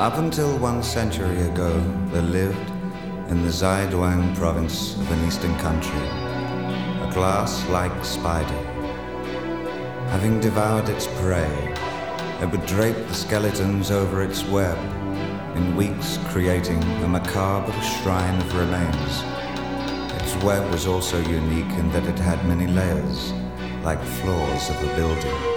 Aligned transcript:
Up 0.00 0.16
until 0.16 0.56
one 0.56 0.82
century 0.82 1.42
ago, 1.42 1.78
there 2.06 2.22
lived 2.22 2.70
in 3.28 3.42
the 3.42 3.50
Zaiduang 3.50 4.34
province 4.34 4.94
of 4.94 5.10
an 5.12 5.26
eastern 5.26 5.54
country 5.58 6.00
a 6.00 7.10
glass 7.12 7.68
like 7.68 7.92
spider. 8.02 8.62
Having 10.08 10.40
devoured 10.40 10.88
its 10.88 11.06
prey, 11.20 11.74
it 12.40 12.50
would 12.50 12.64
drape 12.64 12.96
the 13.08 13.14
skeletons 13.14 13.90
over 13.90 14.22
its 14.22 14.42
web, 14.44 14.78
in 15.54 15.76
weeks 15.76 16.18
creating 16.28 16.82
a 17.04 17.06
macabre 17.06 17.70
shrine 17.82 18.40
of 18.40 18.56
remains. 18.56 19.22
Its 20.22 20.34
web 20.42 20.66
was 20.72 20.86
also 20.86 21.18
unique 21.28 21.76
in 21.78 21.92
that 21.92 22.06
it 22.06 22.18
had 22.18 22.42
many 22.48 22.68
layers, 22.68 23.34
like 23.84 24.02
floors 24.02 24.70
of 24.70 24.82
a 24.82 24.96
building. 24.96 25.49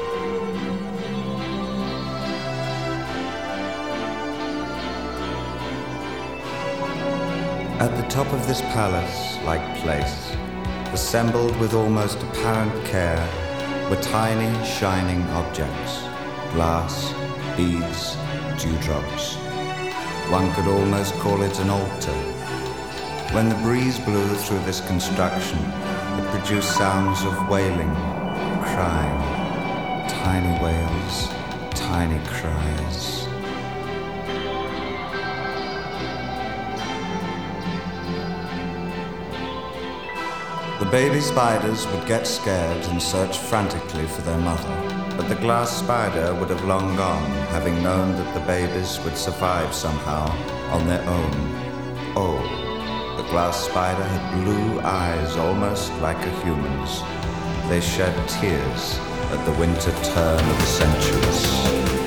At 7.83 7.97
the 7.97 8.07
top 8.07 8.31
of 8.31 8.47
this 8.47 8.61
palace-like 8.61 9.79
place, 9.79 10.37
assembled 10.93 11.53
with 11.59 11.73
almost 11.73 12.23
apparent 12.23 12.85
care, 12.85 13.19
were 13.89 14.01
tiny, 14.01 14.47
shining 14.65 15.21
objects, 15.31 15.99
glass, 16.53 17.11
beads, 17.57 18.15
dewdrops. 18.57 19.35
One 20.31 20.49
could 20.53 20.69
almost 20.69 21.13
call 21.15 21.41
it 21.41 21.59
an 21.59 21.69
altar. 21.69 22.19
When 23.35 23.49
the 23.49 23.55
breeze 23.55 23.99
blew 23.99 24.29
through 24.33 24.63
this 24.63 24.79
construction, 24.87 25.59
it 25.59 26.25
produced 26.31 26.77
sounds 26.77 27.21
of 27.25 27.49
wailing, 27.49 27.93
crying, 28.63 30.07
tiny 30.07 30.63
wails, 30.63 31.27
tiny 31.75 32.25
cries. 32.27 33.22
Baby 40.93 41.19
spiders 41.19 41.87
would 41.87 42.05
get 42.05 42.27
scared 42.27 42.85
and 42.85 43.01
search 43.01 43.39
frantically 43.39 44.05
for 44.05 44.21
their 44.21 44.37
mother, 44.37 45.15
but 45.17 45.27
the 45.27 45.41
glass 45.41 45.79
spider 45.79 46.35
would 46.35 46.51
have 46.51 46.63
long 46.65 46.95
gone, 46.95 47.31
having 47.47 47.81
known 47.81 48.15
that 48.15 48.33
the 48.35 48.39
babies 48.41 48.99
would 48.99 49.17
survive 49.17 49.73
somehow 49.73 50.23
on 50.71 50.85
their 50.87 51.01
own. 51.09 51.33
Oh, 52.15 52.37
the 53.17 53.27
glass 53.31 53.65
spider 53.65 54.03
had 54.03 54.43
blue 54.43 54.81
eyes 54.81 55.35
almost 55.35 55.91
like 55.93 56.23
a 56.27 56.43
human's. 56.43 57.01
They 57.69 57.81
shed 57.81 58.13
tears 58.29 58.99
at 59.31 59.43
the 59.45 59.59
winter 59.59 59.91
turn 60.13 60.47
of 60.47 60.57
the 60.59 60.65
centuries. 60.65 62.02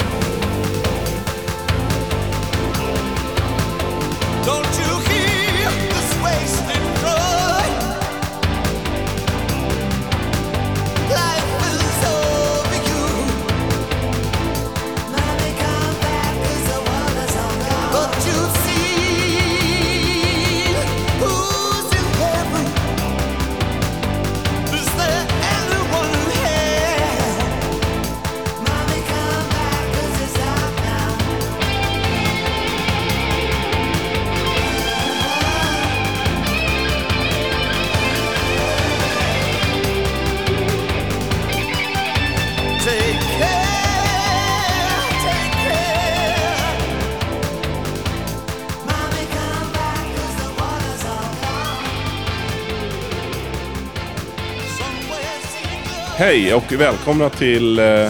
Hej 56.18 56.54
och 56.54 56.72
välkomna 56.72 57.30
till... 57.30 57.78
Eh, 57.78 58.08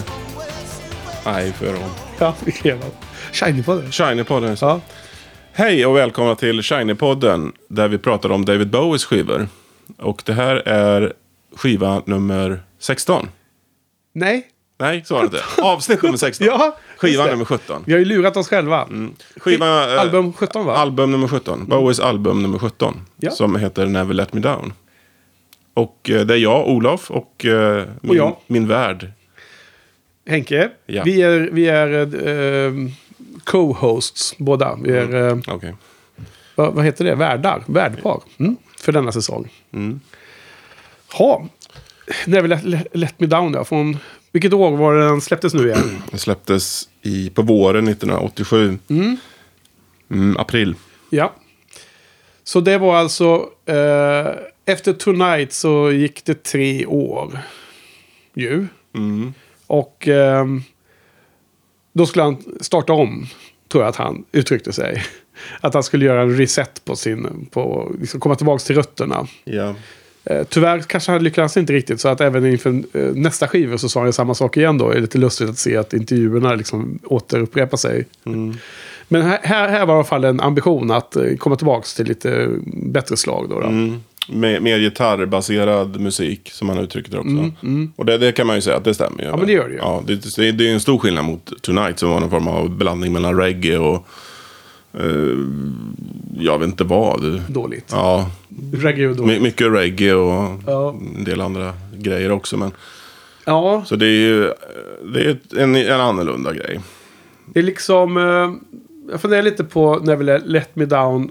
nej, 1.24 1.52
för 1.52 1.74
om. 1.74 1.90
Ja, 2.18 2.34
vi 2.44 2.52
kan 2.52 2.70
göra 2.70 2.80
Shiny 3.32 3.62
på 3.62 3.74
det. 3.74 3.86
Shiny-podden. 3.86 4.58
Ja. 4.60 4.80
Hej 5.52 5.86
och 5.86 5.96
välkomna 5.96 6.34
till 6.34 6.60
Shiny-podden. 6.60 7.52
Där 7.68 7.88
vi 7.88 7.98
pratar 7.98 8.32
om 8.32 8.44
David 8.44 8.70
Bowies 8.70 9.04
skivor. 9.04 9.48
Och 9.98 10.22
det 10.26 10.32
här 10.32 10.56
är 10.68 11.12
skiva 11.56 12.02
nummer 12.04 12.62
16. 12.78 13.28
Nej. 14.12 14.46
Nej, 14.78 15.04
så 15.06 15.14
var 15.14 15.20
det 15.20 15.26
inte. 15.26 15.62
Avsnitt 15.62 16.02
nummer 16.02 16.16
16. 16.16 16.46
Ja, 16.46 16.76
Skiva 16.96 17.26
nummer 17.26 17.44
17. 17.44 17.82
Vi 17.86 17.92
har 17.92 17.98
ju 17.98 18.04
lurat 18.04 18.36
oss 18.36 18.48
själva. 18.48 18.88
Skiva, 19.36 19.94
eh, 19.94 20.00
Album 20.00 20.32
17 20.32 20.66
va? 20.66 20.76
Album 20.76 21.12
nummer 21.12 21.28
17. 21.28 21.66
Bowies 21.68 22.00
album 22.00 22.42
nummer 22.42 22.58
17. 22.58 23.00
Ja. 23.16 23.30
Som 23.30 23.56
heter 23.56 23.86
Never 23.86 24.14
Let 24.14 24.32
Me 24.32 24.40
Down. 24.40 24.72
Och 25.76 26.10
eh, 26.10 26.26
det 26.26 26.34
är 26.34 26.38
jag, 26.38 26.68
Olof, 26.68 27.10
och, 27.10 27.44
eh, 27.44 27.84
min, 28.00 28.16
jag. 28.16 28.36
min 28.46 28.68
värd. 28.68 29.12
Henke. 30.26 30.70
Ja. 30.86 31.02
Vi 31.04 31.22
är, 31.22 31.48
vi 31.52 31.68
är 31.68 31.88
eh, 32.28 32.72
co-hosts 33.44 34.34
båda. 34.38 34.78
Vi 34.82 34.92
är, 34.92 35.14
eh, 35.14 35.38
Okej. 35.48 35.74
vad, 36.54 36.74
vad 36.74 36.84
heter 36.84 37.04
det? 37.04 37.14
Värdar. 37.14 37.62
Värdpar. 37.66 38.20
Mm. 38.38 38.56
För 38.80 38.92
denna 38.92 39.12
säsong. 39.12 39.52
Mm. 39.72 40.00
Ha. 41.12 41.48
Never 42.26 42.48
let, 42.48 42.64
let, 42.64 42.86
let 42.92 43.20
me 43.20 43.26
down 43.26 43.54
ja. 43.54 43.64
Från, 43.64 43.98
vilket 44.32 44.52
år 44.52 44.76
var 44.76 44.94
det 44.94 45.04
den 45.04 45.20
släpptes 45.20 45.54
nu 45.54 45.66
igen? 45.66 46.02
Det 46.10 46.18
släpptes 46.18 46.88
i, 47.02 47.30
på 47.30 47.42
våren 47.42 47.88
1987. 47.88 48.78
Mm, 50.10 50.36
april. 50.36 50.74
Ja. 51.10 51.34
Så 52.44 52.60
det 52.60 52.78
var 52.78 52.96
alltså... 52.96 53.48
Eh, 53.66 54.26
efter 54.66 54.92
Tonight 54.92 55.52
så 55.52 55.92
gick 55.92 56.24
det 56.24 56.42
tre 56.42 56.86
år. 56.86 57.38
Ju. 58.34 58.66
Mm. 58.94 59.34
Och 59.66 60.08
ehm, 60.08 60.62
då 61.92 62.06
skulle 62.06 62.22
han 62.22 62.36
starta 62.60 62.92
om. 62.92 63.26
Tror 63.68 63.82
jag 63.82 63.88
att 63.88 63.96
han 63.96 64.24
uttryckte 64.32 64.72
sig. 64.72 65.04
Att 65.60 65.74
han 65.74 65.82
skulle 65.82 66.04
göra 66.04 66.22
en 66.22 66.36
reset 66.36 66.84
på 66.84 66.96
sin... 66.96 67.46
På, 67.50 67.92
liksom 68.00 68.20
komma 68.20 68.34
tillbaka 68.34 68.64
till 68.64 68.76
rötterna. 68.76 69.26
Eh, 70.24 70.44
tyvärr 70.44 70.80
kanske 70.80 71.12
han 71.12 71.24
lyckades 71.24 71.56
inte 71.56 71.72
riktigt. 71.72 72.00
Så 72.00 72.08
att 72.08 72.20
även 72.20 72.46
inför 72.46 72.70
eh, 72.92 73.12
nästa 73.14 73.48
skiva 73.48 73.78
så 73.78 73.88
sa 73.88 74.00
han 74.00 74.12
samma 74.12 74.34
sak 74.34 74.56
igen 74.56 74.78
då. 74.78 74.90
Det 74.90 74.96
är 74.96 75.00
lite 75.00 75.18
lustigt 75.18 75.50
att 75.50 75.58
se 75.58 75.76
att 75.76 75.94
intervjuerna 75.94 76.54
liksom 76.54 76.98
återupprepar 77.04 77.76
sig. 77.76 78.06
Men 79.08 79.22
här, 79.22 79.38
här, 79.42 79.68
här 79.68 79.86
var 79.86 79.94
i 79.94 79.96
alla 79.96 80.04
fall 80.04 80.24
en 80.24 80.40
ambition 80.40 80.90
att 80.90 81.16
eh, 81.16 81.36
komma 81.36 81.56
tillbaka 81.56 81.86
till 81.96 82.06
lite 82.06 82.48
bättre 82.66 83.16
slag. 83.16 83.48
Då, 83.48 83.60
då. 83.60 83.66
Mm. 83.66 84.02
Mer, 84.28 84.60
mer 84.60 84.78
gitarrbaserad 84.78 86.00
musik, 86.00 86.50
som 86.52 86.68
han 86.68 86.78
uttryckte 86.78 87.10
det 87.12 87.18
också. 87.18 87.50
Och 87.96 88.04
det, 88.06 88.18
det 88.18 88.32
kan 88.32 88.46
man 88.46 88.56
ju 88.56 88.62
säga 88.62 88.76
att 88.76 88.84
det 88.84 88.94
stämmer 88.94 89.22
ju. 89.22 89.28
Ja, 89.28 89.36
men 89.36 89.46
det 89.46 89.52
gör 89.52 89.68
det 89.68 89.74
ju. 89.74 89.78
Ja, 89.78 90.02
det, 90.06 90.36
det, 90.36 90.52
det 90.52 90.68
är 90.68 90.72
en 90.74 90.80
stor 90.80 90.98
skillnad 90.98 91.24
mot 91.24 91.62
Tonight, 91.62 91.98
som 91.98 92.10
var 92.10 92.20
någon 92.20 92.30
form 92.30 92.48
av 92.48 92.70
blandning 92.70 93.12
mellan 93.12 93.36
reggae 93.36 93.78
och... 93.78 94.06
eh, 94.94 95.36
jag 96.38 96.58
vet 96.58 96.68
inte 96.68 96.84
vad. 96.84 97.40
Dåligt. 97.48 97.88
Ja, 97.92 98.30
Reggae 98.72 99.06
och 99.08 99.16
my, 99.16 99.22
dåligt. 99.22 99.42
mycket 99.42 99.72
reggae 99.72 100.14
och 100.14 100.60
Ja. 100.66 100.96
en 101.16 101.24
del 101.24 101.40
andra 101.40 101.72
grejer 101.98 102.30
också. 102.32 102.56
Men, 102.56 102.70
Ja, 103.48 103.82
så 103.86 103.96
det 103.96 104.06
är 104.06 104.10
ju 104.10 104.52
det 105.14 105.20
är 105.24 105.38
en, 105.58 105.76
en 105.76 106.00
annorlunda 106.00 106.52
grej. 106.52 106.80
det 107.46 107.58
är 107.58 107.62
liksom... 107.62 108.16
Eh, 108.16 108.52
jag 109.10 109.20
funderar 109.20 109.42
lite 109.42 109.64
på 109.64 109.98
när 110.02 110.16
vi 110.16 110.38
Let 110.44 110.76
Me 110.76 110.84
Down 110.84 111.30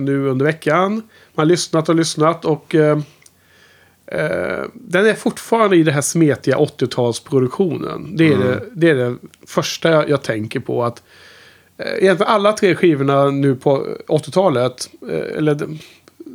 nu 0.00 0.28
under 0.28 0.44
veckan. 0.44 0.92
Man 0.92 1.02
har 1.34 1.44
lyssnat 1.44 1.88
och 1.88 1.94
lyssnat 1.94 2.44
och... 2.44 2.74
Eh, 2.74 2.98
eh, 4.06 4.64
den 4.74 5.06
är 5.06 5.14
fortfarande 5.14 5.76
i 5.76 5.82
det 5.82 5.92
här 5.92 6.00
smetiga 6.00 6.56
80-talsproduktionen. 6.56 8.16
Det, 8.16 8.32
är 8.32 8.38
det, 8.38 8.62
det 8.72 8.90
är 8.90 8.94
det 8.94 9.16
första 9.46 10.08
jag, 10.08 10.22
tänker 10.22 10.60
på. 10.60 10.84
att 10.84 11.02
eh, 11.78 11.86
Egentligen 11.86 12.32
alla 12.32 12.52
tre 12.52 12.74
skivorna 12.74 13.30
nu 13.30 13.54
på 13.54 13.86
80-talet. 14.08 14.90
Eh, 15.10 15.36
eller 15.36 15.78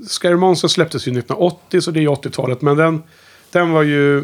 Scary 0.08 0.36
Monster 0.36 0.68
släpptes 0.68 1.08
ju 1.08 1.12
1980 1.12 1.82
så 1.82 1.92
det 1.92 2.04
är 2.04 2.08
80-talet. 2.08 2.62
Men 2.62 2.78
den, 2.78 3.04
den 3.52 3.72
var 3.72 3.84
ju 3.84 4.18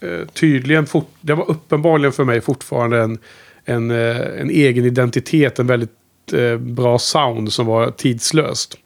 eh, 0.00 0.26
tydligen, 0.32 0.86
fort, 0.86 1.10
det 1.20 1.34
var 1.34 1.50
uppenbarligen 1.50 2.12
för 2.12 2.24
mig 2.24 2.40
fortfarande 2.40 2.98
en, 2.98 3.18
en, 3.64 3.90
eh, 3.90 4.40
en 4.40 4.50
egen 4.50 4.84
identitet. 4.84 5.58
En 5.58 5.66
väldigt 5.66 5.97
eh, 6.32 6.56
bra 6.56 6.98
sound 6.98 7.52
som 7.52 7.66
var 7.66 7.90
tidslöst. 7.90 8.78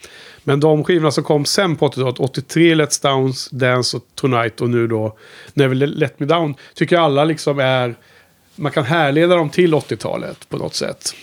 Men 0.44 0.60
de 0.60 0.84
skivorna 0.84 1.10
som 1.10 1.24
kom 1.24 1.44
sen 1.44 1.76
på 1.76 1.88
80-talet, 1.88 2.18
83 2.20 2.74
Let's 2.74 3.02
Downs, 3.02 3.48
Dance 3.50 3.96
och 3.96 4.02
Tonight 4.14 4.60
och 4.60 4.70
nu 4.70 4.86
då 4.86 5.16
Never 5.54 5.74
Let 5.74 6.20
Me 6.20 6.26
Down. 6.26 6.54
Tycker 6.74 6.96
jag 6.96 7.04
alla 7.04 7.24
liksom 7.24 7.58
är, 7.58 7.94
man 8.56 8.72
kan 8.72 8.84
härleda 8.84 9.36
dem 9.36 9.50
till 9.50 9.74
80-talet 9.74 10.48
på 10.48 10.56
något 10.56 10.74
sätt. 10.74 11.14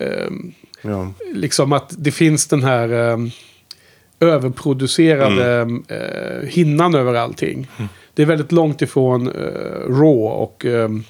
ehm, 0.00 0.52
Ja. 0.84 1.12
liksom 1.34 1.72
att 1.72 1.94
det 1.98 2.10
finns 2.12 2.46
den 2.46 2.62
här 2.62 2.88
ehm, 2.88 3.30
överproducerade 4.20 5.54
Mm. 5.60 5.84
eh, 5.88 6.48
hinnan 6.48 6.94
över 6.94 7.14
allting. 7.14 7.66
Det 8.14 8.22
är 8.22 8.26
väldigt 8.26 8.52
långt 8.52 8.82
ifrån 8.82 9.28
eh, 9.28 9.88
raw 9.88 10.28
och 10.28 10.64
ä- 10.64 11.02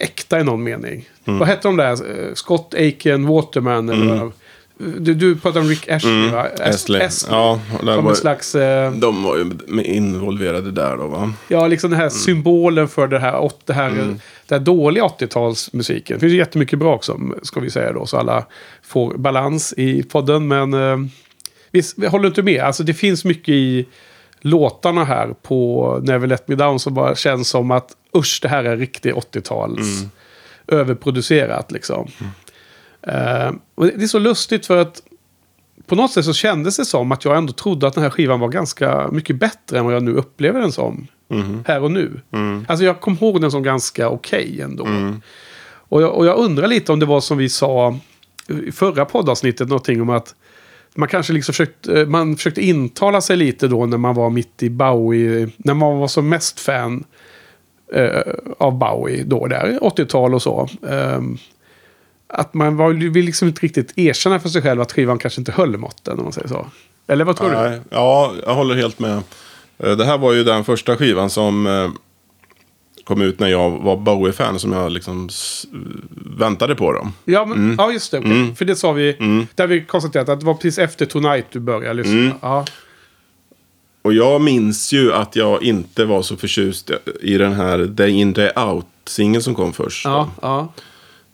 äkta 0.00 0.40
i 0.40 0.44
någon 0.44 0.62
mening. 0.62 1.08
Mm. 1.24 1.38
Vad 1.38 1.48
hette 1.48 1.68
de 1.68 1.76
där? 1.76 1.92
Eh, 1.92 2.34
Scott 2.34 2.74
Aiken 2.74 3.26
Waterman? 3.26 3.88
Eller 3.88 4.14
vad? 4.14 4.32
du, 4.98 5.14
du 5.14 5.36
pratade 5.36 5.60
om 5.64 5.68
Rick 5.68 5.88
Ashley 5.88 6.30
va? 6.30 6.42
As- 6.46 6.58
Mm. 6.60 6.70
Astley. 6.70 7.02
Astley. 7.02 7.36
Ja, 7.36 7.60
där 7.82 7.94
Som 7.94 8.04
var, 8.04 8.10
en 8.10 8.16
slags... 8.16 8.54
Eh, 8.54 8.92
de 8.92 9.22
var 9.22 9.36
ju 9.36 9.82
involverade 9.82 10.70
där 10.70 10.96
då 10.96 11.06
va? 11.06 11.32
Ja, 11.48 11.66
liksom 11.66 11.90
den 11.90 12.00
här 12.00 12.08
symbolen 12.08 12.88
för 12.88 13.06
det 13.08 13.18
här, 13.18 13.50
det 13.64 13.72
här, 13.72 13.88
Mm. 13.90 14.20
det 14.46 14.54
här 14.54 14.60
dåliga 14.62 15.04
80-talsmusiken. 15.04 16.14
Det 16.14 16.20
finns 16.20 16.32
ju 16.32 16.36
jättemycket 16.36 16.78
bra 16.78 16.94
också, 16.94 17.20
ska 17.42 17.60
vi 17.60 17.70
säga 17.70 17.92
då, 17.92 18.06
så 18.06 18.16
alla 18.16 18.46
får 18.82 19.14
balans 19.18 19.74
i 19.76 20.02
podden. 20.02 20.48
Men 20.48 20.74
eh, 20.74 20.96
visst, 21.70 21.98
vi 21.98 22.06
håller 22.06 22.28
inte 22.28 22.42
med. 22.42 22.60
Alltså 22.62 22.82
det 22.82 22.94
finns 22.94 23.24
mycket 23.24 23.48
i 23.48 23.86
låtarna 24.40 25.04
här 25.04 25.34
på 25.42 26.00
Never 26.02 26.26
Let 26.26 26.48
Me 26.48 26.54
Down 26.54 26.80
som 26.80 26.94
bara 26.94 27.14
känns 27.14 27.48
som 27.48 27.70
att 27.70 27.96
usch, 28.16 28.38
det 28.42 28.48
här 28.48 28.64
är 28.64 28.76
riktigt 28.76 29.14
80-tals 29.14 30.04
överproducerat 30.66 31.72
liksom. 31.72 32.08
Eh, 33.02 33.50
och 33.74 33.86
det 33.86 34.02
är 34.02 34.06
så 34.06 34.18
lustigt 34.18 34.66
för 34.66 34.76
att 34.76 35.02
på 35.86 35.94
något 35.94 36.12
sätt 36.12 36.24
så 36.24 36.32
kändes 36.32 36.76
det 36.76 36.84
som 36.84 37.12
att 37.12 37.24
jag 37.24 37.36
ändå 37.36 37.52
trodde 37.52 37.86
att 37.86 37.94
den 37.94 38.02
här 38.02 38.10
skivan 38.10 38.40
var 38.40 38.48
ganska 38.48 39.08
mycket 39.12 39.36
bättre 39.36 39.78
än 39.78 39.84
vad 39.84 39.94
jag 39.94 40.02
nu 40.02 40.14
upplever 40.14 40.60
den 40.60 40.72
som. 40.72 41.06
Här 41.66 41.82
och 41.82 41.90
nu. 41.90 42.20
Alltså 42.68 42.84
jag 42.84 43.00
kom 43.00 43.14
ihåg 43.20 43.40
den 43.40 43.50
som 43.50 43.62
ganska 43.62 44.08
okej 44.08 44.60
ändå. 44.60 44.84
Och, 45.90 46.02
jag, 46.02 46.14
och 46.14 46.26
jag 46.26 46.38
undrar 46.38 46.66
lite 46.66 46.92
om 46.92 46.98
det 46.98 47.06
var 47.06 47.20
som 47.20 47.38
vi 47.38 47.48
sa 47.48 47.98
i 48.66 48.72
förra 48.72 49.04
poddavsnittet, 49.04 49.68
någonting 49.68 50.02
om 50.02 50.10
att 50.10 50.34
man 50.94 51.08
kanske 51.08 51.32
liksom 51.32 51.52
försökte, 51.52 52.00
eh, 52.00 52.06
man 52.06 52.36
försökte 52.36 52.64
intala 52.64 53.20
sig 53.20 53.36
lite 53.36 53.68
då 53.68 53.86
när 53.86 53.98
man 53.98 54.14
var 54.14 54.30
mitt 54.30 54.62
i 54.62 54.70
Bowie, 54.70 55.50
när 55.56 55.74
man 55.74 55.98
var 55.98 56.08
som 56.08 56.28
mest 56.28 56.60
fan 56.60 57.04
eh, 57.92 58.20
av 58.58 58.78
Bowie 58.78 59.24
då 59.24 59.46
där, 59.46 59.78
80-tal 59.82 60.34
och 60.34 60.42
så. 60.42 60.68
Eh, 60.88 61.20
att 62.26 62.54
man 62.54 62.76
var, 62.76 62.92
vill 62.92 63.24
liksom 63.24 63.48
inte 63.48 63.60
riktigt 63.60 63.98
erkänna 63.98 64.40
för 64.40 64.48
sig 64.48 64.62
själv 64.62 64.80
att 64.80 64.92
skivan 64.92 65.18
kanske 65.18 65.40
inte 65.40 65.52
höll 65.52 65.76
måtten, 65.76 66.18
om 66.18 66.24
man 66.24 66.32
säger 66.32 66.48
så. 66.48 66.66
Eller 67.06 67.24
vad 67.24 67.36
tror 67.36 67.50
du? 67.50 67.80
Ja, 67.90 68.32
jag 68.46 68.54
håller 68.54 68.74
helt 68.74 68.98
med. 68.98 69.22
Eh, 69.78 69.92
det 69.96 70.04
här 70.04 70.18
var 70.18 70.32
ju 70.32 70.44
den 70.44 70.64
första 70.64 70.96
skivan 70.96 71.30
som 71.30 71.66
eh, 71.66 71.90
kom 73.08 73.20
ut 73.22 73.38
när 73.40 73.48
jag 73.48 73.70
var 73.70 73.96
Bowie-fan. 73.96 74.58
Som 74.58 74.72
jag 74.72 74.92
liksom 74.92 75.28
väntade 76.38 76.74
på 76.74 76.92
dem. 76.92 77.12
Ja, 77.24 77.44
men, 77.44 77.74
ja 77.78 77.92
just 77.92 78.10
det. 78.10 78.18
okej. 78.18 78.30
Mm. 78.30 78.54
För 78.56 78.64
det 78.64 78.76
sa 78.76 78.92
vi, 78.92 79.16
där 79.54 79.66
vi 79.66 79.84
konstaterat 79.84 80.28
att 80.28 80.40
det 80.40 80.46
var 80.46 80.54
precis 80.54 80.78
efter 80.78 81.06
Tonight 81.06 81.46
du 81.52 81.60
började 81.60 81.94
lyssna. 81.94 82.12
Mm. 82.42 82.64
Och 84.02 84.12
jag 84.14 84.40
minns 84.40 84.92
ju 84.92 85.12
att 85.12 85.36
jag 85.36 85.62
inte 85.62 86.04
var 86.04 86.22
så 86.22 86.36
förtjust 86.36 86.90
i 87.20 87.38
den 87.38 87.52
här 87.52 87.78
Day 87.78 88.10
In 88.10 88.32
Day 88.32 88.50
Out-singeln 88.56 89.42
som 89.42 89.54
kom 89.54 89.72
först. 89.72 90.04
Ja, 90.04 90.30
ja. 90.42 90.72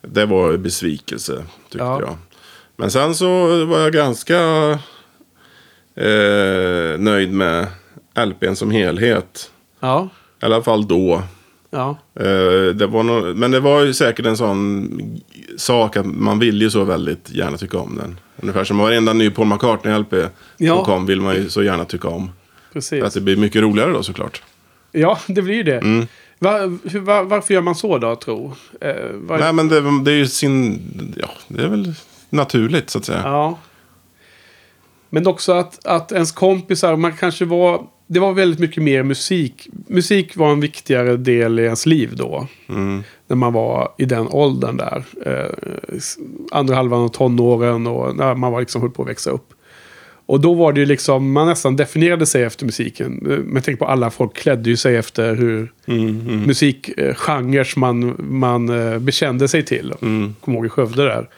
Det 0.02 0.26
var 0.26 0.52
en 0.52 0.62
besvikelse, 0.62 1.44
tyckte 1.68 1.84
Ja. 1.84 2.00
jag. 2.00 2.16
Men 2.76 2.90
sen 2.90 3.14
så 3.14 3.64
var 3.64 3.78
jag 3.80 3.92
ganska 3.92 4.38
eh, 5.96 6.98
nöjd 6.98 7.32
med 7.32 7.66
LPn 8.26 8.54
som 8.54 8.70
helhet. 8.70 9.50
Ja, 9.80 10.08
I 10.42 10.44
alla 10.44 10.62
fall 10.62 10.88
då. 10.88 11.22
Ja. 11.74 11.96
Eh, 12.20 12.74
det 12.74 12.86
var 12.86 13.02
nå- 13.02 13.34
men 13.34 13.50
det 13.50 13.60
var 13.60 13.82
ju 13.82 13.94
säkert 13.94 14.26
en 14.26 14.36
sån 14.36 14.90
sak 15.56 15.96
att 15.96 16.06
man 16.06 16.38
vill 16.38 16.62
ju 16.62 16.70
så 16.70 16.84
väldigt 16.84 17.30
gärna 17.30 17.56
tycka 17.56 17.78
om 17.78 17.96
den. 17.96 18.18
Ungefär 18.36 18.64
som 18.64 18.78
varenda 18.78 19.12
ny 19.12 19.30
Paul 19.30 19.46
McCartney-LP 19.46 20.28
Ja. 20.56 20.74
som 20.76 20.84
kom 20.84 21.06
vill 21.06 21.20
man 21.20 21.34
ju 21.34 21.48
så 21.50 21.62
gärna 21.62 21.84
tycka 21.84 22.08
om. 22.08 22.30
För 22.68 22.72
Precis. 22.72 23.04
att 23.04 23.14
det 23.14 23.20
blir 23.20 23.36
mycket 23.36 23.62
roligare 23.62 23.92
då 23.92 24.02
såklart. 24.02 24.42
Ja, 24.92 25.18
det 25.26 25.42
blir 25.42 25.54
ju 25.54 25.62
det. 25.62 25.78
Mm. 25.78 26.06
Va, 26.38 26.58
hur, 26.84 27.00
va, 27.00 27.22
varför 27.22 27.54
gör 27.54 27.60
man 27.60 27.74
så 27.74 27.98
då, 27.98 28.16
tro? 28.16 28.52
Eh, 28.80 28.94
var, 29.12 29.38
Nej 29.38 29.52
men 29.52 29.68
det, 29.68 29.80
det 30.04 30.12
är 30.12 30.16
ju 30.16 30.26
sin, 30.26 30.80
ja 31.16 31.28
det 31.48 31.62
är 31.62 31.68
väl 31.68 31.94
naturligt 32.30 32.90
så 32.90 32.98
att 32.98 33.04
säga. 33.04 33.20
Ja. 33.24 33.58
Men 35.10 35.26
också 35.26 35.52
att, 35.52 35.86
att 35.86 36.12
ens 36.12 36.32
kompisar, 36.32 36.96
man 36.96 37.16
kanske 37.16 37.44
var... 37.44 37.86
Det 38.06 38.20
var 38.20 38.32
väldigt 38.32 38.58
mycket 38.60 38.82
mer 38.82 39.02
musik. 39.02 39.68
Musik 39.86 40.36
var 40.36 40.52
en 40.52 40.60
viktigare 40.60 41.16
del 41.16 41.58
i 41.58 41.62
ens 41.62 41.86
liv 41.86 42.10
då. 42.16 42.46
Mm. 42.68 43.02
När 43.28 43.36
man 43.36 43.52
var 43.52 43.92
i 43.98 44.04
den 44.04 44.28
åldern 44.28 44.76
där. 44.76 45.04
Eh, 45.26 45.98
andra 46.50 46.74
halvan 46.74 47.00
av 47.02 47.08
tonåren 47.08 47.86
och 47.86 48.16
när 48.16 48.34
man 48.34 48.52
var 48.52 48.60
liksom 48.60 48.80
höll 48.82 48.90
på 48.90 49.02
att 49.02 49.08
växa 49.08 49.30
upp. 49.30 49.50
Och 50.26 50.40
då 50.40 50.54
var 50.54 50.72
det 50.72 50.80
ju 50.80 50.86
liksom, 50.86 51.32
man 51.32 51.46
nästan 51.46 51.76
definierade 51.76 52.26
sig 52.26 52.42
efter 52.42 52.64
musiken. 52.66 53.26
Eh, 53.30 53.38
Men 53.38 53.62
tänk 53.62 53.78
på 53.78 53.86
alla 53.86 54.10
folk 54.10 54.34
klädde 54.36 54.70
ju 54.70 54.76
sig 54.76 54.96
efter 54.96 55.34
hur 55.34 55.72
Mm, 55.86 56.42
musikgenrer 56.46 57.78
man, 57.78 58.14
man 58.18 58.68
eh, 58.68 58.98
bekände 58.98 59.48
sig 59.48 59.64
till. 59.64 59.92
Mm. 60.02 60.34
Kommer 60.40 60.58
ihåg 60.58 60.66
i 60.66 60.68
Skövde 60.68 61.04
där. 61.04 61.28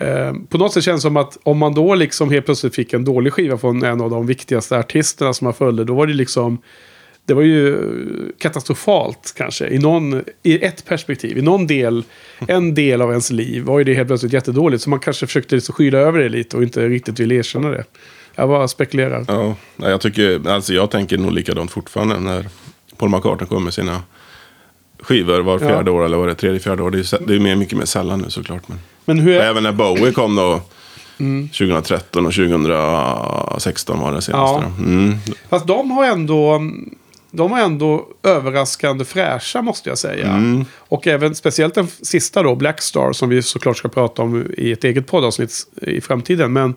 Eh, 0.00 0.32
på 0.48 0.58
något 0.58 0.72
sätt 0.72 0.84
känns 0.84 1.02
det 1.02 1.08
som 1.08 1.16
att 1.16 1.38
om 1.42 1.58
man 1.58 1.74
då 1.74 1.94
liksom 1.94 2.30
helt 2.30 2.44
plötsligt 2.44 2.74
fick 2.74 2.92
en 2.92 3.04
dålig 3.04 3.32
skiva 3.32 3.58
från 3.58 3.82
en 3.82 4.00
av 4.00 4.10
de 4.10 4.26
viktigaste 4.26 4.78
artisterna 4.78 5.32
som 5.32 5.44
man 5.44 5.54
följde, 5.54 5.84
då 5.84 5.94
var 5.94 6.06
det 6.06 6.14
liksom 6.14 6.58
det 7.28 7.34
var 7.34 7.42
ju 7.42 7.78
katastrofalt 8.38 9.34
kanske. 9.36 9.68
I, 9.68 9.78
någon, 9.78 10.24
I 10.42 10.64
ett 10.64 10.84
perspektiv. 10.84 11.38
I 11.38 11.42
någon 11.42 11.66
del, 11.66 12.04
en 12.38 12.74
del 12.74 13.02
av 13.02 13.10
ens 13.10 13.30
liv 13.30 13.62
var 13.62 13.78
ju 13.78 13.84
det 13.84 13.94
helt 13.94 14.08
plötsligt 14.08 14.32
jättedåligt. 14.32 14.82
Så 14.82 14.90
man 14.90 15.00
kanske 15.00 15.26
försökte 15.26 15.54
liksom 15.54 15.74
skyla 15.74 15.98
över 15.98 16.18
det 16.18 16.28
lite 16.28 16.56
och 16.56 16.62
inte 16.62 16.88
riktigt 16.88 17.20
ville 17.20 17.34
erkänna 17.34 17.70
det. 17.70 17.84
Jag 18.34 18.48
bara 18.48 18.68
spekulerar. 18.68 19.24
Ja, 19.28 19.54
jag 19.76 20.00
tycker, 20.00 20.48
alltså 20.48 20.74
jag 20.74 20.90
tänker 20.90 21.18
nog 21.18 21.32
likadant 21.32 21.70
fortfarande 21.70 22.20
när 22.20 22.46
Paul 22.96 23.10
McCartney 23.10 23.48
kommer 23.48 23.64
med 23.64 23.74
sina 23.74 24.02
skivor 25.00 25.40
var 25.40 25.58
fjärde 25.58 25.90
år 25.90 26.04
eller 26.04 26.16
var 26.16 26.26
det 26.26 26.34
tredje, 26.34 26.60
fjärde 26.60 26.82
år. 26.82 26.90
Det 26.90 26.98
är, 26.98 27.26
det 27.26 27.34
är 27.34 27.40
mer, 27.40 27.56
mycket 27.56 27.78
mer 27.78 27.84
sällan 27.84 28.20
nu 28.20 28.30
såklart. 28.30 28.68
Men. 28.68 28.78
Men 29.08 29.18
hur 29.18 29.38
Och 29.38 29.44
även 29.44 29.62
när 29.62 29.72
Bowie 29.72 30.12
kom 30.12 30.36
då. 30.36 30.60
Mm. 31.20 31.48
2013 31.48 32.26
och 32.26 32.32
2016 32.32 34.00
var 34.00 34.12
det 34.12 34.22
senaste. 34.22 34.66
Ja. 34.78 34.84
Mm. 34.84 35.14
Fast 35.48 35.66
de 35.66 35.90
har 35.90 36.04
ändå... 36.04 36.60
De 37.30 37.50
var 37.50 37.58
ändå 37.58 38.08
överraskande 38.22 39.04
fräscha 39.04 39.62
måste 39.62 39.88
jag 39.88 39.98
säga. 39.98 40.26
Mm. 40.26 40.64
Och 40.78 41.06
även 41.06 41.34
speciellt 41.34 41.74
den 41.74 41.86
sista 42.02 42.42
då, 42.42 42.54
Blackstar, 42.54 43.12
som 43.12 43.28
vi 43.28 43.42
såklart 43.42 43.76
ska 43.76 43.88
prata 43.88 44.22
om 44.22 44.46
i 44.58 44.72
ett 44.72 44.84
eget 44.84 45.06
poddavsnitt 45.06 45.52
i 45.82 46.00
framtiden. 46.00 46.52
Men 46.52 46.74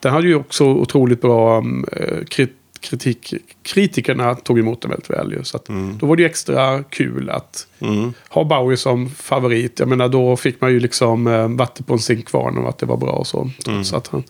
den 0.00 0.12
hade 0.12 0.26
ju 0.28 0.34
också 0.34 0.64
otroligt 0.64 1.20
bra 1.20 1.58
um, 1.58 1.86
eh, 1.92 2.18
krit- 2.24 2.48
kritik. 2.80 3.34
Kritikerna 3.62 4.34
tog 4.34 4.58
emot 4.58 4.82
den 4.82 4.90
väldigt 4.90 5.10
väl 5.10 5.32
ju. 5.32 5.44
Så 5.44 5.56
att 5.56 5.64
Då 6.00 6.06
var 6.06 6.16
det 6.16 6.24
extra 6.24 6.82
kul 6.82 7.30
att 7.30 7.66
Mm. 7.80 8.12
ha 8.28 8.44
Bowie 8.44 8.76
som 8.76 9.10
favorit. 9.10 9.78
Jag 9.80 9.88
menar 9.88 10.08
då 10.08 10.36
fick 10.36 10.60
man 10.60 10.70
ju 10.72 10.80
liksom 10.80 11.26
eh, 11.26 11.48
vatten 11.48 11.84
på 11.84 11.92
en 11.92 11.98
zinkkvarn 11.98 12.58
och 12.58 12.68
att 12.68 12.78
det 12.78 12.86
var 12.86 12.96
bra 12.96 13.10
och 13.12 13.26
så. 13.26 13.50
Trots 13.64 13.92
att 13.92 14.06
han 14.08 14.22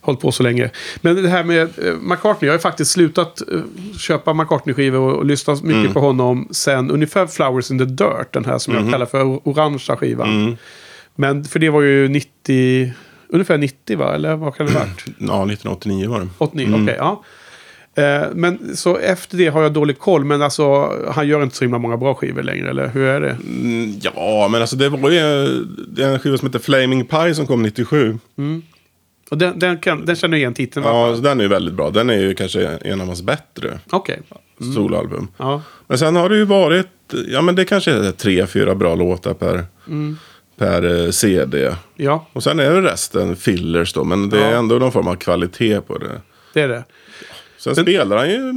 hållit 0.00 0.20
på 0.20 0.32
så 0.32 0.42
länge. 0.42 0.70
Men 1.00 1.22
det 1.22 1.28
här 1.28 1.44
med 1.44 1.60
eh, 1.62 1.94
McCartney. 2.00 2.46
Jag 2.48 2.54
har 2.54 2.58
faktiskt 2.58 2.90
slutat 2.90 3.40
eh, 3.52 3.60
köpa 3.98 4.34
McCartney-skivor 4.34 4.98
och, 5.00 5.16
och 5.16 5.24
lyssna 5.26 5.56
mycket 5.62 5.94
på 5.94 6.00
honom 6.00 6.48
sen 6.50 6.90
ungefär 6.90 7.26
Flowers 7.26 7.70
in 7.70 7.78
the 7.78 7.84
Dirt. 7.84 8.32
Den 8.32 8.44
här 8.44 8.58
som 8.58 8.74
jag 8.74 8.92
kallar 8.92 9.06
för 9.06 9.20
or- 9.24 9.40
orangea 9.44 9.96
skivan. 9.96 10.56
Men 11.14 11.44
för 11.44 11.58
det 11.58 11.70
var 11.70 11.82
ju 11.82 12.08
90... 12.08 12.92
Ungefär 13.30 13.58
90 13.58 13.98
va? 13.98 14.14
Eller 14.14 14.36
vad 14.36 14.56
kan 14.56 14.66
det 14.66 14.72
ha 14.72 14.80
varit? 14.80 15.04
Ja, 15.06 15.14
1989 15.16 16.08
var 16.10 16.20
det. 16.20 16.28
89, 16.38 16.82
okej. 16.82 16.94
ja. 16.98 17.22
Eh, 17.98 18.26
Men 18.34 18.76
så 18.76 18.96
efter 18.96 19.36
det 19.36 19.46
har 19.48 19.62
jag 19.62 19.72
dålig 19.72 19.98
koll. 19.98 20.24
Men 20.24 20.42
alltså 20.42 20.92
han 21.12 21.28
gör 21.28 21.42
inte 21.42 21.56
så 21.56 21.64
himla 21.64 21.78
många 21.78 21.96
bra 21.96 22.14
skivor 22.14 22.42
längre. 22.42 22.70
Eller 22.70 22.88
hur 22.88 23.02
är 23.08 23.20
det? 23.20 23.30
Mm, 23.30 23.94
ja, 24.02 24.48
men 24.50 24.60
alltså 24.60 24.76
det 24.76 24.88
var 24.88 25.10
ju 25.10 25.18
det 25.88 26.02
är 26.04 26.08
en 26.12 26.18
skiva 26.18 26.38
som 26.38 26.48
heter 26.48 26.58
Flaming 26.58 27.04
Pie 27.04 27.34
som 27.34 27.46
kom 27.46 27.62
97. 27.62 28.18
Och 29.30 29.38
den, 29.38 29.58
den, 29.58 29.78
kan, 29.78 30.04
den 30.06 30.16
känner 30.16 30.36
jag 30.36 30.40
igen 30.40 30.54
titeln. 30.54 30.86
Ja, 30.86 31.14
så 31.16 31.20
den 31.22 31.38
är 31.40 31.44
ju 31.44 31.48
väldigt 31.48 31.74
bra. 31.74 31.90
Den 31.90 32.10
är 32.10 32.18
ju 32.18 32.34
kanske 32.34 32.66
en 32.68 33.00
av 33.00 33.06
hans 33.06 33.22
bättre 33.22 33.78
Okej. 33.90 34.20
soloalbum. 34.74 35.28
Ja. 35.36 35.62
Men 35.86 35.98
sen 35.98 36.16
har 36.16 36.28
det 36.28 36.36
ju 36.36 36.44
varit, 36.44 36.86
ja 37.28 37.42
men 37.42 37.54
det 37.54 37.64
kanske 37.64 37.90
är 37.92 38.12
tre, 38.12 38.46
fyra 38.46 38.74
bra 38.74 38.94
låtar 38.94 39.34
per, 39.34 39.64
per 40.58 41.04
eh, 41.04 41.10
CD. 41.10 41.74
ja, 41.96 42.26
Och 42.32 42.42
sen 42.42 42.60
är 42.60 42.70
det 42.70 42.82
resten 42.82 43.36
fillers 43.36 43.92
då, 43.92 44.04
men 44.04 44.30
det 44.30 44.38
är 44.44 44.50
Ja. 44.52 44.58
ändå 44.58 44.74
någon 44.74 44.92
form 44.92 45.08
av 45.08 45.14
kvalitet 45.14 45.80
på 45.80 45.98
det. 45.98 46.20
det 46.54 46.60
är 46.60 46.68
det. 46.68 46.84
Sen 47.58 47.76
spelar 47.76 48.16
han 48.16 48.30
ju... 48.30 48.52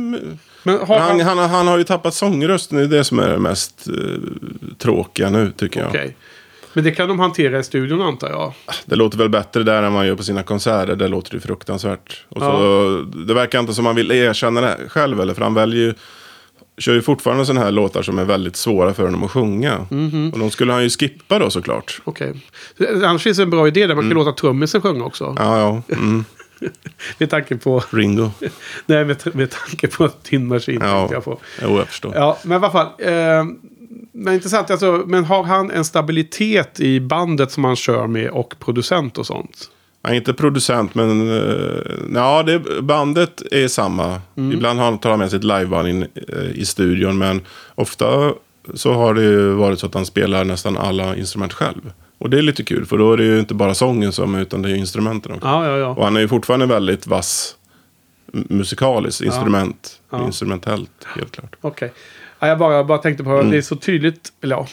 Men 0.63 0.79
har 0.79 1.00
Han, 1.00 1.22
han... 1.22 1.38
han, 1.38 1.50
han 1.50 1.67
har 1.67 1.77
ju 1.77 1.84
tappat 1.84 2.13
sångrösten, 2.13 2.77
det 2.77 2.84
är 2.84 2.88
det 2.88 3.03
som 3.03 3.20
är 3.20 3.29
det 3.29 3.39
mest 3.39 3.88
eh, 3.88 3.93
tråkiga 4.77 5.29
nu 5.29 5.51
tycker 5.58 5.79
jag. 5.79 5.89
Okej. 5.89 6.15
Men 6.74 6.84
det 6.84 6.91
kan 6.91 7.08
de 7.08 7.20
hantera 7.20 7.60
i 7.60 7.63
studion 7.63 8.01
antar 8.01 8.29
jag. 8.29 8.53
Det 8.86 8.96
låter 8.96 9.17
väl 9.17 9.29
bättre 9.29 9.63
där 9.63 9.84
än 9.84 9.93
man 9.93 10.08
gör 10.08 10.15
på 10.15 10.24
sina 10.24 10.43
konserter. 10.43 10.96
Där 10.96 11.08
låter 11.08 11.31
det 11.31 11.39
fruktansvärt. 11.39 12.25
Och 12.29 12.41
så, 12.41 13.05
Det 13.27 13.34
verkar 13.34 13.60
inte 13.60 13.74
som 13.74 13.86
han 13.86 13.96
vill 13.96 14.12
erkänna 14.12 14.62
det 14.62 14.77
själv. 14.88 15.22
Eller, 15.22 15.34
för 15.34 15.41
han 15.41 15.53
väljer 15.53 15.81
ju 15.81 15.93
kör 16.77 16.93
ju 16.93 17.01
fortfarande 17.01 17.46
sådana 17.46 17.65
här 17.65 17.72
låtar 17.72 18.01
som 18.01 18.20
är 18.20 18.25
väldigt 18.25 18.55
svåra 18.55 18.93
för 18.93 19.03
honom 19.03 19.24
att 19.24 19.31
sjunga. 19.31 19.88
Mhm. 19.89 20.29
Och 20.34 20.39
de 20.39 20.51
skulle 20.51 20.74
han 20.74 20.84
ju 20.84 20.89
skippa 20.89 21.39
då 21.39 21.50
såklart. 21.50 22.01
Okej. 22.03 22.34
Annars 22.79 23.24
finns 23.24 23.38
det 23.38 23.43
en 23.43 23.50
bra 23.50 23.67
idé 23.67 23.88
där 23.88 23.96
man 23.96 24.03
kan 24.03 24.13
låta 24.17 24.31
trummisen 24.31 24.81
sjunga 24.81 25.03
också. 25.03 25.25
Mm. 25.25 25.43
Ja, 25.43 25.60
ja. 25.60 25.96
Mm. 25.96 26.25
Med 27.18 27.30
tanke 27.30 27.58
på... 27.58 27.84
Ringo. 27.89 28.30
Nej, 28.86 29.06
med, 29.06 29.36
med 29.36 29.50
tanke 29.51 29.88
på 29.88 30.10
din 30.30 30.48
maskin. 30.48 30.82
Ja, 30.82 31.10
Jag 31.12 31.24
på. 31.24 31.39
jo, 31.62 31.77
jag 31.77 31.88
förstår. 31.88 32.15
Ja, 32.15 32.38
men 32.44 32.51
i 32.51 32.56
alla 32.56 32.72
fall. 32.72 32.88
Eh, 33.00 33.46
men 34.12 34.34
intressant, 34.34 34.72
alltså, 34.72 35.03
men 35.08 35.25
har 35.25 35.44
han 35.44 35.72
en 35.72 35.86
stabilitet 35.86 36.80
i 36.80 37.00
bandet 37.00 37.51
som 37.51 37.63
han 37.63 37.75
kör 37.75 38.08
med 38.08 38.30
och 38.30 38.56
producent 38.60 39.18
och 39.18 39.25
sånt? 39.25 39.70
Är 40.03 40.13
inte 40.13 40.34
producent, 40.34 40.96
men 40.96 41.30
uh, 41.30 41.82
ja, 42.13 42.44
det, 42.44 42.82
bandet 42.82 43.41
är 43.51 43.68
samma. 43.68 44.22
Mm. 44.38 44.51
Ibland 44.51 44.80
har 44.80 44.86
han 44.86 44.98
tar 44.98 45.10
han 45.10 45.20
med 45.20 45.32
sitt 45.32 45.44
liveband 45.44 45.88
in 45.88 46.01
eh, 46.01 46.51
i 46.53 46.65
studion, 46.65 47.18
men 47.18 47.41
ofta 47.75 48.34
så 48.74 48.94
har 48.94 49.13
det 49.13 49.22
ju 49.22 49.51
varit 49.51 49.80
så 49.80 49.86
att 49.86 49.94
han 49.94 50.06
spelar 50.06 50.44
nästan 50.44 50.77
alla 50.77 51.15
instrument 51.15 51.53
själv. 51.53 51.91
Och 52.21 52.29
det 52.29 52.37
är 52.37 52.41
lite 52.41 52.63
kul, 52.63 52.85
för 52.85 52.97
då 52.97 53.13
är 53.13 53.17
det 53.17 53.23
ju 53.23 53.39
inte 53.39 53.53
bara 53.53 53.73
sången 53.73 54.11
som 54.11 54.35
utan 54.35 54.61
det 54.61 54.71
är 54.71 54.75
instrumenten 54.75 55.31
också. 55.31 55.47
Ja, 55.47 55.67
ja, 55.67 55.77
ja. 55.77 55.87
Och 55.87 56.03
han 56.03 56.15
är 56.15 56.19
ju 56.19 56.27
fortfarande 56.27 56.65
väldigt 56.65 57.07
vass 57.07 57.55
musikaliskt, 58.33 59.21
instrument, 59.21 59.99
instrumentellt, 60.25 60.91
helt 61.15 61.31
klart. 61.31 61.55
Okej. 61.61 61.91
Ja, 62.39 62.47
jag 62.47 62.57
bara, 62.59 62.83
bara 62.83 62.97
tänkte 62.97 63.23
på 63.23 63.29
Mm. 63.29 63.49
det 63.51 63.57
är 63.57 63.61
så 63.61 63.75
tydligt. 63.75 64.33
Eller 64.41 64.55
ja, 64.55 64.67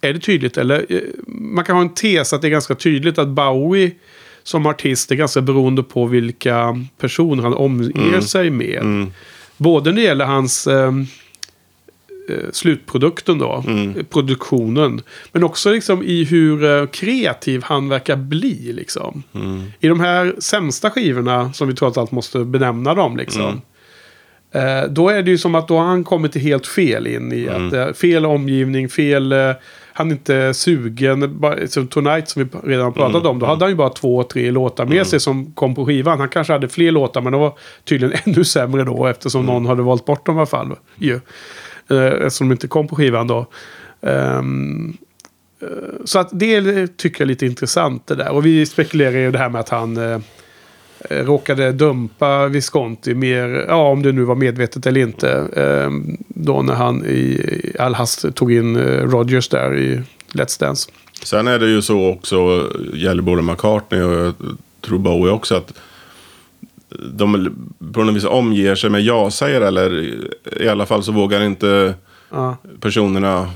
är 0.00 0.12
det 0.12 0.18
tydligt? 0.20 0.56
Eller, 0.58 0.86
eh, 0.88 1.00
man 1.26 1.64
kan 1.64 1.76
ha 1.76 1.82
en 1.82 1.94
tes 1.94 2.32
att 2.32 2.42
det 2.42 2.48
är 2.48 2.50
ganska 2.50 2.74
tydligt 2.74 3.18
att 3.18 3.28
Bowie 3.28 3.90
som 4.42 4.66
artist 4.66 5.10
är 5.10 5.14
ganska 5.14 5.40
beroende 5.40 5.82
på 5.82 6.06
vilka 6.06 6.86
personer 6.98 7.42
han 7.42 7.54
omger 7.54 8.08
Mm. 8.08 8.22
sig 8.22 8.50
med. 8.50 9.06
Både 9.56 9.90
när 9.90 9.96
det 9.96 10.02
gäller 10.02 10.24
hans 10.24 10.66
eh, 10.66 10.92
slutprodukten 12.52 13.38
då, 13.38 13.64
Mm. 13.66 13.96
eh, 13.96 14.02
produktionen. 14.04 15.00
Men 15.32 15.44
också 15.44 15.70
liksom 15.72 16.02
i 16.02 16.24
hur 16.24 16.64
eh, 16.64 16.86
kreativ 16.86 17.62
han 17.64 17.88
verkar 17.88 18.16
bli. 18.16 18.72
Liksom. 18.72 19.22
Mm. 19.34 19.62
I 19.80 19.88
de 19.88 20.00
här 20.00 20.34
sämsta 20.38 20.90
skivorna, 20.90 21.52
som 21.52 21.68
vi 21.68 21.74
trots 21.74 21.98
allt 21.98 22.10
måste 22.12 22.38
benämna 22.44 22.94
dem, 22.94 23.16
liksom. 23.16 23.42
Mm. 23.42 23.60
Eh, 24.84 24.88
då 24.90 25.08
är 25.08 25.22
det 25.22 25.30
ju 25.30 25.38
som 25.38 25.54
att 25.54 25.68
då 25.68 25.76
har 25.78 25.84
han 25.84 26.04
kommit 26.04 26.36
helt 26.36 26.66
fel 26.66 27.06
in 27.06 27.32
i 27.32 27.48
att 27.48 27.56
Mm. 27.56 27.74
eh, 27.88 27.92
fel 27.92 28.26
omgivning, 28.26 28.88
fel... 28.88 29.32
Eh, 29.32 29.50
han 29.96 30.08
är 30.08 30.12
inte 30.12 30.54
sugen. 30.54 31.40
Som 31.68 31.86
Tonight 31.88 32.28
som 32.28 32.42
vi 32.42 32.70
redan 32.70 32.92
pratat 32.92 33.14
Mm. 33.20 33.26
om. 33.30 33.38
Då 33.38 33.46
hade 33.46 33.64
han 33.64 33.70
ju 33.70 33.76
bara 33.76 33.88
två, 33.90 34.22
tre 34.22 34.50
låtar 34.50 34.86
med 34.86 35.06
sig 35.06 35.20
som 35.20 35.52
kom 35.52 35.74
på 35.74 35.86
skivan. 35.86 36.20
Han 36.20 36.28
kanske 36.28 36.52
hade 36.52 36.68
fler 36.68 36.90
låtar 36.90 37.20
men 37.20 37.32
de 37.32 37.40
var 37.40 37.52
tydligen 37.84 38.18
ännu 38.24 38.44
sämre 38.44 38.84
då 38.84 39.06
eftersom 39.06 39.40
Mm. 39.42 39.54
någon 39.54 39.66
hade 39.66 39.82
valt 39.82 40.04
bort 40.04 40.26
dem 40.26 40.34
i 40.34 40.38
alla 40.38 40.46
fall. 40.46 40.72
Ju. 40.98 41.20
Eh, 41.90 42.26
eftersom 42.26 42.48
de 42.48 42.52
inte 42.52 42.68
kom 42.68 42.88
på 42.88 42.96
skivan 42.96 43.26
då. 43.26 43.46
Ehm, 44.02 44.96
eh, 45.60 45.68
så 46.04 46.18
att 46.18 46.28
det 46.32 46.86
tycker 46.96 47.20
jag 47.20 47.26
är 47.26 47.28
lite 47.28 47.46
intressant 47.46 48.06
det 48.06 48.14
där. 48.14 48.30
Och 48.30 48.46
vi 48.46 48.66
spekulerar 48.66 49.18
ju 49.18 49.30
det 49.30 49.38
här 49.38 49.48
med 49.48 49.60
att 49.60 49.68
han 49.68 49.96
eh, 49.96 50.20
eh, 51.10 51.24
råkade 51.24 51.72
dumpa 51.72 52.46
Visconti 52.48 53.14
mer, 53.14 53.64
ja 53.68 53.88
om 53.88 54.02
det 54.02 54.12
nu 54.12 54.24
var 54.24 54.34
medvetet 54.34 54.86
eller 54.86 55.00
inte. 55.00 55.30
Eh, 55.56 55.90
då 56.28 56.62
när 56.62 56.74
han 56.74 57.04
i, 57.04 57.40
all 57.78 57.94
hast 57.94 58.34
tog 58.34 58.52
in 58.52 58.76
eh, 58.76 59.02
Rogers 59.02 59.48
där 59.48 59.78
i 59.78 60.02
Let's 60.32 60.60
Dance. 60.60 60.90
Sen 61.22 61.46
är 61.46 61.58
det 61.58 61.66
ju 61.66 61.82
så 61.82 62.10
också, 62.10 62.70
gäller 62.94 63.22
både 63.22 63.42
McCartney 63.42 64.02
och 64.02 64.12
jag 64.14 64.34
tror 64.80 64.98
Bowie 64.98 65.32
också, 65.32 65.54
att 65.54 65.72
de 66.98 67.54
på 67.92 68.04
något 68.04 68.14
vis 68.14 68.24
omger 68.24 68.74
sig 68.74 68.90
med 68.90 69.02
ja-sägare. 69.02 69.66
Eller 69.68 70.14
i 70.62 70.68
alla 70.68 70.86
fall 70.86 71.02
så 71.02 71.12
vågar 71.12 71.42
inte 71.42 71.94
Ja, 72.30 72.56
personerna 72.80 73.50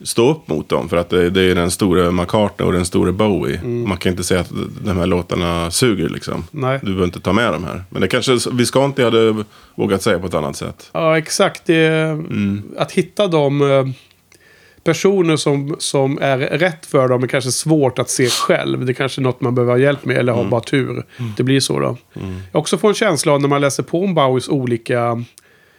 stå 0.00 0.30
upp 0.30 0.48
mot 0.48 0.68
dem. 0.68 0.88
För 0.88 0.96
att 0.96 1.10
det, 1.10 1.30
det 1.30 1.42
är 1.42 1.54
den 1.54 1.70
stora 1.70 2.10
McCartney 2.10 2.66
och 2.66 2.72
den 2.72 2.84
stora 2.86 3.12
Bowie. 3.12 3.62
Man 3.62 3.96
kan 3.96 4.10
inte 4.12 4.24
säga 4.24 4.40
att 4.40 4.50
de 4.84 4.96
här 4.96 5.06
låtarna 5.06 5.70
suger 5.70 6.08
liksom. 6.08 6.44
nej. 6.50 6.78
Du 6.82 6.86
behöver 6.86 7.04
inte 7.04 7.20
ta 7.20 7.32
med 7.32 7.52
dem 7.52 7.64
här. 7.64 7.84
Men 7.90 8.00
det 8.00 8.08
kanske 8.08 8.38
Visconti 8.52 9.02
hade 9.02 9.44
vågat 9.74 10.02
säga 10.02 10.18
på 10.18 10.26
ett 10.26 10.34
annat 10.34 10.56
sätt. 10.56 10.90
Ja, 10.92 11.18
exakt. 11.18 11.62
Det, 11.64 12.18
Att 12.78 12.92
hitta 12.92 13.26
de 13.26 13.62
eh, 13.70 13.86
personer 14.86 15.36
som, 15.36 15.76
som 15.78 16.18
är 16.20 16.38
rätt 16.38 16.86
för 16.86 17.08
dem 17.08 17.22
är 17.22 17.26
kanske 17.26 17.50
svårt 17.50 17.98
att 17.98 18.10
se 18.10 18.26
själv. 18.26 18.84
Det 18.84 18.92
är 18.92 18.94
kanske 18.94 19.20
är 19.20 19.22
något 19.22 19.40
man 19.40 19.54
behöver 19.54 19.72
ha 19.72 19.78
hjälp 19.78 20.04
med 20.04 20.16
eller 20.16 20.32
ha 20.32 20.44
bara 20.44 20.60
tur. 20.60 21.04
Det 21.36 21.42
blir 21.42 21.60
så 21.60 21.80
då. 21.80 21.96
Jag 22.52 22.60
också 22.60 22.78
får 22.78 22.88
en 22.88 22.94
känsla 22.94 23.32
av 23.32 23.40
när 23.40 23.48
man 23.48 23.60
läser 23.60 23.82
på 23.82 24.04
om 24.04 24.14
Bowies 24.14 24.48
olika 24.48 25.24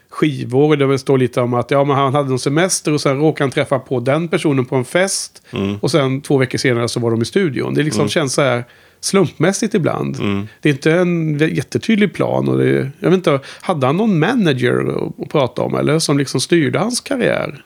skivor. 0.09 0.75
Där 0.75 0.87
det 0.87 0.99
står 0.99 1.17
lite 1.17 1.41
om 1.41 1.53
att 1.53 1.71
ja, 1.71 1.83
men 1.83 1.95
han 1.95 2.15
hade 2.15 2.31
en 2.31 2.39
semester 2.39 2.93
och 2.93 3.01
sen 3.01 3.17
råkade 3.19 3.43
han 3.43 3.51
träffa 3.51 3.79
på 3.79 3.99
den 3.99 4.27
personen 4.27 4.65
på 4.65 4.75
en 4.75 4.85
fest. 4.85 5.41
Och 5.81 5.91
sen 5.91 6.21
två 6.21 6.37
veckor 6.37 6.57
senare 6.57 6.87
så 6.87 6.99
var 6.99 7.11
de 7.11 7.21
i 7.21 7.25
studion. 7.25 7.73
Det 7.73 7.83
liksom 7.83 8.09
känns 8.09 8.33
så 8.33 8.41
här 8.41 8.63
slumpmässigt 8.99 9.73
ibland. 9.73 10.17
Det 10.61 10.69
är 10.69 10.73
inte 10.73 10.91
en 10.91 11.37
jättetydlig 11.39 12.13
plan. 12.13 12.47
Och 12.47 12.57
det, 12.57 12.91
jag 12.99 13.09
vet 13.09 13.17
inte, 13.17 13.39
hade 13.61 13.87
han 13.87 13.97
någon 13.97 14.19
manager 14.19 15.07
att 15.21 15.29
prata 15.29 15.61
om? 15.61 15.75
Eller 15.75 15.99
som 15.99 16.17
liksom 16.17 16.41
styrde 16.41 16.79
hans 16.79 17.01
karriär? 17.01 17.63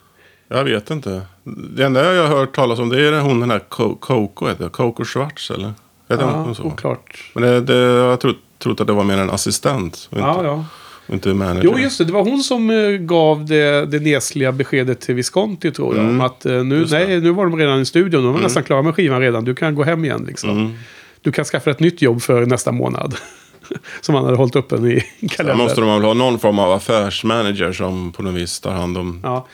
Jag 0.52 0.64
vet 0.64 0.90
inte. 0.90 1.22
Det 1.44 1.84
enda 1.84 2.14
jag 2.14 2.28
har 2.28 2.36
hört 2.36 2.54
talas 2.54 2.78
om 2.78 2.88
det 2.88 3.08
är 3.08 3.20
hon 3.20 3.40
den 3.40 3.50
här 3.50 3.60
Co- 3.68 3.96
Coco, 4.00 4.48
heter? 4.48 4.68
Coco 4.68 5.04
Schwartz 5.04 5.50
eller? 5.50 5.72
Heter 6.08 6.22
Ja, 6.24 6.30
hon 6.30 6.54
så? 6.54 6.62
oklart. 6.62 7.30
Men 7.34 7.42
det, 7.42 7.60
det, 7.60 7.74
jag 7.76 8.20
trodde, 8.20 8.38
trodde 8.58 8.82
att 8.82 8.86
det 8.86 8.92
var 8.92 9.04
mer 9.04 9.18
en 9.18 9.30
assistent. 9.30 10.08
Och 10.10 10.16
inte, 10.18 10.28
Ja, 10.28 10.44
ja. 10.44 10.64
Och 11.06 11.14
inte 11.14 11.34
manager. 11.34 11.62
Jo, 11.64 11.78
just 11.78 11.98
det. 11.98 12.04
Det 12.04 12.12
var 12.12 12.24
hon 12.24 12.42
som 12.42 12.70
eh, 12.70 12.88
gav 12.90 13.44
det, 13.46 13.86
det 13.86 14.00
nesliga 14.00 14.52
beskedet 14.52 15.00
till 15.00 15.14
Visconti, 15.14 15.70
tror 15.70 15.96
jag. 15.96 16.04
Om 16.06 16.20
att 16.20 16.46
eh, 16.46 16.52
nu, 16.64 16.86
nej, 16.90 17.20
nu 17.20 17.30
var 17.30 17.44
de 17.46 17.56
redan 17.58 17.80
i 17.80 17.84
studion. 17.84 18.24
De 18.24 18.32
var 18.32 18.40
nästan 18.40 18.62
klara 18.62 18.82
med 18.82 18.94
skivan 18.94 19.20
redan. 19.20 19.44
Du 19.44 19.54
kan 19.54 19.74
gå 19.74 19.82
hem 19.84 20.04
igen, 20.04 20.24
liksom. 20.28 20.50
Mm. 20.50 20.72
Du 21.20 21.32
kan 21.32 21.44
skaffa 21.44 21.70
ett 21.70 21.80
nytt 21.80 22.02
jobb 22.02 22.22
för 22.22 22.46
nästa 22.46 22.72
månad. 22.72 23.14
som 24.00 24.14
han 24.14 24.24
hade 24.24 24.36
hållit 24.36 24.56
öppen 24.56 24.86
i 24.90 25.04
Då 25.20 25.28
kalendern. 25.28 25.58
måste 25.66 25.80
de 25.80 25.90
väl 25.90 26.02
ha 26.02 26.14
någon 26.14 26.38
form 26.38 26.58
av 26.58 26.72
affärsmanager 26.72 27.72
som 27.72 28.12
på 28.12 28.22
något 28.22 28.34
vis 28.34 28.60
tar 28.60 28.72
hand 28.72 28.98
om 28.98 29.20
Ja. 29.22 29.46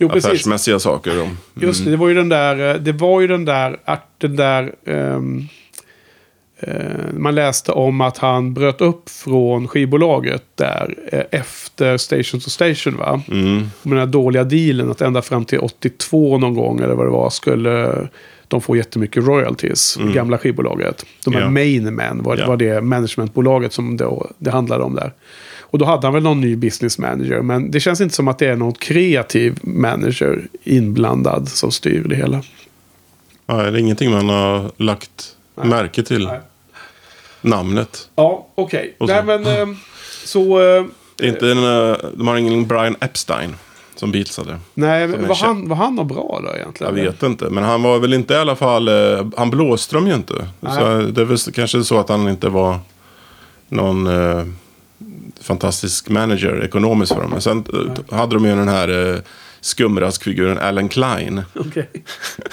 Jo, 0.00 0.08
precis. 0.08 0.24
affärsmässiga 0.30 0.78
saker. 0.78 1.12
Då. 1.16 1.28
Just 1.66 1.84
det, 1.84 1.90
det 1.90 1.96
var 1.96 2.08
ju 2.08 2.14
den 2.14 2.28
där, 2.28 2.74
eh, 2.74 2.80
det 2.80 2.92
var 2.92 3.20
ju 3.20 3.26
den 3.26 3.44
där, 3.44 3.76
den 4.18 4.36
där, 4.36 4.72
ehm, 4.86 5.48
eh, 6.60 6.72
man 7.12 7.34
läste 7.34 7.72
om 7.72 8.00
att 8.00 8.18
han 8.18 8.54
bröt 8.54 8.80
upp 8.80 9.08
från 9.10 9.68
skivbolaget 9.68 10.42
där 10.54 10.94
eh, 11.12 11.40
efter 11.40 11.96
Station 11.96 12.40
to 12.40 12.50
Station 12.50 12.96
va? 12.96 13.22
Mm. 13.30 13.56
Med 13.56 13.70
den 13.82 13.98
här 13.98 14.06
dåliga 14.06 14.44
dealen 14.44 14.90
att 14.90 15.00
ända 15.00 15.22
fram 15.22 15.44
till 15.44 15.58
82 15.58 16.38
någon 16.38 16.54
gång 16.54 16.80
eller 16.80 16.94
vad 16.94 17.06
det 17.06 17.10
var 17.10 17.30
skulle 17.30 18.08
de 18.48 18.60
få 18.60 18.76
jättemycket 18.76 19.24
royalties, 19.26 19.96
gamla 20.14 20.38
skivbolaget. 20.38 21.06
De 21.24 21.34
här 21.34 21.40
Mm. 21.42 21.56
Ja. 21.56 21.64
Main 21.64 21.94
Men 21.94 22.22
var, 22.22 22.36
Ja. 22.36 22.46
var 22.46 22.56
det 22.56 22.80
managementbolaget 22.80 23.72
som 23.72 23.96
då, 23.96 24.30
det 24.38 24.50
handlade 24.50 24.84
om 24.84 24.94
där. 24.94 25.12
Och 25.70 25.78
då 25.78 25.84
hade 25.84 26.06
han 26.06 26.14
väl 26.14 26.22
någon 26.22 26.40
ny 26.40 26.56
business 26.56 26.98
manager. 26.98 27.42
Men 27.42 27.70
det 27.70 27.80
känns 27.80 28.00
inte 28.00 28.14
som 28.14 28.28
att 28.28 28.38
det 28.38 28.46
är 28.46 28.56
någon 28.56 28.72
kreativ 28.72 29.58
manager 29.62 30.48
inblandad 30.62 31.48
som 31.48 31.70
styr 31.72 32.04
det 32.08 32.16
hela. 32.16 32.42
Ja, 33.46 33.54
det 33.56 33.68
är 33.68 33.76
ingenting 33.76 34.10
man 34.10 34.28
har 34.28 34.70
lagt 34.76 35.36
märke 35.54 36.02
till. 36.02 36.24
Nej. 36.26 36.40
Namnet. 37.42 38.08
Ja, 38.16 38.46
okej. 38.54 38.96
Och 38.98 39.08
Nej, 39.08 39.24
men 39.24 39.46
eh, 39.46 39.68
så... 40.24 40.60
eh, 40.60 40.84
Det 41.16 41.24
är 41.24 41.28
inte 41.28 41.50
en, 41.50 41.58
eh, 41.90 41.96
de 42.14 42.28
har 42.28 42.36
ingen 42.36 42.66
Brian 42.66 42.96
Epstein 43.00 43.54
som 43.96 44.12
Beatles 44.12 44.36
hade. 44.38 44.58
nej, 44.74 45.06
var 45.06 45.34
han, 45.34 45.68
var 45.68 45.76
han 45.76 45.96
bra 46.08 46.40
då 46.42 46.48
Jag 46.48 46.56
egentligen? 46.58 46.94
vet 46.94 47.22
inte. 47.22 47.50
Men 47.50 47.64
han 47.64 47.82
var 47.82 47.98
väl 47.98 48.14
inte 48.14 48.34
i 48.34 48.36
alla 48.36 48.56
fall... 48.56 48.88
eh, 48.88 49.26
Han 49.36 49.50
blåste 49.50 49.96
dem 49.96 50.06
ju 50.06 50.14
inte. 50.14 50.34
Så 50.60 51.00
det 51.12 51.20
är 51.20 51.24
väl 51.24 51.38
kanske 51.38 51.84
så 51.84 51.98
att 51.98 52.08
han 52.08 52.28
inte 52.28 52.48
var 52.48 52.78
någon 53.68 54.06
eh, 54.06 54.44
fantastisk 55.40 56.08
manager 56.08 56.64
ekonomiskt 56.64 57.12
för 57.14 57.20
dem. 57.20 57.30
Men 57.30 57.40
sen 57.40 57.64
eh, 58.10 58.16
hade 58.18 58.34
de 58.36 58.44
ju 58.44 58.50
den 58.56 58.68
här 58.68 59.14
eh, 59.14 59.20
skumraskfiguren 59.60 60.58
Alan 60.58 60.88
Klein. 60.88 61.42
Okej. 61.54 61.90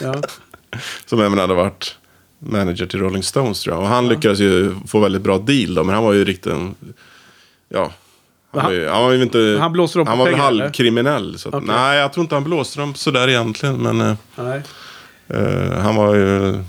Ja. 0.01 0.15
Som 1.06 1.22
även 1.22 1.38
hade 1.39 1.53
varit 1.53 1.96
manager 2.39 2.86
till 2.86 3.00
Rolling 3.00 3.24
Stones 3.24 3.62
tror 3.62 3.75
jag. 3.75 3.84
Och 3.84 3.89
han 3.89 4.08
lyckades 4.08 4.39
ju 4.39 4.75
få 4.88 5.00
väldigt 5.00 5.22
bra 5.22 5.38
deal 5.38 5.75
då. 5.75 5.84
Men 5.84 5.96
han 5.96 6.03
var 6.03 6.13
ju 6.13 6.25
riktigt... 6.25 6.53
en- 6.53 6.75
Ja. 7.70 7.91
Han 8.53 8.65
var 8.65 8.72
ju, 8.72 8.88
han 8.88 9.03
var 9.03 9.12
ju 9.12 9.24
inte... 9.24 9.58
han 9.60 9.72
blåste 9.74 10.00
dem 10.00 10.06
på 10.06 10.10
Han 10.10 10.20
var 10.20 10.25
väl 10.25 10.36
halvkriminell. 10.36 11.39
Så 11.39 11.50
att, 11.50 11.56
Okej. 11.56 11.67
Nej, 11.67 12.00
jag 12.00 12.13
tror 12.13 12.22
inte 12.22 12.36
han 12.36 12.44
blåste 12.44 12.79
dem 12.79 12.96
sådär 12.96 13.27
egentligen. 13.29 13.75
Men 13.77 14.01
eh, 14.01 14.15
eh, 15.27 15.79
han 15.79 15.96
var 15.96 16.15
ju... 16.15 16.60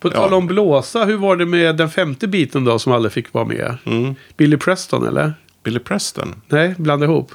På 0.00 0.10
tal 0.10 0.34
om 0.34 0.46
blåsa, 0.46 1.04
hur 1.04 1.16
var 1.16 1.36
det 1.36 1.46
med 1.46 1.76
den 1.76 1.90
femte 1.90 2.26
biten 2.28 2.64
då 2.64 2.78
som 2.78 2.92
aldrig 2.92 3.12
fick 3.12 3.32
vara 3.32 3.44
med? 3.44 3.76
Mm, 3.84 4.14
Billy 4.36 4.56
Preston 4.56 5.06
eller? 5.06 5.34
Billy 5.64 5.78
Preston. 5.78 6.34
Nej, 6.48 6.74
blanda 6.78 7.06
ihop. 7.06 7.30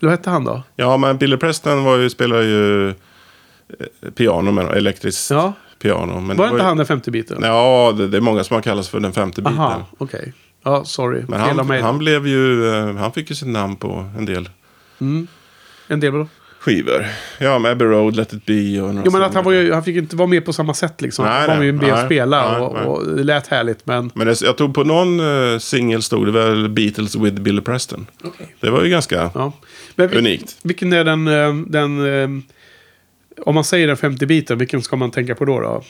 Eller 0.00 0.10
vad 0.10 0.18
hette 0.18 0.30
han 0.30 0.44
då? 0.44 0.62
Ja, 0.76 0.96
men 0.96 1.18
Billy 1.18 1.36
Preston 1.36 1.84
var 1.84 1.96
ju, 1.96 2.10
spelade 2.10 2.44
ju 2.44 2.88
eh, 2.88 2.94
piano, 4.16 4.50
men 4.52 4.66
elektriskt 4.68 5.30
Ja. 5.30 5.52
piano. 5.82 6.20
Men 6.20 6.36
Var 6.36 6.44
det 6.44 6.50
inte 6.50 6.62
ju- 6.62 6.66
han 6.68 6.76
den 6.76 6.86
femte 6.86 7.10
biten? 7.10 7.38
Ja, 7.42 7.94
det, 7.98 8.08
det 8.08 8.16
är 8.16 8.20
många 8.20 8.44
som 8.44 8.54
har 8.54 8.62
kallats 8.62 8.88
för 8.88 9.00
den 9.00 9.12
femte 9.12 9.42
biten. 9.42 9.58
Aha, 9.58 9.86
okej. 9.98 10.32
Ja, 10.64 10.84
sorry. 10.84 11.22
Men 11.28 11.40
han, 11.40 11.70
han 11.82 11.98
blev 11.98 12.26
ju, 12.26 12.68
eh, 12.74 12.94
han 12.96 13.12
fick 13.12 13.30
ju 13.30 13.36
sitt 13.36 13.48
namn 13.48 13.76
på 13.76 14.10
en 14.18 14.24
del. 14.24 14.48
Mm. 15.00 15.26
En 15.88 16.00
del 16.00 16.12
då? 16.12 16.28
Skivor. 16.66 17.06
Ja, 17.38 17.58
med 17.58 17.72
Abbey 17.72 17.88
Road, 17.88 18.16
Let 18.16 18.32
It 18.32 18.46
Be 18.46 18.80
och 18.80 18.94
några 18.94 19.02
Jo, 19.04 19.12
men 19.12 19.22
att 19.22 19.34
han, 19.34 19.44
var 19.44 19.52
ju, 19.52 19.72
han 19.72 19.84
fick 19.84 19.96
inte 19.96 20.16
vara 20.16 20.28
med 20.28 20.44
på 20.44 20.52
samma 20.52 20.74
sätt 20.74 21.00
liksom. 21.02 21.24
Nej, 21.24 21.48
han 21.48 21.56
var 21.56 21.64
ju 21.64 21.72
med 21.72 21.84
och 21.92 21.96
nej, 21.96 22.06
spela 22.06 22.58
nej, 22.58 22.60
och, 22.60 23.16
det 23.16 23.22
lät 23.22 23.46
härligt. 23.46 23.86
Men 23.86 24.10
Men 24.14 24.26
det, 24.26 24.42
jag 24.42 24.56
tog 24.56 24.74
på 24.74 24.84
någon 24.84 25.20
uh, 25.20 25.58
singel 25.58 26.02
stod 26.02 26.26
det 26.26 26.32
väl 26.32 26.68
Beatles 26.68 27.16
with 27.16 27.40
Billy 27.40 27.60
Preston. 27.60 28.06
Det 28.60 28.70
var 28.70 28.84
ju 28.84 28.90
ganska 28.90 29.30
Ja. 29.34 29.52
Men 29.94 30.14
unikt. 30.14 30.56
Vilken 30.62 30.92
är 30.92 31.04
den... 31.04 31.28
eh, 31.28 31.54
den 31.66 32.22
eh, 32.22 32.28
om 33.44 33.54
man 33.54 33.64
säger 33.64 33.86
den 33.86 33.96
50-biten, 33.96 34.58
vilken 34.58 34.82
ska 34.82 34.96
man 34.96 35.10
tänka 35.10 35.34
på 35.34 35.44
då? 35.44 35.60
då? 35.60 35.82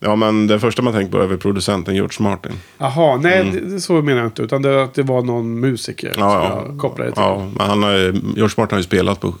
Ja, 0.00 0.16
men 0.16 0.46
det 0.46 0.60
första 0.60 0.82
man 0.82 0.92
tänker 0.92 1.12
på 1.12 1.22
är 1.22 1.26
väl 1.26 1.38
producenten 1.38 1.94
George 1.94 2.16
Martin. 2.20 2.52
Jaha, 2.78 3.16
nej 3.16 3.50
det, 3.52 3.60
det, 3.60 3.80
så 3.80 3.92
menar 3.92 4.18
jag 4.18 4.26
inte. 4.26 4.42
Utan 4.42 4.62
det, 4.62 4.82
att 4.82 4.94
det 4.94 5.02
var 5.02 5.22
någon 5.22 5.60
musiker 5.60 6.12
som 6.12 6.22
Mm. 6.22 6.34
Ja, 6.34 6.44
ja. 6.44 6.64
jag 6.68 6.78
kopplade 6.78 7.12
till. 7.12 7.22
Ja, 7.22 7.50
men 7.58 7.66
han 7.66 7.82
har, 7.82 7.92
George 8.36 8.54
Martin 8.56 8.70
har 8.70 8.76
ju 8.78 8.82
spelat 8.82 9.20
på 9.20 9.34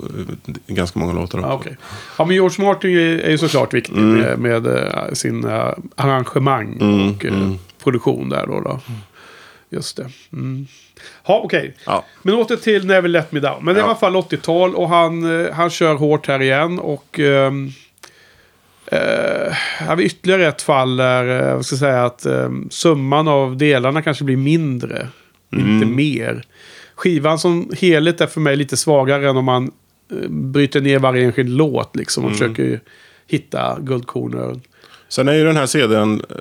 ganska 0.66 0.98
många 0.98 1.12
låtar. 1.12 1.38
Ja, 1.38 1.52
okej. 1.52 1.76
ja, 2.18 2.24
men 2.24 2.34
George 2.34 2.64
Martin 2.66 2.90
är, 2.90 3.30
ju 3.30 3.38
såklart 3.38 3.74
viktig 3.74 3.96
Mm. 3.96 4.12
med, 4.18 4.38
med 4.38 4.66
eh, 4.66 5.12
sin 5.12 5.44
eh, 5.44 5.68
arrangemang 5.96 6.74
och 7.16 7.24
eh, 7.24 7.52
produktion 7.84 8.28
där 8.28 8.46
då. 8.46 8.60
då. 8.60 8.80
Just 9.70 9.96
det. 9.96 10.06
Mm. 10.32 10.66
Ja, 11.26 11.40
okej. 11.44 11.74
Ja. 11.86 12.04
Men 12.22 12.34
åter 12.34 12.56
till 12.56 12.86
Never 12.86 13.08
Let 13.08 13.32
Me 13.32 13.40
Down. 13.40 13.64
Men 13.64 13.74
det 13.74 13.80
är 13.80 13.82
i 13.82 13.84
Ja. 13.84 13.86
alla 13.86 13.94
fall 13.98 14.16
80-tal 14.16 14.74
och 14.74 14.88
han, 14.88 15.46
han 15.52 15.70
kör 15.70 15.94
hårt 15.94 16.26
här 16.28 16.42
igen. 16.42 16.78
Och 16.78 17.18
ehm, 17.20 17.70
eh, 18.86 19.52
har 19.86 19.96
vi 19.96 20.04
ytterligare 20.04 20.46
ett 20.46 20.62
fall 20.62 20.96
där, 20.96 21.48
eh, 21.48 21.54
vad 21.54 21.66
ska 21.66 21.74
jag 21.74 21.80
säga, 21.80 22.04
att 22.04 22.26
eh, 22.26 22.50
summan 22.70 23.28
av 23.28 23.56
delarna 23.56 24.02
kanske 24.02 24.24
blir 24.24 24.36
mindre. 24.36 25.08
Inte 25.52 25.86
mer. 25.86 26.42
Skivan 26.94 27.38
som 27.38 27.70
helhet 27.80 28.20
är 28.20 28.26
för 28.26 28.40
mig 28.40 28.56
lite 28.56 28.76
svagare 28.76 29.28
än 29.30 29.36
om 29.36 29.44
man 29.44 29.70
eh, 30.12 30.28
bryter 30.28 30.80
ner 30.80 30.98
varje 30.98 31.24
enskild 31.24 31.50
låt 31.50 31.96
liksom 31.96 32.24
och 32.24 32.32
försöker 32.32 32.80
hitta 33.26 33.78
guldkornen. 33.80 34.60
Sen 35.08 35.28
är 35.28 35.32
ju 35.32 35.44
den 35.44 35.56
här 35.56 35.66
CDn 35.66 36.22
eh, 36.30 36.36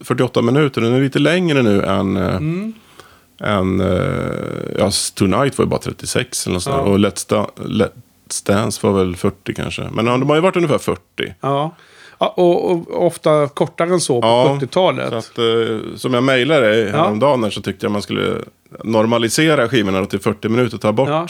48 0.00 0.42
minuter. 0.42 0.80
Den 0.80 0.92
är 0.92 1.00
lite 1.00 1.18
längre 1.18 1.62
nu 1.62 1.82
än... 1.82 2.16
Mm. 2.16 2.72
än 3.40 3.80
ja, 4.78 4.90
Tonight 5.14 5.58
var 5.58 5.64
ju 5.64 5.68
bara 5.68 5.80
36 5.80 6.46
eller 6.46 6.54
något 6.54 6.62
sånt. 6.62 6.76
Ja. 6.76 6.82
Och 6.82 6.98
Let's, 6.98 7.30
da- 7.30 7.50
Let's 7.56 8.46
Dance 8.46 8.86
var 8.86 8.98
väl 8.98 9.16
40 9.16 9.54
kanske. 9.54 9.88
Men 9.92 10.04
de 10.04 10.28
har 10.28 10.36
ju 10.36 10.42
varit 10.42 10.56
ungefär 10.56 10.78
40. 10.78 11.00
Ja. 11.40 11.76
Ja 12.20 12.26
och, 12.36 12.70
och 12.70 13.06
ofta 13.06 13.48
kortare 13.48 13.88
än 13.92 14.00
så 14.00 14.20
på 14.20 14.26
Ja, 14.28 14.58
70-talet. 14.60 15.08
Så 15.08 15.14
att, 15.16 15.38
eh, 15.38 15.96
som 15.96 16.14
jag 16.14 16.24
mejlade 16.24 16.90
häromdagen 16.92 17.42
här 17.44 17.50
så 17.50 17.60
tyckte 17.62 17.86
jag 17.86 17.92
man 17.92 18.02
skulle 18.02 18.36
normalisera 18.84 19.68
skivorna 19.68 20.06
till 20.06 20.20
40 20.20 20.48
minuter. 20.48 20.78
Ta 20.78 20.92
bort 20.92 21.08
Ja. 21.08 21.26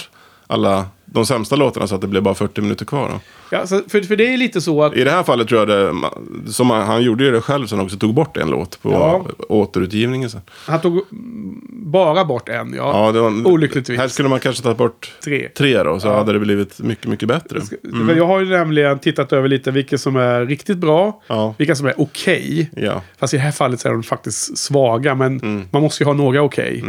alla 0.47 0.85
de 1.05 1.27
sämsta 1.27 1.57
låtarna 1.57 1.87
så 1.87 1.95
att 1.95 2.01
det 2.01 2.07
blev 2.07 2.23
bara 2.23 2.35
40 2.35 2.61
minuter 2.61 2.85
kvar. 2.85 3.09
Då. 3.09 3.21
Ja, 3.50 3.66
så, 3.66 3.80
för, 3.88 4.00
för 4.02 4.16
det 4.16 4.33
är 4.33 4.37
lite 4.37 4.61
så 4.61 4.83
att... 4.83 4.97
I 4.97 5.04
det 5.04 5.11
här 5.11 5.23
fallet 5.23 5.49
tror 5.49 5.61
jag 5.61 5.69
det, 5.69 6.52
som 6.52 6.71
han, 6.71 6.87
han 6.87 7.02
gjorde 7.02 7.25
ju 7.25 7.30
det 7.30 7.40
själv 7.40 7.66
sen 7.66 7.80
också, 7.80 7.97
tog 7.97 8.14
bort 8.14 8.37
en 8.37 8.50
låt 8.50 8.83
på 8.83 8.90
Ja. 8.92 9.26
återutgivningen 9.49 10.30
sen. 10.30 10.40
Han 10.66 10.80
tog 10.80 10.92
mm, 10.92 11.61
bara 11.71 12.25
bort 12.25 12.49
en, 12.49 12.75
ja. 12.76 13.07
Ja, 13.07 13.12
det 13.12 13.21
var, 13.21 13.47
Olyckligtvis. 13.47 13.99
Här 13.99 14.09
skulle 14.09 14.28
man 14.28 14.40
kanske 14.40 14.62
tagit 14.62 14.78
bort 14.78 15.12
Tre. 15.25 15.49
tre 15.57 15.83
då, 15.83 16.00
så 16.00 16.12
hade 16.12 16.33
det 16.33 16.38
blivit 16.38 16.80
mycket, 16.80 17.07
mycket 17.07 17.28
bättre. 17.28 17.61
För 18.07 18.16
Jag 18.16 18.26
har 18.26 18.40
ju 18.40 18.47
nämligen 18.47 18.99
tittat 18.99 19.33
över 19.33 19.49
lite 19.49 19.71
vilka 19.71 19.99
som 19.99 20.16
är 20.16 20.47
riktigt 20.47 20.78
bra, 20.78 21.23
Ja. 21.26 21.54
vilka 21.59 21.75
som 21.75 21.87
är 21.87 21.95
okej. 22.00 22.71
Ja. 22.76 23.02
Fast 23.19 23.35
i 23.35 23.37
det 23.37 23.42
här 23.42 23.52
fallet 23.52 23.80
så 23.80 23.88
är 23.88 23.92
de 23.92 24.02
faktiskt 24.02 24.59
svaga, 24.59 25.14
men 25.14 25.40
Mm. 25.40 25.62
man 25.71 25.83
måste 25.83 26.02
ju 26.02 26.07
ha 26.07 26.14
några 26.14 26.42
okej. 26.42 26.85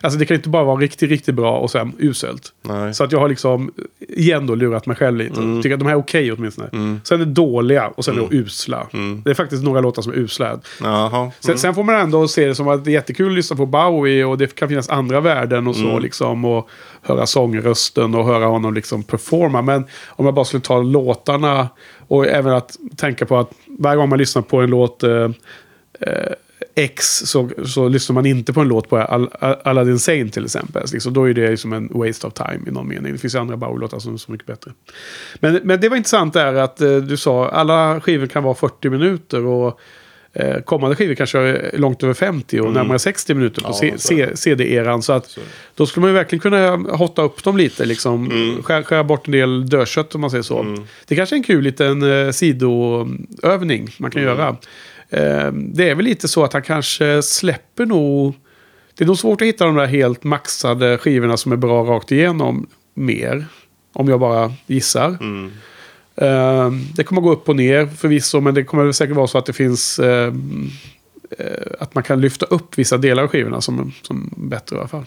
Alltså 0.00 0.18
det 0.18 0.26
kan 0.26 0.34
inte 0.36 0.48
bara 0.48 0.64
vara 0.64 0.76
riktigt, 0.80 1.10
riktigt 1.10 1.34
bra 1.34 1.58
och 1.58 1.70
sen 1.70 1.92
uselt. 1.98 2.52
Nej. 2.62 2.94
Så 2.94 3.04
att 3.04 3.12
jag 3.12 3.18
har 3.20 3.28
liksom, 3.28 3.70
igen 4.08 4.46
då, 4.46 4.54
lurat 4.54 4.86
mig 4.86 4.96
själv 4.96 5.16
lite. 5.18 5.40
Mm. 5.40 5.62
Tycker 5.62 5.74
att 5.74 5.80
de 5.80 5.88
här 5.88 5.96
okej 6.06 6.32
åtminstone. 6.32 6.68
Sen 7.04 7.20
är 7.20 7.24
det 7.24 7.32
dåliga 7.32 7.88
och 7.88 8.04
sen 8.04 8.18
är 8.18 8.28
det 8.30 8.36
usla. 8.36 8.86
Mm. 8.92 9.22
Det 9.24 9.30
är 9.30 9.34
faktiskt 9.34 9.62
några 9.64 9.80
låtar 9.80 10.02
som 10.02 10.12
är 10.12 10.16
usla. 10.16 10.60
Jaha. 10.82 11.30
Sen, 11.40 11.58
sen 11.58 11.74
får 11.74 11.84
man 11.84 11.94
ändå 11.94 12.28
se 12.28 12.46
det 12.46 12.54
som 12.54 12.68
att 12.68 12.84
det 12.84 12.90
är 12.90 12.92
jättekul 12.92 13.26
att 13.28 13.34
lyssna 13.36 13.56
på 13.56 13.66
Bowie 13.66 14.24
och 14.24 14.38
det 14.38 14.54
kan 14.54 14.68
finnas 14.68 14.88
andra 14.88 15.20
värden 15.20 15.66
och 15.66 15.76
så 15.76 15.88
Mm. 15.90 16.02
liksom. 16.02 16.44
Och 16.44 16.68
höra 17.02 17.26
sångrösten 17.26 18.14
och 18.14 18.24
höra 18.24 18.46
honom 18.46 18.74
liksom 18.74 19.02
performa. 19.02 19.62
Men 19.62 19.84
om 20.08 20.24
jag 20.24 20.34
bara 20.34 20.44
skulle 20.44 20.60
ta 20.60 20.82
låtarna 20.82 21.68
och 22.08 22.26
även 22.26 22.52
att 22.52 22.76
tänka 22.96 23.26
på 23.26 23.38
att 23.38 23.50
varje 23.78 23.96
gång 23.96 24.08
man 24.08 24.18
lyssnar 24.18 24.42
på 24.42 24.60
en 24.60 24.70
låt 24.70 25.02
eh, 25.02 25.30
eh, 26.00 26.32
X 26.78 27.22
så, 27.24 27.50
så 27.66 27.88
lyssnar 27.88 28.14
man 28.14 28.26
inte 28.26 28.52
på 28.52 28.60
en 28.60 28.68
låt 28.68 28.88
på 28.88 28.96
Al 28.98 29.28
Al 29.40 29.56
Aladdin 29.64 29.98
Sane 29.98 30.28
till 30.28 30.44
exempel. 30.44 30.82
Liksom, 30.92 31.12
då 31.12 31.28
är 31.28 31.34
det 31.34 31.56
som 31.56 31.72
en 31.72 31.88
waste 31.94 32.26
of 32.26 32.32
time 32.34 32.60
i 32.66 32.70
någon 32.70 32.88
mening. 32.88 33.12
Det 33.12 33.18
finns 33.18 33.34
andra 33.34 33.56
Bowie-låtar 33.56 33.98
som 33.98 34.14
är 34.14 34.18
så 34.18 34.32
mycket 34.32 34.46
bättre. 34.46 34.70
Men, 35.40 35.60
men 35.64 35.80
det 35.80 35.88
var 35.88 35.96
intressant 35.96 36.34
där 36.34 36.54
att 36.54 36.80
eh, 36.80 36.96
du 36.96 37.16
sa 37.16 37.48
alla 37.48 38.00
skivor 38.00 38.26
kan 38.26 38.42
vara 38.42 38.54
40 38.54 38.90
minuter 38.90 39.44
och 39.46 39.80
eh, 40.32 40.60
kommande 40.62 40.96
skivor 40.96 41.14
kanske 41.14 41.38
är 41.38 41.78
långt 41.78 42.02
över 42.02 42.14
50 42.14 42.60
och 42.60 42.72
närmare 42.72 42.98
60 42.98 43.34
minuter 43.34 43.62
på 43.62 43.68
Mm. 43.82 43.90
Ja, 43.92 43.98
så 44.30 44.36
CD-eran. 44.36 45.02
Så 45.02 45.12
att 45.12 45.38
då 45.74 45.86
skulle 45.86 46.00
man 46.02 46.10
ju 46.10 46.14
verkligen 46.14 46.40
kunna 46.40 46.76
hotta 46.96 47.22
upp 47.22 47.44
dem 47.44 47.56
lite. 47.56 47.84
Liksom, 47.84 48.30
Mm. 48.30 48.62
skära, 48.62 49.04
bort 49.04 49.26
en 49.26 49.32
del 49.32 49.68
dödkött 49.68 50.14
om 50.14 50.20
man 50.20 50.30
säger 50.30 50.42
så. 50.42 50.76
Det 51.06 51.16
kanske 51.16 51.34
är 51.34 51.38
en 51.38 51.42
kul 51.42 51.64
liten 51.64 52.02
eh, 52.26 52.30
sidoövning 52.30 53.88
man 53.98 54.10
kan 54.10 54.22
Mm. 54.22 54.34
göra. 54.36 54.56
Eh, 55.10 55.52
det 55.52 55.90
är 55.90 55.94
väl 55.94 56.04
lite 56.04 56.28
så 56.28 56.44
att 56.44 56.52
han 56.52 56.62
kanske 56.62 57.22
släpper 57.22 57.86
nog... 57.86 58.34
Det 58.94 59.04
är 59.04 59.06
nog 59.06 59.18
svårt 59.18 59.40
att 59.40 59.48
hitta 59.48 59.64
de 59.64 59.74
där 59.74 59.86
helt 59.86 60.24
maxade 60.24 60.98
skivorna 60.98 61.36
som 61.36 61.52
är 61.52 61.56
bra 61.56 61.84
rakt 61.84 62.12
igenom 62.12 62.66
mer. 62.94 63.46
Om 63.92 64.08
jag 64.08 64.20
bara 64.20 64.52
gissar. 64.66 65.18
Mm. 65.20 65.50
Det 66.94 67.04
kommer 67.04 67.20
gå 67.20 67.32
upp 67.32 67.48
och 67.48 67.56
ner 67.56 67.86
förvisso, 67.86 68.40
men 68.40 68.54
det 68.54 68.64
kommer 68.64 68.92
säkert 68.92 69.16
vara 69.16 69.26
så 69.26 69.38
att 69.38 69.46
det 69.46 69.52
finns... 69.52 69.98
eh, 69.98 70.32
att 71.80 71.94
man 71.94 72.04
kan 72.04 72.20
lyfta 72.20 72.46
upp 72.46 72.78
vissa 72.78 72.96
delar 72.96 73.22
av 73.22 73.28
skivorna 73.28 73.60
som, 73.60 73.92
som 74.02 74.30
bättre 74.36 74.76
i 74.76 74.78
alla 74.78 74.88
fall. 74.88 75.04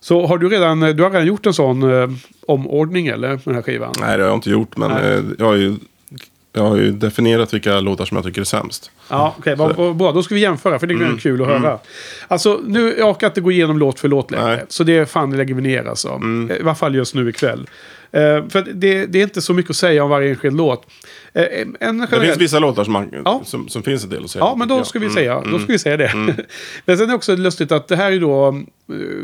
Så 0.00 0.26
har 0.26 0.38
du 0.38 0.48
redan, 0.48 0.80
du 0.80 1.02
har 1.02 1.10
redan 1.10 1.26
gjort 1.26 1.46
en 1.46 1.54
sån 1.54 1.82
eh, 1.92 2.10
omordning 2.46 3.06
eller? 3.06 3.28
Med 3.28 3.40
den 3.44 3.54
här 3.54 3.62
skivan? 3.62 3.94
Nej, 4.00 4.16
det 4.16 4.22
har 4.22 4.28
jag 4.28 4.36
inte 4.36 4.50
gjort, 4.50 4.76
men 4.76 4.90
eh, 4.90 5.20
jag, 5.38 5.46
har 5.46 5.54
ju, 5.54 5.76
jag 6.56 6.62
har 6.62 6.76
ju 6.76 6.90
definierat 6.90 7.54
vilka 7.54 7.80
låtar 7.80 8.04
som 8.04 8.16
jag 8.16 8.24
tycker 8.24 8.40
är 8.40 8.44
sämst. 8.44 8.90
Ja, 9.08 9.34
okej. 9.38 9.54
vad 9.56 9.96
bra. 9.96 10.12
Då 10.12 10.22
ska 10.22 10.34
vi 10.34 10.40
jämföra, 10.40 10.78
för 10.78 10.86
det 10.86 10.94
är 10.94 10.96
Mm. 10.96 11.18
kul 11.18 11.42
att 11.42 11.48
höra. 11.48 11.78
Alltså, 12.28 12.60
nu, 12.66 12.94
jag 12.98 13.10
orkar 13.10 13.26
inte 13.26 13.40
gå 13.40 13.50
igenom 13.52 13.78
låt 13.78 14.00
för 14.00 14.08
låt 14.08 14.30
längre. 14.30 14.44
Nej. 14.44 14.54
Mm. 14.54 14.66
Så 14.68 14.84
det 14.84 15.10
fan 15.10 15.36
lägger 15.36 15.54
vi 15.54 15.62
ner 15.62 15.84
alltså. 15.84 16.20
I 16.58 16.62
alla 16.62 16.74
fall 16.74 16.94
just 16.94 17.14
nu 17.14 17.28
ikväll. 17.28 17.66
Uh, 18.16 18.48
för 18.48 18.72
det, 18.74 19.06
det 19.06 19.18
är 19.18 19.22
inte 19.22 19.42
så 19.42 19.52
mycket 19.54 19.70
att 19.70 19.76
säga 19.76 20.04
om 20.04 20.10
varje 20.10 20.30
enskild 20.30 20.56
låt. 20.56 20.86
Eh, 21.36 21.42
en 21.60 21.72
Det 21.72 22.06
generell- 22.06 22.20
finns 22.20 22.36
vissa 22.38 22.58
låtar 22.58 22.84
som, 22.84 22.92
man, 22.92 23.08
Ja. 23.24 23.42
som, 23.44 23.68
som 23.68 23.82
finns 23.82 24.04
en 24.04 24.10
del 24.10 24.24
att 24.24 24.30
säga 24.30 24.44
Ja, 24.44 24.54
men 24.58 24.68
då 24.68 24.84
ska 24.84 24.98
vi 24.98 25.04
Mm, 25.06 25.14
säga, 25.16 25.34
då 25.40 25.48
mm. 25.48 25.60
ska 25.60 25.72
vi 25.72 25.78
säga 25.78 25.96
det. 25.96 26.12
men 26.84 26.96
sen 26.96 27.04
är 27.04 27.08
det 27.08 27.14
också 27.14 27.36
lustigt 27.36 27.72
att 27.72 27.88
det 27.88 27.96
här 27.96 28.12
är 28.12 28.20
då... 28.20 28.48
eh, 28.48 28.54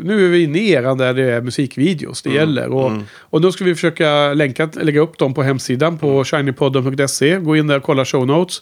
Nu 0.03 0.25
är 0.25 0.29
vi 0.29 0.43
inne 0.43 0.59
i 0.59 0.71
eran 0.71 0.97
där 0.97 1.13
det 1.13 1.23
är 1.31 1.41
musikvideos 1.41 2.25
Mm, 2.25 2.33
det 2.35 2.39
gäller. 2.39 2.69
Och, 2.73 2.91
och 3.19 3.41
då 3.41 3.51
ska 3.51 3.63
vi 3.63 3.75
försöka 3.75 4.33
länka, 4.33 4.69
lägga 4.73 5.01
upp 5.01 5.17
dem 5.17 5.33
på 5.33 5.43
hemsidan 5.43 5.97
på 5.97 6.09
Mm. 6.09 6.23
shinypodden.se. 6.25 7.37
Gå 7.37 7.55
in 7.57 7.67
där 7.67 7.77
och 7.77 7.83
kolla 7.83 8.05
show 8.05 8.27
notes. 8.27 8.61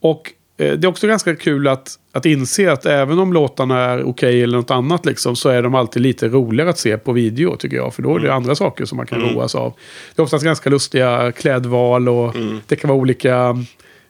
Och 0.00 0.32
eh, 0.32 0.37
det 0.58 0.84
är 0.84 0.86
också 0.86 1.06
ganska 1.06 1.36
kul 1.36 1.68
att, 1.68 1.98
att 2.12 2.26
inse 2.26 2.72
att 2.72 2.86
även 2.86 3.18
om 3.18 3.32
låtarna 3.32 3.80
är 3.80 4.02
okej 4.02 4.42
eller 4.42 4.56
något 4.58 4.70
annat 4.70 5.06
liksom, 5.06 5.36
så 5.36 5.48
är 5.48 5.62
de 5.62 5.74
alltid 5.74 6.02
lite 6.02 6.28
roligare 6.28 6.70
att 6.70 6.78
se 6.78 6.98
på 6.98 7.12
video 7.12 7.56
tycker 7.56 7.76
jag. 7.76 7.94
För 7.94 8.02
då 8.02 8.16
är 8.16 8.20
det 8.20 8.34
andra 8.34 8.54
saker 8.54 8.84
som 8.84 8.96
man 8.96 9.06
kan 9.06 9.20
roas 9.20 9.54
av. 9.54 9.72
Det 10.14 10.22
är 10.22 10.24
oftast 10.24 10.44
ganska 10.44 10.70
lustiga 10.70 11.32
klädval 11.32 12.08
och 12.08 12.34
det 12.66 12.76
kan 12.76 12.88
vara 12.88 12.98
olika 12.98 13.64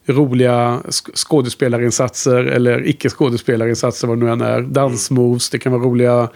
roliga 0.07 0.81
sk- 0.85 1.11
skådespelarinsatser 1.15 2.45
eller 2.45 2.89
icke 2.89 3.09
skådespelarinsatser 3.11 4.09
vad 4.09 4.19
det 4.19 4.25
nu 4.25 4.33
än 4.33 4.41
är. 4.41 4.61
Dansmoves, 4.63 5.51
det 5.51 5.59
kan 5.59 5.73
vara 5.73 5.83
roliga 5.83 6.29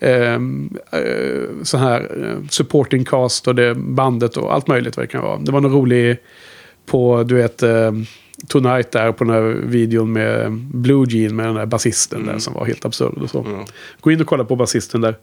ehm, 0.00 0.70
eh, 0.92 1.62
så 1.62 1.78
här 1.78 2.00
eh, 2.24 2.48
supporting 2.50 3.04
cast 3.04 3.48
och 3.48 3.54
det 3.54 3.74
bandet 3.74 4.36
och 4.36 4.54
allt 4.54 4.66
möjligt 4.68 4.96
vad 4.96 5.04
det 5.04 5.10
kan 5.10 5.22
vara. 5.22 5.38
Det 5.38 5.52
var 5.52 5.60
någon 5.60 5.72
rolig 5.72 6.16
på, 6.86 7.22
du 7.22 7.34
vet, 7.34 7.62
eh, 7.62 7.92
Tonight 8.48 8.90
där 8.90 9.12
på 9.12 9.24
den 9.24 9.32
här 9.34 9.42
videon 9.64 10.12
med 10.12 10.52
Blue 10.52 11.06
Jean 11.08 11.36
med 11.36 11.46
den 11.46 11.54
där 11.54 11.66
basisten 11.66 12.26
där 12.26 12.38
som 12.38 12.54
var 12.54 12.64
helt 12.66 12.84
absurd 12.84 13.18
och 13.22 13.30
så. 13.30 13.64
Gå 14.00 14.10
in 14.10 14.20
och 14.20 14.26
kolla 14.26 14.44
på 14.44 14.56
basisten 14.56 15.00
där. 15.00 15.16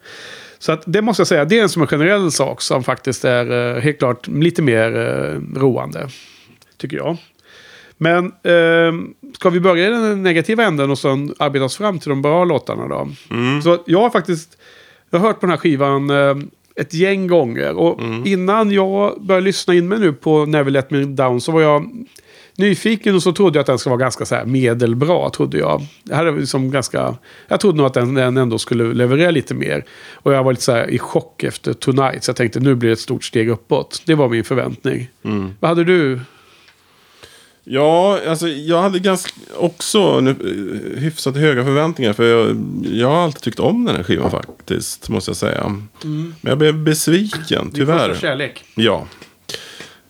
Så 0.60 0.71
att 0.71 0.84
det 0.86 1.02
måste 1.02 1.21
jag 1.21 1.28
säga, 1.28 1.45
det 1.45 1.60
är 1.60 1.63
en 1.63 1.69
som 1.69 1.82
en 1.82 1.88
generell 1.88 2.32
sak 2.32 2.62
som 2.62 2.84
faktiskt 2.84 3.26
är 3.26 3.76
eh, 3.76 3.82
helt 3.82 3.99
klart 3.99 4.28
lite 4.28 4.62
mer 4.62 4.95
eh, 4.97 5.60
roande. 5.60 6.08
Tycker 6.78 6.97
jag. 6.97 7.17
Men 7.97 8.26
eh, 8.26 8.93
ska 9.36 9.49
vi 9.49 9.60
börja 9.60 9.88
i 9.88 9.89
den 9.89 10.23
negativa 10.23 10.63
änden 10.63 10.91
och 10.91 10.99
sen 10.99 11.34
arbeta 11.39 11.65
oss 11.65 11.78
fram 11.78 11.99
till 11.99 12.10
de 12.10 12.21
bra 12.21 12.45
låtarna 12.45 12.88
då? 12.88 13.10
Så 13.63 13.73
att 13.73 13.84
jag 13.86 13.99
har 13.99 14.10
faktiskt 14.10 14.58
jag 15.10 15.19
har 15.19 15.28
hört 15.28 15.39
på 15.39 15.45
den 15.45 15.49
här 15.52 15.58
skivan 15.58 16.10
eh, 16.10 16.36
ett 16.76 16.93
gäng 16.93 17.28
gånger. 17.28 17.73
Och 17.76 18.02
Mm. 18.02 18.26
innan 18.26 18.71
jag 18.71 19.21
började 19.21 19.45
lyssna 19.45 19.73
in 19.73 19.88
mig 19.88 19.99
nu 19.99 20.13
på 20.13 20.45
Never 20.45 20.71
Let 20.71 20.91
Me 20.91 21.04
Down 21.04 21.41
så 21.41 21.52
var 21.52 21.62
jag 21.62 22.06
nyfiken 22.56 23.16
och 23.16 23.24
så 23.24 23.34
trodde 23.34 23.58
jag 23.58 23.62
att 23.62 23.68
den 23.68 23.80
skulle 23.80 23.92
vara 23.92 24.00
ganska 24.02 24.26
så 24.26 24.36
här 24.36 24.46
medelbra. 24.46 25.30
Trodde 25.30 25.58
jag. 25.58 25.82
Jag, 26.04 26.16
hade 26.16 26.32
liksom 26.32 26.72
ganska, 26.72 27.16
jag 27.48 27.60
trodde 27.60 27.78
nog 27.78 27.86
att 27.86 27.94
den, 27.94 28.13
den 28.13 28.38
ändå 28.38 28.60
skulle 28.60 28.94
leverera 28.94 29.32
lite 29.32 29.54
mer. 29.54 29.86
Och 30.13 30.34
jag 30.34 30.44
var 30.44 30.52
lite 30.52 30.63
så 30.63 30.72
här 30.72 30.89
i 30.89 31.00
chock 31.00 31.44
efter 31.44 31.74
Tonight. 31.74 32.24
Så 32.24 32.30
jag 32.30 32.36
tänkte 32.36 32.60
nu 32.60 32.76
blir 32.76 32.89
det 32.89 32.94
ett 32.94 33.00
stort 33.00 33.24
steg 33.24 33.50
uppåt. 33.50 34.02
Det 34.06 34.16
var 34.16 34.30
min 34.30 34.44
förväntning. 34.44 35.10
Mm. 35.24 35.54
Vad 35.60 35.70
hade 35.70 35.84
du? 35.84 36.20
Ja, 37.66 38.20
alltså 38.28 38.48
jag 38.48 38.82
hade 38.82 39.00
ganska 39.00 39.32
också 39.58 40.20
nu, 40.20 40.30
eh, 40.32 41.02
hyfsat 41.02 41.36
höga 41.36 41.63
förväntningar. 41.63 42.13
För 42.13 42.24
jag, 42.24 42.58
jag 42.92 43.08
har 43.08 43.24
alltid 43.24 43.42
tyckt 43.42 43.60
om 43.60 43.86
den 43.86 43.96
här 43.96 44.04
skivan 44.04 44.32
faktiskt, 44.32 45.10
måste 45.10 45.30
jag 45.30 45.38
säga. 45.38 45.76
Men 46.04 46.36
jag 46.42 46.58
blev 46.58 46.78
besviken, 46.84 47.70
Din 47.74 47.86
första 47.86 48.04
tyvärr. 48.04 48.16
kärlek. 48.16 48.63
Ja. 48.76 49.08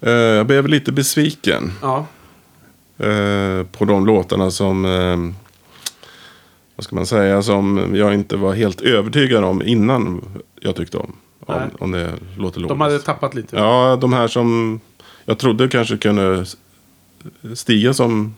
Eh, 0.02 0.12
jag 0.12 0.46
blev 0.46 0.68
lite 0.68 0.92
besviken 0.92 1.72
Ja. 1.82 2.08
Eh, 2.98 3.66
på 3.72 3.86
de 3.86 4.06
låtarna 4.06 4.52
som... 4.52 4.86
Eh, 4.86 5.36
vad 6.76 6.84
ska 6.84 6.96
man 6.96 7.06
säga? 7.06 7.42
Som 7.42 7.92
jag 7.96 8.14
inte 8.14 8.36
var 8.36 8.54
helt 8.54 8.82
övertygad 8.82 9.44
om 9.44 9.62
innan 9.62 10.22
jag 10.62 10.76
tyckte 10.76 10.98
om. 10.98 11.16
Om, 11.46 11.62
om 11.80 11.92
det 11.92 12.14
låter 12.38 12.60
logiskt. 12.60 12.70
De 12.70 12.82
hade 12.82 13.00
tappat 13.00 13.36
lite. 13.36 13.56
Ja, 13.56 13.98
de 14.02 14.14
här 14.14 14.28
som 14.28 14.80
jag 15.26 15.38
trodde 15.38 15.68
kanske 15.68 15.98
kunde 15.98 16.46
stiga 17.56 17.94
som 17.94 18.34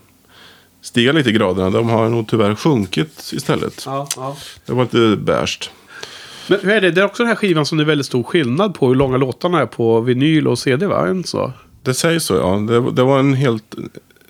stiga 0.80 1.12
lite 1.12 1.30
i 1.30 1.32
graderna. 1.32 1.70
De 1.70 1.88
har 1.88 2.08
nog 2.08 2.28
tyvärr 2.28 2.54
sjunkit 2.54 3.30
istället. 3.32 3.82
Ja, 3.86 4.08
ja. 4.16 4.36
Det 4.66 4.72
var 4.72 4.82
lite 4.82 5.22
bärst. 5.22 5.70
Men 6.48 6.60
hur 6.62 6.70
är 6.70 6.80
det? 6.80 6.90
Det 6.90 7.00
är 7.00 7.04
också 7.04 7.22
den 7.22 7.28
här 7.28 7.36
skivan 7.36 7.66
som 7.66 7.78
det 7.78 7.84
är 7.84 7.86
väldigt 7.86 8.06
stor 8.06 8.22
skillnad 8.22 8.74
på 8.74 8.88
hur 8.88 8.94
långa 8.94 9.16
låtarna 9.16 9.60
är 9.60 9.66
på 9.66 10.00
vinyl 10.00 10.48
och 10.48 10.58
CD, 10.58 10.86
va? 10.86 11.10
Inte 11.10 11.28
så? 11.28 11.52
Det 11.82 11.94
sägs 11.94 12.24
så 12.24 12.34
ja. 12.34 12.56
Det, 12.56 12.90
det 12.90 13.02
var 13.02 13.18
en 13.18 13.34
helt 13.34 13.74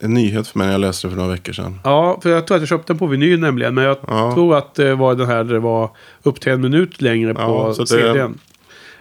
en 0.01 0.15
nyhet 0.15 0.49
för 0.49 0.59
mig 0.59 0.67
när 0.67 0.75
jag 0.75 0.81
läste 0.81 1.07
det 1.07 1.11
för 1.11 1.17
några 1.17 1.31
veckor 1.31 1.53
sedan. 1.53 1.81
Ja, 1.85 2.19
för 2.23 2.31
jag 2.31 2.47
tror 2.47 2.57
att 2.57 2.61
jag 2.63 2.69
köpte 2.69 2.93
den 2.93 2.99
på 2.99 3.07
vinyl 3.07 3.41
nämligen. 3.41 3.75
Men 3.75 3.85
jag 3.85 3.97
Ja. 4.09 4.35
tror 4.35 4.57
att 4.57 4.75
det 4.75 4.95
var 4.95 5.15
den 5.15 5.27
här 5.27 5.45
där 5.45 5.55
det 5.55 5.61
var 5.61 5.91
upp 6.23 6.41
till 6.41 6.53
en 6.53 6.61
minut 6.61 7.01
längre 7.03 7.35
på 7.35 7.75
Ja, 7.79 7.87
CDn. 7.87 8.39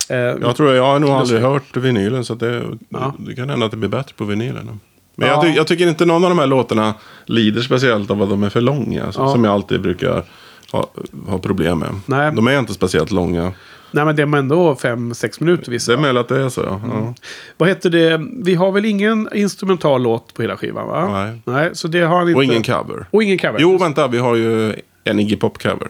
Eh, 0.09 0.17
Jag 0.17 0.55
tror 0.55 0.73
jag 0.73 0.83
har 0.83 0.99
nog 0.99 1.09
aldrig 1.09 1.41
hört 1.41 1.77
vinylen 1.77 2.25
så 2.25 2.35
det, 2.35 2.63
Ja. 2.89 3.13
det 3.19 3.35
kan 3.35 3.49
hända 3.49 3.65
att 3.65 3.71
det 3.71 3.77
blir 3.77 3.89
bättre 3.89 4.13
på 4.17 4.23
vinylen. 4.25 4.79
Men 5.15 5.27
Ja. 5.27 5.33
jag, 5.33 5.41
ty, 5.43 5.47
jag 5.49 5.67
tycker 5.67 5.87
inte 5.87 6.05
någon 6.05 6.23
av 6.23 6.29
de 6.29 6.39
här 6.39 6.47
låtarna 6.47 6.93
lider 7.25 7.61
speciellt 7.61 8.11
av 8.11 8.21
att 8.21 8.29
de 8.29 8.43
är 8.43 8.49
för 8.49 8.61
långa. 8.61 9.03
Ja. 9.05 9.11
Som 9.11 9.43
jag 9.43 9.53
alltid 9.53 9.81
brukar 9.81 10.23
ha, 10.71 10.87
ha 11.27 11.37
problem 11.39 11.79
med. 11.79 11.89
Nej. 12.05 12.31
De 12.35 12.47
är 12.47 12.59
inte 12.59 12.73
speciellt 12.73 13.11
långa. 13.11 13.51
Nej, 13.91 14.05
men 14.05 14.15
det 14.15 14.21
är 14.21 14.35
ändå 14.37 14.75
fem, 14.75 15.13
sex 15.13 15.39
minuter 15.39 15.71
vissa. 15.71 15.91
Det 15.91 15.97
är 15.97 16.01
möjligt 16.01 16.19
att 16.21 16.27
det 16.27 16.41
är 16.41 16.49
så 16.49 16.61
ja. 16.61 16.81
Mm. 16.97 17.13
Vad 17.57 17.69
heter 17.69 17.89
det? 17.89 18.21
Vi 18.43 18.55
har 18.55 18.71
väl 18.71 18.85
ingen 18.85 19.29
instrumental 19.33 20.03
låt 20.03 20.33
på 20.33 20.41
hela 20.41 20.57
skivan, 20.57 20.87
va? 20.87 21.23
Nej. 21.23 21.41
Nej, 21.45 21.69
så 21.73 21.87
det 21.87 22.01
har 22.01 22.17
han 22.17 22.27
inte. 22.27 22.37
Och 22.37 22.43
ingen 22.43 22.63
cover. 22.63 23.05
Och 23.11 23.23
ingen 23.23 23.37
cover. 23.37 23.59
Jo, 23.59 23.77
vänta, 23.77 24.07
vi 24.07 24.17
har 24.17 24.35
ju 24.35 24.75
en 25.03 25.19
Iggy 25.19 25.35
Pop-cover. 25.35 25.87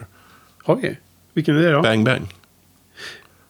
Har 0.64 0.76
vi? 0.76 0.96
Vilken 1.34 1.56
är 1.56 1.62
det 1.62 1.72
då? 1.72 1.82
Bang 1.82 2.04
Bang. 2.04 2.22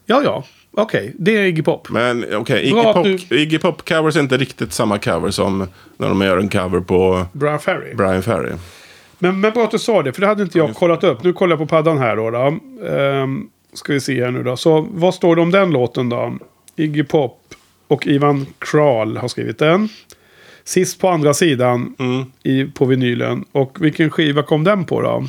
Ja, 0.07 0.23
ja. 0.25 0.45
Okej, 0.79 1.13
det 1.19 1.37
är 1.37 1.43
Iggy 1.45 1.63
Pop. 1.63 1.89
Men 1.91 2.25
okej, 2.35 2.63
Iggy, 2.63 2.73
Bra 2.73 2.89
att 2.89 2.95
Pop, 2.95 3.05
du- 3.05 3.39
Iggy 3.43 3.59
Pop-covers 3.59 4.17
är 4.17 4.21
inte 4.21 4.37
riktigt 4.37 4.73
samma 4.73 4.99
cover 4.99 5.31
som 5.31 5.69
när 5.97 6.09
de 6.09 6.23
gör 6.23 6.39
en 6.39 6.49
cover 6.49 6.81
på 6.81 7.27
Brian 7.33 7.59
Ferry. 7.59 7.95
Brian 7.95 8.23
Ferry. 8.23 8.53
Men, 9.19 9.41
men 9.41 9.53
bra 9.53 9.65
att 9.65 9.71
du 9.71 9.79
sa 9.79 10.03
det, 10.03 10.13
för 10.13 10.21
det 10.21 10.27
hade 10.27 10.43
inte 10.43 10.59
jag 10.59 10.75
kollat 10.75 11.05
upp. 11.05 11.23
Nu 11.25 11.33
kollar 11.33 11.53
jag 11.53 11.59
på 11.59 11.67
paddan 11.67 11.99
här 11.99 12.17
då. 12.17 12.31
då. 12.31 12.39
Ehm, 12.89 13.49
ska 13.77 13.93
vi 13.93 14.01
se 14.01 14.25
här 14.25 14.31
nu 14.31 14.43
då. 14.43 14.57
Så 14.57 14.89
vad 14.91 15.15
står 15.15 15.37
det 15.37 15.43
om 15.43 15.51
den 15.51 15.71
låten 15.71 16.09
då? 16.09 16.35
Iggy 16.77 17.03
Pop 17.05 17.41
och 17.89 18.07
Ivan 18.07 18.47
Kral 18.59 19.17
har 19.17 19.29
skrivit 19.29 19.59
den. 19.59 19.89
Sist 20.65 21.01
på 21.01 21.09
andra 21.09 21.35
sidan 21.35 21.95
Mm. 21.99 22.25
i, 22.43 22.65
på 22.65 22.85
vinylen. 22.85 23.45
Och 23.53 23.77
vilken 23.81 24.11
skiva 24.11 24.43
kom 24.43 24.65
den 24.65 24.85
på 24.85 25.01
då? 25.03 25.27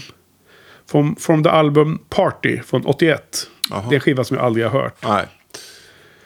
From, 0.91 1.15
from 1.15 1.43
the 1.43 1.49
album 1.49 1.99
Party 2.09 2.59
från 2.65 2.85
81. 2.85 3.47
Jaha. 3.69 3.83
Det 3.89 3.93
är 3.93 3.95
en 3.95 3.99
skiva 3.99 4.23
som 4.23 4.37
jag 4.37 4.45
aldrig 4.45 4.65
har 4.65 4.81
hört. 4.81 4.95
Nej. 5.07 5.25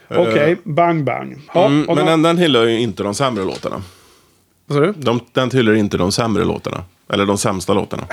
Okej, 0.10 0.58
Bang 0.64 1.04
Bang. 1.04 1.42
Ja, 1.54 1.66
Mm, 1.66 1.86
men 1.88 1.96
då- 1.96 2.04
den, 2.06 2.22
den 2.22 2.38
tillhör 2.38 2.66
ju 2.66 2.80
inte 2.80 3.04
de 3.04 3.14
sämre 3.14 3.44
låtarna. 3.44 3.82
Vad 4.66 4.78
sa 4.78 4.86
du? 4.86 4.94
De, 4.98 5.20
den 5.34 5.50
tillhör 5.50 5.74
inte 5.76 5.98
de 5.98 6.12
sämre 6.12 6.44
låtarna. 6.44 6.84
Eller 7.14 7.26
de 7.26 7.38
sämsta 7.38 7.74
låtarna. 7.74 8.04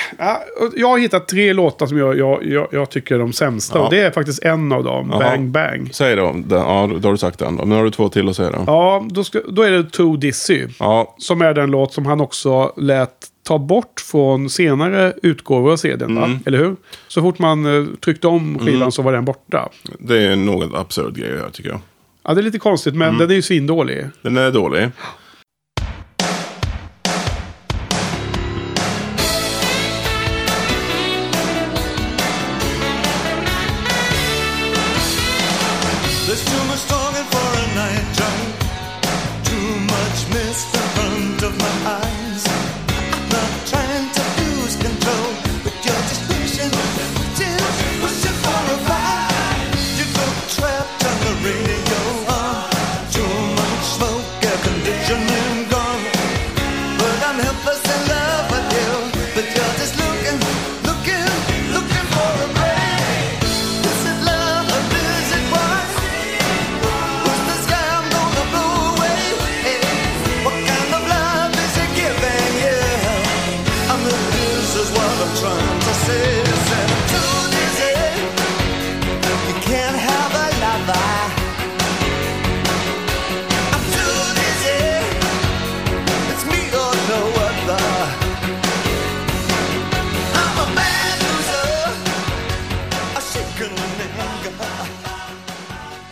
Jag 0.76 0.88
har 0.88 0.98
hittat 0.98 1.28
tre 1.28 1.52
låtar 1.52 1.86
som 1.86 1.98
jag, 1.98 2.18
jag, 2.18 2.46
jag, 2.46 2.68
jag 2.72 2.90
tycker 2.90 3.14
är 3.14 3.18
de 3.18 3.32
sämsta. 3.32 3.78
Ja. 3.78 3.84
Och 3.84 3.90
det 3.90 4.00
är 4.00 4.10
faktiskt 4.10 4.42
en 4.42 4.72
av 4.72 4.84
dem. 4.84 5.08
Jaha. 5.10 5.18
Bang 5.20 5.48
Bang. 5.50 5.94
Säg 5.94 6.16
då. 6.16 6.32
Den, 6.32 6.58
ja, 6.58 6.90
då 7.00 7.08
har 7.08 7.12
du 7.12 7.18
sagt 7.18 7.38
den. 7.38 7.54
Nu 7.54 7.74
har 7.74 7.84
du 7.84 7.90
två 7.90 8.08
till 8.08 8.28
att 8.28 8.36
säga 8.36 8.50
då. 8.50 8.64
Ja, 8.66 9.06
då, 9.10 9.24
ska, 9.24 9.40
då 9.48 9.62
är 9.62 9.70
det 9.70 9.84
Too 9.90 10.16
Dizzy. 10.16 10.66
Ja, 10.78 11.14
Som 11.18 11.42
är 11.42 11.54
den 11.54 11.70
låt 11.70 11.92
som 11.92 12.06
han 12.06 12.20
också 12.20 12.72
lät 12.76 13.10
ta 13.42 13.58
bort 13.58 14.00
från 14.10 14.50
senare 14.50 15.12
utgåvor 15.22 15.72
av 15.72 15.76
CDn. 15.76 16.18
Mm. 16.18 16.38
Eller 16.46 16.58
hur? 16.58 16.76
Så 17.08 17.22
fort 17.22 17.38
man 17.38 17.66
eh, 17.66 17.86
tryckte 18.04 18.26
om 18.26 18.58
skivan 18.58 18.92
så 18.92 19.02
var 19.02 19.12
den 19.12 19.24
borta. 19.24 19.68
det 19.98 20.18
är 20.26 20.36
något 20.36 20.74
absurd 20.74 21.16
grej 21.16 21.38
här 21.42 21.50
tycker 21.52 21.70
jag. 21.70 21.80
Ja, 22.24 22.34
det 22.34 22.40
är 22.40 22.42
lite 22.42 22.58
konstigt, 22.58 22.94
men 22.94 23.08
Mm. 23.08 23.18
den 23.20 23.30
är 23.30 23.34
ju 23.34 23.42
svindålig. 23.42 24.06
Den 24.22 24.36
är 24.36 24.50
dålig. 24.50 24.88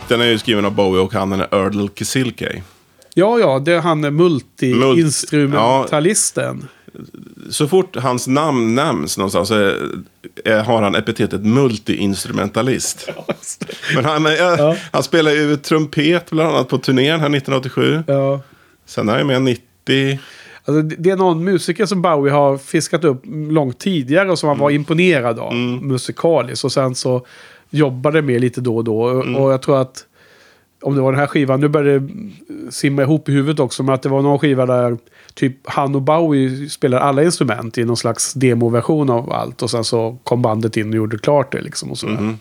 Den 0.07 0.21
är 0.21 0.25
ju 0.25 0.37
skriven 0.39 0.65
av 0.65 0.75
Bowie 0.75 1.01
och 1.01 1.13
han 1.13 1.31
är 1.33 1.55
Erdl 1.55 1.87
Kisilke. 1.95 2.63
Ja, 3.13 3.39
ja, 3.39 3.59
det 3.59 3.73
är 3.73 3.79
han 3.81 4.05
multi-instrumentalisten. 4.05 6.67
Så 7.49 7.67
fort 7.67 7.95
hans 7.95 8.27
namn 8.27 8.75
nämns 8.75 9.17
någonstans 9.17 9.51
är, 9.51 9.89
är, 10.45 10.63
har 10.63 10.81
han 10.81 10.95
epitetet 10.95 11.41
multi-instrumentalist. 11.41 13.09
Men 13.95 14.05
han, 14.05 14.25
är, 14.25 14.35
Ja. 14.57 14.75
han 14.91 15.03
spelar 15.03 15.31
ju 15.31 15.57
trumpet 15.57 16.29
bland 16.29 16.49
annat 16.55 16.69
på 16.69 16.77
turnén 16.77 17.19
här 17.19 17.27
1987. 17.27 18.03
Ja. 18.07 18.41
Sen 18.85 19.09
är 19.09 19.17
han 19.17 19.27
med 19.27 19.41
90. 19.41 20.19
Alltså, 20.65 20.81
det 20.81 21.09
är 21.09 21.15
någon 21.15 21.43
musiker 21.43 21.85
som 21.85 22.01
Bowie 22.01 22.33
har 22.33 22.57
fiskat 22.57 23.03
upp 23.03 23.21
långt 23.49 23.79
tidigare 23.79 24.31
och 24.31 24.39
som 24.39 24.49
han 24.49 24.57
var 24.59 24.69
imponerad 24.69 25.39
av 25.39 25.55
musikaliskt. 25.55 26.65
Och 26.65 26.71
sen 26.71 26.95
så 26.95 27.25
jobbade 27.69 28.21
med 28.21 28.41
lite 28.41 28.61
då 28.61 28.77
och 28.77 28.83
då. 28.83 29.01
Och- 29.01 29.25
Och 29.43 29.51
jag 29.53 29.61
tror 29.61 29.81
att 29.81 30.05
om 30.81 30.95
det 30.95 31.01
var 31.01 31.11
den 31.11 31.19
här 31.19 31.27
skivan, 31.27 31.59
nu 31.59 31.67
börjar 31.67 31.99
det 31.99 32.71
simma 32.71 33.01
ihop 33.01 33.29
i 33.29 33.31
huvudet 33.31 33.59
också, 33.59 33.83
men 33.83 33.95
att 33.95 34.01
det 34.01 34.09
var 34.09 34.21
någon 34.21 34.39
skiva 34.39 34.65
där 34.65 34.97
typ 35.33 35.55
han 35.63 35.95
och 35.95 36.01
Bowie 36.01 36.69
spelar 36.69 36.97
alla 36.99 37.23
instrument 37.23 37.77
i 37.77 37.85
någon 37.85 37.97
slags 37.97 38.33
demoversion 38.33 39.09
av 39.09 39.31
allt. 39.33 39.61
Och 39.61 39.69
sen 39.69 39.83
så 39.83 40.17
kom 40.23 40.41
bandet 40.41 40.77
in 40.77 40.89
och 40.89 40.95
gjorde 40.95 41.17
klart 41.17 41.51
det 41.51 41.61
liksom. 41.61 41.91
Och 41.91 41.97
sådär. 41.97 42.35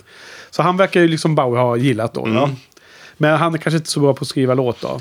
Så 0.50 0.62
han 0.62 0.76
verkar 0.76 1.00
ju 1.00 1.08
liksom 1.08 1.34
Bowie 1.34 1.60
ha 1.60 1.76
gillat 1.76 2.14
då. 2.14 2.22
Ja. 2.28 2.50
Men 3.16 3.36
han 3.38 3.54
är 3.54 3.58
kanske 3.58 3.76
inte 3.76 3.90
så 3.90 4.00
bra 4.00 4.14
på 4.14 4.22
att 4.22 4.28
skriva 4.28 4.54
låt 4.54 4.80
då. 4.80 5.00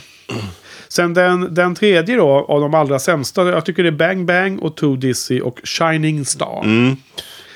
Sen 0.88 1.13
den, 1.13 1.53
den 1.53 1.75
tredje 1.75 2.15
då, 2.15 2.29
av 2.29 2.61
de 2.61 2.73
allra 2.73 2.99
sämsta, 2.99 3.49
jag 3.49 3.65
tycker 3.65 3.83
det 3.83 3.89
är 3.89 3.91
Bang 3.91 4.25
Bang 4.25 4.59
och 4.59 4.75
Too 4.75 4.95
Dizzy 4.95 5.41
och 5.41 5.59
Shining 5.63 6.25
Star. 6.25 6.61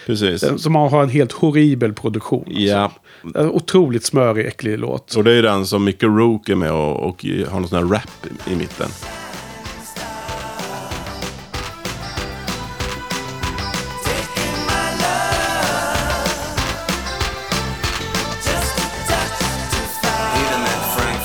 Precis. 0.09 0.41
Den- 0.41 0.59
Som 0.59 0.75
har 0.75 1.03
en 1.03 1.09
helt 1.09 1.31
horribel 1.31 1.93
produktion. 1.93 2.43
alltså. 2.47 2.61
Ja. 2.61 2.91
En 3.35 3.49
otroligt 3.49 4.05
smörig, 4.05 4.45
äcklig 4.45 4.79
låt. 4.79 5.15
Och 5.15 5.23
det 5.23 5.31
är 5.31 5.41
den 5.43 5.65
som 5.65 5.83
Mickey 5.83 6.05
Rook 6.07 6.49
är 6.49 6.55
med 6.55 6.71
och, 6.71 6.99
och 7.09 7.25
har 7.49 7.59
någon 7.59 7.69
sån 7.69 7.77
här 7.77 7.85
rap 7.95 8.25
i, 8.47 8.53
i 8.53 8.55
mitten. 8.55 8.87
Peter 20.33 20.59
met 20.59 20.81
Frank 20.95 21.19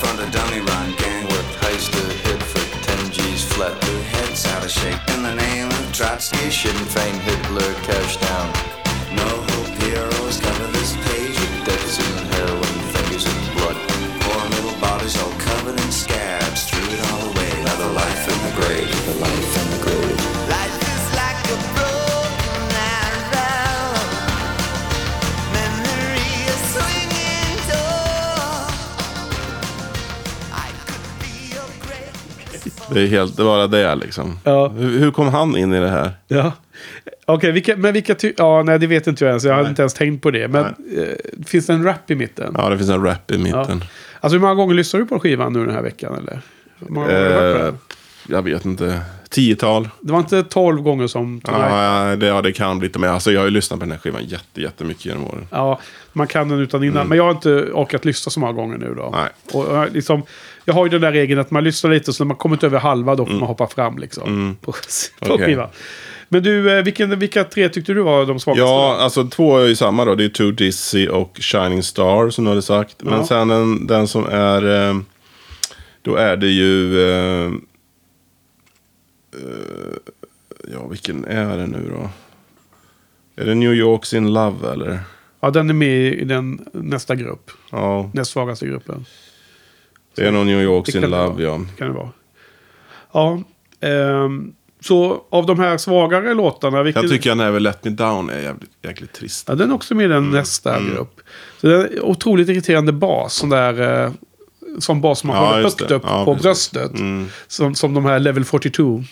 Det 32.94 33.02
är 33.02 33.06
helt, 33.06 33.36
bara 33.36 33.66
det 33.66 33.94
liksom. 33.94 34.38
Ja. 34.44 34.68
Hur, 34.68 34.98
hur 34.98 35.10
kom 35.10 35.28
han 35.28 35.56
in 35.56 35.72
i 35.74 35.80
det 35.80 35.88
här? 35.88 36.10
Ja. 36.28 36.52
Okej, 37.26 37.52
vilka, 37.52 37.76
men 37.76 37.92
vilka 37.92 38.14
ty- 38.14 38.32
Ja, 38.36 38.62
nej, 38.62 38.78
det 38.78 38.86
vet 38.86 39.06
inte 39.06 39.24
jag 39.24 39.28
ens. 39.30 39.44
Jag 39.44 39.54
hade 39.54 39.68
inte 39.68 39.82
ens 39.82 39.94
tänkt 39.94 40.22
på 40.22 40.30
det. 40.30 40.48
Men 40.48 40.64
eh, 40.64 41.44
finns 41.46 41.66
det 41.66 41.72
en 41.72 41.84
rap 41.84 42.10
i 42.10 42.14
mitten? 42.14 42.54
Ja, 42.58 42.68
det 42.68 42.78
finns 42.78 42.90
en 42.90 43.04
rap 43.04 43.30
i 43.30 43.38
mitten. 43.38 43.84
Alltså 44.20 44.36
hur 44.36 44.40
många 44.40 44.54
gånger 44.54 44.74
lyssnar 44.74 45.00
du 45.00 45.06
på 45.06 45.20
skivan 45.20 45.52
nu 45.52 45.66
den 45.66 45.74
här 45.74 45.82
veckan? 45.82 46.14
Eller? 46.18 46.40
Hur 46.78 46.88
många 46.88 47.06
gånger 47.06 47.20
har 47.20 47.28
du 47.30 47.34
hört 47.34 47.54
på 47.56 47.58
Eh, 47.60 47.64
den? 47.64 47.78
jag 48.28 48.42
vet 48.42 48.64
inte. 48.64 49.00
Tiotal? 49.34 49.88
Det 50.00 50.12
var 50.12 50.18
inte 50.18 50.42
tolv 50.42 50.82
gånger 50.82 51.06
som 51.06 51.40
Tonight? 51.40 51.64
Ja, 51.70 52.16
det, 52.16 52.26
ja, 52.26 52.42
det 52.42 52.52
kan 52.52 52.78
bli 52.78 52.88
lite 52.88 52.98
mer. 52.98 53.08
Alltså, 53.08 53.32
jag 53.32 53.40
har 53.40 53.44
ju 53.44 53.50
lyssnat 53.50 53.78
på 53.80 53.84
den 53.84 53.92
här 53.92 53.98
skivan 53.98 54.24
jätte, 54.24 54.60
jättemycket 54.60 55.04
genom 55.06 55.24
åren. 55.24 55.46
Ja, 55.50 55.80
man 56.12 56.26
kan 56.26 56.48
den 56.48 56.58
utan 56.58 56.84
innan. 56.84 57.06
Men 57.08 57.18
jag 57.18 57.24
har 57.24 57.30
inte 57.30 57.50
orkat 57.72 58.04
lyssna 58.04 58.30
så 58.30 58.40
många 58.40 58.52
gånger 58.52 58.78
nu 58.78 58.94
då. 58.96 59.06
Mm. 59.06 59.20
Nej. 59.20 59.28
Och, 59.52 59.64
och 59.66 59.92
liksom, 59.92 60.22
jag 60.64 60.74
har 60.74 60.84
ju 60.84 60.90
den 60.90 61.00
där 61.00 61.12
regeln 61.12 61.40
att 61.40 61.50
man 61.50 61.64
lyssnar 61.64 61.90
lite 61.90 62.12
så 62.12 62.24
när 62.24 62.28
man 62.28 62.36
kommit 62.36 62.64
över 62.64 62.78
halva 62.78 63.14
då 63.14 63.26
får 63.26 63.32
man 63.34 63.42
hoppa 63.48 63.66
fram 63.66 63.98
liksom. 63.98 64.56
På, 64.60 64.72
på 64.72 64.78
Mm. 65.24 65.34
Okej. 65.34 65.46
skivan. 65.46 65.68
Men 66.28 66.42
du, 66.42 66.78
eh, 66.78 66.84
vilken, 66.84 67.18
vilka 67.18 67.44
tre 67.44 67.68
tyckte 67.68 67.92
du 67.92 68.02
var 68.02 68.26
de 68.26 68.40
svagaste? 68.40 68.62
Ja, 68.62 68.96
då? 68.98 69.02
alltså 69.02 69.24
två 69.24 69.58
är 69.58 69.66
ju 69.66 69.76
samma 69.76 70.04
då. 70.04 70.14
Det 70.14 70.24
är 70.24 70.28
Too 70.28 70.50
Dizzy 70.50 71.08
och 71.08 71.36
Shining 71.40 71.82
Star 71.82 72.30
som 72.30 72.44
du 72.44 72.50
hade 72.50 72.62
sagt. 72.62 72.96
Men 73.02 73.14
Ja. 73.14 73.26
sen 73.26 73.48
den, 73.48 73.86
den 73.86 74.08
som 74.08 74.26
är... 74.26 74.88
Eh, 74.88 74.94
då 76.02 76.16
är 76.16 76.36
det 76.36 76.46
ju... 76.48 76.98
Eh, 79.34 79.96
ja, 80.72 80.86
vilken 80.86 81.24
är 81.24 81.56
det 81.58 81.66
nu 81.66 81.90
då? 81.90 82.10
Är 83.42 83.46
det 83.46 83.54
New 83.54 83.72
York's 83.72 84.16
in 84.16 84.32
Love 84.32 84.72
eller? 84.72 85.00
Ja, 85.40 85.50
den 85.50 85.70
är 85.70 85.74
med 85.74 86.12
i 86.12 86.24
den 86.24 86.68
nästa 86.72 87.14
grupp. 87.14 87.50
Ja, 87.70 88.10
Näst 88.14 88.30
svagaste 88.30 88.66
gruppen. 88.66 89.04
det 90.14 90.26
är 90.26 90.32
nog 90.32 90.46
New 90.46 90.58
Det 90.58 90.64
York's 90.66 90.96
in 90.96 91.02
det 91.02 91.08
Love 91.08 91.42
ja. 91.42 91.60
Kan 91.78 91.88
det 91.88 91.94
vara. 91.94 92.10
Ja. 93.12 93.42
ehm, 93.80 94.54
så 94.80 95.24
av 95.30 95.46
de 95.46 95.58
här 95.58 95.78
svagare 95.78 96.34
låtarna, 96.34 96.82
vilken... 96.82 97.02
Jag 97.02 97.10
tycker 97.10 97.30
jag 97.30 97.36
Never 97.38 97.60
Let 97.60 97.84
Me 97.84 97.90
Down 97.90 98.30
är 98.30 98.40
jävligt, 98.40 98.70
jäkligt 98.82 99.12
trist. 99.12 99.48
Ja, 99.48 99.54
den 99.54 99.70
är 99.70 99.74
också 99.74 99.94
med 99.94 100.04
i 100.04 100.08
den 100.08 100.30
nästa 100.30 100.80
grupp. 100.80 101.20
Så 101.60 101.66
det 101.66 101.74
är 101.74 102.04
otroligt 102.04 102.48
irriterande 102.48 102.92
bas. 102.92 103.34
Sån 103.34 103.48
där... 103.48 104.04
Eh, 104.04 104.12
som 104.78 105.00
bas 105.00 105.18
som 105.18 105.28
man 105.28 105.36
Ja, 105.36 105.46
håller 105.46 105.62
högt 105.62 105.88
det. 105.88 105.94
upp 105.94 106.02
Ja, 106.06 106.24
på 106.24 106.34
precis. 106.34 106.42
bröstet. 106.72 106.98
Mm. 106.98 107.26
Som, 107.46 107.74
som 107.74 107.94
de 107.94 108.04
här 108.04 108.18
Level 108.18 108.44
42. 108.44 109.04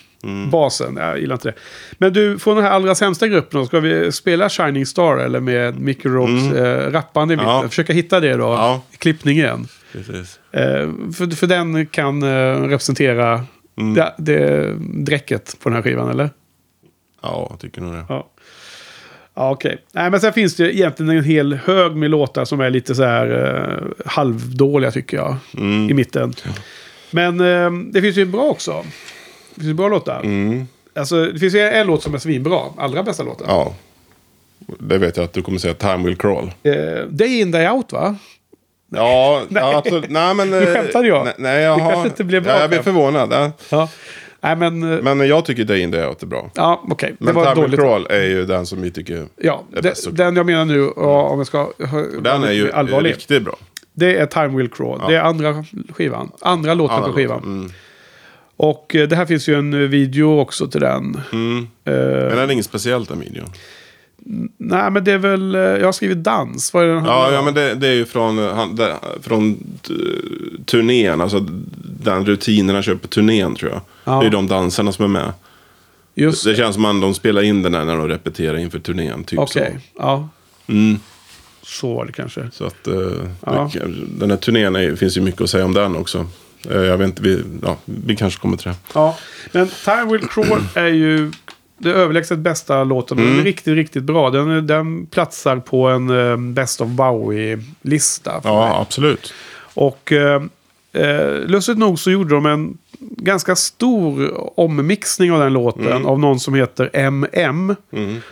Basen. 0.51 0.97
Jag 0.97 1.21
gillar 1.21 1.35
inte 1.37 1.49
det. 1.49 1.55
Men 1.99 2.13
du, 2.13 2.39
från 2.39 2.57
den 2.57 2.65
här 2.65 2.73
allra 2.73 2.95
sämsta 2.95 3.29
gruppen 3.29 3.67
ska 3.67 3.81
vi 3.81 4.13
spela 4.13 4.49
Shining 4.49 4.87
Star 4.87 5.17
eller 5.17 5.41
med 5.41 5.81
Mickey 5.81 6.09
Rogues 6.09 6.53
eh, 6.53 6.91
rappande 6.91 7.35
i 7.35 7.37
mitten? 7.37 7.53
Ja. 7.53 7.69
Försöka 7.69 7.93
hitta 7.93 8.21
det 8.21 8.33
då 8.37 8.43
Ja. 8.45 8.83
i 8.93 8.97
klippningen. 8.97 9.67
Precis. 9.93 10.41
Eh, 10.53 10.91
för, 11.15 11.37
för 11.37 11.47
den 11.47 11.87
kan 11.87 12.23
eh, 12.23 12.29
representera 12.63 13.45
Mm. 13.79 13.95
det, 13.95 14.15
det 14.19 14.73
dräcket 14.81 15.57
på 15.63 15.69
den 15.69 15.77
här 15.77 15.83
skivan, 15.83 16.11
eller? 16.11 16.31
Ja, 17.23 17.47
jag 17.51 17.61
tycker 17.61 17.81
nog 17.81 17.93
det. 17.95 18.05
Ja. 18.09 18.29
Ja, 19.35 19.51
okej. 19.51 19.79
Nej, 19.93 20.11
men 20.11 20.21
sen 20.21 20.33
finns 20.33 20.57
det 20.57 20.77
egentligen 20.77 21.19
en 21.19 21.25
hel 21.25 21.55
hög 21.55 21.97
med 21.97 22.11
låtar 22.11 22.45
som 22.45 22.61
är 22.61 22.71
lite 22.71 22.95
så 22.95 23.05
här 23.05 23.55
eh, 23.67 24.07
halvdåliga 24.07 24.91
tycker 24.91 25.17
jag. 25.17 25.37
Mm. 25.57 25.91
I 25.91 25.95
mitten. 25.95 26.35
Men 27.11 27.41
eh, 27.41 27.71
det 27.93 28.01
finns 28.03 28.17
ju 28.17 28.25
bra 28.25 28.43
också. 28.43 28.85
Det 29.55 29.61
finns 29.61 29.69
ju 29.71 29.75
bra 29.75 29.89
låtar. 29.89 30.21
Mm. 30.25 30.67
Alltså, 30.95 31.27
det 31.27 31.39
finns 31.39 31.55
ju 31.55 31.61
en 31.61 31.87
låt 31.87 32.03
som 32.03 32.15
är 32.15 32.19
svinbra. 32.19 32.61
Allra 32.77 33.03
bästa 33.03 33.23
låten. 33.23 33.47
Ja. 33.51 33.75
Det 34.79 34.99
vet 34.99 35.17
jag 35.17 35.25
att 35.25 35.33
du 35.33 35.43
kommer 35.43 35.59
säga 35.59 35.75
Time 35.75 36.05
Will 36.05 36.17
Crawl. 36.17 36.51
Eh, 36.63 36.73
Day 37.09 37.41
In 37.41 37.51
Day 37.51 37.69
Out 37.69 37.93
va? 37.93 38.17
Ja, 38.95 39.43
ja 39.49 39.77
absolut. 39.77 40.11
Nej, 40.11 40.35
men... 40.35 40.51
Nu 40.51 40.67
skämtade 40.67 41.09
jag. 41.09 41.25
Nej, 41.25 41.35
nej 41.39 41.63
jag 41.63 41.79
Det 41.79 41.83
har... 41.83 41.91
kanske 41.91 42.09
inte 42.09 42.25
blev 42.25 42.43
bra 42.43 42.53
ja, 42.53 42.61
jag 42.61 42.71
skämt. 42.71 42.85
förvånad. 42.85 43.33
Ja. 43.33 43.53
Ja. 43.71 43.89
Nej 44.43 44.57
men... 44.57 44.93
eh, 44.93 45.03
Men 45.03 45.29
jag 45.29 45.45
tycker 45.45 45.65
Day 45.65 45.81
In 45.81 45.91
Day 45.91 46.07
Out 46.07 46.23
är 46.23 46.27
bra. 46.27 46.51
Ja, 46.55 46.85
okej. 46.89 47.15
Det 47.19 47.25
Men 47.25 47.35
var 47.35 47.55
Time. 47.55 47.77
Crawl 47.77 48.07
är 48.11 48.23
ju 48.25 48.45
den 48.45 48.67
som 48.67 48.83
vi 48.83 48.91
tycker... 48.91 49.27
Ja, 49.37 49.65
är 49.77 49.83
bäst 49.83 50.09
den 50.17 50.37
jag 50.37 50.47
menar 50.47 50.65
nu, 50.65 50.93
ja, 50.97 51.23
om 51.23 51.39
jag 51.39 51.47
ska... 51.47 51.73
Den 52.23 52.43
är 52.45 52.53
ju 52.53 52.73
allvarlig. 52.73 53.11
riktigt 53.11 53.43
bra. 53.43 53.57
Det 53.95 54.17
är 54.17 54.27
Time 54.27 54.57
Will 54.57 54.69
Crawl. 54.69 55.01
Det 55.09 55.17
är 55.17 55.21
andra 55.21 55.65
skivan. 55.95 56.31
Andra 56.41 56.75
låten 56.75 56.97
Andra 56.97 57.09
på 57.09 57.15
skivan. 57.15 57.43
Mm. 57.43 57.71
Och 58.57 58.95
eh, 58.97 59.09
det 59.09 59.17
här 59.17 59.27
finns 59.27 59.49
ju 59.49 59.55
en 59.55 59.73
eh, 59.75 59.79
video 59.79 60.41
också 60.41 60.69
till 60.69 60.81
den. 60.81 61.21
Mm. 61.33 61.59
Eh, 61.85 61.93
Men 61.95 62.29
den 62.29 62.39
är 62.39 62.53
inget 62.53 62.65
speciellt 62.65 63.09
den 63.09 63.21
videon. 63.21 63.49
Nej, 64.59 64.91
men 64.91 65.05
det 65.05 65.13
är 65.13 65.19
väl... 65.19 65.55
eh, 65.55 65.61
jag 65.61 65.85
har 65.85 65.93
skrivit 65.93 66.25
dans. 66.25 66.75
Vad 66.75 66.85
är 66.85 66.89
den 66.89 67.05
Ja, 67.05 67.33
ja 67.33 67.43
men 67.43 67.55
det, 67.55 67.75
det 67.75 67.89
är 67.89 67.93
ju 67.95 68.05
från, 68.05 68.39
eh, 68.39 68.55
han, 68.55 68.77
det, 68.77 68.95
från 69.23 69.55
t- 69.83 69.93
turnén. 70.67 71.21
Alltså 71.21 71.47
den 72.03 72.27
rutinen 72.27 72.75
han 72.75 72.83
kör 72.83 72.95
på 72.95 73.09
turnén 73.09 73.55
tror 73.55 73.71
jag. 73.71 73.81
Ja. 74.05 74.21
Det 74.21 74.27
är 74.27 74.31
de 74.31 74.47
dansarna 74.47 74.93
som 74.93 75.05
är 75.05 75.09
med. 75.09 75.33
Just 76.15 76.45
Det 76.45 76.51
det. 76.51 76.57
känns 76.57 76.75
som 76.75 76.85
att 76.85 77.01
de 77.01 77.15
spelar 77.15 77.43
in 77.43 77.63
den 77.63 77.75
här 77.75 77.85
när 77.85 77.97
de 77.97 78.09
repeterar 78.09 78.57
inför 78.59 78.79
turnén. 78.79 79.25
Typ 79.25 79.39
Okej, 79.39 79.79
ja. 79.99 80.29
så. 80.67 80.73
Mm. 80.73 80.99
Så 81.63 81.95
var 81.95 82.05
det 82.07 82.13
kanske. 82.13 82.49
Så 82.53 82.65
att 82.65 82.87
eh, 82.87 82.95
Ja. 83.47 83.71
den 84.19 84.31
här 84.31 84.37
turnén 84.37 84.77
är, 84.77 84.97
finns 84.97 85.17
ju 85.17 85.21
mycket 85.21 85.41
att 85.41 85.51
säga 85.51 85.65
om 85.65 85.75
den 85.75 85.97
också. 85.97 86.27
Eh, 86.71 86.81
jag 86.81 86.99
vet 86.99 87.07
inte, 87.09 87.23
vi, 87.23 87.43
ja, 87.63 87.77
vi 87.85 88.17
kanske 88.17 88.41
kommer 88.41 88.57
till 88.57 88.69
det. 88.71 88.77
Ja, 88.95 89.19
men 89.53 89.69
Time 89.85 90.05
Will 90.13 90.29
Crawl 90.29 90.61
är 90.75 90.87
ju 90.87 91.33
det 91.83 91.91
överlägset 91.93 92.39
bästa 92.39 92.85
låten. 92.85 93.17
Den 93.17 93.27
Mm. 93.27 93.39
är 93.41 93.45
riktigt, 93.45 93.75
riktigt 93.75 94.03
bra. 94.05 94.31
Den, 94.31 94.67
den 94.67 95.07
platsar 95.07 95.57
på 95.57 95.89
en 95.89 96.11
eh, 96.11 96.37
Best 96.37 96.81
of 96.81 96.89
Bowie-lista. 96.89 98.41
för 98.41 98.49
mig. 98.49 98.59
Ja, 98.59 98.81
absolut. 98.81 99.35
Och 99.75 100.13
eh, 100.13 100.43
eh, 100.93 101.33
lustigt 101.47 101.79
nog 101.79 101.99
så 101.99 102.11
gjorde 102.11 102.35
de 102.35 102.47
en 102.47 102.79
ganska 102.99 103.57
stor 103.57 104.33
ommixning 104.61 105.33
av 105.33 105.41
den 105.41 105.53
låten. 105.53 105.87
Mm. 105.87 106.07
Av 106.07 106.19
någon 106.19 106.41
som 106.41 106.55
heter 106.55 106.91
MM. 107.11 107.77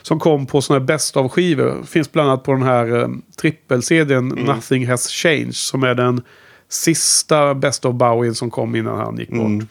Som 0.03 0.21
kom 0.21 0.47
på 0.47 0.63
sådana 0.63 0.81
här 0.81 0.87
Best 0.87 1.17
of-skivor. 1.17 1.83
Finns 1.87 2.13
bland 2.13 2.29
annat 2.31 2.43
på 2.45 2.53
den 2.53 2.63
här 2.63 3.01
eh, 3.03 3.09
trippel-CDn 3.43 4.33
Mm. 4.33 4.45
Nothing 4.45 4.87
Has 4.89 5.09
Changed. 5.09 5.55
Som 5.55 5.83
är 5.83 5.95
den 5.95 6.23
sista 6.69 7.55
Best 7.55 7.85
of 7.85 7.95
Bowie 7.95 8.35
som 8.35 8.51
kom 8.51 8.75
innan 8.77 8.97
han 8.99 9.17
gick 9.19 9.31
bort. 9.31 9.63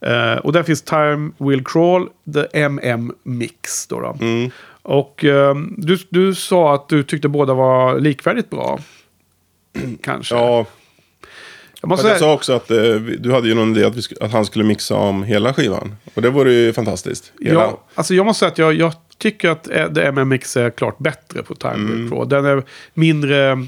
Eh, 0.00 0.36
och 0.36 0.52
där 0.52 0.62
finns 0.62 0.82
Time 0.82 1.30
Will 1.38 1.64
Crawl, 1.64 2.08
The 2.34 2.58
MM 2.58 3.12
Mix. 3.22 3.86
Då 3.86 4.00
då. 4.00 4.16
Mm. 4.20 4.50
Och 4.82 5.24
eh, 5.24 5.54
du, 5.76 5.98
du 6.08 6.34
sa 6.34 6.74
att 6.74 6.88
du 6.88 7.02
tyckte 7.02 7.28
båda 7.28 7.54
var 7.54 8.00
likvärdigt 8.00 8.50
bra. 8.50 8.78
Kanske. 10.02 10.34
Ja, 10.34 10.66
jag 11.80 11.88
måste 11.88 12.08
jag 12.08 12.18
sa 12.18 12.32
också 12.32 12.52
att 12.52 12.70
eh, 12.70 12.94
du 13.18 13.32
hade 13.32 13.48
ju 13.48 13.54
någon 13.54 13.76
idé 13.76 13.84
att, 13.84 13.96
vi 13.96 14.02
att 14.20 14.32
han 14.32 14.44
skulle 14.44 14.64
mixa 14.64 14.94
om 14.94 15.22
hela 15.22 15.54
skivan. 15.54 15.96
Och 16.14 16.22
det 16.22 16.30
vore 16.30 16.52
ju 16.52 16.72
fantastiskt. 16.72 17.32
Hela. 17.40 17.60
ja, 17.60 17.84
alltså 17.94 18.14
jag 18.14 18.26
måste 18.26 18.38
säga 18.38 18.50
att 18.52 18.58
jag, 18.58 18.74
jag 18.74 18.92
tycker 19.18 19.48
att 19.48 19.70
eh, 19.70 19.92
The 19.92 20.02
MM 20.02 20.28
Mix 20.28 20.56
är 20.56 20.70
klart 20.70 20.98
bättre 20.98 21.42
på 21.42 21.54
Time 21.54 21.74
Mm. 21.74 21.96
Will 21.96 22.08
Crawl. 22.08 22.28
Den 22.28 22.44
är 22.44 22.62
mindre 22.94 23.66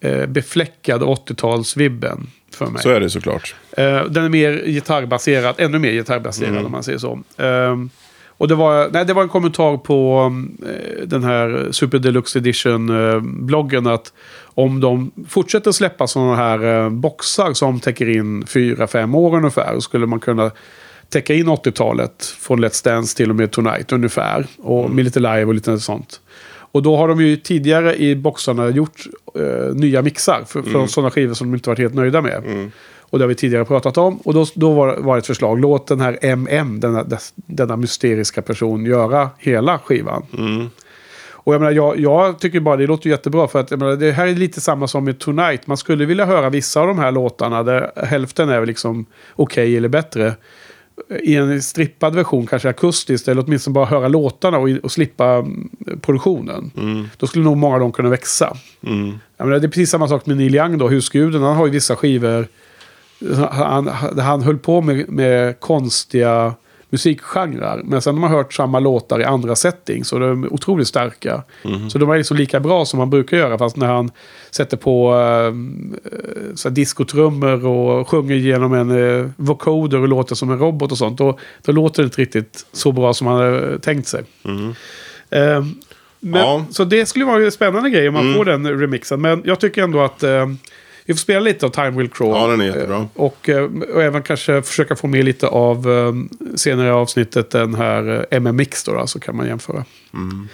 eh, 0.00 0.26
befläckad 0.26 1.02
80-talsvibben 1.02 2.26
för 2.56 2.66
mig. 2.66 2.82
Så 2.82 2.90
är 2.90 3.00
det 3.00 3.10
såklart. 3.10 3.54
Eh, 3.76 4.04
den 4.04 4.24
är 4.24 4.28
mer 4.28 4.62
gitarrbaserad, 4.66 5.54
ännu 5.58 5.78
mer 5.78 5.92
gitarrbaserad 5.92 6.50
Mm. 6.50 6.66
om 6.66 6.72
man 6.72 6.82
säger 6.82 6.98
så. 6.98 7.18
Ehm, 7.36 7.90
och 8.28 8.48
det 8.48 8.54
var, 8.54 8.88
nej, 8.92 9.04
det 9.04 9.12
var 9.12 9.22
en 9.22 9.28
kommentar 9.28 9.76
på 9.76 10.32
eh, 10.66 11.06
den 11.06 11.24
här 11.24 11.68
Super 11.70 11.98
Deluxe 11.98 12.38
Edition-bloggen 12.38 13.86
att 13.86 14.12
om 14.54 14.80
de 14.80 15.10
fortsätter 15.28 15.72
släppa 15.72 16.06
sådana 16.06 16.36
här 16.36 16.64
eh, 16.84 16.90
boxar 16.90 17.52
som 17.52 17.80
täcker 17.80 18.08
in 18.08 18.46
fyra 18.46 18.86
fem 18.86 19.14
år 19.14 19.36
ungefär, 19.36 19.80
skulle 19.80 20.06
man 20.06 20.20
kunna 20.20 20.50
täcka 21.08 21.34
in 21.34 21.48
80-talet 21.48 22.24
från 22.40 22.64
Let's 22.64 22.84
Dance 22.84 23.16
till 23.16 23.30
och 23.30 23.36
med 23.36 23.50
Tonight 23.50 23.92
ungefär. 23.92 24.46
Och 24.58 24.84
Mm. 24.84 24.96
med 24.96 25.04
lite 25.04 25.20
live 25.20 25.44
och 25.44 25.54
lite 25.54 25.78
sånt. 25.78 26.20
Och 26.72 26.82
då 26.82 26.96
har 26.96 27.08
de 27.08 27.20
ju 27.20 27.36
tidigare 27.36 27.96
i 27.96 28.16
boxarna 28.16 28.68
gjort 28.68 29.06
eh, 29.34 29.74
nya 29.74 30.02
mixar 30.02 30.44
för, 30.46 30.62
för 30.62 30.86
sådana 30.86 31.10
skivor 31.10 31.34
som 31.34 31.50
de 31.50 31.54
inte 31.54 31.68
varit 31.70 31.78
helt 31.78 31.94
nöjda 31.94 32.22
med. 32.22 32.42
Och 33.00 33.18
det 33.18 33.24
har 33.24 33.28
vi 33.28 33.34
tidigare 33.34 33.64
pratat 33.64 33.98
om. 33.98 34.16
Och 34.16 34.34
då, 34.34 34.46
då 34.54 34.72
var, 34.72 34.96
var 34.96 35.18
ett 35.18 35.26
förslag, 35.26 35.60
låt 35.60 35.86
den 35.86 36.00
här 36.00 36.18
MM, 36.22 36.80
denna, 36.80 37.06
denna 37.34 37.76
mysteriska 37.76 38.42
person, 38.42 38.86
göra 38.86 39.30
hela 39.38 39.78
skivan. 39.78 40.26
Och 41.44 41.54
jag, 41.54 41.60
menar, 41.60 41.72
jag, 41.72 42.00
jag 42.00 42.38
tycker 42.38 42.60
bara 42.60 42.76
det 42.76 42.86
låter 42.86 43.10
jättebra 43.10 43.48
för 43.48 43.60
att 43.60 43.70
menar, 43.70 43.96
det 43.96 44.12
här 44.12 44.26
är 44.26 44.34
lite 44.34 44.60
samma 44.60 44.88
som 44.88 45.04
med 45.04 45.18
Tonight. 45.18 45.66
Man 45.66 45.76
skulle 45.76 46.04
vilja 46.04 46.24
höra 46.24 46.50
vissa 46.50 46.80
av 46.80 46.86
de 46.86 46.98
här 46.98 47.12
låtarna 47.12 47.62
där 47.62 47.92
hälften 47.96 48.48
är 48.48 48.66
liksom 48.66 49.06
okej 49.36 49.76
eller 49.76 49.88
bättre. 49.88 50.34
I 51.22 51.36
en 51.36 51.62
strippad 51.62 52.14
version, 52.14 52.46
kanske 52.46 52.68
akustiskt, 52.68 53.28
eller 53.28 53.44
åtminstone 53.46 53.74
bara 53.74 53.86
höra 53.86 54.08
låtarna 54.08 54.58
och, 54.58 54.68
och 54.82 54.92
slippa 54.92 55.26
mm, 55.26 55.70
produktionen. 56.00 56.70
Då 57.16 57.26
skulle 57.26 57.44
nog 57.44 57.56
många 57.56 57.74
av 57.74 57.80
dem 57.80 57.92
kunna 57.92 58.08
växa. 58.08 58.56
Jag 59.36 59.46
menar, 59.46 59.60
det 59.60 59.66
är 59.66 59.68
precis 59.68 59.90
samma 59.90 60.08
sak 60.08 60.26
med 60.26 60.36
Neil 60.36 60.54
Young 60.54 60.78
då, 60.78 60.88
husguden. 60.88 61.42
Han 61.42 61.56
har 61.56 61.66
ju 61.66 61.72
vissa 61.72 61.96
skivor 61.96 62.46
han, 63.50 63.88
han 64.18 64.42
höll 64.42 64.58
på 64.58 64.80
med, 64.80 65.08
med 65.08 65.60
konstiga 65.60 66.54
musikgenrer. 66.92 67.80
Men 67.84 68.02
sen 68.02 68.14
har 68.14 68.20
man 68.20 68.30
hört 68.30 68.52
samma 68.52 68.80
låtar 68.80 69.20
i 69.20 69.24
andra 69.24 69.56
settings. 69.56 70.08
Så 70.08 70.18
de 70.18 70.44
är 70.44 70.52
otroligt 70.52 70.88
starka. 70.88 71.42
Så 71.90 71.98
de 71.98 72.10
är 72.10 72.16
liksom 72.16 72.36
lika 72.36 72.60
bra 72.60 72.84
som 72.84 72.98
man 72.98 73.10
brukar 73.10 73.36
göra. 73.36 73.58
Fast 73.58 73.76
när 73.76 73.86
han 73.86 74.10
sätter 74.50 74.76
på 74.76 75.12
så 76.54 76.68
här 76.68 76.74
diskotrummor 76.74 77.66
och 77.66 78.08
sjunger 78.08 78.34
genom 78.34 78.74
en 78.74 79.20
äh, 79.20 79.26
vocoder 79.36 79.98
och 79.98 80.08
låter 80.08 80.34
som 80.34 80.50
en 80.50 80.58
robot 80.58 80.92
och 80.92 80.98
sånt. 80.98 81.18
Då, 81.18 81.38
då 81.62 81.72
låter 81.72 82.02
det 82.02 82.04
inte 82.06 82.20
riktigt 82.20 82.66
så 82.72 82.92
bra 82.92 83.14
som 83.14 83.24
man 83.24 83.36
hade 83.36 83.78
tänkt 83.78 84.08
sig. 84.08 84.22
Eh, 85.30 85.64
men, 86.20 86.40
Ja. 86.40 86.64
Så 86.70 86.84
det 86.84 87.06
skulle 87.06 87.24
vara 87.24 87.44
en 87.44 87.52
spännande 87.52 87.90
grej 87.90 88.08
om 88.08 88.14
man 88.14 88.34
får 88.34 88.44
den 88.44 88.80
remixen. 88.80 89.20
Men 89.20 89.42
jag 89.44 89.60
tycker 89.60 89.82
ändå 89.82 90.00
att 90.00 90.22
eh, 90.22 90.46
vi 91.04 91.14
får 91.14 91.18
spela 91.18 91.40
lite 91.40 91.66
av 91.66 91.70
Time 91.70 91.90
Will 91.90 92.08
Crawl. 92.08 92.30
Ja, 92.30 92.46
den 92.46 92.60
är 92.60 92.64
jättebra. 92.64 92.96
Eh, 92.96 93.06
Och, 93.14 93.48
eh, 93.48 93.64
och 93.94 94.02
även 94.02 94.22
kanske 94.22 94.62
försöka 94.62 94.96
få 94.96 95.06
med 95.06 95.24
lite 95.24 95.46
av 95.46 95.90
eh, 95.90 96.12
senare 96.56 96.88
i 96.88 96.90
avsnittet 96.90 97.50
den 97.50 97.74
här 97.74 98.26
MMX 98.30 98.84
då, 98.84 99.06
så 99.06 99.20
kan 99.20 99.36
man 99.36 99.46
jämföra. 99.46 99.84
I've 100.12 100.46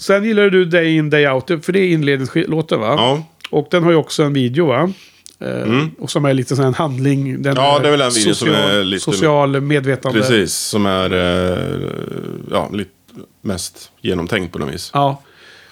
Sen 0.00 0.24
gillar 0.24 0.50
du 0.50 0.64
Day 0.64 0.96
In 0.96 1.10
Day 1.10 1.28
Out, 1.28 1.46
för 1.64 1.72
det 1.72 1.80
är 1.80 1.88
inledningslåten 1.88 2.80
va? 2.80 2.94
Ja. 2.98 3.22
Och 3.50 3.68
den 3.70 3.82
har 3.82 3.90
ju 3.90 3.96
också 3.96 4.22
en 4.22 4.32
video 4.32 4.66
va? 4.66 4.92
Eh, 5.40 5.86
Och 5.98 6.10
som 6.10 6.24
är 6.24 6.34
lite 6.34 6.56
sån 6.56 6.62
här 6.62 6.68
en 6.68 6.74
handling. 6.74 7.42
Den 7.42 7.54
Ja, 7.56 7.78
det 7.78 7.86
är 7.88 7.90
väl 7.90 8.00
en 8.00 8.10
video 8.10 8.34
som 8.34 8.48
är 8.48 8.84
lite- 8.84 9.04
Social 9.04 9.60
medvetande. 9.60 10.20
Precis, 10.20 10.54
som 10.56 10.86
är 10.86 11.12
eh, 11.12 11.80
ja, 12.50 12.68
lite 12.72 12.90
mest 13.42 13.90
genomtänkt 14.00 14.52
på 14.52 14.58
något 14.58 14.74
vis. 14.74 14.90
Ja. 14.94 15.22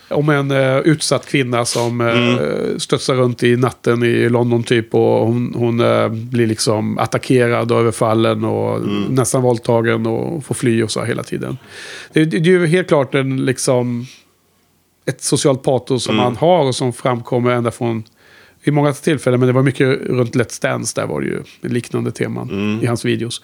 Om 0.08 0.28
en 0.28 0.50
eh, 0.50 0.78
utsatt 0.78 1.26
kvinna 1.26 1.64
som 1.64 2.00
uh, 2.00 2.78
studsar 2.78 3.14
runt 3.14 3.42
i 3.42 3.56
natten 3.56 4.02
i 4.02 4.28
London 4.28 4.62
typ. 4.62 4.94
Och 4.94 5.26
hon, 5.26 5.54
hon 5.56 5.80
eh, 5.80 6.08
blir 6.08 6.46
liksom 6.46 6.98
attackerad 6.98 7.72
och 7.72 7.78
överfallen 7.78 8.44
och 8.44 8.80
nästan 9.10 9.42
våldtagen 9.42 10.06
och 10.06 10.44
får 10.44 10.54
fly 10.54 10.82
och 10.82 10.90
så 10.90 11.04
hela 11.04 11.22
tiden. 11.22 11.58
Det, 12.12 12.24
det, 12.24 12.38
det 12.38 12.50
är 12.50 12.52
ju 12.52 12.66
helt 12.66 12.88
klart 12.88 13.14
en 13.14 13.44
liksom 13.44 14.06
ett 15.06 15.22
socialt 15.22 15.62
patos 15.62 16.04
som 16.04 16.18
han 16.18 16.36
har 16.36 16.64
och 16.64 16.74
som 16.74 16.92
framkommer 16.92 17.50
ända 17.50 17.70
från 17.70 18.04
i 18.68 18.70
många 18.70 18.92
tillfällen, 18.92 19.40
men 19.40 19.46
det 19.46 19.52
var 19.52 19.62
mycket 19.62 19.88
runt 19.88 20.34
Let's 20.34 20.62
Dance, 20.62 21.00
där 21.00 21.06
var 21.06 21.20
det 21.20 21.26
ju 21.26 21.42
liknande 21.60 22.12
teman 22.12 22.80
i 22.82 22.86
hans 22.86 23.04
videos. 23.04 23.42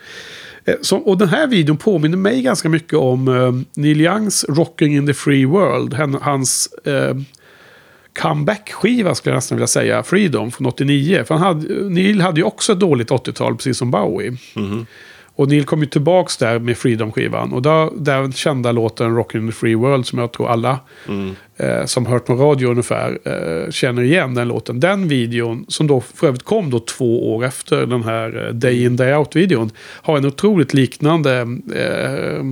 Eh, 0.64 0.74
Så, 0.80 0.96
och 0.96 1.18
den 1.18 1.28
här 1.28 1.46
videon 1.46 1.76
påminner 1.76 2.16
mig 2.16 2.42
ganska 2.42 2.68
mycket 2.68 2.94
om 2.94 3.28
eh, 3.28 3.80
Neil 3.82 4.00
Youngs 4.00 4.44
Rocking 4.48 4.96
in 4.96 5.06
the 5.06 5.14
Free 5.14 5.44
World. 5.44 5.94
Han, 5.94 6.14
hans 6.14 6.68
eh, 6.84 7.16
comeback-skiva 8.22 9.14
skulle 9.14 9.32
jag 9.32 9.37
nästan 9.37 9.56
vilja 9.58 9.66
säga, 9.66 10.02
Freedom 10.02 10.50
från 10.50 10.66
89. 10.66 11.24
För 11.26 11.34
han 11.34 11.42
hade, 11.42 11.88
Neil 11.90 12.20
hade 12.20 12.40
ju 12.40 12.44
också 12.44 12.72
ett 12.72 12.80
dåligt 12.80 13.10
80-tal, 13.10 13.56
precis 13.56 13.78
som 13.78 13.90
Bowie. 13.90 14.37
Och 15.36 15.48
Neil 15.48 15.64
kom 15.64 15.80
ju 15.80 15.86
tillbaks 15.86 16.36
där 16.36 16.58
med 16.58 16.76
Freedom-skivan. 16.76 17.52
Och 17.52 17.62
där, 17.62 17.90
den 17.96 18.32
kända 18.32 18.72
låten 18.72 19.16
Rockin' 19.16 19.36
in 19.38 19.46
the 19.46 19.52
Free 19.52 19.74
World 19.74 20.06
som 20.06 20.18
jag 20.18 20.32
tror 20.32 20.48
alla 20.48 20.78
eh, 21.56 21.84
som 21.84 22.06
hört 22.06 22.26
på 22.26 22.34
radio 22.34 22.70
ungefär 22.70 23.18
eh, 23.24 23.70
känner 23.70 24.02
igen 24.02 24.34
den 24.34 24.48
låten. 24.48 24.80
Den 24.80 25.08
videon, 25.08 25.64
som 25.68 25.86
då 25.86 26.00
för 26.00 26.26
övrigt 26.26 26.42
kom 26.42 26.70
då 26.70 26.80
två 26.80 27.34
år 27.34 27.44
efter 27.44 27.86
den 27.86 28.02
här 28.02 28.46
eh, 28.46 28.54
Day 28.54 28.84
In 28.84 28.96
Day 28.96 29.14
Out-videon, 29.14 29.70
har 29.78 30.16
en 30.18 30.24
otroligt 30.24 30.74
liknande 30.74 31.40
eh, 31.74 32.44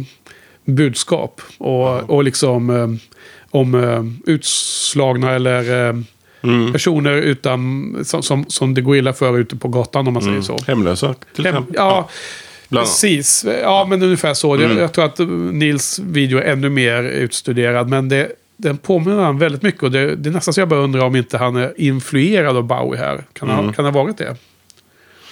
budskap. 0.65 1.41
Och, 1.59 2.11
och 2.11 2.25
liksom 2.25 2.71
eh, 2.71 2.89
om 3.51 3.75
eh, 3.75 4.33
utslagna 4.33 5.31
eller 5.31 5.89
eh, 5.89 5.95
personer 6.73 7.13
utan, 7.13 7.97
som, 8.05 8.23
som, 8.23 8.45
som 8.49 8.75
det 8.75 8.81
går 8.81 8.97
illa 8.97 9.13
för 9.13 9.39
ute 9.39 9.57
på 9.57 9.69
gatan 9.69 10.09
om 10.09 10.15
man 10.15 10.23
säger 10.23 10.41
så. 10.41 10.59
Hemlösa 10.67 11.15
till 11.35 11.45
Hem, 11.45 11.55
exempel. 11.55 11.75
ja, 11.79 12.09
bland 12.73 12.87
precis. 12.87 13.45
Ja, 13.63 13.87
men 13.89 14.03
ungefär 14.03 14.35
så. 14.35 14.61
Jag, 14.61 14.79
jag 14.79 14.93
tror 14.93 15.05
att 15.05 15.21
eh, 15.21 15.27
Nils 15.27 15.99
video 15.99 16.39
är 16.39 16.43
ännu 16.43 16.69
mer 16.69 17.03
utstuderad. 17.03 17.89
Men 17.89 18.09
det, 18.09 18.33
den 18.57 18.79
påminner 18.79 19.23
han 19.23 19.39
väldigt 19.39 19.63
mycket. 19.63 19.83
Och 19.83 19.91
det, 19.91 20.17
det 20.17 20.29
är 20.29 20.33
nästan 20.33 20.55
så 20.55 20.61
jag 20.61 20.69
bara 20.69 20.81
undrar 20.81 21.01
om 21.05 21.17
inte 21.17 21.39
han 21.39 21.57
är 21.57 21.73
influerad 21.77 22.57
av 22.57 22.65
Bowie 22.65 23.01
här. 23.01 23.25
Kan 23.33 23.49
han 23.49 23.73
kan 23.73 23.85
ha 23.85 23.93
varit 23.93 24.19
det? 24.19 24.37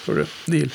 Tror 0.04 0.14
du, 0.14 0.26
Neil? 0.46 0.70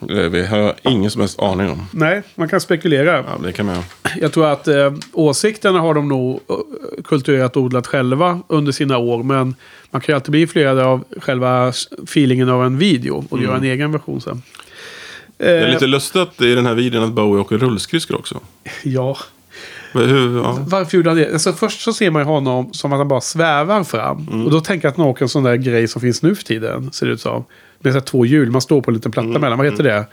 Det 0.00 0.28
vi 0.28 0.46
har 0.46 0.74
ingen 0.82 1.10
som 1.10 1.20
helst 1.20 1.40
aning 1.40 1.70
om. 1.70 1.86
Nej, 1.92 2.22
man 2.34 2.48
kan 2.48 2.60
spekulera. 2.60 3.16
Ja, 3.16 3.38
det 3.44 3.52
kan 3.52 3.66
man. 3.66 3.82
Jag 4.20 4.32
tror 4.32 4.48
att 4.48 4.68
eh, 4.68 4.94
åsikterna 5.12 5.80
har 5.80 5.94
de 5.94 6.08
nog 6.08 6.40
eh, 6.48 7.02
kultiverat 7.04 7.56
och 7.56 7.62
odlat 7.62 7.86
själva 7.86 8.40
under 8.48 8.72
sina 8.72 8.98
år. 8.98 9.22
Men 9.22 9.54
man 9.90 10.00
kan 10.00 10.12
ju 10.12 10.14
alltid 10.14 10.30
bli 10.30 10.40
influerad 10.40 10.78
av 10.78 11.04
själva 11.20 11.72
feelingen 12.04 12.48
av 12.48 12.64
en 12.64 12.78
video. 12.78 13.24
Och 13.30 13.42
göra 13.42 13.56
en 13.56 13.64
egen 13.64 13.92
version 13.92 14.20
sen. 14.20 14.42
Det 15.40 15.50
är 15.50 15.66
Eh, 15.66 15.72
lite 15.72 15.86
lustigt 15.86 16.42
i 16.42 16.54
den 16.54 16.66
här 16.66 16.74
videon 16.74 17.04
att 17.04 17.12
Bowie 17.12 17.40
åker 17.40 17.58
rullskridskor 17.58 18.18
också. 18.18 18.40
Ja. 18.82 19.16
Hur, 19.92 20.36
ja. 20.38 20.58
Varför 20.66 20.96
gjorde 20.96 21.10
han 21.10 21.16
det? 21.16 21.32
Alltså, 21.32 21.52
först 21.52 21.80
så 21.80 21.92
ser 21.92 22.10
man 22.10 22.22
ju 22.22 22.26
honom 22.26 22.72
som 22.72 22.92
att 22.92 22.98
han 22.98 23.08
bara 23.08 23.20
svävar 23.20 23.84
fram. 23.84 24.26
Mm. 24.32 24.44
Och 24.44 24.50
då 24.50 24.60
tänker 24.60 24.86
jag 24.86 24.90
att 24.92 24.96
han 24.98 25.06
åker 25.06 25.22
en 25.24 25.28
sån 25.28 25.42
där 25.42 25.56
grej 25.56 25.88
som 25.88 26.00
finns 26.00 26.22
nu 26.22 26.34
för 26.34 26.44
tiden. 26.44 26.92
Ser 26.92 27.06
det 27.06 27.12
ut 27.12 27.20
som. 27.20 27.44
Med 27.78 27.92
så 27.94 28.00
två 28.00 28.26
hjul. 28.26 28.50
Man 28.50 28.60
står 28.60 28.80
på 28.80 28.90
en 28.90 28.94
liten 28.94 29.12
platta 29.12 29.28
Mm. 29.28 29.40
mellan. 29.40 29.58
Vad 29.58 29.66
heter 29.66 29.84
det? 29.84 30.06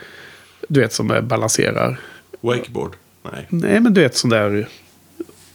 Du 0.69 0.79
vet 0.79 0.93
som 0.93 1.11
eh, 1.11 1.21
balanserar. 1.21 1.99
Wakeboard? 2.41 2.91
Nej. 3.31 3.45
Nej 3.49 3.79
men 3.79 3.93
du 3.93 4.01
vet 4.01 4.15
sån 4.17 4.29
där 4.29 4.67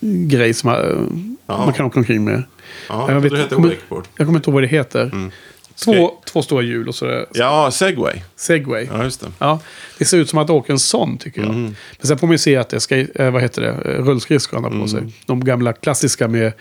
grej 0.01 0.55
som 0.55 0.71
man, 0.71 1.37
man 1.47 1.73
kan 1.73 1.87
åka 1.87 1.99
omkring 1.99 2.25
med. 2.25 2.43
Ja, 2.89 3.13
Jag 3.13 3.21
vet- 3.21 3.33
det 3.33 3.39
heter 3.39 3.57
wakeboard. 3.57 4.05
Jag 4.17 4.27
kommer 4.27 4.39
inte 4.39 4.51
ihåg 4.51 4.55
vad 4.55 4.63
det 4.63 4.67
heter. 4.67 5.31
Två, 5.75 6.11
två 6.25 6.43
stora 6.43 6.63
hjul 6.63 6.89
och 6.89 6.95
så 6.95 7.07
är 7.07 7.11
det 7.11 7.27
Ja, 7.35 7.71
segway. 7.71 8.23
segway. 8.37 8.89
Ja, 8.93 9.05
just 9.05 9.21
det. 9.21 9.27
Ja, 9.39 9.59
det 9.99 10.05
ser 10.05 10.19
ut 10.19 10.29
som 10.29 10.39
att 10.39 10.51
åka 10.51 10.73
en 10.73 10.79
sån 10.79 11.19
tycker 11.19 11.41
jag. 11.41 11.51
Mm. 11.51 11.63
Men 11.99 12.07
sen 12.09 12.19
får 12.19 12.27
man 12.27 12.35
ju 12.35 12.39
se 12.39 12.57
att 12.57 12.69
det 12.69 12.81
ska, 12.81 12.97
eh, 12.99 13.31
vad 13.31 13.43
heter 13.43 13.63
det, 13.63 13.69
Eh, 13.69 14.05
rullskridskor 14.05 14.57
han 14.57 14.65
har 14.65 14.71
på 14.71 14.77
Mm. 14.77 14.89
sig. 14.89 15.01
De 15.27 15.45
gamla 15.45 15.73
klassiska 15.73 16.29
med 16.29 16.53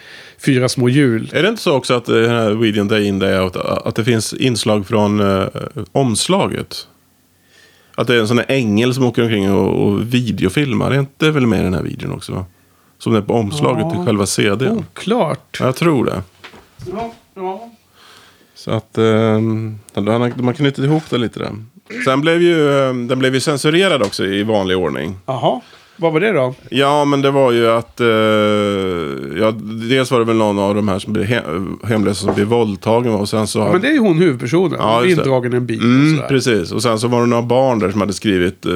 fyra 0.45 0.70
små 0.70 0.89
hjul. 0.89 1.30
Är 1.34 1.43
det 1.43 1.49
inte 1.49 1.62
så 1.62 1.74
också 1.76 1.93
att 1.93 2.09
eh, 2.09 2.16
den 2.16 2.30
här 2.32 2.51
videon 2.51 2.88
Day 2.88 3.05
In 3.07 3.20
Day 3.20 3.39
Out, 3.39 3.55
att 3.55 3.95
det 3.95 4.03
finns 4.05 4.34
inslag 4.34 4.88
från 4.88 5.20
eh, 5.20 5.47
omslaget? 5.91 6.88
Att 7.95 8.07
det 8.07 8.16
är 8.16 8.20
en 8.20 8.28
sån 8.28 8.38
här 8.38 8.45
ängel 8.49 8.93
som 8.93 9.03
åker 9.05 9.22
omkring 9.24 9.51
och, 9.51 9.84
och 9.88 10.14
videofilmar. 10.14 10.91
Är 10.91 10.99
inte 10.99 11.32
väl 11.32 11.47
med 11.47 11.59
i 11.59 11.64
den 11.64 11.74
här 11.74 11.84
videon 11.84 12.12
också? 12.12 12.34
Va? 12.34 12.45
Som 12.97 13.14
det 13.14 13.20
är 13.20 13.24
på 13.24 13.34
omslaget 13.34 13.84
Ja. 13.84 13.91
till 13.91 14.05
själva 14.05 14.26
CDn. 14.26 14.78
Oklart. 14.78 15.57
Ja, 15.59 15.66
Jag 15.66 15.76
tror 15.76 16.05
det. 16.05 16.24
Ja, 16.91 17.14
ja. 17.36 17.72
Så 18.64 18.72
att 18.72 18.97
eh, 18.97 19.03
de 19.93 20.07
har, 20.07 20.53
knutit 20.53 20.86
ihop 20.86 21.03
det 21.09 21.18
lite 21.18 21.39
där. 21.39 21.51
Sen 22.05 22.22
blev 22.22 22.41
ju, 22.41 22.70
eh, 22.70 22.93
den 22.93 23.20
blev 23.20 23.34
ju 23.34 23.39
censurerad 23.39 24.01
också 24.01 24.26
i 24.26 24.43
vanlig 24.43 24.78
ordning. 24.78 25.16
Jaha, 25.26 25.62
vad 25.97 26.14
var 26.14 26.20
det 26.20 26.32
då? 26.32 26.55
Ja, 26.70 27.05
men 27.05 27.22
det 27.22 27.32
var 27.32 27.51
ju 27.51 27.68
att... 27.72 27.99
Eh, 27.99 28.07
ja, 29.39 29.51
dels 29.89 30.12
var 30.12 30.20
det 30.20 30.26
väl 30.26 30.36
någon 30.36 30.59
av 30.59 30.76
de 30.76 30.88
här 30.88 30.99
som 30.99 31.14
blev 31.14 31.26
he- 31.26 31.86
hemlösa 31.88 32.26
som 32.26 32.36
blev 32.36 32.47
våldtagen. 32.47 33.14
Och 33.14 33.30
sen 33.30 33.47
så... 33.47 33.59
Ja, 33.59 33.72
men 33.72 33.82
det 33.82 33.88
är 33.88 33.91
ju 33.93 33.99
hon 33.99 34.18
huvudpersonen. 34.18 34.76
Ja, 34.80 35.03
just 35.05 35.18
det. 35.18 35.24
indragen 35.24 35.53
en 35.53 35.66
bil 35.66 35.78
och 35.80 35.84
Mm, 35.86 36.16
sådär. 36.16 36.28
precis. 36.30 36.72
Och 36.72 36.84
sen 36.84 36.99
så 36.99 37.07
var 37.07 37.20
det 37.22 37.28
några 37.28 37.43
barn 37.43 37.80
där 37.80 37.91
som 37.91 38.01
hade 38.01 38.14
skrivit 38.14 38.66
eh, 38.66 38.72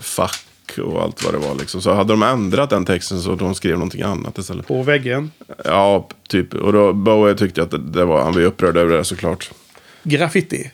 fuck 0.00 0.30
och 0.78 1.02
allt 1.02 1.24
vad 1.24 1.34
det 1.34 1.38
var. 1.38 1.54
Liksom. 1.54 1.82
Så 1.82 1.92
hade 1.94 2.12
de 2.12 2.22
ändrat 2.22 2.70
den 2.70 2.84
texten 2.84 3.20
så 3.20 3.34
de 3.34 3.54
skrev 3.54 3.72
någonting 3.74 4.02
annat 4.02 4.38
istället. 4.38 4.66
På 4.68 4.82
väggen. 4.82 5.30
Ja, 5.64 6.08
typ. 6.28 6.54
Och 6.54 6.72
då 6.72 6.92
Bowie 6.92 7.34
tyckte 7.34 7.62
att 7.62 7.70
det, 7.70 7.78
det 7.78 8.04
var... 8.04 8.22
Han 8.22 8.32
var 8.32 8.40
upprörd 8.40 8.76
över 8.76 8.96
det 8.96 9.04
såklart. 9.04 9.50
Graffiti. 10.02 10.70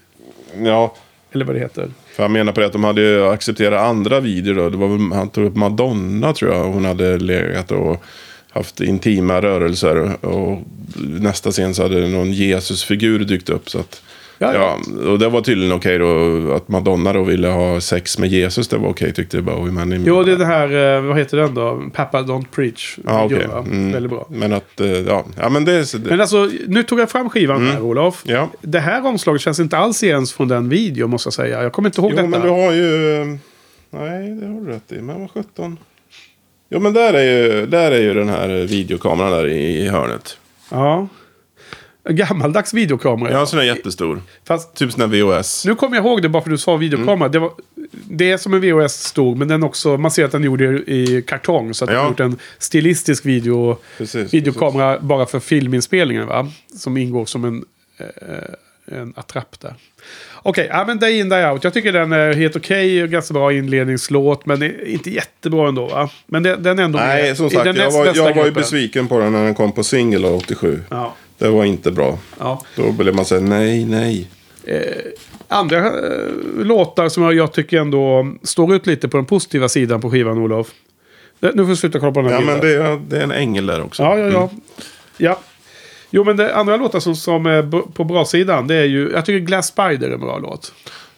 Ja, 0.58 0.94
Eller 1.32 1.44
vad 1.44 1.54
det 1.56 1.60
heter. 1.60 1.90
för 2.16 2.22
han 2.22 2.32
menar 2.32 2.52
på 2.52 2.60
det 2.60 2.66
att 2.66 2.72
de 2.72 2.84
hade 2.84 3.00
ju 3.00 3.26
accepterat 3.28 3.80
andra 3.80 4.20
videor 4.20 4.54
då. 4.54 4.70
Det 4.70 4.76
var 4.76 4.88
väl, 4.88 5.12
han 5.12 5.28
tog 5.28 5.44
upp 5.44 5.56
Madonna 5.56 6.32
tror 6.32 6.52
jag. 6.54 6.64
Hon 6.64 6.84
hade 6.84 7.18
legat 7.18 7.70
och 7.72 8.02
haft 8.50 8.80
intima 8.80 9.42
rörelser. 9.42 10.24
Och 10.26 10.62
nästa 10.96 11.50
scen 11.50 11.74
så 11.74 11.82
hade 11.82 12.08
någon 12.08 12.32
Jesusfigur 12.32 13.18
dykt 13.18 13.48
upp. 13.48 13.70
Så 13.70 13.78
att, 13.78 14.02
Ja, 14.42 14.54
ja, 14.54 15.08
och 15.10 15.18
det 15.18 15.28
var 15.28 15.40
tydligen 15.40 15.72
okej 15.76 15.98
då. 15.98 16.52
Att 16.52 16.68
Madonna 16.68 17.12
då 17.12 17.22
ville 17.22 17.48
ha 17.48 17.80
sex 17.80 18.18
med 18.18 18.28
Jesus. 18.28 18.68
Det 18.68 18.76
var 18.76 18.88
okej 18.88 19.12
tyckte 19.12 19.42
Bowie. 19.42 19.72
Men 19.72 20.04
Jo, 20.06 20.22
det 20.22 20.32
är 20.32 20.36
det 20.36 20.46
här, 20.46 20.96
eh, 20.96 21.02
vad 21.02 21.18
heter 21.18 21.36
den 21.36 21.54
då? 21.54 21.82
Pappa 21.94 22.22
Don't 22.22 22.44
Preach. 22.54 22.98
Ja, 23.06 23.28
va? 23.28 23.58
Mm. 23.66 23.92
Väldigt 23.92 24.10
bra. 24.10 24.26
Men 24.30 24.52
att, 24.52 24.80
eh, 24.80 24.86
ja. 24.90 25.24
ja 25.40 25.48
men 25.48 25.64
det 25.64 25.86
så- 25.86 25.98
Men 25.98 26.20
alltså, 26.20 26.50
nu 26.66 26.82
tog 26.82 27.00
jag 27.00 27.10
fram 27.10 27.30
skivan 27.30 27.66
här, 27.66 27.80
Olof. 27.82 28.22
Mm. 28.26 28.36
Ja. 28.36 28.48
Det 28.60 28.80
här 28.80 29.06
omslaget 29.06 29.42
känns 29.42 29.60
inte 29.60 29.76
alls 29.78 30.02
igen 30.02 30.26
från 30.26 30.48
den 30.48 30.68
videon, 30.68 31.10
måste 31.10 31.26
jag 31.26 31.34
säga. 31.34 31.62
Jag 31.62 31.72
kommer 31.72 31.88
inte 31.88 32.00
ihåg 32.00 32.10
Jo, 32.10 32.16
detta. 32.16 32.28
men 32.28 32.40
du 32.42 32.48
har 32.48 32.72
ju... 32.72 33.20
eh, 33.22 33.26
Nej, 33.90 34.28
det 34.30 34.46
har 34.46 34.60
du 34.60 34.66
rätt 34.72 34.92
i. 34.92 34.94
Men 35.02 35.20
vad 35.20 35.30
sjutton. 35.30 35.78
Jo, 36.70 36.80
men 36.80 36.92
där 36.92 37.14
är 37.14 37.22
ju, 37.22 37.66
där 37.66 37.90
är 37.92 38.00
ju 38.00 38.14
den 38.14 38.28
här 38.28 38.48
videokameran 38.48 39.30
där 39.30 39.48
i, 39.48 39.78
i 39.84 39.88
hörnet. 39.88 40.36
Ja. 40.70 41.08
En 42.04 42.16
gammaldags 42.16 42.74
videokamera. 42.74 43.32
Ja, 43.32 43.46
så 43.46 43.56
den 43.56 43.64
är 43.64 43.74
jättestor. 43.74 44.22
Fast 44.44 44.74
Typ 44.74 44.92
sån 44.92 45.00
här 45.00 45.38
VHS. 45.38 45.64
nu 45.66 45.74
kommer 45.74 45.96
jag 45.96 46.06
ihåg 46.06 46.22
det 46.22 46.28
bara 46.28 46.42
för 46.42 46.50
att 46.50 46.54
du 46.54 46.58
sa 46.58 46.76
videokamera. 46.76 47.14
Mm. 47.14 47.32
Det, 47.32 47.38
var, 47.38 47.50
det 48.10 48.30
är 48.30 48.36
som 48.36 48.54
en 48.54 48.60
VHS 48.60 49.04
stor, 49.04 49.34
men 49.36 49.48
den 49.48 49.62
också, 49.62 49.96
man 49.96 50.10
ser 50.10 50.24
att 50.24 50.32
den 50.32 50.44
gjorde 50.44 50.64
i 50.64 51.24
kartong. 51.26 51.74
Så 51.74 51.84
att 51.84 51.90
Ja. 51.90 51.94
den 51.94 52.02
har 52.02 52.10
gjort 52.10 52.20
en 52.20 52.38
stilistisk 52.58 53.26
video, 53.26 53.76
Precis, 53.98 54.34
videokamera 54.34 54.98
bara 55.00 55.26
för 55.26 55.40
filminspelningen. 55.40 56.26
Va? 56.26 56.48
Som 56.78 56.96
ingår 56.96 57.26
som 57.26 57.44
en, 57.44 57.64
eh, 57.98 58.98
en 58.98 59.12
attrapp 59.16 59.60
där. 59.60 59.74
Okej, 60.44 60.68
ja, 60.70 60.84
men 60.86 60.98
Day 60.98 61.18
In 61.18 61.28
Day 61.28 61.50
Out. 61.50 61.64
Jag 61.64 61.74
tycker 61.74 61.92
den 61.92 62.12
är 62.12 62.32
helt 62.32 62.56
okej 62.56 63.02
och 63.02 63.08
ganska 63.08 63.34
bra 63.34 63.52
inledningslåt. 63.52 64.46
Men 64.46 64.86
inte 64.86 65.10
jättebra 65.10 65.68
ändå 65.68 65.86
va? 65.86 66.10
Men 66.26 66.42
den, 66.42 66.62
den 66.62 66.78
är 66.78 66.82
ändå 66.82 66.98
Nej, 66.98 67.22
med 67.22 67.36
som 67.36 67.50
sagt, 67.50 67.66
jag 67.76 67.90
var, 67.90 68.06
jag 68.14 68.34
var 68.34 68.44
ju 68.44 68.50
besviken 68.50 69.08
på 69.08 69.18
den 69.18 69.32
när 69.32 69.44
den 69.44 69.54
kom 69.54 69.72
på 69.72 69.84
singel 69.84 70.24
87. 70.24 70.80
Ja, 70.88 71.14
Det 71.42 71.50
var 71.50 71.64
inte 71.64 71.90
bra. 71.90 72.18
ja. 72.38 72.62
Då 72.76 72.92
blev 72.92 73.14
man 73.14 73.24
säga 73.24 73.40
nej, 73.40 73.84
nej. 73.84 74.28
Andra 75.48 75.78
eh, 75.86 76.28
låtar 76.58 77.08
som 77.08 77.36
jag, 77.36 77.52
tycker 77.52 77.80
ändå 77.80 78.26
står 78.42 78.74
ut 78.74 78.86
lite 78.86 79.08
på 79.08 79.16
den 79.16 79.26
positiva 79.26 79.68
sidan 79.68 80.00
på 80.00 80.10
skivan, 80.10 80.38
Olof. 80.38 80.70
Det- 81.40 81.52
Nu 81.54 81.62
får 81.62 81.70
du 81.70 81.76
sluta 81.76 82.00
kolla 82.00 82.12
på 82.12 82.20
den 82.22 82.30
här 82.30 82.40
Ja, 82.40 82.46
men 82.46 82.60
bilden. 82.60 82.82
det 82.84 82.88
är, 82.88 83.00
det 83.08 83.18
är 83.18 83.22
en 83.22 83.30
ängel 83.32 83.66
där 83.66 83.82
också. 83.82 84.02
Ja, 84.02 84.18
ja, 84.18 84.24
ja. 84.28 84.42
Mm. 84.42 84.60
ja. 85.16 85.38
Jo, 86.10 86.24
men 86.24 86.36
det 86.36 86.54
andra 86.56 86.76
låtar 86.76 87.00
som, 87.00 87.16
som 87.16 87.46
är 87.46 87.92
på 87.92 88.04
bra 88.04 88.24
sidan, 88.24 88.66
det 88.66 88.74
är 88.74 88.84
ju... 88.84 89.10
Jag 89.12 89.24
tycker 89.26 89.46
Glass 89.46 89.66
Spider 89.66 90.08
är 90.08 90.14
en 90.14 90.20
bra 90.20 90.38
låt. 90.38 90.72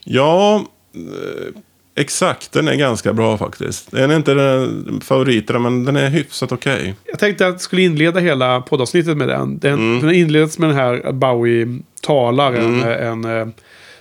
Ja, 0.05 0.65
eh, 0.95 1.61
exakt. 1.97 2.53
Den 2.53 2.69
är 2.69 2.75
ganska 2.75 3.13
bra 3.13 3.39
faktiskt. 3.39 3.91
Den 3.91 4.11
är 4.11 4.17
inte 4.17 4.35
den 4.35 5.01
favoriten, 5.01 5.63
men 5.63 5.85
den 5.85 5.97
är 5.97 6.11
hyfsat 6.11 6.53
okej. 6.53 6.95
Jag 7.05 7.19
tänkte 7.19 7.47
att 7.47 7.53
jag 7.53 7.61
skulle 7.61 7.83
inleda 7.83 8.21
hela 8.21 8.61
poddavsnittet 8.61 9.17
med 9.17 9.29
den. 9.29 9.59
Den, 9.59 9.75
Mm. 9.75 10.01
den 10.01 10.15
inleds 10.15 10.59
med 10.59 10.69
den 10.69 10.77
här 10.77 11.13
Bowie 11.13 11.79
talar 12.03 12.53
en, 12.53 12.83
en, 12.83 13.25
eh, 13.25 13.47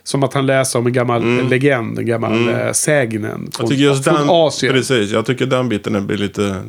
som 0.03 0.23
att 0.23 0.33
han 0.33 0.45
läser 0.45 0.79
om 0.79 0.87
en 0.87 0.93
gammal 0.93 1.49
legend, 1.49 1.99
en 1.99 2.05
gammal 2.05 2.33
mm. 2.49 2.73
sägnen 2.73 3.41
Jag 3.45 3.53
från, 3.53 3.69
tycker 3.69 3.83
just 3.83 4.03
från 4.03 4.15
den, 4.15 4.29
Asien. 4.29 4.73
precis, 4.73 5.11
jag 5.11 5.25
tycker 5.25 5.45
den 5.45 5.69
biten 5.69 6.07
blir 6.07 6.17
lite... 6.17 6.61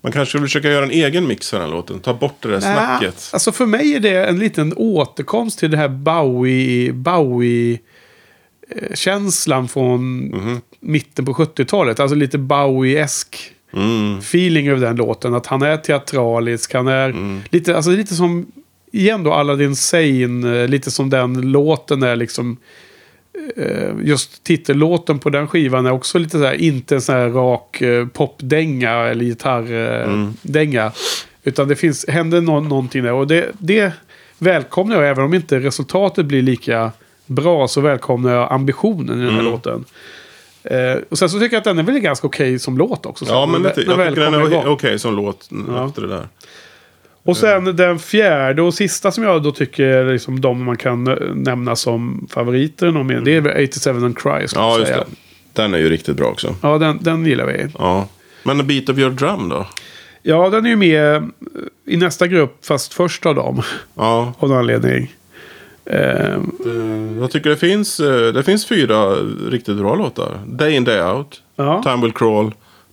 Man 0.00 0.12
kanske 0.12 0.30
skulle 0.30 0.42
försöka 0.44 0.68
göra 0.68 0.84
en 0.84 0.90
egen 0.90 1.26
mix 1.26 1.50
för 1.50 1.58
den 1.58 1.66
här 1.68 1.74
låten. 1.74 2.00
Ta 2.00 2.14
bort 2.14 2.36
det 2.40 2.48
där 2.48 2.60
snacket. 2.60 3.30
alltså 3.32 3.52
för 3.52 3.66
mig 3.66 3.94
är 3.94 4.00
det 4.00 4.24
en 4.24 4.38
liten 4.38 4.72
återkomst 4.76 5.58
till 5.58 5.70
det 5.70 5.76
här 5.76 5.88
Bowie, 5.88 6.92
Bowie 6.92 7.72
eh, 7.72 7.78
känslan 8.94 9.68
från 9.68 10.18
Mhm. 10.28 10.60
mitten 10.80 11.24
på 11.24 11.34
70-talet. 11.34 12.00
Alltså 12.00 12.14
lite 12.16 12.38
Bowie-esk 12.38 13.26
Mm. 13.72 14.18
feeling 14.18 14.68
över 14.68 14.80
den 14.86 14.96
låten. 14.96 15.34
Att 15.34 15.46
han 15.46 15.62
är 15.62 15.76
teatralisk, 15.76 16.74
han 16.74 16.88
är 16.88 17.08
Mm. 17.08 17.40
lite, 17.50 17.76
alltså 17.76 17.90
lite 17.90 18.14
som, 18.14 18.46
igen 18.92 19.22
då, 19.24 19.32
Aladdin 19.32 19.76
Sane, 19.76 20.62
eh, 20.62 20.68
lite 20.68 20.90
som 20.90 21.10
den 21.10 21.40
låten 21.52 22.02
är 22.02 22.16
liksom. 22.16 22.56
eh, 23.56 23.90
Just 24.02 24.44
titellåten 24.44 25.18
på 25.18 25.30
den 25.30 25.46
skivan 25.48 25.86
är 25.86 25.90
också 25.92 26.18
lite 26.18 26.38
så 26.38 26.44
här, 26.44 26.54
inte 26.54 26.94
en 26.94 27.00
sån 27.00 27.14
här 27.14 27.28
rak 27.28 27.80
eh, 27.82 28.06
popdänga 28.06 28.90
eller 28.90 29.24
gitarrdänga. 29.24 30.92
Utan 31.44 31.68
det 31.68 31.76
finns, 31.76 32.04
händer 32.08 32.40
nå- 32.40 32.60
någonting 32.60 33.02
där. 33.02 33.12
Och 33.12 33.26
det, 33.26 33.46
det 33.58 33.92
välkomnar 34.38 34.96
jag, 34.96 35.08
även 35.10 35.24
om 35.24 35.34
inte 35.34 35.58
resultatet 35.60 36.26
blir 36.26 36.42
lika 36.42 36.92
bra, 37.28 37.68
så 37.68 37.80
välkomnar 37.80 38.32
jag 38.34 38.52
ambitionen 38.52 39.22
i 39.22 39.24
den 39.24 39.34
här 39.34 39.42
låten. 39.42 39.84
Eh, 40.64 41.02
och 41.08 41.18
sen 41.18 41.30
så 41.30 41.38
tycker 41.40 41.54
jag 41.56 41.58
att 41.60 41.64
den 41.64 41.78
är 41.78 41.82
väl 41.82 41.98
ganska 41.98 42.26
okej 42.26 42.58
som 42.58 42.78
låt 42.78 43.06
också. 43.06 43.24
Så 43.24 43.32
Ja, 43.32 43.46
men 43.46 43.62
lite, 43.62 43.80
jag 43.80 44.08
tycker 44.08 44.20
den 44.20 44.34
är 44.34 44.68
okej 44.68 44.98
som 44.98 45.16
låt 45.16 45.48
Ja. 45.68 45.86
efter 45.88 46.02
det 46.02 46.08
där. 46.08 46.28
Och 47.22 47.36
sen 47.36 47.76
den 47.76 47.98
fjärde 47.98 48.62
och 48.62 48.74
sista 48.74 49.10
som 49.12 49.24
jag 49.24 49.42
då 49.42 49.52
tycker 49.52 49.84
är 49.84 50.12
liksom 50.12 50.40
de 50.40 50.64
man 50.64 50.76
kan 50.76 51.06
eh, 51.06 51.14
nämna 51.34 51.76
som 51.76 52.26
favoriter. 52.30 52.90
Någon 52.90 53.06
mer. 53.06 53.20
Det 53.20 53.36
är 53.36 53.40
väl 53.40 53.64
87 53.68 53.90
and 53.90 54.18
Cry 54.18 54.30
Ja, 54.54 54.78
just 54.78 54.86
säga. 54.86 54.96
det. 54.98 55.04
Den 55.52 55.74
är 55.74 55.78
ju 55.78 55.88
riktigt 55.88 56.16
bra 56.16 56.26
också. 56.26 56.54
Ja, 56.62 56.78
den, 56.78 56.98
den 57.02 57.26
gillar 57.26 57.46
vi. 57.46 57.66
Ja. 57.78 58.08
Men 58.42 58.60
A 58.60 58.64
Beat 58.66 58.88
of 58.88 58.98
Your 58.98 59.10
Drum 59.10 59.48
då? 59.48 59.66
Ja, 60.22 60.48
den 60.50 60.66
är 60.66 60.70
ju 60.70 60.76
med 60.76 61.14
eh, 61.16 61.22
i 61.86 61.96
nästa 61.96 62.26
grupp, 62.26 62.66
fast 62.66 62.94
först 62.94 63.26
av 63.26 63.34
dem. 63.34 63.62
Ja. 63.94 64.32
Av 64.38 64.48
någon 64.48 64.58
anledning. 64.58 65.14
Eh, 65.90 66.34
Eh, 66.66 67.20
Jag 67.20 67.30
tycker 67.30 67.50
det 67.50 67.56
finns, 67.56 68.00
eh, 68.00 68.32
det 68.32 68.42
finns 68.42 68.66
fyra 68.66 69.14
riktigt 69.50 69.76
bra 69.76 69.94
låtar. 69.94 70.38
Day 70.46 70.74
In 70.74 70.84
Day 70.84 71.02
Out, 71.02 71.42
ja. 71.56 71.82
Time 71.82 72.02
Will 72.02 72.12
Crawl, 72.12 72.50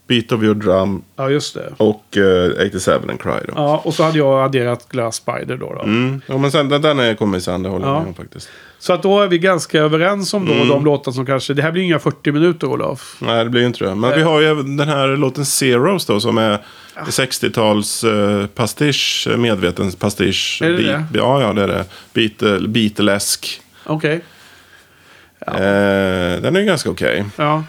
Beat 0.07 0.31
of 0.31 0.43
Your 0.43 0.55
Drum 0.55 1.01
ja, 1.15 1.29
just 1.29 1.53
det. 1.55 1.73
och 1.77 2.17
eh, 2.17 2.67
87 2.67 2.91
and 3.09 3.21
Cry 3.21 3.31
då. 3.47 3.53
Ja, 3.55 3.81
och 3.83 3.93
så 3.93 4.03
hade 4.03 4.17
jag 4.17 4.43
adderat 4.45 4.89
Glass 4.89 5.15
Spider 5.15 5.57
då. 5.57 5.73
då. 5.73 5.81
Mm. 5.83 6.21
Ja, 6.27 6.37
men 6.37 6.51
sen, 6.51 6.69
den, 6.69 6.81
den 6.81 6.99
är 6.99 7.13
kommit 7.15 7.43
sen, 7.43 7.63
det 7.63 7.69
håller 7.69 7.85
jag 7.85 7.95
Ja. 7.95 7.99
med 7.99 8.07
om 8.07 8.13
faktiskt. 8.13 8.49
Så 8.79 8.93
att 8.93 9.03
då 9.03 9.21
är 9.21 9.27
vi 9.27 9.37
ganska 9.39 9.79
överens 9.79 10.33
om 10.33 10.45
då 10.45 10.53
Mm. 10.53 10.67
de 10.67 10.85
låtar 10.85 11.11
som 11.11 11.25
kanske... 11.25 11.53
Det 11.53 11.61
här 11.61 11.71
blir 11.71 11.83
inga 11.83 11.99
40 11.99 12.31
minuter, 12.31 12.67
Olof. 12.67 13.17
Nej, 13.19 13.43
det 13.43 13.49
blir 13.49 13.61
ju 13.61 13.67
inte 13.67 13.85
det. 13.85 13.95
Men 13.95 14.15
vi 14.15 14.21
har 14.21 14.41
ju 14.41 14.55
den 14.55 14.87
här 14.87 15.07
låten 15.17 15.45
Zeros 15.45 16.05
då 16.05 16.19
som 16.19 16.37
är 16.37 16.59
60-tals 16.95 18.03
eh, 18.03 18.47
pastisch, 18.47 19.27
eh, 19.31 19.37
medveten 19.37 19.91
pastisch. 19.91 20.61
Är 20.61 20.69
det 20.69 20.77
det? 20.83 21.05
Ja, 21.13 21.41
ja, 21.41 21.53
det 21.53 21.63
är 21.63 21.67
det. 21.67 21.85
Beatle, 22.13 22.67
Beatlesk. 22.67 23.61
Okej. 23.83 24.21
Eh, 25.47 25.53
den 26.41 26.55
är 26.55 26.59
ju 26.59 26.65
ganska 26.65 26.89
okej. 26.89 27.25
Ja. 27.35 27.63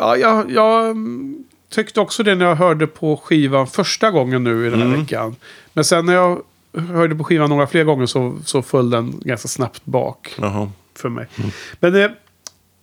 Ja, 0.00 0.16
jag, 0.16 0.50
jag 0.50 0.90
mm, 0.90 1.44
tyckte 1.70 2.00
också 2.00 2.22
det 2.22 2.34
när 2.34 2.46
jag 2.46 2.56
hörde 2.56 2.86
på 2.86 3.16
skivan 3.16 3.66
första 3.66 4.10
gången 4.10 4.44
nu 4.44 4.66
i 4.66 4.70
den 4.70 4.78
här 4.78 4.86
mm. 4.86 5.00
veckan. 5.00 5.36
Men 5.72 5.84
sen 5.84 6.06
när 6.06 6.14
jag 6.14 6.42
hörde 6.92 7.14
på 7.14 7.24
skivan 7.24 7.50
några 7.50 7.66
fler 7.66 7.84
gånger 7.84 8.06
så, 8.06 8.38
så 8.44 8.62
föll 8.62 8.90
den 8.90 9.20
ganska 9.24 9.48
snabbt 9.48 9.84
bak. 9.84 10.34
Jaha. 10.40 10.70
För 10.94 11.08
mig. 11.08 11.26
Mm. 11.38 11.50
Men 11.80 11.94
eh, 11.94 12.10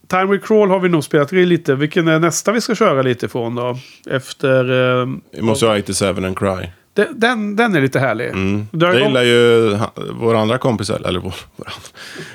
Time 0.07 0.25
We 0.25 0.37
Crawl 0.37 0.69
har 0.69 0.79
vi 0.79 0.89
nog 0.89 1.03
spelat 1.03 1.33
i 1.33 1.45
lite. 1.45 1.75
Vilken 1.75 2.07
är 2.07 2.19
nästa 2.19 2.51
vi 2.51 2.61
ska 2.61 2.75
köra 2.75 3.01
lite 3.01 3.25
ifrån 3.25 3.55
då? 3.55 3.77
Efter... 4.09 4.99
Eh, 5.01 5.07
vi 5.31 5.41
måste 5.41 5.65
ha 5.65 5.79
87 5.79 6.05
and 6.05 6.37
Cry 6.37 6.69
den, 6.97 7.19
den, 7.19 7.55
den 7.55 7.75
är 7.75 7.81
lite 7.81 7.99
härlig. 7.99 8.27
Mm. 8.27 8.67
Det 8.71 8.85
igång- 8.85 9.07
gillar 9.07 9.23
ju 9.23 9.77
vår 10.11 10.35
andra 10.35 10.57
kompis, 10.57 10.89
eller 10.89 11.19
vår, 11.19 11.35
vår, 11.55 11.67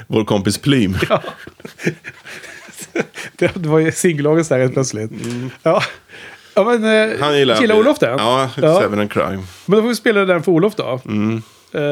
vår 0.06 0.24
kompis 0.24 0.58
Plym. 0.58 0.96
Det, 3.36 3.54
det 3.54 3.68
var 3.68 3.78
ju 3.78 3.92
singellagen 3.92 4.44
där 4.48 4.58
helt 4.58 4.72
plötsligt. 4.72 5.10
Ja. 5.62 5.82
ja, 6.54 6.64
men 6.64 6.84
eh, 6.84 7.20
Han 7.20 7.38
gillar... 7.38 7.60
gillar 7.60 7.78
Olof 7.78 7.98
den? 7.98 8.18
Ja, 8.18 8.50
87 8.56 9.00
and 9.00 9.10
Cry. 9.12 9.22
Men 9.22 9.44
då 9.66 9.82
får 9.82 9.88
vi 9.88 9.94
spela 9.94 10.24
den 10.24 10.42
för 10.42 10.52
Olof 10.52 10.74
då. 10.74 11.00
Mm. 11.04 11.42
Eh, 11.72 11.82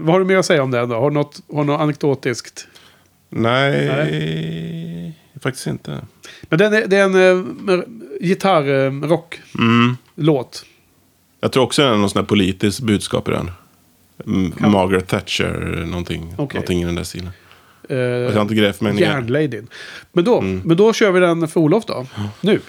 vad 0.00 0.12
har 0.14 0.18
du 0.18 0.24
mer 0.24 0.36
att 0.36 0.46
säga 0.46 0.62
om 0.62 0.70
den 0.70 0.88
då? 0.88 0.96
Har 0.96 1.10
du 1.10 1.14
något, 1.14 1.40
har 1.52 1.64
något 1.64 1.80
anekdotiskt? 1.80 2.66
Nej, 3.30 5.14
faktiskt 5.42 5.66
inte. 5.66 5.98
Men 6.42 6.58
den 6.58 6.74
är, 6.74 6.86
det 6.86 6.96
är 6.96 7.04
en 7.04 7.14
uh, 7.14 7.44
gitarr-rock-låt. 8.20 9.54
Mm. 9.58 9.96
Jag 11.40 11.52
tror 11.52 11.62
också 11.62 11.82
det 11.82 11.88
är 11.88 11.96
någon 11.96 12.10
sån 12.10 12.20
här 12.20 12.26
politiskt 12.26 12.80
budskap 12.80 13.28
i 13.28 13.30
den. 13.30 13.50
M- 14.26 14.52
Margaret 14.58 15.08
Thatcher, 15.08 15.84
någonting, 15.86 16.34
Okej. 16.38 16.54
någonting 16.58 16.82
i 16.82 16.84
den 16.84 16.94
där 16.94 17.04
stilen. 17.04 17.30
Uh, 17.90 17.96
Jag 17.98 18.32
har 18.32 18.42
inte 18.42 18.54
grävt 18.54 18.80
mig 18.80 18.92
ner. 18.92 19.00
Järnladyn. 19.02 19.66
Men 20.12 20.24
då, 20.24 20.38
Mm. 20.38 20.62
men 20.64 20.76
då 20.76 20.92
kör 20.92 21.10
vi 21.10 21.20
den 21.20 21.48
för 21.48 21.60
Olof 21.60 21.84
då. 21.86 22.06
Nu. 22.40 22.60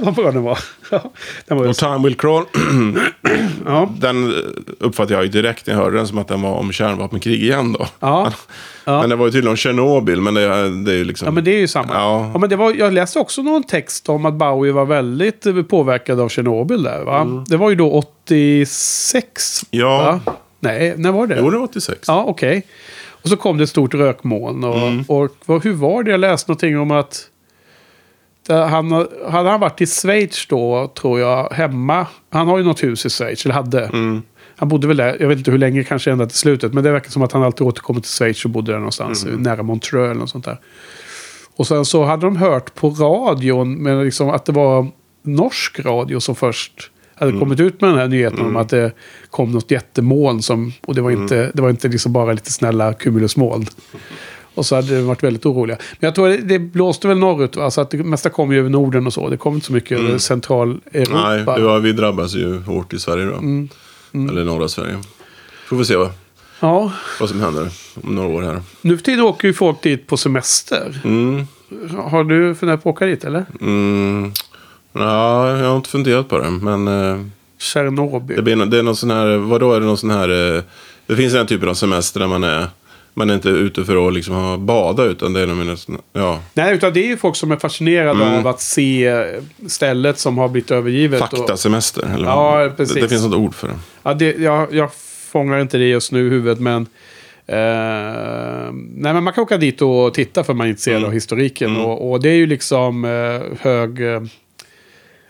Ja, 0.00 0.04
vad 0.04 0.14
bra 0.14 0.30
den 0.32 0.42
var. 0.42 0.58
Den 1.46 1.58
var 1.58 1.66
Och 1.68 1.76
Time 1.76 1.98
Will 2.04 2.14
Crawl, 2.16 2.44
ja. 3.66 3.90
den 3.98 4.34
uppfattade 4.80 5.14
jag 5.14 5.22
ju 5.22 5.28
direkt 5.28 5.66
när 5.66 5.74
jag 5.74 5.80
hörde 5.80 5.96
den 5.96 6.06
som 6.06 6.18
att 6.18 6.28
den 6.28 6.42
var 6.42 6.52
om 6.54 6.72
kärnvapenkrig 6.72 7.42
igen 7.42 7.72
då. 7.72 7.86
Ja. 8.00 8.32
Ja. 8.84 9.00
Men 9.00 9.10
det 9.10 9.16
var 9.16 9.26
ju 9.26 9.32
tydligen 9.32 9.50
om 9.50 9.56
Tjernobyl, 9.56 10.20
men 10.20 10.34
det, 10.34 10.40
är- 10.42 10.84
det 10.84 10.92
är 10.92 10.96
ju 10.96 11.04
liksom... 11.04 11.26
ja, 11.26 11.32
men 11.32 11.44
det 11.44 11.50
är 11.50 11.58
ju 11.58 11.68
samma. 11.68 11.94
Ja. 11.94 12.30
Ja. 12.32 12.38
men 12.38 12.50
det 12.50 12.56
var, 12.56 12.72
jag 12.74 12.92
läste 12.92 13.18
också 13.18 13.42
någon 13.42 13.62
text 13.62 14.08
om 14.08 14.26
att 14.26 14.34
Bowie 14.34 14.72
var 14.72 14.84
väldigt 14.84 15.46
eh, 15.46 15.62
påverkad 15.62 16.20
av 16.20 16.28
Tjernobyl 16.28 16.82
där. 16.82 17.04
Va? 17.04 17.44
Det 17.48 17.56
var 17.56 17.70
ju 17.70 17.76
då 17.76 17.92
86. 17.92 19.62
Mm. 19.72 19.86
Ja. 19.86 20.20
Va? 20.26 20.32
Nej, 20.60 20.94
när 20.96 21.12
var 21.12 21.26
det? 21.26 21.36
Jo, 21.40 21.50
det 21.50 21.56
var 21.58 21.64
86. 21.64 22.00
Ja, 22.06 22.24
okej. 22.26 22.66
Och 23.22 23.28
så 23.28 23.36
kom 23.36 23.58
det 23.58 23.64
ett 23.64 23.70
stort 23.70 23.94
rökmoln. 23.94 24.64
Och, 24.64 24.76
Mm. 24.78 25.04
och 25.08 25.28
vad, 25.46 25.64
hur 25.64 25.72
var 25.72 26.02
det? 26.02 26.10
Jag 26.10 26.20
läste 26.20 26.50
någonting 26.50 26.78
om 26.78 26.90
att 26.90 27.22
han, 28.54 28.92
hade 29.30 29.50
han 29.50 29.60
varit 29.60 29.80
i 29.80 29.86
Schweiz 29.86 30.46
då, 30.46 30.92
tror 31.00 31.20
jag, 31.20 31.48
hemma. 31.52 32.06
Han 32.30 32.48
har 32.48 32.58
ju 32.58 32.64
något 32.64 32.82
hus 32.82 33.06
i 33.06 33.10
Schweiz, 33.10 33.44
eller 33.44 33.54
hade. 33.54 33.84
Mm. 33.84 34.22
Han 34.56 34.68
bodde 34.68 34.86
väl 34.86 34.96
där, 34.96 35.16
jag 35.20 35.28
vet 35.28 35.38
inte 35.38 35.50
hur 35.50 35.58
länge, 35.58 35.84
kanske 35.84 36.10
ända 36.10 36.26
till 36.26 36.38
slutet. 36.38 36.74
Men 36.74 36.84
det 36.84 36.90
verkar 36.92 37.10
som 37.10 37.22
att 37.22 37.32
han 37.32 37.42
alltid 37.42 37.66
återkommer 37.66 38.00
till 38.00 38.10
Schweiz 38.10 38.44
och 38.44 38.50
bodde 38.50 38.72
där 38.72 38.78
någonstans, 38.78 39.24
Mm. 39.24 39.40
nära 39.42 39.62
Montreux 39.62 40.04
eller 40.10 40.20
något 40.20 40.30
sånt 40.30 40.44
där. 40.44 40.58
Och 41.56 41.66
sen 41.66 41.84
så 41.84 42.04
hade 42.04 42.26
de 42.26 42.36
hört 42.36 42.74
på 42.74 42.90
radion, 42.90 43.74
men 43.82 44.04
liksom 44.04 44.28
att 44.30 44.44
det 44.44 44.52
var 44.52 44.86
norsk 45.22 45.80
radio 45.84 46.20
som 46.20 46.34
först 46.34 46.90
hade 47.14 47.28
Mm. 47.30 47.40
kommit 47.40 47.60
ut 47.60 47.80
med 47.80 47.90
den 47.90 47.98
här 47.98 48.08
nyheten 48.08 48.40
om 48.46 48.56
att 48.56 48.68
det 48.68 48.92
kom 49.30 49.52
något 49.52 49.70
jättemoln 49.70 50.42
som, 50.42 50.72
och 50.86 50.94
det 50.94 51.00
var 51.00 51.10
Mm. 51.10 51.22
inte, 51.22 51.50
det 51.54 51.62
var 51.62 51.70
inte 51.70 51.88
liksom 51.88 52.12
bara 52.12 52.32
lite 52.32 52.52
snälla 52.52 52.92
cumulusmoln. 52.94 53.66
Och 54.58 54.66
så 54.66 54.76
hade 54.76 54.96
de 54.96 55.02
varit 55.06 55.22
väldigt 55.22 55.46
oroliga. 55.46 55.76
Men 56.00 56.06
jag 56.06 56.14
tror 56.14 56.28
det, 56.28 56.36
det 56.36 56.58
blåste 56.58 57.08
väl 57.08 57.18
norrut, 57.18 57.56
va? 57.56 57.70
så 57.70 57.80
att 57.80 57.90
det 57.90 57.96
mesta 57.96 58.30
kom 58.30 58.52
ju 58.52 58.58
över 58.58 58.70
Norden 58.70 59.06
och 59.06 59.12
så. 59.12 59.28
Det 59.28 59.36
kom 59.36 59.54
inte 59.54 59.66
så 59.66 59.72
mycket 59.72 59.98
över 59.98 60.18
Centraleuropa. 60.18 60.90
Mm. 60.94 61.44
Nej, 61.44 61.56
det 61.58 61.62
var, 61.64 61.80
vi 61.80 61.92
drabbas 61.92 62.34
ju 62.34 62.60
hårt 62.60 62.92
i 62.92 62.98
Sverige 62.98 63.24
då. 63.24 63.34
Mm. 63.34 63.68
Eller 64.12 64.44
norra 64.44 64.68
Sverige. 64.68 64.98
Får 65.68 65.76
vi 65.76 65.84
se 65.84 65.96
vad, 65.96 66.10
Ja, 66.60 66.92
vad 67.20 67.28
som 67.28 67.40
händer 67.40 67.68
om 68.02 68.14
några 68.14 68.28
år 68.28 68.42
här. 68.42 68.62
nu 68.80 68.96
för 68.96 69.04
tiden 69.04 69.24
åker 69.24 69.48
ju 69.48 69.54
folk 69.54 69.82
dit 69.82 70.06
på 70.06 70.16
semester. 70.16 71.00
Mm. 71.04 71.46
Har 72.10 72.24
du 72.24 72.54
funderat 72.54 72.82
på 72.82 72.90
att 72.90 72.94
åka 72.96 73.06
dit 73.06 73.24
eller? 73.24 73.44
Mm. 73.60 74.32
Ja, 74.92 75.56
jag 75.58 75.68
har 75.68 75.76
inte 75.76 75.90
funderat 75.90 76.28
på 76.28 76.38
det. 76.38 76.50
Men 76.50 76.88
eh, 76.88 77.24
Tjernobyl. 77.58 78.36
det, 78.36 78.42
blir, 78.42 78.56
det 78.66 78.78
är 78.78 78.82
någon 78.82 78.96
sån 78.96 79.10
här, 79.10 79.36
vadå 79.36 79.72
är 79.72 79.80
det 79.80 79.86
någon 79.86 79.98
sån 79.98 80.10
här, 80.10 80.56
eh, 80.56 80.62
det 81.06 81.16
finns 81.16 81.32
den 81.32 81.46
typen 81.46 81.68
av 81.68 81.74
semester 81.74 82.20
där 82.20 82.26
man 82.26 82.44
är, 82.44 82.66
man 83.18 83.30
är 83.30 83.34
inte 83.34 83.48
ute 83.48 83.84
för 83.84 84.08
att 84.08 84.14
liksom 84.14 84.34
ha 84.34 84.56
bada 84.56 85.04
utan 85.04 85.32
det 85.32 85.40
är 85.40 85.46
nog 85.46 85.66
nästan, 85.66 85.98
ja, 86.12 86.40
Nej, 86.54 86.74
utan 86.74 86.92
det 86.92 87.00
är 87.00 87.06
ju 87.06 87.16
folk 87.16 87.36
som 87.36 87.52
är 87.52 87.56
fascinerade 87.56 88.24
Mm. 88.24 88.38
av 88.38 88.46
att 88.46 88.60
se 88.60 89.24
stället 89.66 90.18
som 90.18 90.38
har 90.38 90.48
blivit 90.48 90.70
övergivet. 90.70 91.22
Och, 91.22 91.28
faktasemester. 91.38 92.02
Eller 92.14 92.26
Ja, 92.28 92.50
vad- 92.50 92.76
precis. 92.76 92.94
Det, 92.94 93.00
det 93.00 93.08
finns 93.08 93.24
något 93.24 93.34
ord 93.38 93.54
för 93.54 93.68
det. 93.68 93.74
ja, 94.02 94.14
det, 94.14 94.36
jag, 94.38 94.74
jag 94.74 94.90
fångar 95.32 95.58
inte 95.60 95.78
det 95.78 95.88
just 95.88 96.12
nu 96.12 96.26
i 96.26 96.30
huvudet, 96.30 96.60
men... 96.60 96.86
Eh, 97.46 98.72
nej, 98.94 99.12
men 99.14 99.22
man 99.24 99.32
kan 99.32 99.42
åka 99.44 99.56
dit 99.56 99.82
och 99.82 100.14
titta 100.14 100.44
för 100.44 100.54
man 100.54 100.66
är 100.66 100.68
intresserad 100.70 100.96
Mm. 100.98 101.08
av 101.08 101.12
historiken. 101.14 101.76
Och, 101.76 102.10
och 102.10 102.20
det 102.20 102.28
är 102.28 102.34
ju 102.34 102.46
liksom 102.46 103.04
eh, 103.04 103.58
hög... 103.60 104.00
Eh, 104.14 104.22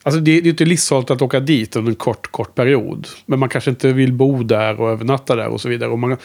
alltså 0.08 0.20
det, 0.20 0.30
det 0.30 0.38
är 0.38 0.42
ju 0.42 0.50
inte 0.50 0.64
livsfarligt 0.64 1.10
att 1.10 1.22
åka 1.22 1.40
dit 1.40 1.76
under 1.76 1.90
en 1.90 1.96
kort, 1.96 2.26
kort 2.26 2.54
period. 2.54 3.08
Men 3.26 3.38
man 3.38 3.48
kanske 3.48 3.70
inte 3.70 3.92
vill 3.92 4.12
bo 4.12 4.42
där 4.42 4.80
och 4.80 4.90
övernatta 4.90 5.36
där 5.36 5.48
och 5.48 5.60
så 5.60 5.68
vidare. 5.68 5.90
Och 5.90 5.98
man, 5.98 6.16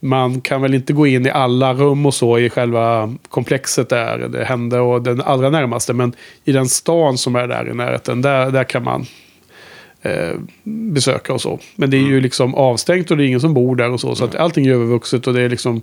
man 0.00 0.40
kan 0.40 0.62
väl 0.62 0.74
inte 0.74 0.92
gå 0.92 1.06
in 1.06 1.26
i 1.26 1.30
alla 1.30 1.74
rum 1.74 2.06
och 2.06 2.14
så 2.14 2.38
i 2.38 2.50
själva 2.50 3.14
komplexet 3.28 3.88
där 3.88 4.18
det 4.18 4.44
hände 4.44 4.80
och 4.80 5.02
den 5.02 5.20
allra 5.20 5.50
närmaste. 5.50 5.92
Men 5.92 6.12
i 6.44 6.52
den 6.52 6.68
stan 6.68 7.18
som 7.18 7.36
är 7.36 7.48
där 7.48 7.70
i 7.70 7.74
närheten, 7.74 8.22
där, 8.22 8.50
där 8.50 8.64
kan 8.64 8.84
man 8.84 9.06
eh, 10.02 10.36
besöka 10.64 11.32
och 11.32 11.40
så. 11.40 11.58
Men 11.76 11.90
det 11.90 11.96
är 11.96 12.06
ju 12.06 12.20
liksom 12.20 12.54
avstängt 12.54 13.10
och 13.10 13.16
det 13.16 13.24
är 13.24 13.26
ingen 13.26 13.40
som 13.40 13.54
bor 13.54 13.76
där 13.76 13.90
och 13.90 14.00
så. 14.00 14.14
Så 14.14 14.24
att 14.24 14.34
allting 14.34 14.66
är 14.66 14.72
övervuxet 14.72 15.26
och 15.26 15.34
det 15.34 15.42
är 15.42 15.48
liksom 15.48 15.82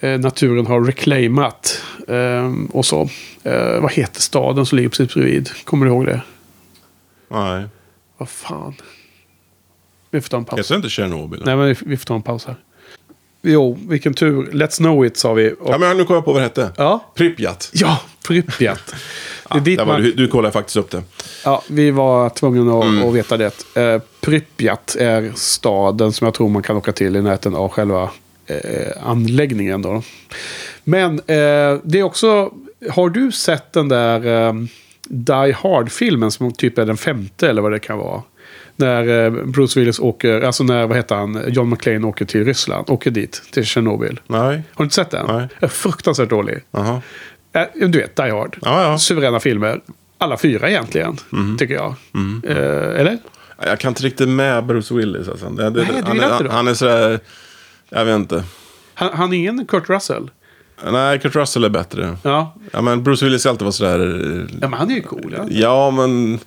eh, 0.00 0.20
naturen 0.20 0.66
har 0.66 0.80
reclaimat 0.84 1.82
eh, 2.08 2.52
och 2.72 2.84
så. 2.84 3.08
Eh, 3.42 3.80
vad 3.80 3.92
heter 3.92 4.20
staden 4.20 4.66
som 4.66 4.76
ligger 4.76 4.88
precis 4.88 5.14
bredvid? 5.14 5.48
Kommer 5.64 5.86
du 5.86 5.92
ihåg 5.92 6.06
det? 6.06 6.20
Nej, 7.32 7.64
Vad 8.18 8.28
fan. 8.28 8.74
Vi 10.10 10.20
får 10.20 10.28
ta 10.28 10.36
en 10.36 10.44
paus. 10.44 10.58
heter 10.58 10.74
inte 10.76 10.88
Tjernobyl? 10.88 11.42
Nej, 11.44 11.56
men 11.56 11.76
vi- 11.84 11.96
får 11.96 12.04
ta 12.04 12.14
en 12.14 12.22
paus 12.22 12.44
här. 12.46 12.56
Jo, 13.42 13.78
vilken 13.88 14.14
tur. 14.14 14.50
Let's 14.52 14.76
know 14.76 15.06
it 15.06 15.16
sa 15.16 15.32
vi. 15.32 15.52
Och, 15.60 15.72
Ja, 15.74 15.78
men 15.78 15.96
nu 15.96 16.04
kom 16.04 16.14
jag 16.16 16.24
på 16.24 16.32
vad 16.32 16.40
det 16.42 16.44
hette. 16.46 16.72
ja. 16.76 17.12
Pripyat. 17.14 17.70
ja, 17.74 18.00
Pripyat. 18.28 18.94
Det 19.64 19.76
Där 19.76 19.84
var 19.84 19.92
man, 19.92 20.02
du, 20.02 20.12
du 20.12 20.28
kollade 20.28 20.52
faktiskt 20.52 20.76
upp 20.76 20.90
det. 20.90 21.02
ja, 21.44 21.62
vi 21.68 21.90
var 21.90 22.28
tvungna 22.30 22.78
att, 22.78 23.04
att 23.08 23.14
veta 23.14 23.36
det. 23.36 23.76
Eh, 23.76 24.02
Pripyat 24.20 24.96
är 25.00 25.32
staden 25.34 26.12
som 26.12 26.24
jag 26.24 26.34
tror 26.34 26.48
man 26.48 26.62
kan 26.62 26.76
åka 26.76 26.92
till 26.92 27.16
i 27.16 27.22
närheten 27.22 27.54
av 27.54 27.68
själva 27.68 28.10
eh, 28.46 28.56
anläggningen. 29.06 29.82
Då. 29.82 30.02
Men 30.84 31.18
eh, 31.18 31.78
det 31.84 31.98
är 31.98 32.02
också... 32.02 32.50
Har 32.90 33.08
du 33.10 33.32
sett 33.32 33.72
den 33.72 33.88
där 33.88 34.46
eh, 34.48 34.52
Die 35.14 35.52
Hard-filmen 35.52 36.30
som 36.30 36.52
typ 36.52 36.78
är 36.78 36.86
den 36.86 36.96
femte 36.96 37.48
eller 37.48 37.62
vad 37.62 37.72
det 37.72 37.78
kan 37.78 37.98
vara? 37.98 38.22
När 38.76 39.24
eh, 39.24 39.30
Bruce 39.30 39.80
Willis 39.80 39.98
åker, 40.00 40.40
alltså 40.40 40.64
när, 40.64 40.86
vad 40.86 40.96
heter 40.96 41.14
han, 41.14 41.42
John 41.48 41.70
McClane 41.70 42.06
åker 42.06 42.24
till 42.24 42.44
Ryssland. 42.44 42.90
Åker 42.90 43.10
dit, 43.10 43.42
till 43.52 43.64
Tjernobyl. 43.64 44.20
Nej. 44.26 44.38
Har 44.40 44.54
du 44.76 44.82
inte 44.84 44.94
sett 44.94 45.10
den? 45.10 45.26
Nej. 45.36 45.48
Är 45.60 45.68
fruktansvärt 45.68 46.30
dålig. 46.30 46.58
Jaha. 46.70 47.02
Eh, 47.52 47.62
Du 47.74 47.98
vet, 47.98 48.16
Die 48.16 48.30
Hard. 48.30 48.58
Ja, 48.62 48.82
ja. 48.82 48.98
Suveräna 48.98 49.40
filmer. 49.40 49.80
Alla 50.18 50.36
fyra 50.36 50.70
egentligen, 50.70 51.16
Mhm. 51.30 51.56
tycker 51.58 51.74
jag. 51.74 51.94
Eh, 52.44 53.00
eller? 53.00 53.18
Jag 53.64 53.78
kan 53.80 53.88
inte 53.88 54.02
riktigt 54.02 54.28
med 54.28 54.64
Bruce 54.66 54.94
Willis. 54.94 55.28
Alltså. 55.28 55.48
Det, 55.48 55.70
det, 55.70 55.82
Nej, 55.82 56.02
han, 56.04 56.20
är, 56.20 56.28
dem. 56.44 56.48
han 56.50 56.68
är 56.68 56.74
sådär... 56.74 57.20
Jag 57.88 58.04
vet 58.04 58.14
inte. 58.16 58.44
Han, 58.94 59.10
han 59.12 59.32
är 59.32 59.36
ingen 59.36 59.66
Kurt 59.66 59.88
Russell. 59.88 60.30
Nej, 60.90 61.18
Kurt 61.18 61.34
Russell 61.36 61.64
är 61.64 61.68
bättre. 61.68 62.16
Ja, 62.22 62.54
Ja, 62.72 62.80
men 62.80 63.02
Bruce 63.02 63.24
Willis 63.24 63.44
har 63.44 63.50
alltid 63.50 63.64
varit 63.64 63.74
sådär... 63.74 63.98
eh, 64.40 64.46
ja 64.60 64.68
men 64.68 64.72
han 64.78 64.90
är 64.90 64.94
ju 64.94 65.02
cool. 65.02 65.34
Ja. 65.38 65.44
Ja, 65.50 65.90
men... 65.90 66.38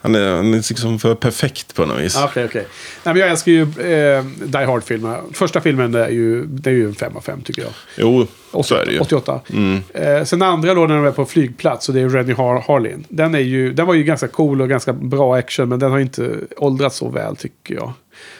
Han 0.00 0.14
är, 0.14 0.36
han 0.36 0.54
är 0.54 0.56
liksom 0.56 0.98
för 0.98 1.14
perfekt 1.14 1.74
på 1.74 1.86
något 1.86 2.00
vis. 2.00 2.14
Ja, 2.16 2.24
Okej, 2.24 2.44
okej. 2.44 2.66
Nej, 3.04 3.14
men 3.14 3.16
jag 3.20 3.30
älskar 3.30 3.52
ju 3.52 3.62
eh, 3.62 4.24
Die 4.24 4.64
Hard-filmerna. 4.64 5.18
Första 5.32 5.60
filmen 5.60 5.94
är 5.94 6.08
ju, 6.08 6.44
det 6.46 6.70
är 6.70 6.74
ju 6.74 6.86
en 6.86 6.94
5 6.94 7.16
av 7.16 7.20
5 7.20 7.40
tycker 7.42 7.62
jag. 7.62 7.70
Jo, 7.96 8.26
så 8.64 8.74
är 8.74 8.86
det 8.86 8.92
ju. 8.92 8.98
88. 9.00 9.40
Mm. 9.52 9.82
Eh, 9.94 10.24
sen 10.24 10.42
andra 10.42 10.74
då 10.74 10.86
när 10.86 10.96
de 10.96 11.04
är 11.06 11.10
på 11.10 11.24
flygplats 11.26 11.88
och 11.88 11.94
det 11.94 12.00
är 12.00 12.08
Rennie 12.08 12.32
Har 12.34 12.60
Harlin. 12.68 13.04
Den, 13.08 13.34
är 13.34 13.38
ju, 13.38 13.72
den 13.72 13.86
var 13.86 13.94
ju 13.94 14.04
ganska 14.04 14.28
cool 14.28 14.62
och 14.62 14.68
ganska 14.68 14.92
bra 14.92 15.36
action 15.36 15.68
men 15.68 15.78
den 15.78 15.90
har 15.90 15.98
inte 15.98 16.30
åldrats 16.56 16.96
så 16.96 17.08
väl 17.08 17.36
tycker 17.36 17.74
jag. 17.74 17.92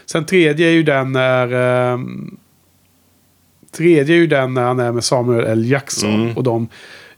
Sen 0.07 0.25
tredje 0.27 0.67
är 0.69 0.73
ju 0.73 0.83
den 0.83 1.13
när... 1.13 1.53
Eh, 1.93 1.99
tredje 3.77 4.15
är 4.15 4.19
ju 4.19 4.27
den 4.27 4.55
när 4.55 4.63
han 4.63 4.81
är 4.81 4.93
med 4.93 5.05
Samuel 5.05 5.45
L. 5.45 5.71
Jackson 5.71 6.33
och 6.37 6.43
de 6.43 6.69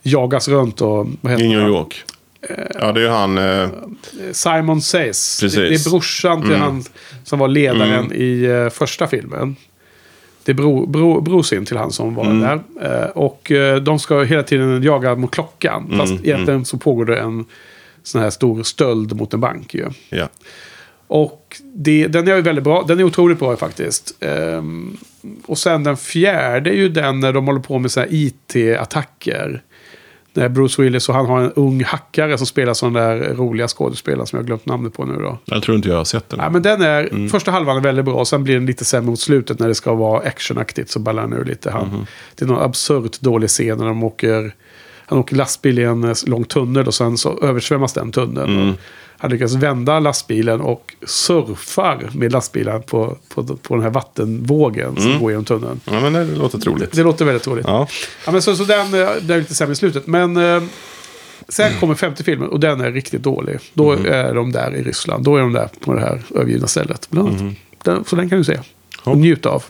jagas 0.02 0.48
runt 0.48 0.80
och... 0.80 1.06
Vad 1.20 1.32
heter 1.32 1.44
Mm. 1.44 1.46
I 1.46 1.48
New 1.48 1.61
han? 1.61 1.70
York. 1.70 2.02
Ja, 2.80 2.92
det 2.92 3.00
är 3.00 3.04
ju 3.04 3.09
han... 3.11 3.38
Eh, 3.38 3.68
Simon 4.32 4.82
Says. 4.82 5.40
Precis. 5.40 5.56
Det, 5.59 5.68
det 5.68 5.74
är 5.74 5.90
brorsan 5.90 6.40
till 6.42 6.50
Mm. 6.50 6.61
han 6.62 6.84
som 7.24 7.38
var 7.38 7.48
ledaren 7.48 7.92
Mm. 8.04 8.12
i 8.12 8.44
eh, 8.44 8.68
första 8.68 9.06
filmen. 9.06 9.56
Det 10.44 10.52
är 10.52 10.54
bro, 10.54 10.86
bro, 10.86 11.20
brosin 11.20 11.64
till 11.64 11.76
han 11.76 11.92
som 11.92 12.14
var 12.14 12.24
Mm. 12.24 12.40
där. 12.40 12.61
Eh, 13.02 13.09
och 13.09 13.52
eh, 13.52 13.76
de 13.76 13.98
ska 13.98 14.22
hela 14.22 14.42
tiden 14.42 14.82
jaga 14.82 15.14
mot 15.14 15.30
klockan. 15.30 15.94
Fast 15.98 16.11
Mm, 16.12 16.24
egentligen 16.24 16.64
så 16.64 16.78
pågår 16.78 17.04
det 17.04 17.18
en 17.18 17.44
sån 18.02 18.20
här 18.22 18.30
stor 18.30 18.62
stöld 18.62 19.16
mot 19.16 19.34
en 19.34 19.40
bank 19.40 19.74
ju. 19.74 19.86
ja. 20.09 20.28
Och 21.09 21.56
det, 21.74 22.06
den 22.06 22.28
är 22.28 22.36
ju 22.36 22.42
väldigt 22.42 22.64
bra. 22.64 22.84
Den 22.88 22.98
är 23.00 23.04
otroligt 23.04 23.38
bra 23.38 23.56
faktiskt. 23.56 24.14
Ehm, 24.20 24.96
och 25.46 25.59
sen 25.59 25.84
den 25.84 25.96
fjärde 25.96 26.70
är 26.70 26.74
ju 26.74 26.88
den 26.88 27.20
när 27.20 27.32
de 27.32 27.46
håller 27.46 27.61
på 27.61 27.78
med 27.78 27.90
så 27.90 28.00
här 28.00 28.09
IT-attacker. 28.11 29.62
När 30.32 30.48
Bruce 30.48 30.82
Willis 30.82 31.09
och 31.09 31.14
han 31.14 31.26
har 31.26 31.40
en 31.40 31.52
ung 31.52 31.84
hackare 31.84 32.38
som 32.38 32.46
spelar 32.46 32.74
sån 32.74 32.92
där 32.92 33.34
roliga 33.34 33.68
skådespelare 33.68 34.26
som 34.26 34.36
jag 34.36 34.42
har 34.42 34.46
glömt 34.46 34.66
namnet 34.66 34.92
på 34.92 35.04
nu 35.04 35.14
då. 35.14 35.38
Jag 35.44 35.62
tror 35.62 35.76
inte 35.76 35.88
jag 35.88 35.96
har 35.96 36.04
sett 36.04 36.28
den. 36.28 36.38
Ja, 36.42 36.50
men 36.50 36.62
den 36.62 36.82
är, 36.82 37.09
Mm. 37.12 37.28
Första 37.28 37.50
halvan 37.50 37.76
är 37.76 37.80
väldigt 37.80 38.04
bra, 38.04 38.24
sen 38.24 38.44
blir 38.44 38.54
den 38.54 38.66
lite 38.66 38.84
sämre 38.84 39.11
mot 39.11 39.20
slutet 39.20 39.59
när 39.59 39.68
det 39.68 39.74
ska 39.74 39.94
vara 39.94 40.20
actionaktigt. 40.28 40.90
Så 40.90 40.98
ballar 40.98 41.22
den 41.22 41.32
ur 41.32 41.44
lite. 41.44 41.70
Han, 41.70 41.88
Mhm. 41.88 42.06
Det 42.34 42.44
är 42.44 42.48
någon 42.48 42.62
absurt 42.62 43.20
dålig 43.20 43.48
scen 43.50 43.78
när 43.78 43.86
de 43.86 44.04
åker, 44.04 44.54
han 45.06 45.18
åker 45.18 45.36
lastbil 45.36 45.78
i 45.78 45.82
en 45.84 46.04
eh, 46.04 46.14
lång 46.26 46.44
tunnel 46.44 46.86
och 46.86 46.94
sen 46.94 47.18
så 47.18 47.38
översvämmas 47.42 47.92
den 47.92 48.12
tunneln. 48.12 48.59
Mm. 48.59 48.74
Han 49.21 49.31
lyckas 49.31 49.55
vända 49.55 50.01
lastbilen 50.01 50.61
och 50.61 50.95
surfar 51.07 52.11
med 52.12 52.33
lastbilen 52.33 52.83
på, 52.83 53.16
på, 53.35 53.45
på 53.45 53.75
den 53.75 53.83
här 53.83 53.91
vattenvågen 53.91 54.97
som 54.97 55.19
går 55.21 55.31
genom 55.31 55.45
tunneln. 55.45 55.81
Ja, 55.85 56.01
men 56.01 56.12
det 56.12 56.25
låter 56.25 56.59
troligt. 56.59 56.93
Det 56.93 57.03
låter 57.03 57.25
väldigt 57.25 57.47
roligt. 57.47 57.66
Ja. 57.69 57.87
Ja, 58.27 58.33
men 58.33 58.43
så, 58.43 58.57
så 58.57 58.64
den, 58.64 58.87
eh, 58.87 59.09
den 59.21 59.31
är 59.31 59.39
lite 59.39 59.55
sämre 59.55 59.73
i 59.73 59.77
slutet. 59.77 60.07
Men 60.07 60.37
eh, 60.37 60.62
sen 61.49 61.73
kommer 61.81 61.95
femte 61.95 62.25
filmen 62.25 62.49
och 62.49 62.61
den 62.61 62.81
är 62.81 62.93
riktigt 62.93 63.23
dålig. 63.23 63.59
Då 63.75 63.93
Mhm. 63.97 64.07
är 64.07 64.35
de 64.35 64.53
där 64.53 64.77
i 64.77 64.83
Ryssland. 64.83 65.25
Då 65.25 65.37
är 65.37 65.41
de 65.41 65.53
där 65.53 65.69
på 65.85 65.95
det 65.95 66.01
här 66.01 66.23
övergivna 66.35 66.66
stället. 66.66 67.11
Bland. 67.11 67.41
Mhm. 67.41 67.57
Den, 67.85 68.05
så 68.05 68.16
den 68.16 68.29
kan 68.29 68.39
du 68.39 68.45
se. 68.45 68.59
Och 69.05 69.19
njuta 69.19 69.49
av. 69.51 69.64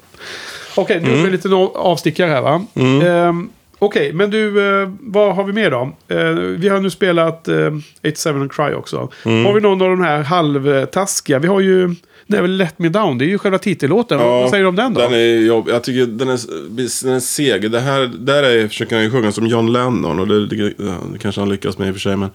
Okej, 0.77 1.01
nu 1.01 1.09
Mm. 1.09 1.21
är 1.21 1.25
det 1.25 1.31
lite 1.31 1.49
avstickare 1.75 2.31
här 2.31 2.43
va. 2.43 2.65
Ehm, 2.75 3.49
Okej, 3.79 4.13
men 4.13 4.31
du, 4.31 4.69
eh, 4.83 4.91
vad 5.01 5.37
har 5.37 5.45
vi 5.45 5.53
mer 5.53 5.71
då? 5.71 5.97
Eh, 6.09 6.31
vi 6.33 6.69
har 6.69 6.81
nu 6.81 6.91
spelat 6.91 7.49
eh, 7.49 7.71
87 8.09 8.31
and 8.31 8.53
Cry 8.53 8.73
också. 8.73 9.11
Mm. 9.25 9.45
Har 9.45 9.53
vi 9.53 9.61
någon 9.61 9.83
av 9.83 9.89
de 9.89 10.01
här 10.01 10.23
halvtaskiga? 10.23 11.39
Vi 11.39 11.49
har 11.49 11.61
ju 11.61 11.95
Never 12.27 12.49
Let 12.49 12.79
Me 12.79 12.89
Down. 12.89 13.19
Det 13.19 13.25
är 13.25 13.27
ju 13.27 13.39
själva 13.39 13.59
titellåten. 13.59 14.19
Ja, 14.19 14.41
vad 14.41 14.51
säger 14.51 14.63
du 14.65 14.69
om 14.69 14.77
den 14.77 14.95
då? 14.95 15.01
Den 15.01 15.13
är 15.15 15.47
jobb. 15.47 15.69
Jag 15.69 15.83
tycker 15.83 16.07
den 16.07 16.29
är, 16.29 16.39
den 17.05 17.15
är 17.15 17.21
seg. 17.21 17.71
Det 17.71 17.81
här, 17.81 18.11
där 18.19 18.43
är, 18.43 18.69
försöker 18.69 18.97
han 18.97 19.05
ju 19.05 19.11
sjunga 19.11 19.33
som 19.33 19.47
John 19.47 19.73
Lennon. 19.73 20.21
Och 20.21 20.29
det, 20.29 20.47
det, 20.47 20.57
det 21.13 21.19
kanske 21.21 21.41
han 21.41 21.49
lyckas 21.51 21.79
med 21.79 21.89
i 21.89 21.91
och 21.91 21.95
för 21.95 22.01
sig. 22.01 22.17
Men, 22.17 22.31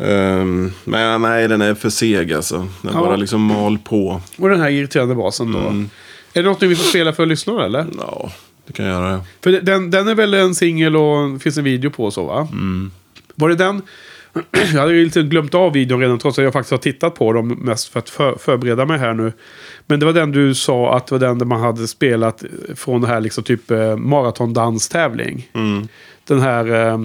ehm, 0.00 0.72
men 0.84 1.22
nej, 1.22 1.48
den 1.48 1.60
är 1.62 1.74
för 1.74 1.90
seg 1.90 2.32
alltså. 2.32 2.56
Den 2.82 2.92
Ja. 2.94 3.00
bara 3.00 3.16
liksom 3.16 3.40
mal 3.40 3.78
på. 3.78 4.20
Och 4.38 4.48
den 4.48 4.60
här 4.60 4.70
irriterande 4.70 5.14
basen 5.14 5.52
då. 5.52 5.58
Mm. 5.58 5.90
Är 6.32 6.42
det 6.42 6.48
något 6.48 6.62
vi 6.62 6.76
får 6.76 6.84
spela 6.84 7.12
för 7.12 7.26
lyssnarna 7.26 7.64
eller? 7.64 7.86
Ja, 7.98 8.30
det 8.66 8.72
kan 8.72 8.86
jag 8.86 8.94
göra. 8.94 9.12
ja. 9.12 9.24
För 9.40 9.52
den, 9.52 9.90
den 9.90 10.08
är 10.08 10.14
väl 10.14 10.34
en 10.34 10.54
singel 10.54 10.96
och 10.96 11.30
det 11.30 11.38
finns 11.38 11.58
en 11.58 11.64
video 11.64 11.90
på 11.90 12.10
så 12.10 12.24
va? 12.24 12.48
Mm. 12.52 12.90
Var 13.34 13.48
det 13.48 13.54
den? 13.54 13.82
Jag 14.72 14.80
hade 14.80 14.92
ju 14.92 15.04
lite 15.04 15.22
glömt 15.22 15.54
av 15.54 15.72
videon 15.72 16.00
redan 16.00 16.18
trots 16.18 16.38
att 16.38 16.44
jag 16.44 16.52
faktiskt 16.52 16.70
har 16.70 16.78
tittat 16.78 17.14
på 17.14 17.32
dem 17.32 17.48
mest 17.48 17.88
för 17.88 17.98
att 17.98 18.10
för, 18.10 18.36
förbereda 18.38 18.84
mig 18.86 18.98
här 18.98 19.14
nu. 19.14 19.32
Men 19.86 20.00
det 20.00 20.06
var 20.06 20.12
den 20.12 20.32
du 20.32 20.54
sa 20.54 20.96
att 20.96 21.06
det 21.06 21.14
var 21.14 21.18
den 21.18 21.38
där 21.38 21.46
man 21.46 21.60
hade 21.60 21.88
spelat 21.88 22.44
från 22.74 23.00
det 23.00 23.06
här 23.06 23.20
liksom 23.20 23.44
typ 23.44 23.70
eh, 23.70 23.96
maratondanstävling. 23.96 25.50
Mm. 25.52 25.88
Den 26.24 26.40
här... 26.40 26.66
Eh, 26.66 26.98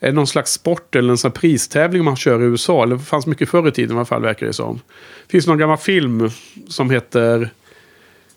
är 0.00 0.06
det 0.06 0.12
någon 0.12 0.26
slags 0.26 0.52
sport 0.52 0.96
eller 0.96 1.10
en 1.10 1.18
sån 1.18 1.30
här 1.30 1.40
pristävling 1.40 2.04
man 2.04 2.16
kör 2.16 2.42
i 2.42 2.44
USA? 2.44 2.82
Eller 2.82 2.96
det 2.96 3.02
fanns 3.02 3.26
mycket 3.26 3.48
förr 3.48 3.68
i 3.68 3.72
tiden 3.72 3.96
i 3.96 3.98
alla 3.98 4.04
fall 4.04 4.22
verkar 4.22 4.46
det 4.46 4.52
som. 4.52 4.80
Finns 5.28 5.46
någon 5.46 5.58
gammal 5.58 5.78
film 5.78 6.30
som 6.68 6.90
heter... 6.90 7.50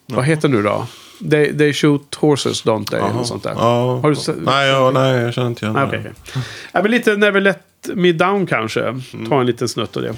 Vad 0.05 0.25
heter 0.25 0.41
den 0.41 0.57
nu 0.57 0.63
då? 0.63 0.87
They, 1.31 1.57
they 1.57 1.73
shoot 1.73 2.15
horses, 2.15 2.65
don't 2.65 2.85
they? 2.89 2.99
Eller 2.99 3.23
sånt 3.23 3.43
där. 3.43 3.53
Ja. 3.55 3.99
Har 4.03 4.09
du 4.09 4.15
sett- 4.15 4.35
nej, 4.41 4.69
ja, 4.69 4.91
nej, 4.93 5.21
jag 5.21 5.33
känner 5.33 5.47
inte 5.47 5.65
igen 5.65 5.75
Nej, 5.91 6.01
det. 6.03 6.13
Ja, 6.71 6.81
men 6.81 6.91
lite 6.91 7.15
Never 7.15 7.41
Let 7.41 7.59
Me 7.93 8.11
Down 8.11 8.45
kanske. 8.45 9.01
Ta 9.29 9.39
en 9.39 9.45
liten 9.45 9.69
snutt 9.69 9.97
av 9.97 10.03
det. 10.03 10.13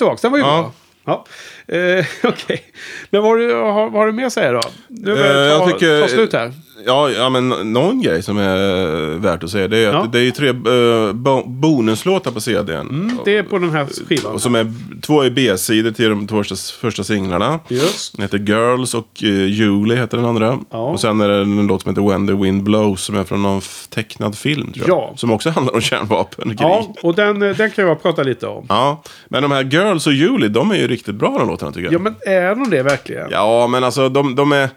Tillbaka. 0.00 0.18
Den 0.22 0.30
var 0.30 0.38
ju 0.38 0.44
Ja. 0.44 0.72
bra. 1.04 1.24
Ja. 1.66 1.74
Eh, 1.76 2.06
Okej. 2.30 2.64
Men 3.10 3.22
vad 3.22 3.30
har, 3.30 3.36
du, 3.38 3.54
vad 3.54 3.92
har 3.92 4.06
du 4.06 4.12
mer 4.12 4.26
att 4.26 4.32
säga 4.32 4.52
då? 4.52 4.60
Nu 4.88 5.10
Eh, 5.12 5.16
börjar 5.18 5.44
jag 5.48 5.58
ta, 5.58 5.66
tycker- 5.70 6.00
ta 6.00 6.08
slut 6.08 6.32
här. 6.32 6.52
Ja, 6.86 7.10
ja, 7.10 7.28
men 7.28 7.48
någon 7.48 8.02
grej 8.02 8.22
som 8.22 8.38
är 8.38 9.18
värt 9.18 9.44
att 9.44 9.50
säga 9.50 9.68
det 9.68 9.78
är 9.78 9.88
att 9.88 9.94
Ja. 9.94 10.08
det 10.12 10.18
är 10.18 10.22
ju 10.22 10.30
tre 10.30 10.48
uh, 10.50 11.42
bonuslåtar 11.46 12.30
på 12.30 12.40
CDn. 12.40 12.88
Mm, 12.88 13.18
det 13.24 13.36
är 13.36 13.42
på 13.42 13.58
den 13.58 13.70
här 13.70 13.86
skivan. 14.08 14.32
Och 14.34 14.42
som 14.42 14.54
är, 14.54 14.72
två 15.02 15.22
är 15.22 15.30
B-sidor 15.30 15.90
till 15.90 16.10
de 16.10 16.26
två 16.26 16.42
första, 16.80 17.04
singlarna. 17.04 17.60
Just. 17.68 18.12
Den 18.16 18.22
heter 18.22 18.38
Girls 18.38 18.94
och 18.94 19.22
uh, 19.24 19.46
Julie 19.46 19.96
heter 19.96 20.16
den 20.16 20.26
andra. 20.26 20.58
Ja. 20.70 20.78
Och 20.78 21.00
sen 21.00 21.20
är 21.20 21.28
det 21.28 21.36
en 21.36 21.66
låt 21.66 21.82
som 21.82 21.90
heter 21.90 22.08
When 22.08 22.26
the 22.26 22.32
Wind 22.32 22.62
Blows 22.62 23.02
som 23.02 23.16
är 23.16 23.24
från 23.24 23.42
någon 23.42 23.60
tecknad 23.88 24.38
film 24.38 24.72
tror 24.72 24.88
jag. 24.88 24.98
Ja. 24.98 25.12
Som 25.16 25.30
också 25.30 25.50
handlar 25.50 25.74
om 25.74 25.80
kärnvapen. 25.80 26.56
Ja, 26.60 26.94
och 27.02 27.14
den, 27.14 27.42
eh, 27.42 27.56
den 27.56 27.70
kan 27.70 27.86
jag 27.86 28.02
prata 28.02 28.22
lite 28.22 28.46
om. 28.46 28.66
Ja, 28.68 29.02
men 29.28 29.42
de 29.42 29.52
här 29.52 29.62
Girls 29.64 30.06
och 30.06 30.12
Julie, 30.12 30.48
de 30.48 30.70
är 30.70 30.76
ju 30.76 30.88
riktigt 30.88 31.14
bra 31.14 31.38
de 31.38 31.48
låtarna 31.48 31.72
tycker 31.72 31.84
jag. 31.84 31.94
Ja, 31.94 31.98
men 31.98 32.14
är 32.26 32.54
de 32.54 32.70
det 32.70 32.82
verkligen? 32.82 33.28
Ja, 33.30 33.66
men 33.66 33.84
alltså 33.84 34.08
de, 34.08 34.34
de 34.34 34.52
är, 34.52 34.68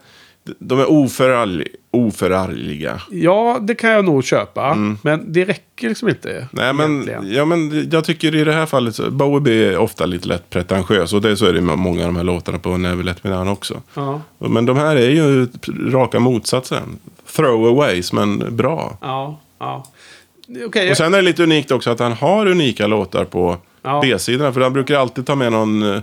de 0.59 0.79
är 0.79 0.91
oförargli, 0.91 1.67
oförargliga. 1.91 3.01
Ja, 3.11 3.57
det 3.61 3.75
kan 3.75 3.89
jag 3.89 4.05
nog 4.05 4.23
köpa. 4.23 4.75
Men 5.01 5.33
det 5.33 5.45
räcker 5.45 5.89
liksom 5.89 6.09
inte. 6.09 6.31
Mm. 6.31 6.45
Nej, 6.51 6.73
men, 6.73 6.91
egentligen. 6.91 7.33
ja, 7.33 7.45
men 7.45 7.89
jag 7.91 8.03
tycker 8.03 8.35
i 8.35 8.43
det 8.43 8.53
här 8.53 8.65
fallet, 8.65 8.95
så- 8.95 9.11
Bowie 9.11 9.39
B 9.41 9.65
är 9.73 9.77
ofta 9.77 10.05
lite 10.05 10.27
lätt 10.27 10.49
pretentiös. 10.49 11.13
Och 11.13 11.21
det, 11.21 11.37
så 11.37 11.45
är 11.45 11.53
det 11.53 11.61
med 11.61 11.77
många 11.77 11.99
av 12.01 12.07
de 12.07 12.15
här 12.15 12.23
låtarna 12.23 12.59
på 12.59 12.77
Never 12.77 13.03
Let 13.03 13.23
Me 13.23 13.29
Down 13.29 13.47
också. 13.47 13.81
Ja. 13.93 14.21
Men 14.37 14.65
de 14.65 14.77
här 14.77 14.95
är 14.95 15.09
ju 15.09 15.47
raka 15.91 16.19
motsatsen. 16.19 16.99
Throwaways, 17.35 18.13
men 18.13 18.55
bra. 18.55 18.97
Ja, 19.01 19.39
ja. 19.59 19.85
Okej, 20.67 20.91
Och 20.91 20.97
sen 20.97 21.13
är 21.13 21.17
det 21.17 21.23
lite 21.23 21.43
unikt 21.43 21.71
också 21.71 21.89
att 21.89 21.99
han 21.99 22.11
har 22.13 22.45
unika 22.45 22.87
låtar 22.87 23.25
på 23.25 23.57
Ja. 23.85 23.99
B-sidorna. 24.03 24.53
För 24.53 24.61
han 24.61 24.73
brukar 24.73 24.95
alltid 24.99 25.25
ta 25.25 25.35
med 25.35 25.51
någon... 25.51 26.01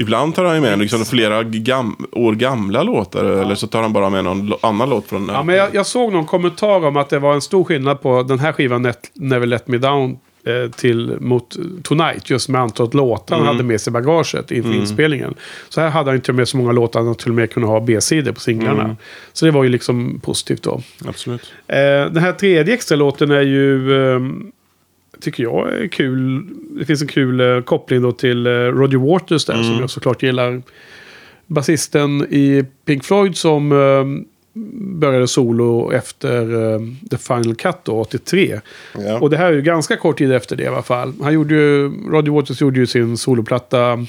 eh, 0.00 0.02
Ibland 0.02 0.34
tar 0.34 0.44
han 0.44 0.54
ju 0.54 0.60
med 0.60 0.78
liksom 0.78 1.04
flera 1.04 1.42
gam, 1.42 1.96
år 2.12 2.32
gamla 2.32 2.82
låtar. 2.82 3.24
Eller 3.24 3.54
så 3.54 3.66
tar 3.66 3.82
han 3.82 3.92
bara 3.92 4.10
med 4.10 4.24
någon 4.24 4.52
annan 4.60 4.90
låt 4.90 5.06
från... 5.06 5.28
Ja, 5.32 5.42
men 5.42 5.54
jag, 5.54 5.74
jag 5.74 5.86
såg 5.86 6.12
någon 6.12 6.26
kommentar 6.26 6.86
om 6.86 6.96
att 6.96 7.08
det 7.08 7.18
var 7.18 7.34
en 7.34 7.40
stor 7.40 7.64
skillnad 7.64 8.00
på 8.02 8.22
den 8.22 8.38
här 8.38 8.52
skivan 8.52 8.82
Net, 8.82 9.10
Never 9.14 9.46
Let 9.46 9.68
Me 9.68 9.78
Down 9.78 10.18
eh, 10.46 10.70
till 10.70 11.16
mot 11.20 11.56
Tonight. 11.82 12.30
Just 12.30 12.48
med 12.48 12.60
antalet 12.60 12.94
låtar 12.94 13.36
han 13.36 13.46
hade 13.46 13.62
med 13.62 13.80
sig 13.80 13.90
i 13.90 13.92
bagaget 13.92 14.50
inför 14.50 14.74
inspelningen. 14.74 15.34
Så 15.68 15.80
här 15.80 15.90
hade 15.90 16.10
han 16.10 16.16
inte 16.16 16.32
med 16.32 16.48
så 16.48 16.56
många 16.56 16.72
låtar. 16.72 17.00
Han 17.00 17.14
till 17.14 17.28
och 17.28 17.34
med 17.34 17.52
kunde 17.52 17.68
ha 17.68 17.80
B-sidor 17.80 18.32
på 18.32 18.40
singlarna. 18.40 18.96
Så 19.32 19.46
det 19.46 19.50
var 19.52 19.62
ju 19.62 19.68
liksom 19.68 20.20
positivt 20.24 20.62
då. 20.62 20.80
Absolut. 21.04 21.52
Eh, 21.66 21.76
den 22.12 22.16
här 22.16 22.32
tredje 22.32 22.74
extra 22.74 22.96
låten 22.96 23.30
är 23.30 23.42
ju... 23.42 23.94
ehm, 24.16 24.52
tycker 25.20 25.42
jag 25.42 25.72
är 25.72 25.88
kul. 25.88 26.46
Det 26.78 26.84
finns 26.84 27.02
en 27.02 27.08
kul 27.08 27.40
eh, 27.40 27.60
koppling 27.60 28.02
då 28.02 28.12
till 28.12 28.46
eh, 28.46 28.50
Roger 28.50 28.98
Waters 28.98 29.44
där. 29.44 29.62
Som 29.62 29.80
jag 29.80 29.90
såklart 29.90 30.22
gillar. 30.22 30.62
Basisten 31.46 32.26
i 32.30 32.64
Pink 32.84 33.04
Floyd 33.04 33.36
som 33.36 33.72
eh, 33.72 34.04
började 34.98 35.28
solo 35.28 35.92
efter 35.92 36.72
eh, 36.72 36.80
The 37.10 37.18
Final 37.18 37.54
Cut 37.54 37.76
då, 37.82 38.00
83. 38.00 38.60
Ja. 38.98 39.18
Och 39.20 39.30
det 39.30 39.36
här 39.36 39.46
är 39.46 39.52
ju 39.52 39.62
ganska 39.62 39.96
kort 39.96 40.18
tid 40.18 40.32
efter 40.32 40.56
det 40.56 40.62
i 40.62 40.66
alla 40.66 40.82
fall. 40.82 41.12
Han 41.22 41.34
gjorde 41.34 41.54
ju, 41.54 41.88
Roger 42.10 42.32
Waters 42.32 42.60
gjorde 42.60 42.80
ju 42.80 42.86
sin 42.86 43.16
soloplatta 43.16 44.06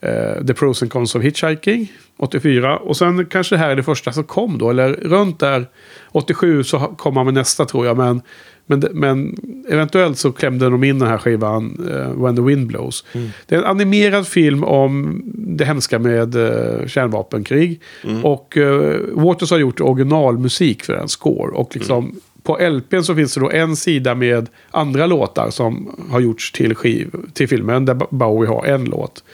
eh, 0.00 0.46
The 0.46 0.54
Pros 0.54 0.82
and 0.82 0.92
Cons 0.92 1.14
of 1.14 1.22
Hitchhiking 1.22 1.92
84. 2.18 2.76
Och 2.76 2.96
sen 2.96 3.26
kanske 3.26 3.54
det 3.54 3.58
här 3.58 3.70
är 3.70 3.76
det 3.76 3.82
första 3.82 4.12
som 4.12 4.24
kom 4.24 4.58
då. 4.58 4.70
Eller 4.70 4.92
runt 4.92 5.40
där 5.40 5.66
87 6.12 6.64
så 6.64 6.78
kom 6.78 7.16
han 7.16 7.24
med 7.24 7.34
nästa 7.34 7.64
tror 7.64 7.86
jag. 7.86 7.96
Men, 7.96 8.22
men, 8.66 8.84
men 8.92 9.36
eventuellt 9.68 10.18
så 10.18 10.32
klämde 10.32 10.70
de 10.70 10.84
in 10.84 10.98
den 10.98 11.08
här 11.08 11.18
skivan 11.18 11.88
eh, 11.90 12.22
When 12.22 12.36
the 12.36 12.42
Wind 12.42 12.66
Blows. 12.66 13.04
Det 13.46 13.54
är 13.54 13.58
en 13.58 13.64
animerad 13.64 14.26
film 14.26 14.64
om 14.64 15.22
det 15.34 15.64
hemska 15.64 15.98
med 15.98 16.34
eh, 16.34 16.86
kärnvapenkrig. 16.86 17.80
Och 18.22 18.56
eh, 18.56 19.00
Waters 19.12 19.50
har 19.50 19.58
gjort 19.58 19.80
originalmusik 19.80 20.82
för 20.82 20.92
den 20.92 21.08
score. 21.08 21.52
Och 21.52 21.76
liksom 21.76 22.20
på 22.42 22.58
LPn 22.58 23.02
så 23.02 23.14
finns 23.14 23.34
det 23.34 23.40
då 23.40 23.50
en 23.50 23.76
sida 23.76 24.14
med 24.14 24.48
andra 24.70 25.06
låtar 25.06 25.50
som 25.50 25.96
har 26.10 26.20
gjorts 26.20 26.52
till, 26.52 26.74
skiv, 26.74 27.10
till 27.32 27.48
filmen. 27.48 27.84
Där 27.84 27.94
Bowie 28.10 28.48
har 28.48 28.64
en 28.64 28.84
låt 28.84 29.24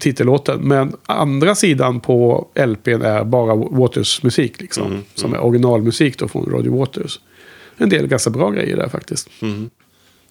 titellåten. 0.00 0.60
Men 0.60 0.96
andra 1.06 1.54
sidan 1.54 2.00
på 2.00 2.48
LPn 2.54 3.02
är 3.02 3.24
bara 3.24 3.54
Waters 3.54 4.22
musik. 4.22 4.60
Liksom, 4.60 5.04
Som 5.14 5.34
är 5.34 5.40
originalmusik 5.40 6.18
då 6.18 6.28
från 6.28 6.44
Roger 6.46 6.70
Waters. 6.70 7.20
En 7.76 7.88
del 7.88 8.06
ganska 8.06 8.30
bra 8.30 8.50
grejer 8.50 8.76
där 8.76 8.88
faktiskt. 8.88 9.28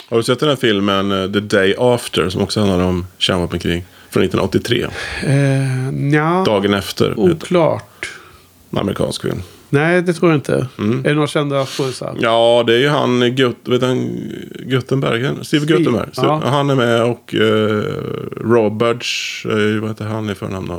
Har 0.10 0.18
du 0.18 0.24
sett 0.24 0.40
den 0.40 0.50
här 0.50 0.56
filmen 0.56 1.12
eh, 1.12 1.32
The 1.32 1.40
Day 1.40 1.76
After 1.78 2.30
som 2.30 2.42
också 2.42 2.60
handlar 2.60 2.80
om 2.86 3.06
kärnvapenkrig? 3.18 3.86
Från 4.10 4.24
1983. 4.24 4.88
Eh, 5.24 5.32
nja, 5.94 6.44
Dagen 6.46 6.74
efter. 6.74 7.20
oklart. 7.20 8.10
En 8.72 8.78
amerikansk 8.78 9.22
film. 9.22 9.42
Nej, 9.70 10.02
det 10.02 10.14
tror 10.14 10.32
jag 10.32 10.38
inte. 10.38 10.68
Är 10.78 11.04
det 11.04 11.14
några 11.14 11.28
kända 11.28 11.66
skådisar? 11.66 12.16
Ja, 12.20 12.64
det 12.68 12.74
är 12.74 12.80
ju 12.80 12.88
han, 12.90 13.36
Gut, 13.36 13.56
vet 13.66 13.82
han 13.82 14.10
Guttenberg, 14.60 15.46
Steve. 15.46 15.66
Så 16.14 16.22
ja. 16.26 16.42
Han 16.46 16.70
är 16.70 16.76
med 16.76 17.04
och 17.04 17.34
uh, 17.34 17.84
Roberts, 18.42 19.46
uh, 19.50 19.80
vad 19.82 19.90
heter 19.90 20.06
han 20.06 20.30
i 20.30 20.36
förnamn? 20.36 20.72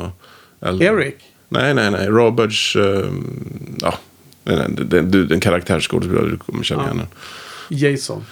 Eller- 0.61 0.83
Eric? 0.85 1.15
Nej, 1.49 1.75
nej, 1.75 1.91
nej. 1.91 2.07
Roberts, 2.07 2.77
uh, 2.77 3.05
ja. 3.81 3.95
Nej, 4.45 4.57
nej, 4.57 4.67
det- 4.71 5.01
det- 5.03 5.25
det- 5.25 5.35
En 5.35 5.41
karaktärsskådespelare, 5.41 6.27
du 6.31 6.37
kommer 6.37 6.65
känna 6.65 6.85
igen 6.85 6.97
den. 6.97 7.07
Jason. 7.69 8.25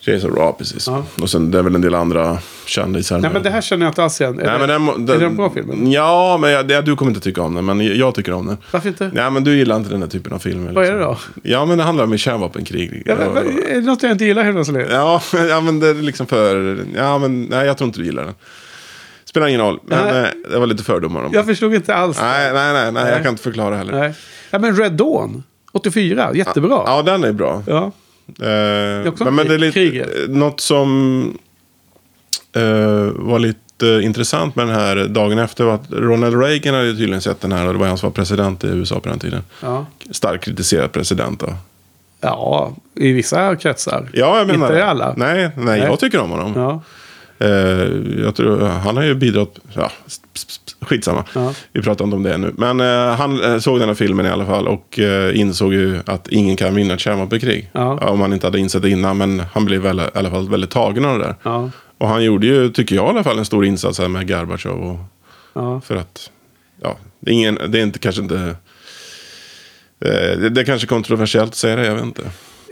Jason 0.00 0.30
Raw, 0.30 0.52
precis. 0.58 0.86
Ja. 0.86 1.04
Och 1.22 1.30
sen 1.30 1.50
det 1.50 1.58
är 1.58 1.62
väl 1.62 1.74
en 1.74 1.80
del 1.80 1.94
andra 1.94 2.38
kändisar. 2.66 3.18
Nej, 3.18 3.30
men 3.32 3.42
det 3.42 3.50
här 3.50 3.60
känner 3.60 3.86
jag 3.86 3.90
inte 3.90 4.02
alls 4.02 4.20
igen. 4.20 4.40
Är, 4.40 4.44
Nej, 4.44 4.52
det, 4.52 4.58
men 4.58 4.68
den, 4.68 4.82
må- 4.82 5.12
är 5.12 5.18
det 5.18 5.26
en 5.26 5.36
bra 5.36 5.50
film? 5.50 5.70
eller? 5.70 5.92
Ja, 5.94 6.38
men 6.40 6.50
jag, 6.50 6.68
det, 6.68 6.80
du 6.80 6.96
kommer 6.96 7.10
inte 7.10 7.20
tycka 7.20 7.42
om 7.42 7.54
den. 7.54 7.64
Men 7.64 7.98
jag 7.98 8.14
tycker 8.14 8.32
om 8.32 8.46
den. 8.46 8.56
Varför 8.70 8.88
inte? 8.88 9.10
Nej, 9.14 9.30
men 9.30 9.44
du 9.44 9.56
gillar 9.56 9.76
inte 9.76 9.90
den 9.90 10.02
här 10.02 10.08
typen 10.08 10.32
av 10.32 10.38
filmer. 10.38 10.72
Vad 10.72 10.84
är 10.84 10.92
liksom. 10.92 10.98
det 10.98 11.04
då? 11.04 11.18
Ja, 11.42 11.64
men 11.64 11.78
det 11.78 11.84
handlar 11.84 12.04
om 12.04 12.18
kärnvapenkrig. 12.18 13.02
Ja, 13.06 13.14
men, 13.18 13.32
men, 13.32 13.58
är 13.68 13.74
det 13.74 13.80
något 13.80 14.02
jag 14.02 14.12
inte 14.12 14.24
gillar 14.24 14.42
helt 14.42 14.56
plötsligt? 14.56 14.86
Ja, 14.90 15.22
ja, 15.48 15.60
men 15.60 15.80
det 15.80 15.88
är 15.88 15.94
liksom 15.94 16.26
för... 16.26 16.78
Ja, 16.96 17.18
men 17.18 17.42
nej, 17.44 17.66
jag 17.66 17.78
tror 17.78 17.86
inte 17.86 17.98
du 17.98 18.04
gillar 18.04 18.24
den. 18.24 18.34
Spelar 19.24 19.46
ingen 19.46 19.60
roll. 19.60 19.80
Men 19.86 20.04
Nej. 20.04 20.22
eh, 20.22 20.50
det 20.50 20.58
var 20.58 20.66
lite 20.66 20.84
fördomar 20.84 21.22
om 21.22 21.32
Jag 21.32 21.46
förstod 21.46 21.74
inte 21.74 21.94
alls. 21.94 22.18
Nej, 22.20 22.52
nej, 22.52 22.72
nej, 22.72 22.92
nej, 22.92 23.04
Nej. 23.04 23.12
jag 23.12 23.22
kan 23.22 23.30
inte 23.30 23.42
förklara 23.42 23.76
heller. 23.76 24.00
Nej. 24.00 24.14
Ja, 24.50 24.58
men 24.58 24.76
Red 24.76 24.92
Dawn. 24.92 25.42
84. 25.72 26.30
Jättebra. 26.34 26.82
Ja, 26.86 27.02
den 27.02 27.24
är 27.24 27.32
bra. 27.32 27.62
Ja. 27.66 27.92
Eh, 28.40 29.08
också 29.08 29.24
men, 29.24 29.34
men 29.34 29.48
det 29.48 29.54
är 29.54 29.58
lite, 29.58 29.72
kriget. 29.72 30.30
något 30.30 30.60
som 30.60 31.38
eh, 32.56 32.62
var 33.14 33.38
lite 33.38 34.00
intressant 34.02 34.56
med 34.56 34.66
den 34.66 34.74
här 34.76 34.96
dagen 34.96 35.38
efter 35.38 35.64
var 35.64 35.74
att 35.74 35.90
Ronald 35.92 36.40
Reagan 36.42 36.74
hade 36.74 36.90
tydligen 36.92 37.20
sett 37.20 37.40
den 37.40 37.52
här 37.52 37.66
och 37.66 37.72
det 37.72 37.78
var 37.78 37.86
han 37.86 37.98
som 37.98 38.06
var 38.08 38.14
president 38.14 38.64
i 38.64 38.66
USA 38.66 39.00
på 39.00 39.08
den 39.08 39.18
tiden. 39.18 39.42
Ja. 39.62 39.86
Starkt 40.10 40.44
kritiserad 40.44 40.92
president 40.92 41.40
då. 41.40 41.54
ja, 42.20 42.72
i 42.94 43.12
vissa 43.12 43.56
kretsar. 43.56 44.08
Ja, 44.12 44.38
jag 44.38 44.46
menar 44.46 44.66
Inte 44.66 44.74
det. 44.74 44.80
i 44.80 44.82
alla. 44.82 45.14
Nej, 45.16 45.34
nej, 45.36 45.50
Nej. 45.56 45.78
jag 45.80 46.00
tycker 46.00 46.20
om 46.20 46.30
honom. 46.30 46.52
Ja. 46.56 46.82
Eh, 47.46 47.88
jag 48.24 48.34
tror, 48.34 48.60
han 48.66 48.96
har 48.96 49.04
ju 49.04 49.14
bidragit, 49.14 49.58
ja, 49.74 49.90
skitsamma. 50.82 51.24
Ja. 51.34 51.54
Vi 51.72 51.82
pratar 51.82 52.04
inte 52.04 52.16
om 52.16 52.22
det 52.22 52.38
nu. 52.38 52.54
Men 52.56 52.80
eh, 52.80 53.16
han 53.16 53.44
eh, 53.44 53.58
såg 53.58 53.78
den 53.78 53.88
här 53.88 53.94
filmen 53.94 54.26
i 54.26 54.28
alla 54.28 54.46
fall 54.46 54.68
och 54.68 54.98
eh, 54.98 55.40
insåg 55.40 55.74
ju 55.74 56.00
att 56.06 56.28
ingen 56.28 56.56
kan 56.56 56.74
vinna 56.74 56.94
ett 56.94 57.00
kärnvapenkrig. 57.00 57.70
Ja. 57.72 57.98
Om 57.98 58.20
han 58.20 58.32
inte 58.32 58.46
hade 58.46 58.58
insett 58.58 58.82
det 58.82 58.90
innan, 58.90 59.18
men 59.18 59.42
han 59.52 59.64
blev 59.64 59.80
väl, 59.80 60.00
i 60.00 60.02
alla 60.14 60.30
fall 60.30 60.48
väldigt 60.48 60.70
tagen 60.70 61.04
av 61.04 61.18
det 61.18 61.24
där. 61.24 61.34
Ja. 61.42 61.70
Och 61.98 62.08
han 62.08 62.24
gjorde 62.24 62.46
ju, 62.46 62.70
tycker 62.70 62.96
jag 62.96 63.06
i 63.06 63.08
alla 63.08 63.24
fall, 63.24 63.38
en 63.38 63.44
stor 63.44 63.64
insats 63.64 63.98
här 63.98 64.08
med 64.08 64.28
Gorbatjov. 64.28 64.98
Och, 65.52 65.84
för 65.84 65.96
att, 65.96 66.30
ja, 66.82 66.96
det 67.20 67.30
är, 67.30 67.34
ingen, 67.34 67.58
det 67.68 67.78
är 67.78 67.82
inte, 67.82 67.98
kanske 67.98 68.22
inte... 68.22 68.56
Eh, 70.04 70.38
det, 70.38 70.48
det 70.48 70.60
är 70.60 70.64
kanske 70.64 70.86
kontroversiellt 70.86 71.50
att 71.50 71.56
säga 71.56 71.76
det, 71.76 71.86
jag 71.86 71.94
vet 71.94 72.04
inte. 72.04 72.22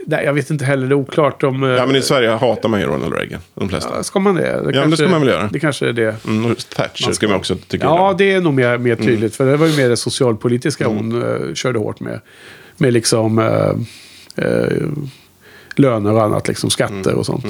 Nej, 0.07 0.25
jag 0.25 0.33
vet 0.33 0.49
inte 0.49 0.65
heller. 0.65 0.87
Det 0.87 0.93
är 0.93 0.97
oklart 0.97 1.43
om... 1.43 1.63
eh, 1.63 1.69
Ja, 1.69 1.85
men 1.85 1.95
i 1.95 2.01
Sverige 2.01 2.29
hatar 2.29 2.69
man 2.69 2.79
ju 2.79 2.85
Ronald 2.85 3.13
Reagan, 3.13 3.39
de 3.53 3.69
flesta. 3.69 3.89
Ja, 3.95 4.03
Ska 4.03 4.19
man 4.19 4.35
det? 4.35 4.41
det 4.41 4.79
men 4.79 4.89
det 4.89 4.97
ska 4.97 5.07
man 5.07 5.19
väl 5.21 5.29
göra. 5.29 5.49
Det 5.53 5.59
kanske 5.59 5.87
är 5.89 5.93
det. 5.93 6.25
Mm, 6.27 6.55
Thatcher 6.75 7.11
ska 7.11 7.27
man 7.27 7.35
också 7.37 7.55
tycka 7.67 7.85
Ja, 7.85 8.15
det 8.17 8.31
är 8.31 8.41
nog 8.41 8.53
mer, 8.53 8.77
mer 8.77 8.95
tydligt. 8.95 9.19
Mm. 9.19 9.31
För 9.31 9.45
det 9.45 9.57
var 9.57 9.67
ju 9.67 9.77
mer 9.77 9.89
det 9.89 9.97
socialpolitiska 9.97 10.87
hon 10.87 11.21
eh, 11.49 11.53
körde 11.53 11.79
hårt 11.79 11.99
med. 11.99 12.19
Med 12.77 12.93
liksom 12.93 13.39
eh, 13.39 14.45
eh, 14.45 14.77
löner 15.75 16.13
och 16.13 16.23
annat. 16.23 16.47
Liksom 16.47 16.69
skatter 16.69 16.95
Mm. 17.09 17.17
och 17.17 17.25
sånt. 17.25 17.45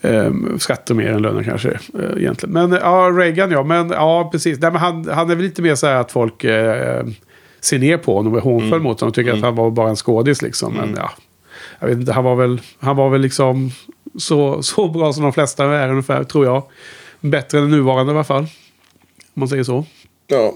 Eh, 0.00 0.32
skatter 0.58 0.94
mer 0.94 1.12
än 1.12 1.22
löner 1.22 1.42
kanske 1.42 1.78
egentligen. 2.16 2.52
Men 2.52 2.72
ja, 2.72 3.10
Reagan 3.18 3.50
ja. 3.50 3.62
Men 3.62 3.90
ja, 3.90 4.28
precis. 4.32 4.58
Nej, 4.60 4.70
men 4.70 4.80
han, 4.80 5.08
han 5.08 5.30
är 5.30 5.34
väl 5.34 5.44
lite 5.44 5.62
mer 5.62 5.74
så 5.74 5.86
här 5.86 5.94
att 5.96 6.12
folk 6.12 6.42
ser 7.60 7.78
ner 7.78 7.96
på 7.96 8.16
honom 8.16 8.32
och 8.32 8.38
är 8.38 8.42
hånfull 8.42 8.68
Mm. 8.72 8.82
mot 8.82 9.00
honom. 9.00 9.08
Och 9.08 9.14
tycker 9.14 9.32
att 9.32 9.40
han 9.40 9.54
var 9.54 9.70
bara 9.70 9.88
en 9.88 9.96
skådis 9.96 10.42
liksom. 10.42 10.74
Men 10.74 10.94
ja, 10.96 11.10
jag 11.80 11.86
vet 11.88 11.98
inte. 11.98 12.12
Han 12.12 12.24
var 12.24 12.36
väl, 12.36 12.60
han 12.78 12.96
var 12.96 13.10
väl 13.10 13.20
liksom 13.20 13.70
så, 14.18 14.62
så 14.62 14.88
bra 14.88 15.12
som 15.12 15.22
de 15.22 15.32
flesta 15.32 15.64
är 15.64 15.88
ungefär, 15.90 16.24
tror 16.24 16.44
jag. 16.46 16.62
Bättre 17.20 17.58
än 17.58 17.64
den 17.64 17.70
nuvarande 17.78 18.12
i 18.12 18.14
alla 18.16 18.24
fall. 18.24 18.42
Om 18.42 18.48
man 19.40 19.48
säger 19.48 19.64
så. 19.64 19.84
Ja. 20.26 20.52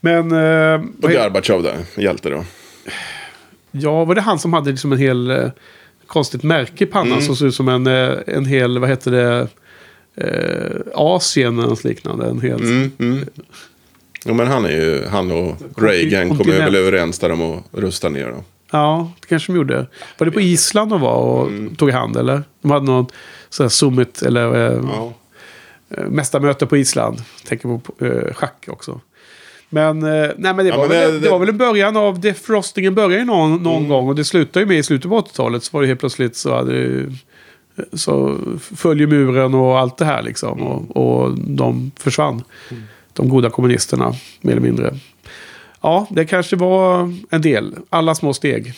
Men... 0.00 0.32
Eh, 0.32 0.80
Och 1.02 1.10
Gorbatjov 1.10 1.62
där, 1.62 1.76
hjälte 1.96 2.30
då. 2.30 2.44
ja, 3.70 4.04
var 4.04 4.14
det 4.14 4.20
han 4.20 4.38
som 4.38 4.52
hade 4.52 4.70
liksom 4.70 4.92
en 4.92 4.98
hel 4.98 5.30
eh, 5.30 5.50
konstigt 6.06 6.42
märke 6.42 6.84
i 6.84 6.86
pannan 6.86 7.12
Mm. 7.12 7.20
som 7.24 7.36
såg 7.36 7.48
ut 7.48 7.54
som 7.54 7.68
en, 7.68 7.86
eh, 7.86 8.18
en 8.26 8.46
hel, 8.46 8.78
vad 8.78 8.88
heter 8.90 9.10
det, 9.10 9.48
eh, 10.16 10.80
Asien 10.94 11.58
eller 11.58 11.68
något 11.68 11.84
liknande. 11.84 12.26
En 12.26 12.40
hel, 12.40 12.60
Mm, 12.60 12.90
mm. 12.98 13.24
Jo, 14.24 14.34
men 14.34 14.46
han 14.46 14.64
är 14.64 14.70
ju, 14.70 15.06
han 15.06 15.30
och 15.32 15.56
Reagan 15.76 16.22
kommer 16.28 16.36
kontinent. 16.36 16.64
väl 16.66 16.74
överens 16.74 17.18
där 17.18 17.32
om 17.32 17.40
att 17.42 17.64
rusta 17.72 18.08
ner 18.08 18.26
då. 18.26 18.44
Ja, 18.70 19.10
det 19.20 19.26
kanske 19.26 19.52
de 19.52 19.56
gjorde. 19.56 19.86
Var 20.18 20.24
det 20.24 20.30
på 20.30 20.40
Island 20.40 20.90
de 20.90 21.00
var 21.00 21.14
och 21.16 21.46
Mm. 21.48 21.74
tog 21.76 21.90
hand 21.90 22.16
eller? 22.16 22.42
De 22.62 22.70
hade 22.70 22.86
något 22.86 23.12
sån 23.48 23.64
här 23.64 23.68
summit 23.68 24.22
eller 24.22 24.54
eh, 24.72 24.80
Ja. 24.96 25.12
eh, 25.96 26.04
mästarmöte 26.08 26.66
på 26.66 26.76
Island. 26.76 27.22
Tänker 27.46 27.78
på 27.78 28.04
eh, 28.06 28.34
schack 28.34 28.64
också. 28.68 29.00
Men, 29.70 30.02
eh, 30.02 30.08
nej, 30.36 30.54
men, 30.54 30.56
det, 30.56 30.64
Ja, 30.68 30.76
var 30.76 30.88
men 30.88 30.96
väl, 30.98 31.12
det- 31.12 31.20
det, 31.20 31.30
var 31.30 31.38
väl 31.38 31.48
en 31.48 31.58
början 31.58 31.96
av 31.96 32.20
defrostingen 32.20 32.94
började 32.94 33.14
ju 33.18 33.24
någon, 33.24 33.62
någon 33.62 33.76
Mm. 33.76 33.88
gång 33.88 34.08
och 34.08 34.14
det 34.14 34.24
slutade 34.24 34.60
ju 34.60 34.66
med 34.66 34.78
i 34.78 34.82
slutet 34.82 35.10
på 35.10 35.16
80-talet 35.16 35.64
så 35.64 35.70
var 35.76 35.80
det 35.82 35.86
helt 35.88 36.00
plötsligt 36.00 36.36
så 36.36 36.54
hade 36.56 36.72
det, 36.88 37.12
så 37.92 38.36
följer 38.76 39.06
muren 39.06 39.54
och 39.54 39.78
allt 39.78 39.96
det 39.98 40.04
här 40.04 40.22
liksom 40.22 40.62
och, 40.62 40.96
och 40.96 41.38
de 41.38 41.90
försvann. 42.00 42.42
De 43.12 43.28
goda 43.28 43.50
kommunisterna 43.50 44.12
mer 44.40 44.52
eller 44.52 44.62
mindre. 44.62 44.94
Ja, 45.80 46.06
det 46.10 46.24
kanske 46.24 46.56
var 46.56 47.12
en 47.30 47.42
del. 47.42 47.76
Alla 47.90 48.14
små 48.14 48.34
steg 48.34 48.72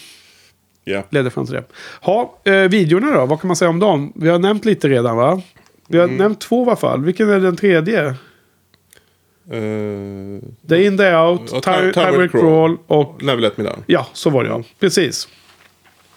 Ja. 0.85 1.03
ledde 1.11 1.31
fram 1.31 1.47
till 1.47 1.55
det. 1.55 1.65
Ha, 2.01 2.39
eh, 2.45 2.55
videorna 2.55 3.11
då, 3.11 3.27
vad 3.27 3.41
kan 3.41 3.49
man 3.49 3.57
säga 3.57 3.69
om 3.69 3.79
dem? 3.79 4.13
Vi 4.15 4.29
har 4.29 4.39
nämnt 4.39 4.65
lite 4.65 4.89
redan 4.89 5.17
va? 5.17 5.43
Vi 5.89 5.99
Mm. 5.99 6.11
har 6.11 6.17
nämnt 6.19 6.41
två 6.41 6.65
i 6.65 6.67
alla 6.67 6.77
fall. 6.77 7.05
Vilken 7.05 7.31
är 7.31 7.41
den 7.41 7.57
tredje? 7.57 8.15
Uh, 9.53 10.39
Day 10.63 10.85
in, 10.87 10.97
day 10.97 11.15
out, 11.15 11.63
time, 11.63 11.93
Time 11.93 12.11
will 12.11 12.21
Will 12.21 12.29
crawl 12.31 12.77
och... 12.87 13.23
Never 13.23 13.41
Let 13.43 13.57
Me 13.59 13.65
Down. 13.65 13.83
Ja, 13.87 14.07
så 14.13 14.31
var 14.31 14.45
det 14.45 14.51
ja. 14.51 14.63
Precis. 14.81 15.29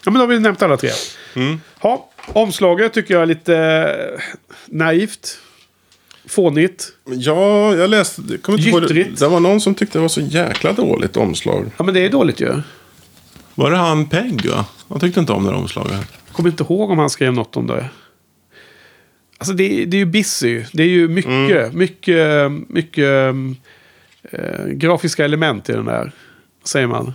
Ja, 0.04 0.10
men 0.10 0.14
då 0.14 0.20
har 0.20 0.26
vi 0.26 0.40
nämnt 0.40 0.62
alla 0.62 0.76
tre. 0.76 0.90
Mm. 1.36 1.60
Ha, 1.80 2.10
Omslaget 2.26 2.92
tycker 2.92 3.14
jag 3.14 3.22
är 3.22 3.26
lite 3.26 3.56
eh, 3.56 4.20
naivt. 4.66 5.38
Fånigt. 6.26 6.92
Ja, 7.04 7.74
jag 7.76 7.90
läste... 7.90 8.22
jag 8.30 8.42
kommer 8.42 8.58
inte 8.58 8.70
ihåg 8.70 8.82
det. 8.82 8.94
Gyttrigt. 8.94 9.20
det 9.20 9.28
var 9.28 9.40
någon 9.40 9.60
som 9.60 9.74
tyckte 9.74 9.98
det 9.98 10.02
var 10.02 10.08
så 10.08 10.20
jäkla 10.20 10.72
dåligt 10.72 11.16
omslag. 11.16 11.70
Ja, 11.76 11.84
men 11.84 11.94
det 11.94 12.00
är 12.00 12.10
dåligt 12.10 12.40
ju. 12.40 12.60
Var 13.54 13.70
det 13.70 13.76
han 13.76 14.06
Pegg, 14.06 14.46
va? 14.50 14.66
Han 14.88 15.00
tyckte 15.00 15.20
inte 15.20 15.32
om 15.32 15.44
det 15.44 15.50
här 15.50 15.58
omslaget. 15.58 15.92
Jag 16.26 16.36
kommer 16.36 16.50
inte 16.50 16.62
ihåg 16.62 16.90
om 16.90 16.98
han 16.98 17.10
skrev 17.10 17.32
något 17.32 17.56
om 17.56 17.66
det. 17.66 17.88
Alltså 19.38 19.54
det, 19.54 19.84
det 19.84 19.96
är 19.96 19.98
ju 19.98 20.04
busy. 20.06 20.62
Det 20.72 20.82
är 20.82 20.86
ju 20.88 21.08
mycket, 21.08 21.74
mycket, 21.74 22.52
mycket 22.68 23.34
eh, 24.32 24.64
grafiska 24.66 25.24
element 25.24 25.68
i 25.68 25.72
den 25.72 25.84
där. 25.84 26.12
Vad 26.60 26.68
säger 26.68 26.86
man? 26.86 27.14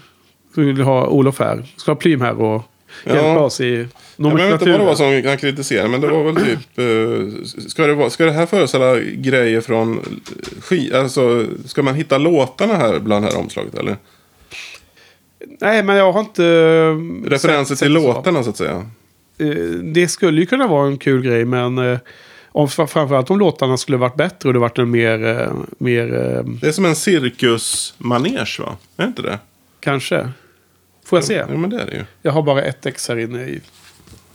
Så 0.56 0.62
vill 0.62 0.82
ha 0.82 1.08
Olof 1.08 1.40
här. 1.40 1.66
Ska 1.76 1.92
ha 1.92 1.96
Plym 1.96 2.22
här 2.22 2.42
och 2.42 2.64
Ja. 3.04 3.16
hjälpa 3.16 3.40
oss 3.40 3.62
i 3.62 3.88
Jag 4.22 4.36
vet 4.36 4.52
inte 4.62 4.72
vad 4.72 4.80
det 4.80 4.86
var 4.86 4.96
som 4.96 5.24
han 5.30 5.38
kritiserade, 5.38 5.90
men 5.90 6.02
det 6.02 6.08
var 6.08 6.24
väl 6.24 6.36
typ... 6.36 6.80
eh, 6.80 7.46
ska, 7.68 7.88
det 7.88 7.94
vara, 7.94 8.10
ska 8.10 8.26
det 8.26 8.32
här 8.32 8.46
föreställa 8.46 9.00
grejer 9.00 9.62
från... 9.62 10.20
Ski, 10.62 10.94
alltså, 10.94 11.46
ska 11.66 11.84
man 11.84 11.96
hitta 11.96 12.18
låtarna 12.18 12.74
här 12.76 13.00
bland 13.00 13.26
det 13.26 13.32
här 13.32 13.40
omslaget, 13.40 13.76
eller? 13.76 13.98
Nej, 15.62 15.84
men 15.84 15.96
jag 15.96 16.12
har 16.12 16.20
inte... 16.20 16.46
eh, 16.46 17.30
Referenser 17.30 17.76
sett- 17.76 17.86
till 17.86 17.94
sett 17.96 18.04
låtarna, 18.04 18.44
så 18.44 18.50
att 18.50 18.58
säga. 18.58 18.86
Eh, 19.38 19.48
Det 19.84 20.08
skulle 20.08 20.40
ju 20.42 20.46
kunna 20.46 20.68
vara 20.68 20.88
en 20.88 20.98
kul 20.98 21.22
grej, 21.22 21.46
men... 21.46 21.78
eh, 21.78 21.98
Om, 22.52 22.70
framförallt 22.70 23.30
om 23.32 23.40
låtarna 23.40 23.78
skulle 23.78 23.98
varit 23.98 24.16
bättre 24.16 24.50
och 24.50 24.54
det 24.54 24.60
varit 24.60 24.78
en 24.78 24.92
mer... 24.92 25.28
eh, 25.28 25.52
mer 25.78 26.14
eh, 26.16 26.44
Det 26.62 26.68
är 26.68 26.72
som 26.72 26.86
en 26.86 26.96
cirkusmanege, 26.96 28.60
va? 28.60 28.78
Är 28.98 29.06
inte 29.08 29.22
det? 29.22 29.40
kanske. 29.80 30.30
Får 31.06 31.18
jag 31.18 31.24
se? 31.24 31.34
Ja, 31.34 31.58
men 31.58 31.70
det 31.70 31.82
är 31.82 31.86
det 31.86 31.92
ju. 31.92 32.04
Jag 32.22 32.32
har 32.32 32.42
bara 32.42 32.62
ett 32.64 32.86
ex 32.86 33.08
här 33.10 33.18
inne 33.20 33.44
i 33.44 33.62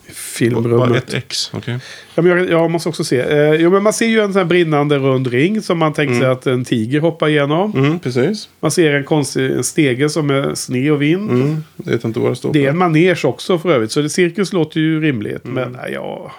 i 0.07 0.11
Bara 0.11 0.15
filmrummet. 0.15 1.09
ett 1.09 1.15
X, 1.15 1.51
okej. 1.55 1.79
Ja, 2.15 2.23
men 2.23 2.39
jag, 2.39 2.51
jag 2.51 2.71
måste 2.71 2.89
också 2.89 3.05
se. 3.05 3.21
Eh, 3.21 3.55
jo, 3.55 3.71
men 3.71 3.83
man 3.83 3.93
ser 3.93 4.07
ju 4.07 4.21
en 4.21 4.33
sån 4.33 4.41
här 4.41 4.47
brinnande 4.47 4.99
rund 4.99 5.27
ring 5.27 5.63
som 5.63 5.79
man 5.79 5.93
tänker 5.93 6.15
sig 6.15 6.29
att 6.29 6.47
en 6.47 6.65
tiger 6.65 7.01
hoppar 7.01 7.29
igenom. 7.29 7.73
Mm, 7.77 7.99
precis. 7.99 8.49
Man 8.61 8.71
ser 8.71 8.95
en 8.95 9.05
konstig 9.05 9.51
en 9.51 9.65
stege 9.65 10.09
som 10.09 10.31
är 10.31 10.55
sned 10.55 10.93
och 10.93 11.03
vind. 11.03 11.31
Mm, 11.31 11.65
jag 11.85 11.93
vet 11.93 12.05
inte 12.05 12.21
vad 12.21 12.33
det 12.33 12.37
står 12.37 12.53
Det 12.53 12.65
är 12.65 12.71
en 12.71 12.79
manege 12.79 13.25
också 13.25 13.59
för 13.59 13.73
övrigt. 13.73 13.93
Så 13.93 14.03
det, 14.03 14.09
cirkus 14.09 14.53
låter 14.53 14.81
ju 14.81 15.01
rimligt. 15.01 15.45
Men 15.45 15.73
nej, 15.73 15.93
ja... 15.93 16.33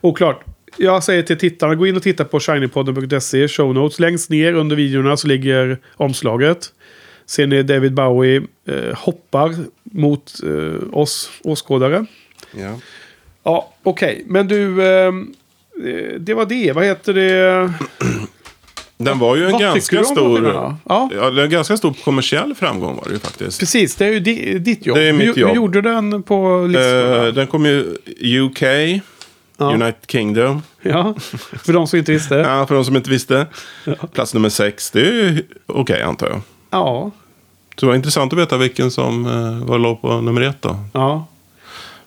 Oklart. 0.00 0.44
Jag 0.76 1.04
säger 1.04 1.22
till 1.22 1.38
tittarna, 1.38 1.74
gå 1.74 1.86
in 1.86 1.96
och 1.96 2.02
titta 2.02 2.24
på 2.24 2.40
shinypodden.se, 2.40 3.48
show 3.48 3.74
notes. 3.74 4.00
Längst 4.00 4.30
ner 4.30 4.52
under 4.52 4.76
videorna 4.76 5.16
så 5.16 5.28
ligger 5.28 5.78
omslaget. 5.96 6.72
Ser 7.26 7.46
ni 7.46 7.62
David 7.62 7.94
Bowie 7.94 8.42
eh, 8.68 8.94
hoppar 8.96 9.54
mot 9.82 10.32
eh, 10.44 10.98
oss 10.98 11.30
åskådare. 11.44 12.06
Ja. 12.58 12.78
Ja, 13.44 13.72
okej. 13.82 14.24
Men 14.26 14.48
du, 14.48 14.86
ehm, 14.88 15.34
eh, 15.86 16.20
det 16.20 16.34
var 16.34 16.46
det. 16.46 16.72
Vad 16.72 16.84
heter 16.84 17.14
det? 17.14 17.72
Den 18.96 19.18
var 19.18 19.36
ju 19.36 19.44
en 19.46 19.52
Vad 19.52 19.60
ganska 19.60 20.04
stor... 20.04 20.46
Ja. 20.88 21.10
Ja, 21.14 21.42
en 21.42 21.50
ganska 21.50 21.76
stor 21.76 21.94
kommersiell 22.04 22.54
framgång 22.54 22.96
var 22.96 23.04
det 23.04 23.12
ju 23.12 23.18
faktiskt. 23.18 23.60
Precis, 23.60 23.96
det 23.96 24.06
är 24.06 24.12
ju 24.12 24.20
di, 24.20 24.58
ditt 24.58 24.86
jobb. 24.86 24.96
Det 24.96 25.02
är 25.08 25.12
mitt 25.12 25.36
jobb. 25.36 25.48
hur 25.48 25.56
gjorde 25.56 25.80
den 25.80 26.22
på 26.22 26.66
listorna? 26.66 27.26
Eh, 27.26 27.34
den 27.34 27.46
kom 27.46 27.66
ju 27.66 27.96
UK, 28.40 28.62
Ja. 29.56 29.72
United 29.74 30.10
Kingdom. 30.10 30.62
Ja, 30.82 31.14
för 31.64 31.72
de 31.72 31.86
som 31.86 31.98
inte 31.98 32.12
visste. 32.12 32.34
Ja. 32.34 32.58
Ja, 32.58 32.66
för 32.66 32.74
de 32.74 32.84
som 32.84 32.96
inte 32.96 33.10
visste. 33.10 33.46
Plats 34.12 34.34
nummer 34.34 34.48
sex, 34.48 34.90
det 34.90 35.00
är 35.00 35.12
ju 35.12 35.42
okej 35.66 36.02
antar 36.02 36.28
jag. 36.28 36.40
ja. 36.70 37.10
Så 37.76 37.86
det 37.86 37.86
var 37.86 37.94
intressant 37.94 38.32
att 38.32 38.38
veta 38.38 38.56
vilken 38.56 38.90
som 38.90 39.26
uh, 39.26 39.64
var 39.64 39.78
låg 39.78 40.02
på 40.02 40.20
nummer 40.20 40.40
ett 40.40 40.62
då. 40.62 40.76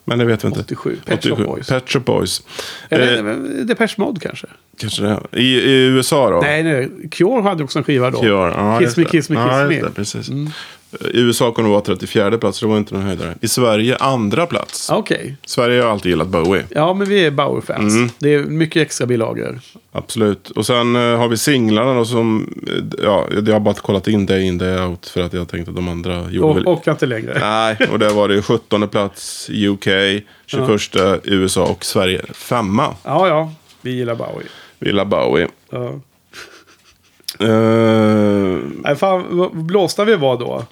Men 0.06 0.20
det 0.20 0.26
vet 0.26 0.43
vi 0.43 0.47
inte. 0.47 0.60
87. 0.60 0.97
Pet 1.06 1.24
Shop 1.24 1.32
87. 1.34 1.43
Boys. 1.45 1.68
Pet 1.68 1.89
Shop 1.89 1.99
Boys. 1.99 2.41
Eller 2.89 3.18
Eh, 3.18 3.66
Depeche 3.66 3.95
Mode 3.97 4.20
kanske? 4.20 4.47
kanske 4.80 5.01
det. 5.01 5.20
I, 5.32 5.43
I 5.43 5.86
USA 5.88 6.30
då? 6.30 6.39
Nej, 6.39 6.64
nej. 6.64 6.89
Cure 7.12 7.41
hade 7.41 7.64
också 7.64 7.80
en 7.80 7.84
skiva 7.84 8.10
då. 8.12 8.20
Cure, 8.22 8.53
ja, 8.56 8.80
Kiss 8.80 8.97
me, 8.97 9.03
kiss 9.03 9.30
me, 9.30 9.36
kiss 9.36 9.45
ja, 9.51 9.68
me. 9.68 9.82
Det, 9.82 9.89
precis. 9.91 10.30
I 11.14 11.20
USA 11.20 11.52
kom 11.52 11.64
det 11.64 11.70
vara 11.70 11.82
34 11.82 12.38
plats, 12.38 12.58
så 12.58 12.66
det 12.66 12.70
var 12.70 12.78
inte 12.78 12.93
någon 12.93 13.04
höjdare. 13.04 13.36
I 13.41 13.48
Sverige 13.48 13.96
andra 13.96 14.46
plats. 14.46 14.89
Okej. 14.89 15.36
Sverige 15.46 15.82
har 15.82 15.89
alltid 15.89 16.10
gillat 16.10 16.28
Bowie. 16.28 16.64
Ja, 16.70 16.93
men 16.93 17.10
vi 17.10 17.26
är 17.26 17.32
Bauer-fans. 17.32 17.93
Mm. 17.93 18.10
Det 18.20 18.34
är 18.34 18.43
mycket 18.43 18.82
extra 18.82 19.08
bilagor. 19.08 19.60
Absolut. 19.91 20.50
Och 20.50 20.66
sen 20.66 20.96
eh, 20.96 21.18
har 21.18 21.28
vi 21.28 21.38
singlarna 21.38 21.93
då 21.93 22.06
som... 22.06 22.54
eh, 22.68 23.04
ja, 23.04 23.28
jag 23.46 23.54
har 23.54 23.60
bara 23.60 23.74
kollat 23.76 24.08
in 24.08 24.26
Day 24.26 24.43
In 24.43 24.58
Day 24.58 24.80
Out 24.82 25.06
för 25.06 25.22
att 25.22 25.34
jag 25.34 25.48
tänkte 25.48 25.70
att 25.70 25.76
de 25.76 25.88
andra 25.88 26.32
gjorde 26.32 26.48
Och, 26.48 26.56
väl... 26.56 26.66
och 26.66 26.88
inte 26.88 27.06
längre. 27.06 27.38
Nej, 27.39 27.78
och 27.91 28.00
där 28.00 28.10
var 28.10 28.28
det 28.28 28.41
17 28.41 28.88
plats 28.88 29.50
UK, 29.50 29.88
21 30.46 30.82
USA 31.24 31.64
och 31.66 31.86
Sverige 31.86 32.22
femma. 32.34 32.96
Ja, 33.04 33.28
ja. 33.28 33.52
Vi 33.82 33.91
gillar 33.91 34.16
Bowie. 34.16 34.48
Vi 34.80 34.88
gillar 34.88 35.06
Bowie. 35.06 35.48
Ja. 35.70 36.00
Eh, 37.39 38.58
Nej, 38.84 38.96
fan 38.96 39.24
vad 39.30 39.56
blåsta 39.56 40.06
vi 40.06 40.16
var 40.16 40.38
då. 40.38 40.66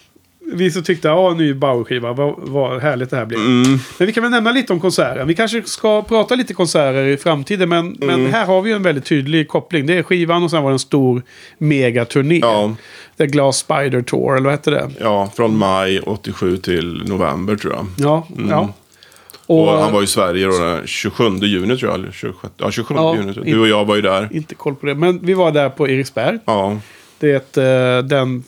Vi 0.53 0.71
som 0.71 0.83
tyckte 0.83 1.11
att 1.11 1.31
en 1.31 1.37
ny 1.37 1.53
Bauer-skiva, 1.53 2.13
vad, 2.13 2.33
vad 2.37 2.81
härligt 2.81 3.09
det 3.09 3.17
här 3.17 3.25
blir. 3.25 3.37
Mm. 3.37 3.79
Men 3.97 4.07
vi 4.07 4.13
kan 4.13 4.23
väl 4.23 4.31
nämna 4.31 4.51
lite 4.51 4.73
om 4.73 4.79
konserten. 4.79 5.27
Vi 5.27 5.35
kanske 5.35 5.63
ska 5.63 6.01
prata 6.01 6.35
lite 6.35 6.53
konserter 6.53 7.03
i 7.03 7.17
framtiden, 7.17 7.69
men, 7.69 7.79
Mm. 8.01 8.21
men 8.23 8.33
här 8.33 8.45
har 8.45 8.61
vi 8.61 8.71
en 8.71 8.83
väldigt 8.83 9.05
tydlig 9.05 9.47
koppling. 9.47 9.85
Det 9.85 9.97
är 9.97 10.03
skivan 10.03 10.43
och 10.43 10.51
sen 10.51 10.63
var 10.63 10.69
det 10.69 10.75
en 10.75 10.79
stor 10.79 11.21
megaturné. 11.57 12.39
Ja. 12.39 12.75
The 13.17 13.27
Glass 13.27 13.57
Spider 13.57 14.01
Tour, 14.01 14.31
eller 14.35 14.43
vad 14.43 14.53
hette 14.53 14.71
det? 14.71 14.91
ja, 14.99 15.31
från 15.35 15.57
maj 15.57 15.99
87 15.99 16.57
till 16.57 17.03
november 17.07 17.55
tror 17.55 17.73
jag. 17.73 17.85
Ja, 17.97 18.27
ja. 18.49 18.59
Mm. 18.59 18.73
Och, 19.45 19.67
han 19.67 19.93
var 19.93 20.03
i 20.03 20.07
Sverige 20.07 20.45
då 20.45 20.57
den 20.57 20.87
27 20.87 21.23
juni 21.41 21.77
tror 21.77 21.91
jag. 21.91 21.99
Eller 21.99 22.11
26, 22.11 22.53
ja, 22.57 22.71
27 22.71 22.95
Ja, 22.97 23.15
juni. 23.15 23.33
Du 23.51 23.59
och 23.59 23.67
jag 23.67 23.85
var 23.85 23.95
ju 23.95 24.01
där. 24.01 24.29
Inte 24.31 24.55
koll 24.55 24.75
på 24.75 24.85
det, 24.85 24.95
men 24.95 25.19
vi 25.25 25.33
var 25.33 25.51
där 25.51 25.69
på 25.69 25.89
Eriksberg. 25.89 26.39
Ja, 26.45 26.77
Det 27.23 27.57
är 27.57 27.97
eh, 27.97 28.03
den 28.03 28.43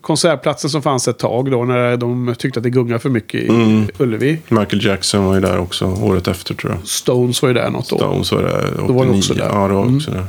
konsertplatsen 0.00 0.70
som 0.70 0.82
fanns 0.82 1.08
ett 1.08 1.18
tag 1.18 1.50
då 1.50 1.64
när 1.64 1.96
de 1.96 2.34
tyckte 2.38 2.58
att 2.60 2.64
det 2.64 2.70
gungade 2.70 2.98
för 2.98 3.08
mycket 3.08 3.40
i 3.40 3.48
Mm. 3.48 3.86
Ullevi. 3.98 4.38
Michael 4.48 4.84
Jackson 4.84 5.24
var 5.24 5.34
ju 5.34 5.40
där 5.40 5.58
också 5.58 5.86
året 5.86 6.28
efter 6.28 6.54
tror 6.54 6.72
jag. 6.72 6.88
Stones 6.88 7.42
var 7.42 7.48
ju 7.48 7.54
där 7.54 7.70
något 7.70 7.92
år. 7.92 7.98
Stones 7.98 8.32
var 8.32 8.42
där 8.42 8.66
89. 8.66 8.86
Då 8.88 8.92
var 8.92 9.04
vi 9.04 9.18
också 9.18 9.34
där. 9.34 9.48
Ja, 9.48 9.68
det 9.68 9.74
var 9.74 9.96
också 9.96 10.10
där. 10.10 10.26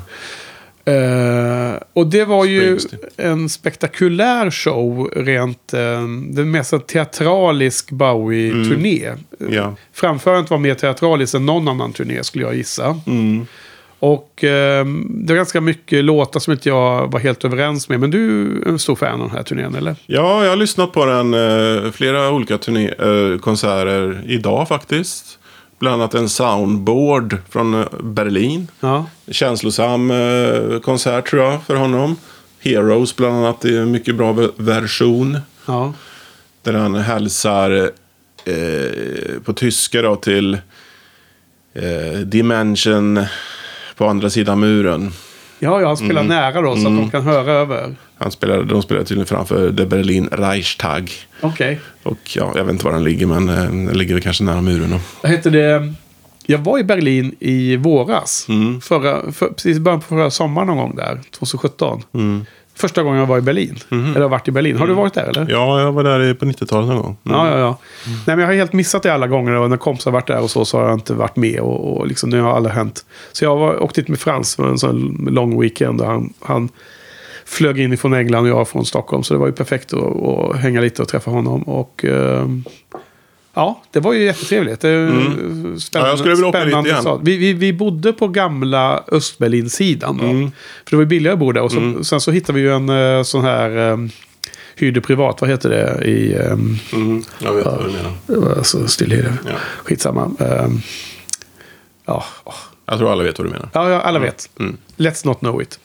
Eh, 0.86 1.80
och 1.94 2.08
det 2.08 2.26
var 2.26 2.46
ju 2.46 2.80
en 3.18 3.50
spektakulär 3.50 4.52
show 4.52 5.12
rent... 5.16 5.74
Uh, 5.74 5.80
den 6.30 6.52
mest 6.52 6.88
teatralisk 6.88 7.92
Bowie-turné. 7.92 9.08
Mm. 9.40 9.54
Ja. 9.54 9.76
Framförandet 9.94 10.52
var 10.52 10.58
mer 10.58 10.74
teatraliskt 10.76 11.36
än 11.36 11.46
någon 11.46 11.68
annan 11.68 11.94
turné 11.94 12.24
skulle 12.24 12.44
jag 12.44 12.56
gissa. 12.56 13.00
Mm. 13.08 13.48
Och 14.04 14.44
eh, 14.44 14.86
det 15.10 15.34
var 15.34 15.36
ganska 15.38 15.62
mycket 15.62 16.04
låtar 16.04 16.40
som 16.40 16.54
inte 16.54 16.70
jag 16.70 17.12
var 17.12 17.20
helt 17.20 17.46
överens 17.46 17.90
med. 17.90 18.00
Men 18.00 18.12
du 18.12 18.52
är 18.62 18.68
en 18.70 18.80
stor 18.80 18.96
fan 18.96 19.22
av 19.22 19.28
den 19.28 19.38
här 19.38 19.44
turnén, 19.44 19.76
eller? 19.76 19.96
Ja, 20.06 20.44
jag 20.44 20.50
har 20.50 20.56
lyssnat 20.56 20.92
på 20.92 21.06
den 21.06 21.34
eh, 21.34 21.92
flera 21.92 22.32
olika 22.32 22.58
turné, 22.58 22.88
eh, 23.00 23.40
konserter 23.40 24.24
idag 24.28 24.68
faktiskt. 24.68 25.40
Bland 25.80 26.02
annat 26.02 26.14
en 26.14 26.30
soundboard 26.30 27.38
från 27.50 27.74
eh, 27.82 27.88
Berlin. 28.04 28.68
Ja. 28.80 29.06
Känslosam 29.32 30.12
eh, 30.12 30.80
konsert 30.80 31.30
tror 31.30 31.44
jag 31.44 31.64
för 31.64 31.76
honom. 31.76 32.16
Heroes 32.60 33.16
bland 33.16 33.36
annat, 33.36 33.62
det 33.62 33.70
är 33.78 33.82
en 33.82 33.92
mycket 33.92 34.16
bra 34.16 34.32
ve- 34.32 34.48
version. 34.58 35.38
Ja. 35.66 35.94
Där 36.62 36.74
han 36.74 36.96
hälsar 36.96 37.72
eh, 38.46 39.40
på 39.44 39.54
tyska 39.54 40.02
då 40.02 40.16
till 40.16 40.58
Dimension 42.26 43.26
på 43.96 44.08
andra 44.08 44.30
sidan 44.30 44.60
muren. 44.60 45.12
Ja, 45.60 45.82
ja, 45.82 45.88
han 45.88 45.98
spelar 45.98 46.22
Mm. 46.22 46.28
nära 46.28 46.62
då 46.62 46.76
så 46.76 46.88
att 46.88 46.98
de 46.98 47.10
kan 47.12 47.22
höra 47.24 47.52
över. 47.52 47.96
Han 48.18 48.32
spelade, 48.32 48.64
de 48.64 48.82
spelade 48.82 49.06
tydligen 49.06 49.28
framför 49.28 49.74
The 49.74 49.86
Berlin 49.86 50.30
Reichstag. 50.32 51.12
Okej. 51.42 51.80
Och 52.04 52.18
ja, 52.36 52.52
jag 52.56 52.64
vet 52.64 52.74
inte 52.74 52.86
var 52.86 52.94
den 52.94 53.04
ligger, 53.04 53.26
men 53.26 53.50
eh, 53.50 53.56
den 53.56 53.86
ligger 53.86 54.14
väl 54.14 54.24
kanske 54.24 54.44
nära 54.44 54.62
muren. 54.62 54.92
Då. 54.92 55.00
Vad 55.22 55.32
heter 55.32 55.52
det? 55.52 55.94
Jag 56.46 56.58
var 56.58 56.80
i 56.80 56.84
Berlin 56.84 57.36
i 57.40 57.76
våras. 57.76 58.46
Mm. 58.50 58.82
Förra, 58.82 59.32
för, 59.32 59.48
precis 59.48 59.80
början 59.80 60.00
på 60.02 60.08
förra 60.08 60.32
sommaren 60.32 60.68
någon 60.68 60.78
gång 60.78 60.96
där. 60.96 61.22
2017. 61.32 62.04
Mm. 62.74 62.80
Första 62.80 63.04
gången 63.04 63.20
jag 63.20 63.26
var 63.26 63.38
i 63.38 63.42
Berlin. 63.42 63.80
Eller 63.90 64.22
har 64.22 64.30
varit 64.30 64.48
i 64.48 64.52
Berlin. 64.52 64.78
Har 64.78 64.88
du 64.88 64.94
varit 64.94 65.14
där 65.14 65.24
eller? 65.24 65.48
Ja, 65.50 65.82
jag 65.82 65.92
var 65.92 66.04
där 66.04 66.34
på 66.34 66.46
90-talet 66.46 66.88
någon 66.88 67.02
gång. 67.02 67.18
Mm. 67.26 67.38
Ja, 67.38 67.50
ja, 67.50 67.60
ja. 67.60 67.78
Nej, 68.06 68.36
men 68.36 68.40
jag 68.40 68.48
har 68.48 68.54
helt 68.54 68.74
missat 68.74 69.04
det 69.04 69.14
alla 69.14 69.28
gånger. 69.28 69.54
Och 69.54 69.70
när 69.70 69.78
kompisar 69.78 70.12
har 70.12 70.14
varit 70.14 70.28
där 70.28 70.42
och 70.42 70.52
så, 70.52 70.66
så 70.66 70.78
har 70.78 70.86
jag 70.86 70.94
inte 70.94 71.14
varit 71.14 71.36
med. 71.36 71.60
Och, 71.60 71.98
och 71.98 72.08
liksom, 72.08 72.30
det 72.30 72.38
har 72.38 72.56
aldrig 72.56 72.76
hänt. 72.76 73.06
Så 73.32 73.46
jag 73.46 73.58
var, 73.58 73.84
åkte 73.84 74.02
dit 74.02 74.08
med 74.08 74.20
Frans 74.20 74.56
för 74.56 74.70
en 74.70 74.78
sån 74.78 75.28
lång 75.32 75.62
weekend. 75.62 76.02
Och 76.02 76.08
han, 76.08 76.34
han 76.40 76.70
flög 77.46 77.80
in 77.80 77.98
från 77.98 78.14
England 78.14 78.44
och 78.44 78.50
jag 78.50 78.68
från 78.68 78.86
Stockholm. 78.86 79.24
Så 79.24 79.34
det 79.34 79.40
var 79.40 79.48
ju 79.48 79.54
perfekt 79.54 79.94
att, 79.94 80.24
att 80.24 80.56
hänga 80.56 80.82
lite 80.82 81.02
och 81.02 81.08
träffa 81.08 81.32
honom. 81.32 81.64
Och 81.64 82.06
ehm, 82.06 82.64
ja, 83.54 83.82
det 83.92 84.00
var 84.00 84.14
ju 84.14 84.24
jättetrevligt. 84.24 84.82
Det 84.82 84.90
ju 84.90 85.08
Spännande, 85.80 85.80
Ja, 85.94 86.08
jag 86.08 86.18
skulle 86.20 86.36
vilja 86.36 86.48
åka 86.48 86.66
dit 86.66 86.86
igen. 86.86 87.02
stad. 87.02 87.20
Vi, 87.24 87.38
vi, 87.38 87.54
vi 87.54 87.74
bodde 87.74 88.14
på 88.14 88.28
gamla 88.28 89.04
Östberlin-sidan. 89.08 90.20
Mm. 90.20 90.52
För 90.86 90.92
det 90.92 90.96
var 90.98 91.06
billigare 91.06 91.34
att 91.34 91.40
bo 91.40 91.52
där. 91.52 91.62
Och 91.62 91.72
så, 91.72 92.04
sen 92.04 92.22
så 92.22 92.32
hittade 92.32 92.60
vi 92.60 92.66
ju 92.66 92.74
en 92.76 92.90
eh, 92.90 93.24
sån 93.24 93.44
här... 93.44 93.78
Um, 93.78 94.10
hyrde 94.76 95.02
privat, 95.02 95.42
vad 95.42 95.50
heter 95.50 95.70
det? 95.70 96.06
I... 96.08 96.34
ehm, 96.34 96.78
Mm. 96.94 97.24
Jag 97.40 97.54
vet 97.54 97.66
vad 97.66 97.86
du 97.86 97.92
menar. 98.38 98.58
alltså 98.58 98.88
stillhyra. 98.88 99.38
Ja. 99.46 99.52
Skitsamma. 99.84 100.32
Um, 100.40 100.82
Ja. 102.06 102.24
Jag 102.86 102.98
tror 102.98 103.12
alla 103.12 103.24
vet 103.24 103.38
vad 103.40 103.48
du 103.48 103.52
menar. 103.52 103.70
ja, 103.74 103.90
ja 103.90 104.02
alla 104.02 104.20
vet. 104.20 104.50
Let's 104.98 105.26
not 105.26 105.40
know 105.40 105.62
it. 105.62 105.80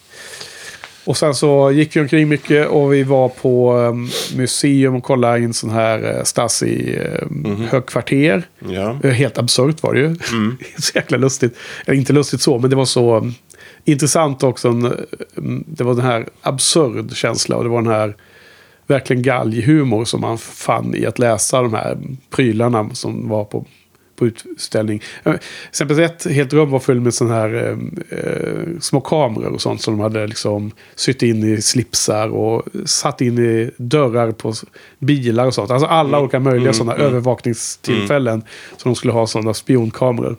Och 1.08 1.16
sen 1.16 1.34
så 1.34 1.70
gick 1.72 1.96
vi 1.96 2.00
omkring 2.00 2.28
mycket 2.28 2.68
och 2.68 2.92
vi 2.92 3.02
var 3.02 3.28
på 3.28 3.72
um, 3.76 4.08
museum 4.36 4.94
och 4.94 5.02
kollade 5.02 5.40
in 5.40 5.54
sån 5.54 5.70
här 5.70 6.16
uh, 6.16 6.22
Stasi 6.22 6.98
um, 7.22 7.66
högkvarter. 7.70 8.42
Ja. 8.68 8.98
Eh, 9.02 9.10
Helt 9.10 9.38
absurt 9.38 9.82
var 9.82 9.94
det 9.94 10.00
ju. 10.00 10.16
så 10.78 10.92
jäkla 10.94 11.18
lustigt. 11.18 11.56
Eller 11.86 11.98
inte 11.98 12.12
lustigt 12.12 12.40
så, 12.40 12.58
men 12.58 12.70
det 12.70 12.76
var 12.76 12.84
så 12.84 13.16
um, 13.16 13.34
intressant 13.84 14.42
också. 14.42 14.72
Det 15.66 15.84
var 15.84 15.94
den 15.94 16.04
här 16.04 16.28
absurd 16.42 17.16
känsla 17.16 17.56
och 17.56 17.64
det 17.64 17.70
var 17.70 17.82
den 17.82 17.92
här 17.92 18.16
verkligen 18.86 19.22
galghumor 19.22 20.04
som 20.04 20.20
man 20.20 20.38
fann 20.38 20.94
i 20.94 21.06
att 21.06 21.18
läsa 21.18 21.62
de 21.62 21.74
här 21.74 21.98
prylarna 22.30 22.90
som 22.92 23.28
var 23.28 23.44
på, 23.44 23.64
på 24.18 24.26
utställning. 24.26 25.02
Eh, 25.24 25.34
Exempel 25.68 26.00
ett 26.00 26.24
helt 26.24 26.52
rum 26.52 26.70
var 26.70 26.78
full 26.78 27.00
med 27.00 27.14
sådana 27.14 27.34
här 27.34 27.54
eh, 27.54 28.18
eh, 28.18 28.80
små 28.80 29.00
kameror 29.00 29.52
och 29.52 29.60
sånt 29.60 29.82
som 29.82 29.96
de 29.96 30.02
hade 30.02 30.26
liksom 30.26 30.70
sytt 30.94 31.22
in 31.22 31.44
i 31.44 31.62
slipsar 31.62 32.28
och 32.28 32.62
satt 32.84 33.20
in 33.20 33.38
i 33.38 33.70
dörrar 33.76 34.32
på 34.32 34.52
bilar 34.98 35.46
och 35.46 35.54
sånt. 35.54 35.70
Alltså 35.70 35.86
alla 35.86 36.20
olika 36.20 36.40
möjliga 36.40 36.72
sådana 36.72 36.94
övervakningstillfällen 36.94 38.42
som 38.76 38.92
de 38.92 38.96
skulle 38.96 39.12
ha 39.12 39.26
sådana 39.26 39.54
spionkameror. 39.54 40.36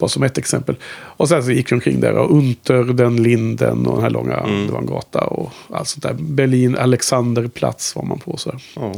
Bara 0.00 0.08
som 0.08 0.22
ett 0.22 0.38
exempel. 0.38 0.76
Och 0.92 1.28
sen 1.28 1.44
så 1.44 1.50
gick 1.50 1.68
de 1.68 1.74
omkring 1.74 2.00
där 2.00 2.12
och 2.12 2.36
Unter, 2.36 2.84
den 2.84 3.22
Linden 3.22 3.86
och 3.86 3.94
den 3.94 4.02
här 4.02 4.10
långa, 4.10 4.46
det 4.66 4.72
var 4.72 4.78
en 4.78 4.86
gata 4.86 5.20
och 5.20 5.52
allt 5.70 5.88
sånt 5.88 6.02
där. 6.02 6.16
Berlin, 6.18 6.76
Alexanderplatz 6.76 7.96
var 7.96 8.02
man 8.02 8.18
på. 8.18 8.36
Så. 8.36 8.54
Ja. 8.76 8.94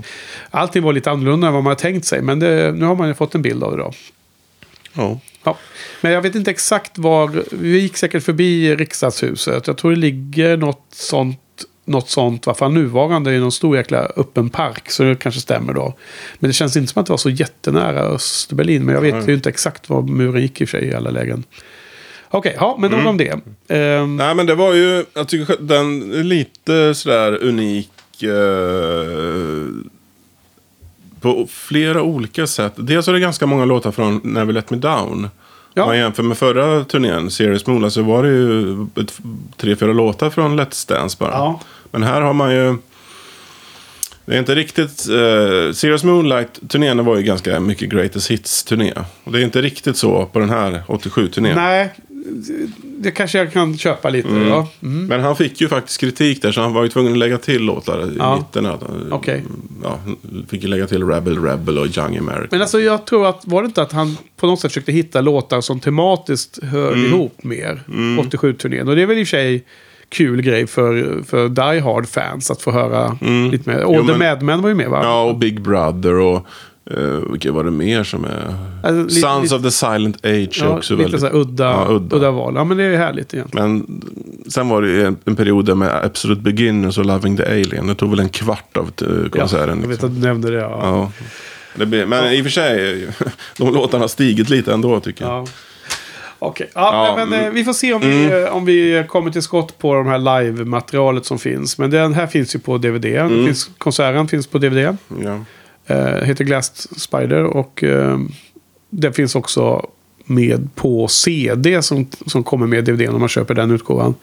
Allting 0.51 0.83
var 0.83 0.93
lite 0.93 1.11
annorlunda 1.11 1.47
än 1.47 1.53
vad 1.53 1.63
man 1.63 1.71
hade 1.71 1.81
tänkt 1.81 2.07
sig. 2.07 2.23
Men 2.23 2.39
det, 2.39 2.73
nu 2.75 2.85
har 2.85 2.95
man 2.95 3.09
ju 3.09 3.15
fått 3.15 3.35
en 3.35 3.43
bild 3.43 3.63
av 3.63 3.77
det 3.77 3.83
då. 3.83 3.93
Ja. 4.93 5.19
Ja. 5.45 5.59
Men 6.01 6.13
jag 6.13 6.23
vet 6.23 6.35
inte 6.35 6.51
exakt 6.51 6.99
var. 6.99 7.45
Vi 7.51 7.81
gick 7.81 7.97
säkert 7.97 8.23
förbi 8.23 8.77
riksdagshuset. 8.77 9.67
Jag 9.67 9.77
tror 9.77 9.91
det 9.91 9.97
ligger 9.97 10.57
något 10.57 10.87
sånt. 10.93 11.42
Något 11.93 12.11
sånt, 12.11 12.47
varför 12.47 12.69
nuvarande 12.69 13.35
i 13.35 13.39
någon 13.39 13.53
stor 13.53 13.77
jäkla 13.77 13.99
öppen 13.99 14.51
park. 14.51 14.91
Så 14.91 15.03
det 15.03 15.15
kanske 15.15 15.41
stämmer 15.41 15.73
då. 15.75 15.95
Men 16.39 16.49
det 16.49 16.55
känns 16.55 16.77
inte 16.77 16.93
som 16.93 17.01
att 17.01 17.07
det 17.07 17.13
var 17.13 17.19
så 17.19 17.31
jättenära 17.31 18.01
Östberlin. 18.01 18.85
Men 18.85 18.95
jag 18.95 19.03
vet 19.03 19.29
ju 19.29 19.35
inte 19.35 19.49
exakt 19.49 19.89
var 19.89 20.03
muren 20.03 20.43
gick 20.43 20.61
i 20.61 20.65
och 20.65 20.69
för 20.69 20.79
sig 20.79 20.89
i 20.89 20.95
alla 20.95 21.11
lägen. 21.11 21.45
Okej, 22.31 22.57
ja, 22.59 22.77
men 22.79 22.91
nog 22.91 23.07
om 23.07 23.17
det. 23.17 23.41
Ehm, 23.69 24.17
Nej 24.17 24.35
men 24.35 24.47
det 24.47 24.55
var 24.55 24.75
ju, 24.75 25.05
jag 25.15 25.29
tycker 25.29 25.57
den 25.61 26.13
är 26.13 26.25
lite 26.25 26.95
sådär 26.95 27.43
unik. 27.43 27.91
Eh, 28.23 29.67
på 31.21 31.47
flera 31.51 32.03
olika 32.03 32.47
sätt. 32.47 32.73
Dels 32.77 33.09
är 33.09 33.13
det 33.13 33.21
ganska 33.21 33.47
många 33.47 33.65
låtar 33.65 33.91
från 33.91 34.21
Never 34.25 34.53
Let 34.53 34.71
Me 34.71 34.77
Down. 34.77 35.29
Ja. 35.75 35.83
Om 35.83 35.89
man 35.89 35.99
jämför 35.99 36.23
med 36.23 36.39
förra 36.39 36.85
turnén, 36.85 37.31
Serious 37.31 37.67
Moon, 37.67 37.91
så 37.91 38.03
var 38.03 38.23
det 38.23 38.29
ju 38.29 38.83
ett, 38.83 39.19
tre, 39.57 39.77
fyra 39.77 39.93
låtar 39.93 40.31
från 40.31 40.61
Let's 40.61 40.89
Dance 40.89 41.17
bara. 41.21 41.31
Ja. 41.31 41.61
Men 41.93 42.03
här 42.03 42.21
har 42.21 42.33
man 42.33 42.55
ju... 42.55 42.77
Det 44.25 44.35
är 44.35 44.39
inte 44.39 44.55
riktigt... 44.55 45.07
Uh, 45.11 45.73
Serious 45.73 46.05
Moonlight-turnén 46.05 47.05
var 47.05 47.17
ju 47.17 47.23
ganska 47.23 47.61
mycket 47.61 47.89
Greatest 47.91 48.31
Hits-turné. 48.31 48.93
Och 49.25 49.33
det 49.33 49.39
är 49.41 49.43
inte 49.45 49.63
riktigt 49.63 49.97
så 49.97 50.27
på 50.27 50.39
den 50.39 50.51
här 50.51 50.83
87-turnén. 50.87 51.55
nej, 51.57 51.91
det 52.83 53.11
kanske 53.11 53.39
jag 53.39 53.53
kan 53.53 53.79
köpa 53.79 54.11
lite. 54.11 54.29
Ja. 54.29 54.69
Mm. 54.83 55.07
Men 55.07 55.21
han 55.21 55.37
fick 55.37 55.61
ju 55.61 55.69
faktiskt 55.69 56.01
kritik 56.01 56.43
där 56.43 56.53
så 56.53 56.61
han 56.61 56.73
var 56.73 56.83
ju 56.83 56.89
tvungen 56.89 57.13
att 57.13 57.19
lägga 57.19 57.39
till 57.39 57.63
låtar 57.63 58.13
i 58.13 58.17
Ja. 58.19 58.37
mitten. 58.37 58.69
Okej. 59.11 59.45
Ja, 59.83 59.99
fick 60.49 60.63
ju 60.63 60.69
lägga 60.69 60.87
till 60.87 61.05
Rebel 61.07 61.43
Rebel 61.43 61.79
och 61.79 61.87
Young 61.99 62.17
America. 62.19 62.49
Men 62.51 62.61
alltså 62.61 62.81
jag 62.81 63.05
tror 63.07 63.27
att, 63.27 63.43
var 63.47 63.63
det 63.63 63.67
inte 63.67 63.83
att 63.83 63.93
han 63.93 64.17
på 64.37 64.47
något 64.47 64.61
sätt 64.61 64.71
försökte 64.73 64.93
hitta 64.93 65.21
låtar 65.21 65.61
som 65.61 65.81
tematiskt 65.81 66.59
hör 66.63 66.93
Mm. 66.93 67.07
ihop 67.07 67.45
mer? 67.45 67.83
87-turnén. 67.87 68.89
Och 68.89 68.97
det 68.97 69.03
är 69.03 69.07
väl 69.07 69.19
i 69.19 69.23
och 69.23 69.27
för 69.27 69.31
sig 69.37 69.65
kul 70.13 70.43
grej 70.43 70.67
för, 70.67 71.23
för 71.27 71.49
Die 71.49 71.81
Hard-fans 71.81 72.51
att 72.51 72.63
få 72.63 72.71
höra 72.71 73.17
lite 73.53 73.71
mer. 73.71 73.85
Och 73.85 73.95
Mm. 73.95 74.07
Jo, 74.07 74.13
The 74.13 74.19
men- 74.19 74.29
Mad 74.29 74.43
Men 74.43 74.63
var 74.63 74.69
ju 74.69 74.75
med 74.75 74.89
va? 74.91 75.01
Ja, 75.03 75.23
och 75.23 75.39
Big 75.39 75.61
Brother 75.63 76.15
och... 76.15 76.47
Uh, 76.99 77.31
vilka 77.33 77.53
var 77.53 77.65
det 77.65 77.71
mer 77.71 78.05
som 78.05 78.25
är... 78.25 78.55
Alltså, 78.83 79.21
Sons 79.21 79.43
lite- 79.43 79.55
of 79.57 79.63
the 79.63 79.71
Silent 79.71 80.17
Age 80.27 80.63
är 80.63 80.65
Ja, 80.65 80.69
också 80.69 80.95
lite 80.95 81.03
väldigt... 81.03 81.21
så 81.21 81.27
här 81.27 81.37
udda, 81.37 81.65
Ja, 81.65 81.87
udda. 81.91 82.17
udda. 82.17 82.31
val. 82.31 82.53
Ja, 82.57 82.65
men 82.65 82.77
det 82.77 82.85
är 82.85 82.97
härligt 82.97 83.35
egentligen. 83.35 83.73
Men 83.77 84.03
sen 84.51 84.69
var 84.69 84.83
det 84.83 84.89
ju 84.89 85.05
en, 85.07 85.17
en 85.25 85.37
period 85.37 85.77
med 85.77 86.05
Absolute 86.05 86.43
Beginners 86.43 86.99
och 86.99 87.07
Loving 87.07 87.37
the 87.37 87.45
Alien. 87.45 87.87
Det 87.87 87.95
tog 87.95 88.11
väl 88.11 88.21
en 88.21 88.29
kvart 88.29 88.77
av 88.77 88.91
uh, 89.09 89.29
konserten. 89.29 89.69
jag 89.69 89.77
vet 89.77 89.89
liksom. 89.89 90.09
att 90.09 90.15
du 90.15 90.27
nämnde 90.27 90.51
det. 90.51 90.57
Ja. 90.57 90.81
Ja. 90.83 91.13
Det 91.75 91.87
blir, 91.87 92.07
men 92.07 92.33
i 92.33 92.41
och 92.41 92.45
för 92.45 92.51
sig, 92.51 93.09
de 93.59 93.75
låtarna 93.75 94.03
har 94.03 94.09
stigit 94.09 94.51
lite 94.51 94.73
ändå 94.73 95.01
tycker 95.01 95.25
jag. 95.25 95.49
Okej, 96.45 96.71
ja, 96.75 97.07
Ja, 97.07 97.17
men, 97.17 97.33
eh, 97.33 97.43
mm. 97.43 97.55
vi 97.55 97.65
får 97.65 97.73
se 97.73 97.93
om, 97.93 98.01
vi, 98.01 98.43
eh, 98.43 98.57
om 98.57 98.65
vi 98.65 99.05
kommer 99.09 99.31
till 99.31 99.43
skott 99.43 99.79
på 99.79 99.95
de 99.95 100.07
här 100.07 100.19
live-materialet 100.19 101.27
som 101.27 101.39
finns. 101.39 101.79
Men 101.79 101.91
den 101.91 102.15
här 102.15 102.27
finns 102.27 102.55
ju 102.55 102.59
på 102.59 102.79
DVD. 102.79 103.05
Mm. 103.05 103.47
Finns, 103.47 103.71
konserten 103.79 104.29
finns 104.29 104.47
på 104.47 104.59
DVD. 104.59 104.97
Ja. 105.23 105.39
Eh, 105.87 106.25
heter 106.25 106.45
Glass 106.45 107.01
Spider 107.01 107.45
och 107.45 107.85
eh, 107.85 108.19
det 108.91 109.13
finns 109.13 109.35
också 109.35 109.87
med 110.25 110.75
på 110.75 111.09
CD 111.09 111.83
som, 111.83 112.07
som 112.27 112.45
kommer 112.45 112.67
med 112.67 112.85
DVD 112.85 113.09
om 113.09 113.21
man 113.21 113.29
köper 113.29 113.55
den 113.55 113.71
utgåvan. 113.71 114.15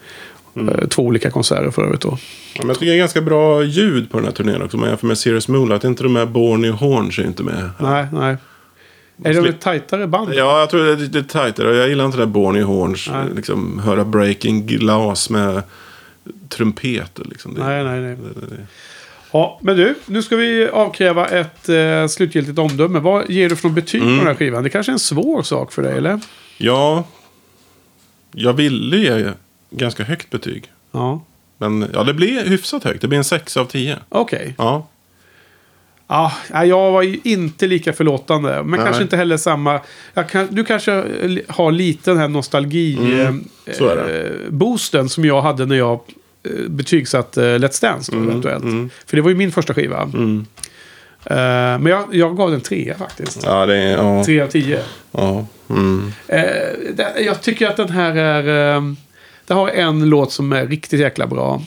Mm. 0.56 0.68
Eh, 0.68 0.88
två 0.88 1.02
olika 1.02 1.30
konserter 1.30 1.70
för 1.70 1.82
övrigt 1.82 2.00
då. 2.00 2.18
Ja, 2.54 2.58
men 2.58 2.68
jag 2.68 2.78
tycker 2.78 2.86
det 2.86 2.96
är 2.96 2.98
ganska 2.98 3.20
bra 3.20 3.64
ljud 3.64 4.10
på 4.10 4.16
den 4.16 4.26
här 4.26 4.32
turnén 4.32 4.62
också. 4.62 4.76
Om 4.76 4.80
man 4.80 4.88
jämför 4.88 5.06
med 5.06 5.18
Serious 5.18 5.48
Moonlight. 5.48 5.84
Inte 5.84 6.02
de 6.02 6.16
här 6.16 6.26
Borneo 6.26 6.72
Horns 6.72 7.18
är 7.18 7.26
inte 7.26 7.42
med. 7.42 7.70
Nej, 7.78 8.06
nej. 8.12 8.36
Är 9.24 9.42
det 9.42 9.48
ett 9.48 9.60
tajtare 9.60 10.06
band? 10.06 10.34
Ja, 10.34 10.60
jag 10.60 10.70
tror 10.70 10.84
det 10.84 10.92
är 10.92 10.96
lite 10.96 11.22
tajtare. 11.22 11.76
Jag 11.76 11.88
gillar 11.88 12.04
inte 12.06 12.16
det 12.18 12.22
där 12.22 12.30
Borneo 12.30 12.64
Horns. 12.66 13.08
Nej. 13.12 13.24
Liksom, 13.36 13.78
höra 13.78 14.04
breaking 14.04 14.66
glas 14.66 15.30
med 15.30 15.62
trumpeter. 16.48 17.24
Liksom. 17.24 17.54
Det, 17.54 17.64
Nej, 17.64 17.84
nej, 17.84 18.00
nej. 18.00 18.16
Det, 18.16 18.46
det. 18.56 18.66
Ja, 19.32 19.60
men 19.62 19.76
du, 19.76 19.94
nu 20.06 20.22
ska 20.22 20.36
vi 20.36 20.68
avkräva 20.68 21.26
ett 21.26 21.68
eh, 21.68 22.06
slutgiltigt 22.06 22.58
omdöme. 22.58 22.98
Vad 22.98 23.30
ger 23.30 23.48
du 23.48 23.56
för 23.56 23.68
betyg 23.68 24.02
Mm. 24.02 24.14
på 24.14 24.18
den 24.24 24.26
här 24.26 24.34
skivan? 24.34 24.62
Det 24.62 24.70
kanske 24.70 24.92
är 24.92 24.94
en 24.94 24.98
svår 24.98 25.42
sak 25.42 25.72
för 25.72 25.82
dig, 25.82 25.96
eller? 25.96 26.20
Ja, 26.58 27.04
jag 28.32 28.52
ville 28.52 28.96
ge 28.96 29.30
ganska 29.70 30.04
högt 30.04 30.30
betyg. 30.30 30.64
Ja. 30.92 31.22
Men 31.58 31.86
ja, 31.94 32.04
det 32.04 32.14
blir 32.14 32.44
hyfsat 32.48 32.84
högt. 32.84 33.00
Det 33.00 33.08
blir 33.08 33.18
en 33.18 33.24
6 33.24 33.56
av 33.56 33.64
10. 33.64 33.96
Okej. 34.08 34.54
Ja. 34.58 34.86
Ja, 36.12 36.32
jag 36.64 36.90
var 36.90 37.02
ju 37.02 37.20
inte 37.24 37.66
lika 37.66 37.92
förlåtande. 37.92 38.62
Men 38.62 38.70
Nej. 38.70 38.80
kanske 38.84 39.02
inte 39.02 39.16
heller 39.16 39.36
samma. 39.36 39.80
Kan, 40.30 40.48
du 40.50 40.64
kanske 40.64 40.92
eh, 40.92 41.36
har 41.48 41.72
lite 41.72 42.10
den 42.10 42.18
här 42.18 42.28
nostalgi 42.28 42.96
Mm, 42.96 43.44
eh, 43.66 44.50
boosten 44.50 45.08
som 45.08 45.24
jag 45.24 45.42
hade 45.42 45.66
när 45.66 45.76
jag 45.76 46.00
eh, 46.42 46.68
betygsatte 46.68 47.46
eh, 47.46 47.58
Let's 47.58 47.82
Dance 47.82 48.12
då, 48.12 48.18
Mm, 48.18 48.28
eventuellt. 48.30 48.92
För 49.06 49.16
det 49.16 49.22
var 49.22 49.30
ju 49.30 49.36
min 49.36 49.52
första 49.52 49.74
skiva. 49.74 50.02
Eh, 51.24 51.78
men 51.78 51.86
jag, 51.86 52.04
jag 52.12 52.36
gav 52.36 52.50
den 52.50 52.60
tre 52.60 52.94
faktiskt. 52.98 53.42
Ja, 53.46 53.66
det 53.66 53.76
är... 53.76 53.96
Ja. 53.96 54.24
Tre 54.24 54.40
av 54.40 54.46
tio. 54.48 54.80
ja. 55.12 55.46
Mm. 55.70 56.12
Eh, 56.26 56.42
det, 56.94 57.14
jag 57.20 57.42
tycker 57.42 57.66
att 57.68 57.76
den 57.76 57.90
här 57.90 58.16
är... 58.16 58.74
Eh, 58.76 58.82
det 59.46 59.54
har 59.54 59.68
en 59.68 60.08
låt 60.08 60.32
som 60.32 60.52
är 60.52 60.66
riktigt 60.66 61.00
jäkla 61.00 61.26
bra. 61.26 61.62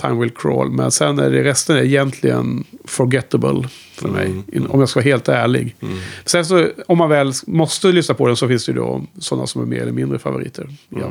Time 0.00 0.20
Will 0.20 0.30
Crawl. 0.30 0.70
Men 0.70 0.90
sen 0.90 1.18
är 1.18 1.30
det 1.30 1.44
resten 1.44 1.76
är 1.76 1.82
egentligen 1.82 2.64
forgettable 2.84 3.68
för 3.94 4.08
mig. 4.08 4.42
In- 4.52 4.66
Om 4.66 4.80
jag 4.80 4.88
ska 4.88 5.00
vara 5.00 5.08
helt 5.08 5.28
ärlig. 5.28 5.76
Sen 6.24 6.44
så, 6.46 6.66
om 6.86 6.98
man 6.98 7.08
väl 7.10 7.32
måste 7.46 7.88
lyssna 7.88 8.14
på 8.14 8.26
den 8.26 8.36
så 8.36 8.48
finns 8.48 8.66
det 8.66 8.72
ju 8.72 8.78
då 8.78 9.04
sådana 9.18 9.46
som 9.46 9.62
är 9.62 9.66
mer 9.66 9.80
eller 9.82 9.92
mindre 9.92 10.18
favoriter. 10.18 10.68
Ja. 10.88 11.10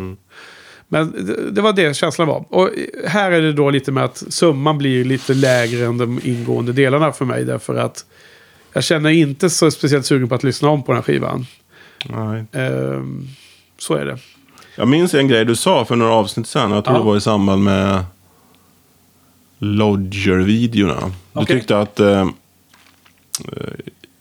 Men 0.87 1.11
det, 1.25 1.51
det 1.51 1.61
var 1.61 1.73
det 1.73 1.95
känslan 1.95 2.27
var. 2.27 2.45
Och 2.49 2.69
här 3.07 3.31
är 3.31 3.41
det 3.41 3.53
då 3.53 3.69
lite 3.69 3.91
med 3.91 4.03
att 4.03 4.23
summan 4.29 4.77
blir 4.77 5.05
lite 5.05 5.33
lägre 5.33 5.85
än 5.85 5.97
de 5.97 6.19
ingående 6.23 6.73
delarna 6.73 7.11
för 7.11 7.25
mig. 7.25 7.45
Därför 7.45 7.75
att 7.75 8.05
jag 8.73 8.83
känner 8.83 9.09
inte 9.09 9.49
så 9.49 9.71
speciellt 9.71 10.05
sugen 10.05 10.29
på 10.29 10.35
att 10.35 10.43
lyssna 10.43 10.69
om 10.69 10.83
på 10.83 10.91
den 10.91 10.97
här 10.97 11.03
skivan. 11.03 11.45
Nej. 12.05 12.43
Ehm, 12.51 13.27
så 13.77 13.93
är 13.93 14.05
det. 14.05 14.17
Jag 14.75 14.87
minns 14.87 15.13
en 15.13 15.27
grej 15.27 15.45
du 15.45 15.55
sa 15.55 15.85
för 15.85 15.95
några 15.95 16.13
avsnitt 16.13 16.47
sedan. 16.47 16.71
Jag 16.71 16.83
tror 16.85 16.95
Ja. 16.95 16.99
det 17.01 17.05
var 17.05 17.17
i 17.17 17.21
samband 17.21 17.63
med 17.63 18.03
Lodger-videorna. 19.59 21.11
Du 21.33 21.45
tyckte 21.45 21.79
att 21.79 21.99
eh, 21.99 22.21
eh, 22.21 22.27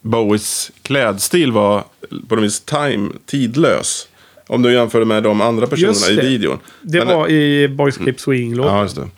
Bowies 0.02 0.70
klädstil 0.82 1.52
var 1.52 1.84
på 2.28 2.34
något 2.36 2.44
vis 2.44 2.60
time, 2.60 3.10
tidlös. 3.26 4.08
Om 4.46 4.62
du 4.62 4.72
jämför 4.72 5.04
med 5.04 5.22
de 5.22 5.40
andra 5.40 5.66
personerna 5.66 6.22
i 6.22 6.26
videon. 6.28 6.58
Det 6.82 6.98
Men- 7.04 7.08
var 7.16 7.28
i 7.28 7.68
Boys 7.68 7.96
Keep 7.98 8.14
Swing-låten. 8.18 8.74
Ja, 8.74 8.82
just 8.82 8.96
det. 8.96 9.08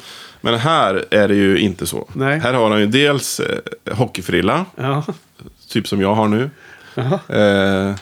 Men 0.41 0.55
här 0.59 1.05
är 1.11 1.29
det 1.29 1.35
ju 1.35 1.59
inte 1.59 1.87
så. 1.87 2.09
Nej. 2.12 2.39
Här 2.39 2.53
har 2.55 2.71
han 2.71 2.81
ju 2.81 2.87
dels 2.87 3.41
eh, 3.41 3.59
hockeyfrilla, 3.97 4.64
Ja. 4.77 5.05
typ 5.69 5.89
som 5.89 6.01
jag 6.01 6.14
har 6.14 6.29
nu. 6.29 6.51
Eh, 7.29 7.95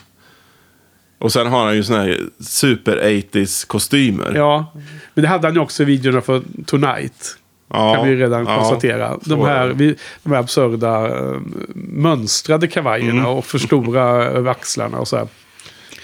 och 1.19 1.31
sen 1.33 1.47
har 1.47 1.65
han 1.65 1.75
ju 1.75 1.83
såna 1.83 1.99
här 2.01 2.19
super 2.39 2.97
80s 2.97 3.67
kostymer. 3.67 4.31
ja. 4.35 4.71
Men 5.13 5.21
det 5.21 5.27
hade 5.27 5.47
han 5.47 5.53
ju 5.55 5.59
också 5.61 5.83
i 5.83 5.85
videorna 5.85 6.21
för 6.21 6.41
Tonight. 6.65 7.37
Ja, 7.73 7.95
Kan 7.95 8.07
vi 8.07 8.15
redan 8.15 8.45
ja, 8.45 8.57
konstatera. 8.57 9.19
De 9.25 9.41
är 9.41 9.45
här, 9.45 9.67
vi, 9.67 9.95
de 10.23 10.31
här 10.33 10.39
absurda 10.39 11.07
eh, 11.07 11.37
mönstrade 11.75 12.67
kavajerna 12.67 13.11
Mm. 13.19 13.25
och 13.25 13.45
för 13.45 13.57
stora 13.57 14.03
över 14.25 14.51
axlarna 14.51 14.99
och 14.99 15.07
så 15.07 15.17
här. 15.17 15.27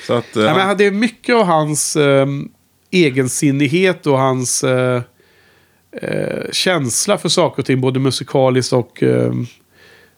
Så 0.07 0.14
att, 0.14 0.36
eh, 0.36 0.43
Nej, 0.43 0.53
men 0.53 0.78
det 0.78 0.86
är 0.86 0.91
mycket 0.91 1.36
av 1.36 1.43
hans 1.45 1.95
eh, 1.95 2.28
egensinnighet 2.91 4.07
och 4.07 4.20
hans 4.20 4.64
eh, 4.64 5.01
eh, 6.01 6.51
känsla 6.51 7.18
för 7.18 7.30
saker 7.30 7.61
och 7.61 7.66
ting, 7.66 7.82
både 7.82 7.99
musikaliskt 7.99 8.74
och 8.74 9.03
eh, 9.03 9.34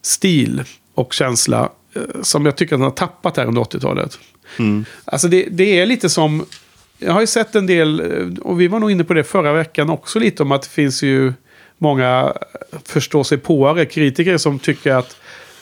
stil 0.02 0.64
och 0.96 1.14
känsla, 1.14 1.70
eh, 1.96 2.02
som 2.22 2.46
jag 2.46 2.56
tycker 2.58 2.76
att 2.76 2.80
han 2.80 2.90
har 2.90 2.96
tappat 2.96 3.38
här 3.38 3.46
under 3.46 3.62
80-talet. 3.62 4.20
Alltså 5.06 5.28
det, 5.28 5.48
det 5.52 5.80
är 5.80 5.86
lite 5.86 6.10
som, 6.10 6.46
jag 7.00 7.14
har 7.14 7.22
ju 7.22 7.28
sett 7.28 7.56
en 7.56 7.68
del, 7.68 8.00
eh, 8.00 8.40
och 8.42 8.62
vi 8.62 8.68
var 8.68 8.80
nog 8.80 8.92
inne 8.92 9.04
på 9.04 9.14
det 9.14 9.24
förra 9.24 9.54
veckan 9.54 9.90
också 9.90 10.20
lite, 10.20 10.44
om 10.44 10.52
att 10.52 10.62
det 10.62 10.70
finns 10.70 11.04
ju 11.04 11.34
många 11.78 12.34
förstå 12.84 13.24
sig 13.24 13.38
påare 13.38 13.86
kritiker 13.86 14.38
som 14.38 14.60
tycker 14.60 14.92
att 14.92 15.18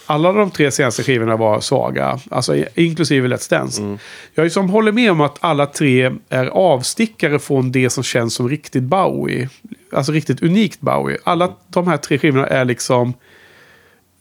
alla 0.06 0.32
de 0.32 0.52
tre 0.52 0.72
senaste 0.72 1.04
skivorna 1.04 1.38
var 1.38 1.60
svaga. 1.60 2.20
Alltså 2.32 2.56
inklusive 2.76 3.28
Let's 3.28 3.50
Dance. 3.50 3.98
Jag 4.34 4.46
är 4.46 4.50
som 4.50 4.70
håller 4.70 4.92
med 4.92 5.12
om 5.12 5.22
att 5.22 5.38
alla 5.40 5.66
tre 5.66 6.12
är 6.30 6.46
avstickare 6.46 7.40
från 7.40 7.72
det 7.72 7.90
som 7.90 8.04
känns 8.04 8.34
som 8.34 8.50
riktigt 8.50 8.84
Bowie. 8.84 9.50
Alltså 9.92 10.12
riktigt 10.12 10.44
unikt 10.44 10.82
Bowie. 10.82 11.18
Alla 11.24 11.54
de 11.68 11.88
här 11.88 11.98
tre 11.98 12.18
skivorna 12.18 12.48
är 12.48 12.66
liksom 12.66 13.14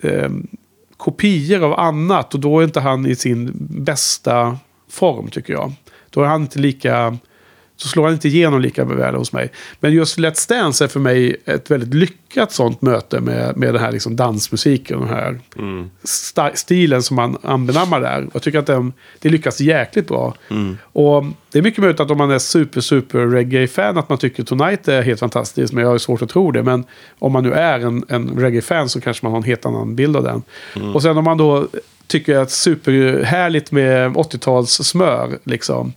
eh, 0.02 0.30
kopior 0.96 1.64
av 1.64 1.80
annat. 1.80 2.34
Och 2.34 2.40
då 2.40 2.60
är 2.60 2.64
inte 2.64 2.80
han 2.80 3.06
i 3.06 3.16
sin 3.16 3.52
bästa 3.70 4.58
form 4.90 5.30
tycker 5.30 5.52
jag. 5.52 5.72
Då 6.12 6.22
är 6.22 6.26
han 6.26 6.42
inte 6.42 6.58
lika... 6.58 7.18
Så 7.82 7.88
slår 7.88 8.04
han 8.04 8.12
inte 8.12 8.28
igenom 8.28 8.60
lika 8.60 8.84
väl 8.84 9.14
hos 9.14 9.32
mig. 9.32 9.50
Men 9.80 9.92
just 9.92 10.18
Let's 10.18 10.48
Dance 10.48 10.84
är 10.84 10.88
för 10.88 11.00
mig 11.00 11.36
ett 11.44 11.70
väldigt 11.70 11.94
lyckat 11.94 12.52
sånt 12.52 12.82
möte 12.82 13.20
med, 13.20 13.56
med 13.56 13.74
den 13.74 13.82
här 13.82 13.92
liksom 13.92 14.16
dansmusiken. 14.16 15.00
Den 15.00 15.08
här 15.08 15.40
sta- 16.04 16.54
stilen 16.54 17.02
som 17.02 17.16
man 17.16 17.38
anbenammar 17.42 18.00
där. 18.00 18.28
Jag 18.32 18.42
tycker 18.42 18.58
att 18.58 18.66
den, 18.66 18.92
det 19.18 19.28
lyckas 19.28 19.60
jäkligt 19.60 20.08
bra. 20.08 20.34
Och 20.92 21.24
det 21.52 21.58
är 21.58 21.62
mycket 21.62 21.80
möjligt 21.80 22.00
att 22.00 22.10
om 22.10 22.18
man 22.18 22.30
är 22.30 22.38
super, 22.38 22.80
super 22.80 23.18
reggae-fan 23.26 23.98
att 23.98 24.08
man 24.08 24.18
tycker 24.18 24.42
Tonight 24.44 24.88
är 24.88 25.02
helt 25.02 25.20
fantastiskt. 25.20 25.72
Men 25.72 25.84
jag 25.84 25.90
har 25.90 25.98
svårt 25.98 26.22
att 26.22 26.28
tro 26.30 26.50
det. 26.50 26.62
Men 26.62 26.84
om 27.18 27.32
man 27.32 27.42
nu 27.42 27.52
är 27.52 27.80
en, 27.80 28.04
en 28.08 28.38
reggae-fan 28.40 28.88
så 28.88 29.00
kanske 29.00 29.26
man 29.26 29.32
har 29.32 29.36
en 29.38 29.44
helt 29.44 29.66
annan 29.66 29.94
bild 29.96 30.16
av 30.16 30.22
den. 30.22 30.42
Och 30.94 31.02
sen 31.02 31.16
om 31.18 31.24
man 31.24 31.38
då 31.38 31.66
tycker 32.06 32.36
att 32.38 32.50
superhärligt 32.50 33.72
med 33.72 34.10
80-tals 34.12 34.70
smör 34.70 35.38
liksom. 35.44 35.92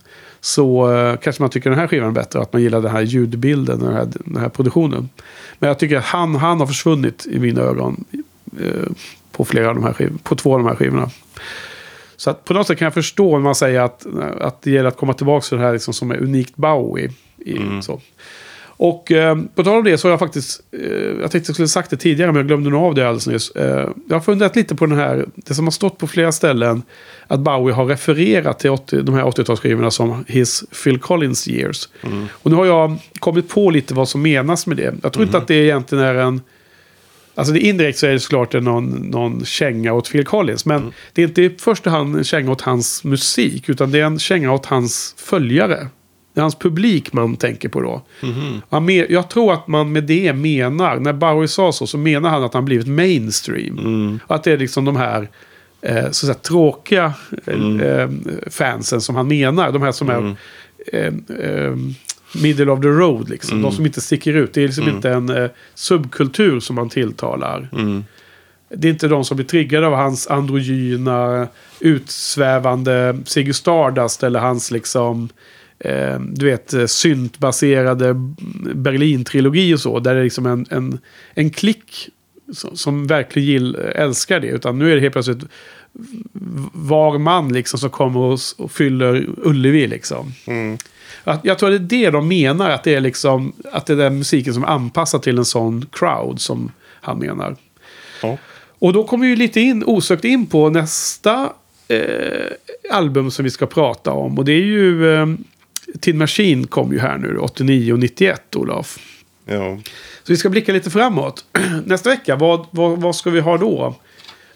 Så 0.46 0.92
eh, 0.92 1.16
kanske 1.16 1.42
man 1.42 1.50
tycker 1.50 1.70
den 1.70 1.78
här 1.78 1.86
skivan 1.86 2.08
är 2.08 2.12
bättre. 2.12 2.40
Att 2.40 2.52
man 2.52 2.62
gillar 2.62 2.80
den 2.80 2.90
här 2.90 3.02
ljudbilden, 3.02 3.80
den 3.80 3.92
här, 3.92 4.08
den 4.24 4.36
här 4.36 4.48
produktionen. 4.48 5.08
Men 5.58 5.68
jag 5.68 5.78
tycker 5.78 5.96
att 5.96 6.04
han, 6.04 6.34
han 6.34 6.60
har 6.60 6.66
försvunnit 6.66 7.26
i 7.26 7.38
mina 7.38 7.60
ögon. 7.60 8.04
Eh, 8.60 8.90
på 9.32 9.44
flera 9.44 9.68
av 9.68 9.74
de 9.74 9.84
här 9.84 9.92
skivorna. 9.92 10.18
På 10.22 10.34
två 10.34 10.52
av 10.52 10.58
de 10.58 10.66
här 10.68 10.74
skivorna. 10.74 11.10
Så 12.16 12.34
på 12.34 12.54
något 12.54 12.66
sätt 12.66 12.78
kan 12.78 12.86
jag 12.86 12.94
förstå 12.94 13.32
när 13.32 13.44
man 13.44 13.54
säger 13.54 13.80
att, 13.80 14.06
att 14.40 14.62
det 14.62 14.70
gäller 14.70 14.88
att 14.88 14.96
komma 14.96 15.12
tillbaka 15.12 15.44
till 15.44 15.58
det 15.58 15.64
här 15.64 15.72
liksom 15.72 15.94
som 15.94 16.10
är 16.10 16.16
unikt 16.16 16.56
Bowie. 16.56 17.10
I, 17.36 17.58
så. 17.82 18.00
Och 18.78 19.12
eh, 19.12 19.38
på 19.54 19.64
tal 19.64 19.76
om 19.76 19.84
det 19.84 19.98
så 19.98 20.08
har 20.08 20.10
jag 20.10 20.18
faktiskt, 20.18 20.60
eh, 20.72 20.80
jag 21.20 21.30
tänkte 21.30 21.50
jag 21.50 21.54
skulle 21.54 21.68
sagt 21.68 21.90
det 21.90 21.96
tidigare 21.96 22.32
men 22.32 22.36
jag 22.36 22.46
glömde 22.46 22.70
nog 22.70 22.84
av 22.84 22.94
det 22.94 23.08
alldeles 23.08 23.26
nyss. 23.26 23.50
Eh, 23.50 23.88
jag 24.08 24.16
har 24.16 24.20
funderat 24.20 24.56
lite 24.56 24.74
på 24.74 24.86
den 24.86 24.98
här, 24.98 25.26
det 25.34 25.54
som 25.54 25.64
har 25.64 25.70
stått 25.70 25.98
på 25.98 26.06
flera 26.06 26.32
ställen, 26.32 26.82
att 27.26 27.40
Bowie 27.40 27.74
har 27.74 27.86
refererat 27.86 28.58
till 28.58 28.70
80, 28.70 29.02
de 29.02 29.14
här 29.14 29.22
80-talsskivorna 29.22 29.90
som 29.90 30.24
his 30.28 30.64
Phil 30.84 30.98
Collins 30.98 31.48
years. 31.48 31.88
Och 32.30 32.50
nu 32.50 32.56
har 32.56 32.66
jag 32.66 32.96
kommit 33.18 33.48
på 33.48 33.70
lite 33.70 33.94
vad 33.94 34.08
som 34.08 34.22
menas 34.22 34.66
med 34.66 34.76
det. 34.76 34.94
Jag 35.02 35.12
tror 35.12 35.24
inte 35.24 35.38
att 35.38 35.48
det 35.48 35.54
egentligen 35.54 36.04
är 36.04 36.14
en, 36.14 36.40
Alltså 37.34 37.52
det 37.52 37.60
indirekt 37.60 37.98
så 37.98 38.06
är 38.06 38.12
det 38.12 38.20
såklart 38.20 38.52
någon, 38.52 38.86
någon 38.86 39.44
känga 39.44 39.92
åt 39.92 40.12
Phil 40.12 40.24
Collins. 40.24 40.66
Men 40.66 40.92
det 41.12 41.22
är 41.22 41.26
inte 41.26 41.42
i 41.42 41.56
första 41.58 41.90
hand 41.90 42.16
en 42.16 42.24
känga 42.24 42.50
åt 42.50 42.60
hans 42.60 43.04
musik. 43.04 43.68
Utan 43.68 43.90
det 43.90 44.00
är 44.00 44.04
en 44.04 44.18
känga 44.18 44.52
åt 44.52 44.66
hans 44.66 45.14
följare. 45.18 45.88
Det 46.36 46.40
är 46.40 46.42
hans 46.42 46.54
publik 46.54 47.12
man 47.12 47.36
tänker 47.36 47.68
på 47.68 47.80
då. 47.80 48.02
Me- 48.70 49.06
jag 49.08 49.30
tror 49.30 49.52
att 49.52 49.68
man 49.68 49.92
med 49.92 50.04
det 50.04 50.32
menar, 50.32 50.96
när 50.96 51.12
Bowie 51.12 51.48
sa 51.48 51.72
så, 51.72 51.86
så 51.86 51.98
menar 51.98 52.30
han 52.30 52.44
att 52.44 52.54
han 52.54 52.64
blivit 52.64 52.86
mainstream. 52.86 54.20
Att 54.26 54.44
det 54.44 54.52
är 54.52 54.58
liksom 54.58 54.84
de 54.84 54.96
här 54.96 55.28
eh, 55.82 56.10
så 56.10 56.30
att 56.30 56.42
tråkiga 56.42 57.12
eh, 57.46 58.10
fansen 58.50 59.00
som 59.00 59.16
han 59.16 59.28
menar. 59.28 59.72
De 59.72 59.82
här 59.82 59.92
som 59.92 60.08
är 60.10 60.36
eh, 60.92 61.12
eh, 61.40 61.76
middle 62.42 62.70
of 62.72 62.80
the 62.80 62.88
road, 62.88 63.30
liksom. 63.30 63.62
De 63.62 63.72
som 63.72 63.86
inte 63.86 64.00
sticker 64.00 64.34
ut. 64.34 64.52
Det 64.54 64.62
är 64.62 64.66
liksom 64.66 64.88
inte 64.88 65.10
en 65.10 65.28
eh, 65.28 65.50
subkultur 65.74 66.60
som 66.60 66.76
man 66.76 66.88
tilltalar. 66.88 67.68
Det 68.68 68.88
är 68.88 68.92
inte 68.92 69.08
de 69.08 69.24
som 69.24 69.36
blir 69.36 69.46
triggade 69.46 69.86
av 69.86 69.94
hans 69.94 70.26
androgyna, 70.26 71.48
utsvävande 71.80 73.18
Ziggy 73.24 73.52
Stardust 73.52 74.22
eller 74.22 74.40
hans 74.40 74.70
liksom, 74.70 75.28
eh, 75.78 76.20
du 76.20 76.46
vet, 76.46 76.74
eh, 76.74 76.86
syntbaserade 76.86 78.14
Berlin-trilogi 78.74 79.74
och 79.74 79.80
så. 79.80 79.98
Där 79.98 80.14
det 80.14 80.20
är 80.20 80.24
liksom 80.24 80.46
en, 80.46 80.66
en, 80.70 80.98
en 81.34 81.50
klick 81.50 82.08
som, 82.52 82.76
som 82.76 83.06
verkligen 83.06 83.48
gill, 83.48 83.74
älskar 83.74 84.40
det. 84.40 84.46
Utan 84.46 84.78
nu 84.78 84.90
är 84.90 84.94
det 84.94 85.00
helt 85.00 85.12
plötsligt 85.12 85.44
var 86.72 87.18
man 87.18 87.52
liksom 87.52 87.78
som 87.78 87.90
kommer 87.90 88.20
och, 88.20 88.38
och 88.56 88.72
fyller 88.72 89.26
Ullevi 89.36 89.86
liksom. 89.86 90.32
Att, 91.24 91.40
jag 91.44 91.58
tror 91.58 91.70
det 91.70 91.76
är 91.76 91.78
det 91.78 92.10
de 92.10 92.28
menar, 92.28 92.70
att 92.70 92.84
det 92.84 92.94
är 92.94 93.00
liksom 93.00 93.52
att 93.72 93.86
det 93.86 93.92
är 93.92 93.96
den 93.96 94.18
musiken 94.18 94.54
som 94.54 94.62
är 94.62 94.68
anpassad 94.68 95.22
till 95.22 95.38
en 95.38 95.44
sån 95.44 95.86
crowd 95.92 96.40
som 96.40 96.72
han 97.00 97.18
menar. 97.18 97.56
Ja. 98.22 98.38
Och 98.78 98.92
då 98.92 99.04
kommer 99.04 99.26
vi 99.26 99.36
lite 99.36 99.60
in, 99.60 99.84
osökt 99.86 100.24
in 100.24 100.46
på 100.46 100.70
nästa 100.70 101.52
eh, 101.88 102.00
album 102.90 103.30
som 103.30 103.44
vi 103.44 103.50
ska 103.50 103.66
prata 103.66 104.12
om. 104.12 104.38
Och 104.38 104.44
det 104.44 104.52
är 104.52 104.64
ju 104.64 105.14
eh, 105.14 105.26
Tin 106.00 106.18
Machine 106.18 106.66
kom 106.66 106.92
ju 106.92 106.98
här 106.98 107.18
nu 107.18 107.38
89 107.38 107.92
och 107.92 107.98
91, 107.98 108.56
Olof. 108.56 108.98
Ja. 109.44 109.78
Så 110.22 110.32
vi 110.32 110.36
ska 110.36 110.48
blicka 110.48 110.72
lite 110.72 110.90
framåt. 110.90 111.44
Nästa 111.84 112.10
vecka, 112.10 112.36
vad, 112.36 112.66
vad, 112.70 112.98
vad 112.98 113.16
ska 113.16 113.30
vi 113.30 113.40
ha 113.40 113.58
då? 113.58 113.94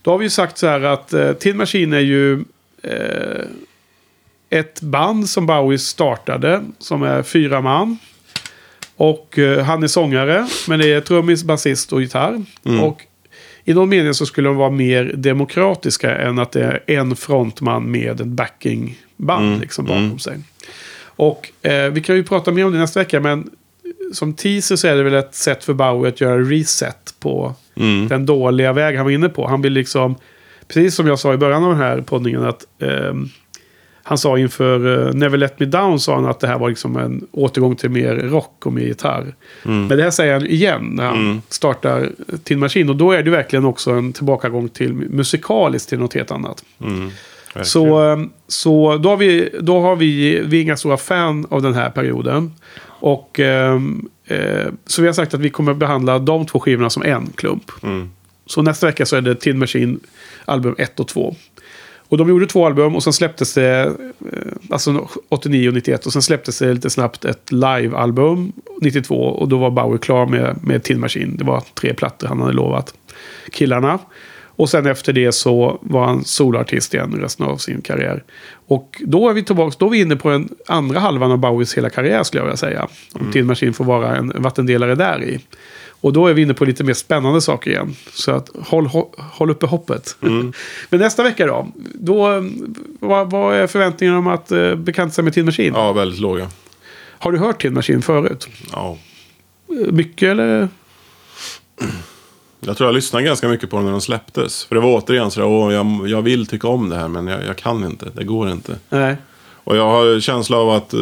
Då 0.03 0.11
har 0.11 0.19
vi 0.19 0.25
ju 0.25 0.31
sagt 0.31 0.59
så 0.59 0.67
här 0.67 0.81
att 0.81 1.13
eh, 1.13 1.33
Tin 1.33 1.57
Machine 1.57 1.93
är 1.93 2.01
ju 2.01 2.45
eh, 2.83 3.45
ett 4.51 4.81
band 4.81 5.29
som 5.29 5.47
Bowie 5.47 5.79
startade. 5.79 6.65
Som 6.79 7.03
är 7.03 7.23
fyra 7.23 7.61
man. 7.61 7.99
Och 8.97 9.39
eh, 9.39 9.65
han 9.65 9.83
är 9.83 9.87
sångare. 9.87 10.49
Men 10.69 10.79
det 10.79 10.93
är 10.93 11.01
trummis, 11.01 11.45
basist 11.45 11.93
och 11.93 12.03
gitarr. 12.03 12.45
Och 12.83 13.03
i 13.65 13.75
någon 13.75 13.89
mening 13.89 14.15
så 14.15 14.27
skulle 14.27 14.49
de 14.49 14.57
vara 14.57 14.71
mer 14.71 15.13
demokratiska 15.17 16.17
än 16.17 16.39
att 16.39 16.53
det 16.53 16.65
är 16.65 16.83
en 16.87 17.17
frontman 17.17 17.91
med 17.91 18.21
ett 18.21 18.27
backingband 18.27 19.61
liksom 19.61 19.85
bakom 19.85 20.19
sig. 20.19 20.39
Och 21.21 21.51
eh, 21.63 21.91
vi 21.91 22.01
kan 22.01 22.17
ju 22.17 22.25
prata 22.25 22.53
mer 22.53 22.67
om 22.67 22.73
det 22.73 22.79
nästa 22.79 23.01
vecka. 23.01 23.21
Men 23.21 23.51
som 24.13 24.35
teaser 24.35 24.77
så 24.77 24.87
är 24.87 24.97
det 24.97 25.03
väl 25.03 25.15
ett 25.15 25.35
sätt 25.35 25.65
för 25.65 25.73
Bowie 25.73 26.09
att 26.09 26.21
göra 26.21 26.39
reset 26.39 27.15
på 27.21 27.55
den 28.09 28.27
dåliga 28.27 28.73
väg 28.73 28.97
han 28.97 29.05
var 29.05 29.13
inne 29.13 29.29
på. 29.29 29.47
Han 29.47 29.63
vill 29.63 29.73
liksom, 29.73 30.15
precis 30.69 30.95
som 30.95 31.07
jag 31.07 31.19
sa 31.19 31.35
i 31.35 31.37
början 31.37 31.65
av 31.65 31.71
den 31.71 31.79
här 31.79 32.01
poddningen, 32.01 32.45
att 32.45 32.67
ehm, 32.79 33.29
han 34.03 34.19
sa 34.19 34.39
inför 34.39 35.09
eh, 35.09 35.15
Never 35.15 35.39
Let 35.39 35.61
Me 35.61 35.67
Down 35.67 36.01
sa 36.01 36.15
han 36.15 36.27
att 36.27 36.41
det 36.41 36.47
här 36.47 36.59
var 36.59 36.69
liksom 36.69 36.97
en 36.97 37.27
återgång 37.33 37.77
till 37.77 37.91
mer 37.91 38.15
rock 38.15 38.67
och 38.67 38.73
mer 38.73 38.83
gitarr. 38.83 39.35
Men 39.89 39.89
det 39.99 40.03
här 40.03 40.11
säger 40.11 40.33
han 40.33 40.47
igen 40.47 40.91
när 40.93 41.07
han 41.07 41.43
startar 41.49 42.11
Tin 42.45 42.59
Machine. 42.59 42.91
Och 42.91 42.97
då 42.97 43.13
är 43.13 43.23
det 43.23 43.31
verkligen 43.31 43.65
också 43.65 43.91
en 43.91 44.13
tillbakagång 44.13 44.69
till 44.69 44.93
musikaliskt 44.93 45.89
till 45.89 45.99
något 45.99 46.15
helt 46.15 46.31
annat. 46.31 46.65
Så, 47.63 48.13
eh, 48.13 48.19
så 48.49 48.97
då 48.97 49.09
har, 49.09 49.17
vi, 49.17 49.51
då 49.61 49.81
har 49.81 49.97
vi, 49.97 50.41
vi 50.41 50.59
är 50.59 50.63
inga 50.63 50.77
stora 50.77 50.97
fan 50.97 51.47
av 51.51 51.63
den 51.63 51.75
här 51.75 51.91
perioden. 51.91 52.55
Och 52.85 53.41
ehm, 53.41 54.09
eh, 54.27 54.67
så 54.87 55.03
vi 55.03 55.09
har 55.09 55.13
sagt 55.13 55.35
att 55.35 55.41
vi 55.41 55.51
kommer 55.51 55.75
behandla 55.75 56.19
de 56.19 56.47
två 56.47 56.61
skivorna 56.61 56.91
som 56.91 57.03
en 57.03 57.27
klump. 57.27 57.73
Så 58.47 58.63
nästa 58.63 58.87
vecka 58.87 59.07
så 59.07 59.17
är 59.17 59.21
det 59.21 59.35
Tin 59.35 59.59
Machine 59.59 60.01
album 60.45 60.75
1 60.79 61.01
och 61.01 61.09
2. 61.09 61.35
Och 62.11 62.19
de 62.19 62.29
gjorde 62.29 62.47
två 62.47 62.67
album 62.67 62.97
och 62.97 63.03
sen 63.03 63.13
släpptes 63.13 63.55
det, 63.55 63.95
eh, 64.33 64.53
alltså 64.71 65.09
89 65.29 65.69
och 65.69 65.75
91. 65.75 66.07
Och 66.07 66.13
sen 66.13 66.23
släpptes 66.23 66.59
det 66.59 66.75
lite 66.75 66.91
snabbt 66.91 67.25
ett 67.25 67.53
live-album 67.53 68.53
92. 68.81 69.15
Och 69.15 69.49
då 69.49 69.59
var 69.59 69.71
Bowie 69.71 69.99
klar 69.99 70.27
med, 70.27 70.57
med 70.63 70.83
Tin 70.83 71.01
Machine. 71.01 71.37
Det 71.37 71.45
var 71.45 71.63
tre 71.75 71.95
plattor 71.95 72.29
han 72.29 72.41
hade 72.41 72.53
lovat 72.53 72.95
killarna. 73.53 73.99
Och 74.61 74.71
sen 74.71 74.87
efter 74.87 75.13
det 75.13 75.33
så 75.33 75.79
var 75.83 76.07
han 76.07 76.25
soloartist 76.25 76.95
igen 76.95 77.19
resten 77.21 77.47
av 77.47 77.57
sin 77.57 77.83
karriär. 77.83 78.25
Och 78.67 79.03
då 79.07 79.29
är 79.29 79.33
vi 79.35 79.45
tillbaka, 79.45 79.77
då 79.79 79.87
är 79.87 79.91
vi 79.91 80.01
inne 80.01 80.17
på 80.17 80.31
den 80.31 80.49
andra 80.67 81.01
halvan 81.01 81.33
av 81.33 81.39
Bowies 81.39 81.77
hela 81.77 81.91
karriär 81.91 82.23
skulle 82.23 82.41
jag 82.41 82.45
vilja 82.45 82.57
säga. 82.57 82.89
Om 83.13 83.33
Tin 83.33 83.47
Machine 83.47 83.73
får 83.73 83.85
vara 83.85 84.17
en 84.17 84.33
vattendelare 84.37 84.95
där 84.95 85.25
i. 85.25 85.41
Och 85.89 86.13
då 86.13 86.27
är 86.27 86.35
vi 86.35 86.43
inne 86.43 86.55
på 86.55 86.65
lite 86.65 86.85
mer 86.85 86.95
spännande 86.95 87.41
saker 87.41 87.71
igen. 87.71 87.97
Så 88.13 88.31
att 88.31 88.51
håll, 88.55 88.87
håll, 88.87 89.07
håll 89.19 89.51
uppe 89.51 89.67
hoppet. 89.67 90.17
Men 90.91 91.01
nästa 91.01 91.23
vecka 91.23 91.47
då? 91.47 91.69
då 91.95 92.45
vad, 93.01 93.31
vad 93.31 93.55
är 93.55 93.67
förväntningarna 93.67 94.19
om 94.19 94.27
att 94.27 94.53
eh, 94.53 94.75
bekanta 94.75 95.15
sig 95.15 95.25
med 95.25 95.33
Tin 95.35 95.45
Machine? 95.45 95.75
ja, 95.75 95.93
väldigt 95.93 96.21
låga. 96.21 96.49
Har 97.19 97.33
du 97.33 97.39
hört 97.39 97.63
Tin 97.63 97.75
Machine 97.75 98.03
förut? 98.03 98.49
Ja. 98.73 98.99
Eh, 99.69 99.93
Mycket 99.93 100.29
eller? 100.29 100.69
Jag 102.61 102.77
tror 102.77 102.89
jag 102.89 102.95
lyssnade 102.95 103.25
ganska 103.25 103.49
mycket 103.49 103.71
på 103.71 103.77
den 103.77 103.85
när 103.85 103.93
de 103.93 104.01
släpptes. 104.01 104.65
För 104.65 104.75
det 104.75 104.81
var 104.81 104.99
återigen 104.99 105.31
sådär, 105.31 105.47
åh, 105.47 105.73
jag, 105.75 106.09
jag 106.09 106.23
vill 106.23 106.47
tycka 106.47 106.69
om 106.69 106.89
det 106.89 106.97
här 106.97 107.09
men 107.09 107.27
jag, 107.27 107.45
jag 107.47 107.57
kan 107.57 107.85
inte. 107.85 108.07
Det 108.15 108.25
går 108.25 108.51
inte. 108.51 108.77
Nej. 108.89 109.17
Och 109.65 109.77
jag 109.77 109.87
har 109.87 110.21
känsla 110.21 110.57
av 110.57 110.71
att 110.71 110.95
eh, 110.95 111.01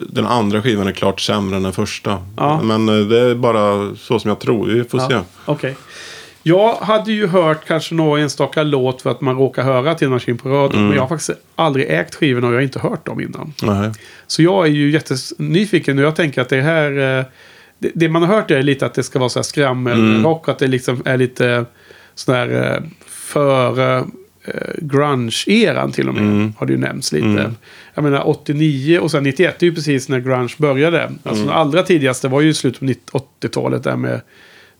den 0.00 0.26
andra 0.26 0.62
skivan 0.62 0.86
är 0.86 0.92
klart 0.92 1.20
sämre 1.20 1.56
än 1.56 1.62
den 1.62 1.72
första. 1.72 2.18
Ja. 2.36 2.62
Men 2.62 2.88
eh, 2.88 3.06
det 3.06 3.20
är 3.20 3.34
bara 3.34 3.96
så 3.96 4.18
som 4.18 4.28
jag 4.28 4.38
tror. 4.38 4.66
Vi 4.66 4.84
får 4.84 4.98
se. 4.98 5.14
Ja, 5.14 5.24
Okej. 5.44 5.76
Jag 6.42 6.74
hade 6.74 7.12
ju 7.12 7.26
hört 7.26 7.64
kanske 7.66 7.94
några 7.94 8.20
enstaka 8.20 8.62
låt 8.62 9.02
för 9.02 9.10
att 9.10 9.20
man 9.20 9.36
råkar 9.36 9.62
höra 9.62 9.94
till 9.94 10.08
Maskin 10.08 10.38
på 10.38 10.48
radion. 10.48 10.74
Mm. 10.76 10.86
Men 10.88 10.96
jag 10.96 11.02
har 11.02 11.08
faktiskt 11.08 11.30
aldrig 11.54 11.90
ägt 11.90 12.14
skivorna 12.14 12.46
och 12.46 12.52
jag 12.52 12.58
har 12.58 12.62
inte 12.62 12.78
hört 12.78 13.06
dem 13.06 13.20
innan. 13.20 13.52
Nej. 13.62 13.90
Så 14.26 14.42
jag 14.42 14.66
är 14.66 14.70
ju 14.70 14.90
jättenyfiken 14.90 15.98
och 15.98 16.04
jag 16.04 16.16
tänker 16.16 16.40
att 16.40 16.48
det 16.48 16.60
här... 16.60 17.18
eh, 17.18 17.24
Det, 17.82 17.90
det 17.94 18.08
man 18.08 18.22
har 18.22 18.36
hört 18.36 18.50
är 18.50 18.62
lite 18.62 18.86
att 18.86 18.94
det 18.94 19.02
ska 19.02 19.18
vara 19.18 19.28
så 19.28 19.38
här 19.38 19.44
skrammelrock. 19.44 20.48
Att 20.48 20.58
det 20.58 20.66
liksom 20.66 21.02
är 21.04 21.16
lite 21.16 21.64
sån 22.14 22.34
här 22.34 22.74
eh, 22.74 22.82
före 23.06 23.98
eh, 24.44 24.74
grunge-eran 24.78 25.92
till 25.92 26.08
och 26.08 26.14
med. 26.14 26.52
Har 26.58 26.66
det 26.66 26.72
ju 26.72 26.78
nämnts 26.78 27.12
lite. 27.12 27.52
Jag 27.94 28.04
menar 28.04 28.28
89 28.28 28.98
och 28.98 29.10
sen 29.10 29.24
91 29.24 29.56
det 29.58 29.66
är 29.66 29.68
ju 29.68 29.74
precis 29.74 30.08
när 30.08 30.20
grunge 30.20 30.54
började. 30.58 31.10
Alltså 31.22 31.44
den 31.44 31.52
allra 31.54 31.82
tidigaste 31.82 32.28
var 32.28 32.40
ju 32.40 32.54
slutet 32.54 32.80
på 32.80 32.84
90 32.84 33.20
80-talet 33.40 33.84
där 33.84 33.96
med 33.96 34.20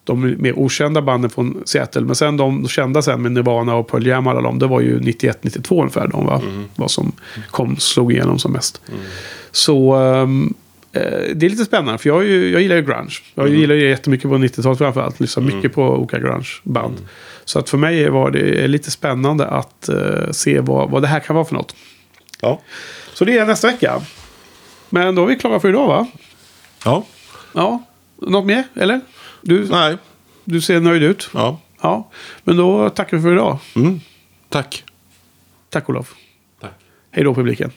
de 0.05 0.37
mer 0.39 0.59
okända 0.59 1.03
banden 1.03 1.31
från 1.31 1.63
Seattle. 1.65 2.01
Men 2.01 2.15
sen 2.15 2.37
de 2.37 2.69
kända 2.69 3.03
sen 3.03 3.23
med 3.23 3.33
Nirvana 3.33 3.75
och 3.75 3.89
Pearl 3.89 4.07
Jam 4.07 4.27
alla 4.27 4.41
de. 4.41 4.59
Det 4.59 4.67
var 4.67 4.81
ju 4.81 4.99
91-92 4.99 5.81
ungefär 5.81 6.09
de 6.09 6.27
var, 6.27 6.43
vad 6.77 6.91
som 6.91 7.13
kom, 7.51 7.77
slog 7.77 8.13
igenom 8.13 8.39
som 8.39 8.53
mest. 8.53 8.81
Så 9.51 9.95
ehm, 9.95 10.47
eh, 10.47 10.62
det 10.93 11.47
är 11.47 11.51
lite 11.51 11.65
spännande. 11.65 11.99
För 11.99 12.09
jag, 12.09 12.25
ju, 12.25 12.51
jag 12.51 12.63
gillar 12.63 12.77
ju 12.77 12.83
grunge. 12.83 13.15
Jag 13.35 13.49
gillar 13.49 13.75
ju 13.75 13.89
jättemycket 13.89 14.31
på 14.31 14.37
90-talet 14.37 14.79
framförallt. 14.79 15.21
Lyssnar 15.21 15.43
mycket 15.45 15.75
på 15.75 15.83
olika 15.83 16.19
grunge-band. 16.19 16.97
Så 17.45 17.59
att 17.59 17.71
för 17.71 17.79
mig 17.79 18.11
var 18.11 18.31
det 18.31 18.67
lite 18.67 18.91
spännande 18.91 19.47
att 19.47 19.89
eh, 19.89 20.31
se 20.31 20.61
vad, 20.61 20.91
vad 20.91 21.03
det 21.03 21.09
här 21.09 21.21
kan 21.21 21.37
vara 21.37 21.45
för 21.45 21.55
något. 21.55 21.77
Ja. 22.41 22.61
Så 23.15 23.25
det 23.25 23.39
är 23.39 23.47
nästa 23.47 23.67
vecka. 23.67 24.03
Men 24.91 25.15
då 25.15 25.23
är 25.23 25.27
vi 25.27 25.37
klara 25.37 25.61
för 25.61 25.69
idag 25.69 25.87
va? 25.87 26.07
Ja. 26.85 27.05
Ja. 27.53 27.83
Något 28.17 28.47
mer? 28.47 28.65
Eller? 28.75 29.01
Du, 29.41 29.69
Nej. 29.69 29.97
du 30.45 30.61
ser 30.61 30.81
nöjd 30.81 31.03
ut. 31.03 31.31
Ja. 31.35 31.61
Ja. 31.83 32.11
Men 32.45 32.57
då 32.57 32.91
tackar 32.91 33.17
vi 33.17 33.23
för 33.23 33.33
idag. 33.33 33.59
Mm. 33.77 34.01
Tack. 34.49 34.85
Tack 35.71 35.89
Olof. 35.89 36.15
Tack. 36.61 36.73
Hej 37.11 37.25
då 37.25 37.35
publiken. 37.35 37.71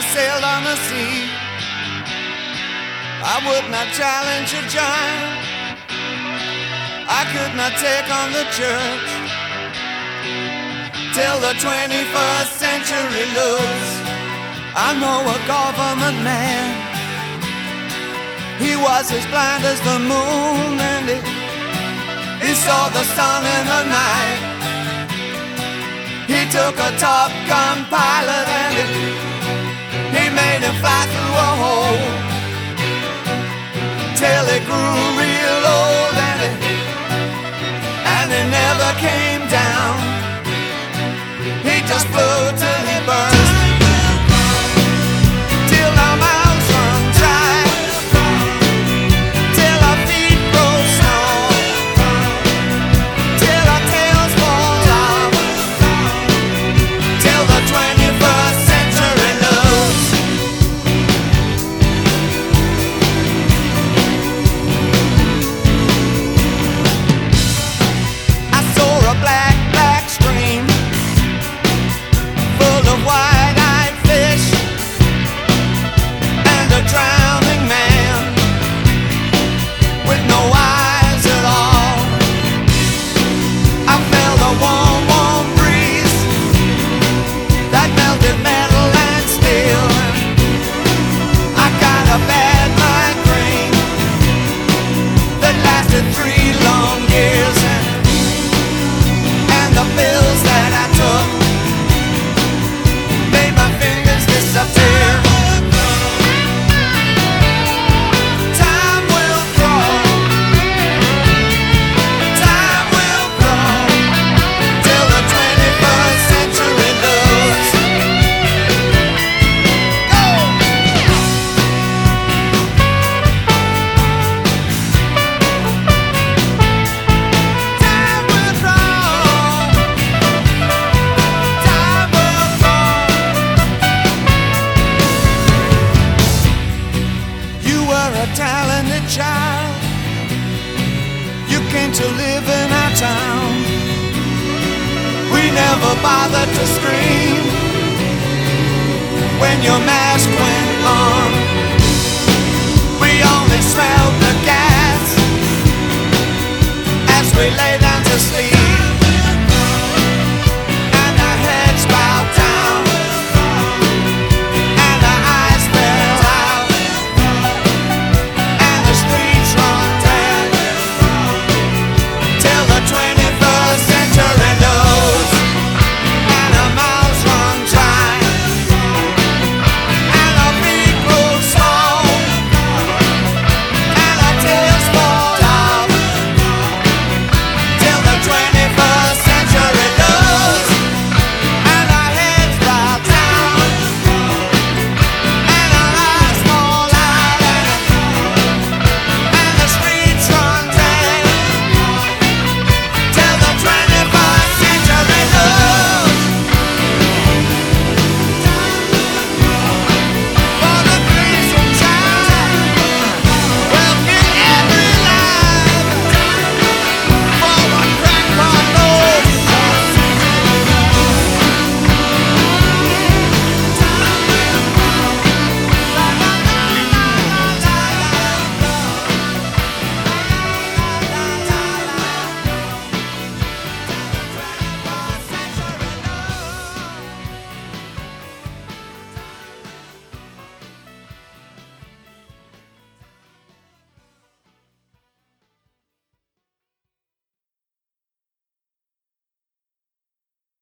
Never 0.00 0.14
sailed 0.14 0.44
on 0.44 0.64
the 0.64 0.76
sea. 0.76 1.28
I 3.22 3.36
would 3.46 3.70
not 3.70 3.86
challenge 3.92 4.52
a 4.54 4.62
giant. 4.68 5.40
I 7.08 7.22
could 7.32 7.54
not 7.56 7.72
take 7.76 8.08
on 8.08 8.32
the 8.32 8.44
church. 8.58 9.08
Till 11.12 11.38
the 11.40 11.54
21st 11.60 12.50
century 12.64 13.26
looks. 13.34 13.90
I 14.76 14.94
know 15.00 15.20
a 15.26 15.38
government 15.46 16.22
man. 16.22 16.66
He 18.58 18.76
was 18.76 19.10
as 19.12 19.26
blind 19.26 19.64
as 19.64 19.80
the 19.80 19.98
moon 19.98 20.78
and 20.92 21.08
he, 21.08 21.18
he 22.46 22.54
saw 22.54 22.88
the 22.88 23.04
sun 23.16 23.42
in 23.44 23.64
the 23.74 23.82
night. 23.98 24.50
He 26.28 26.40
took 26.50 26.76
a 26.78 26.90
Top 26.98 27.32
Gun 27.48 27.84
pilot 27.90 28.46
and 28.48 28.74
he, 28.76 29.29
he 30.60 30.66
made 30.66 30.80
fly 30.80 31.02
through 31.12 31.34
a 31.46 31.50
hole 31.62 32.00
till 34.16 34.44
he 34.52 34.58
grew 34.68 34.96
real 35.20 35.62
old 35.78 36.16
and 36.28 36.40
he, 36.42 36.74
and 38.16 38.28
he 38.30 38.42
never 38.50 38.90
came 39.00 39.42
down. 39.48 39.94
He 41.62 41.80
just 41.88 42.06
flew 42.08 42.58
till 42.58 42.82
he 42.90 43.06
burned. 43.06 43.39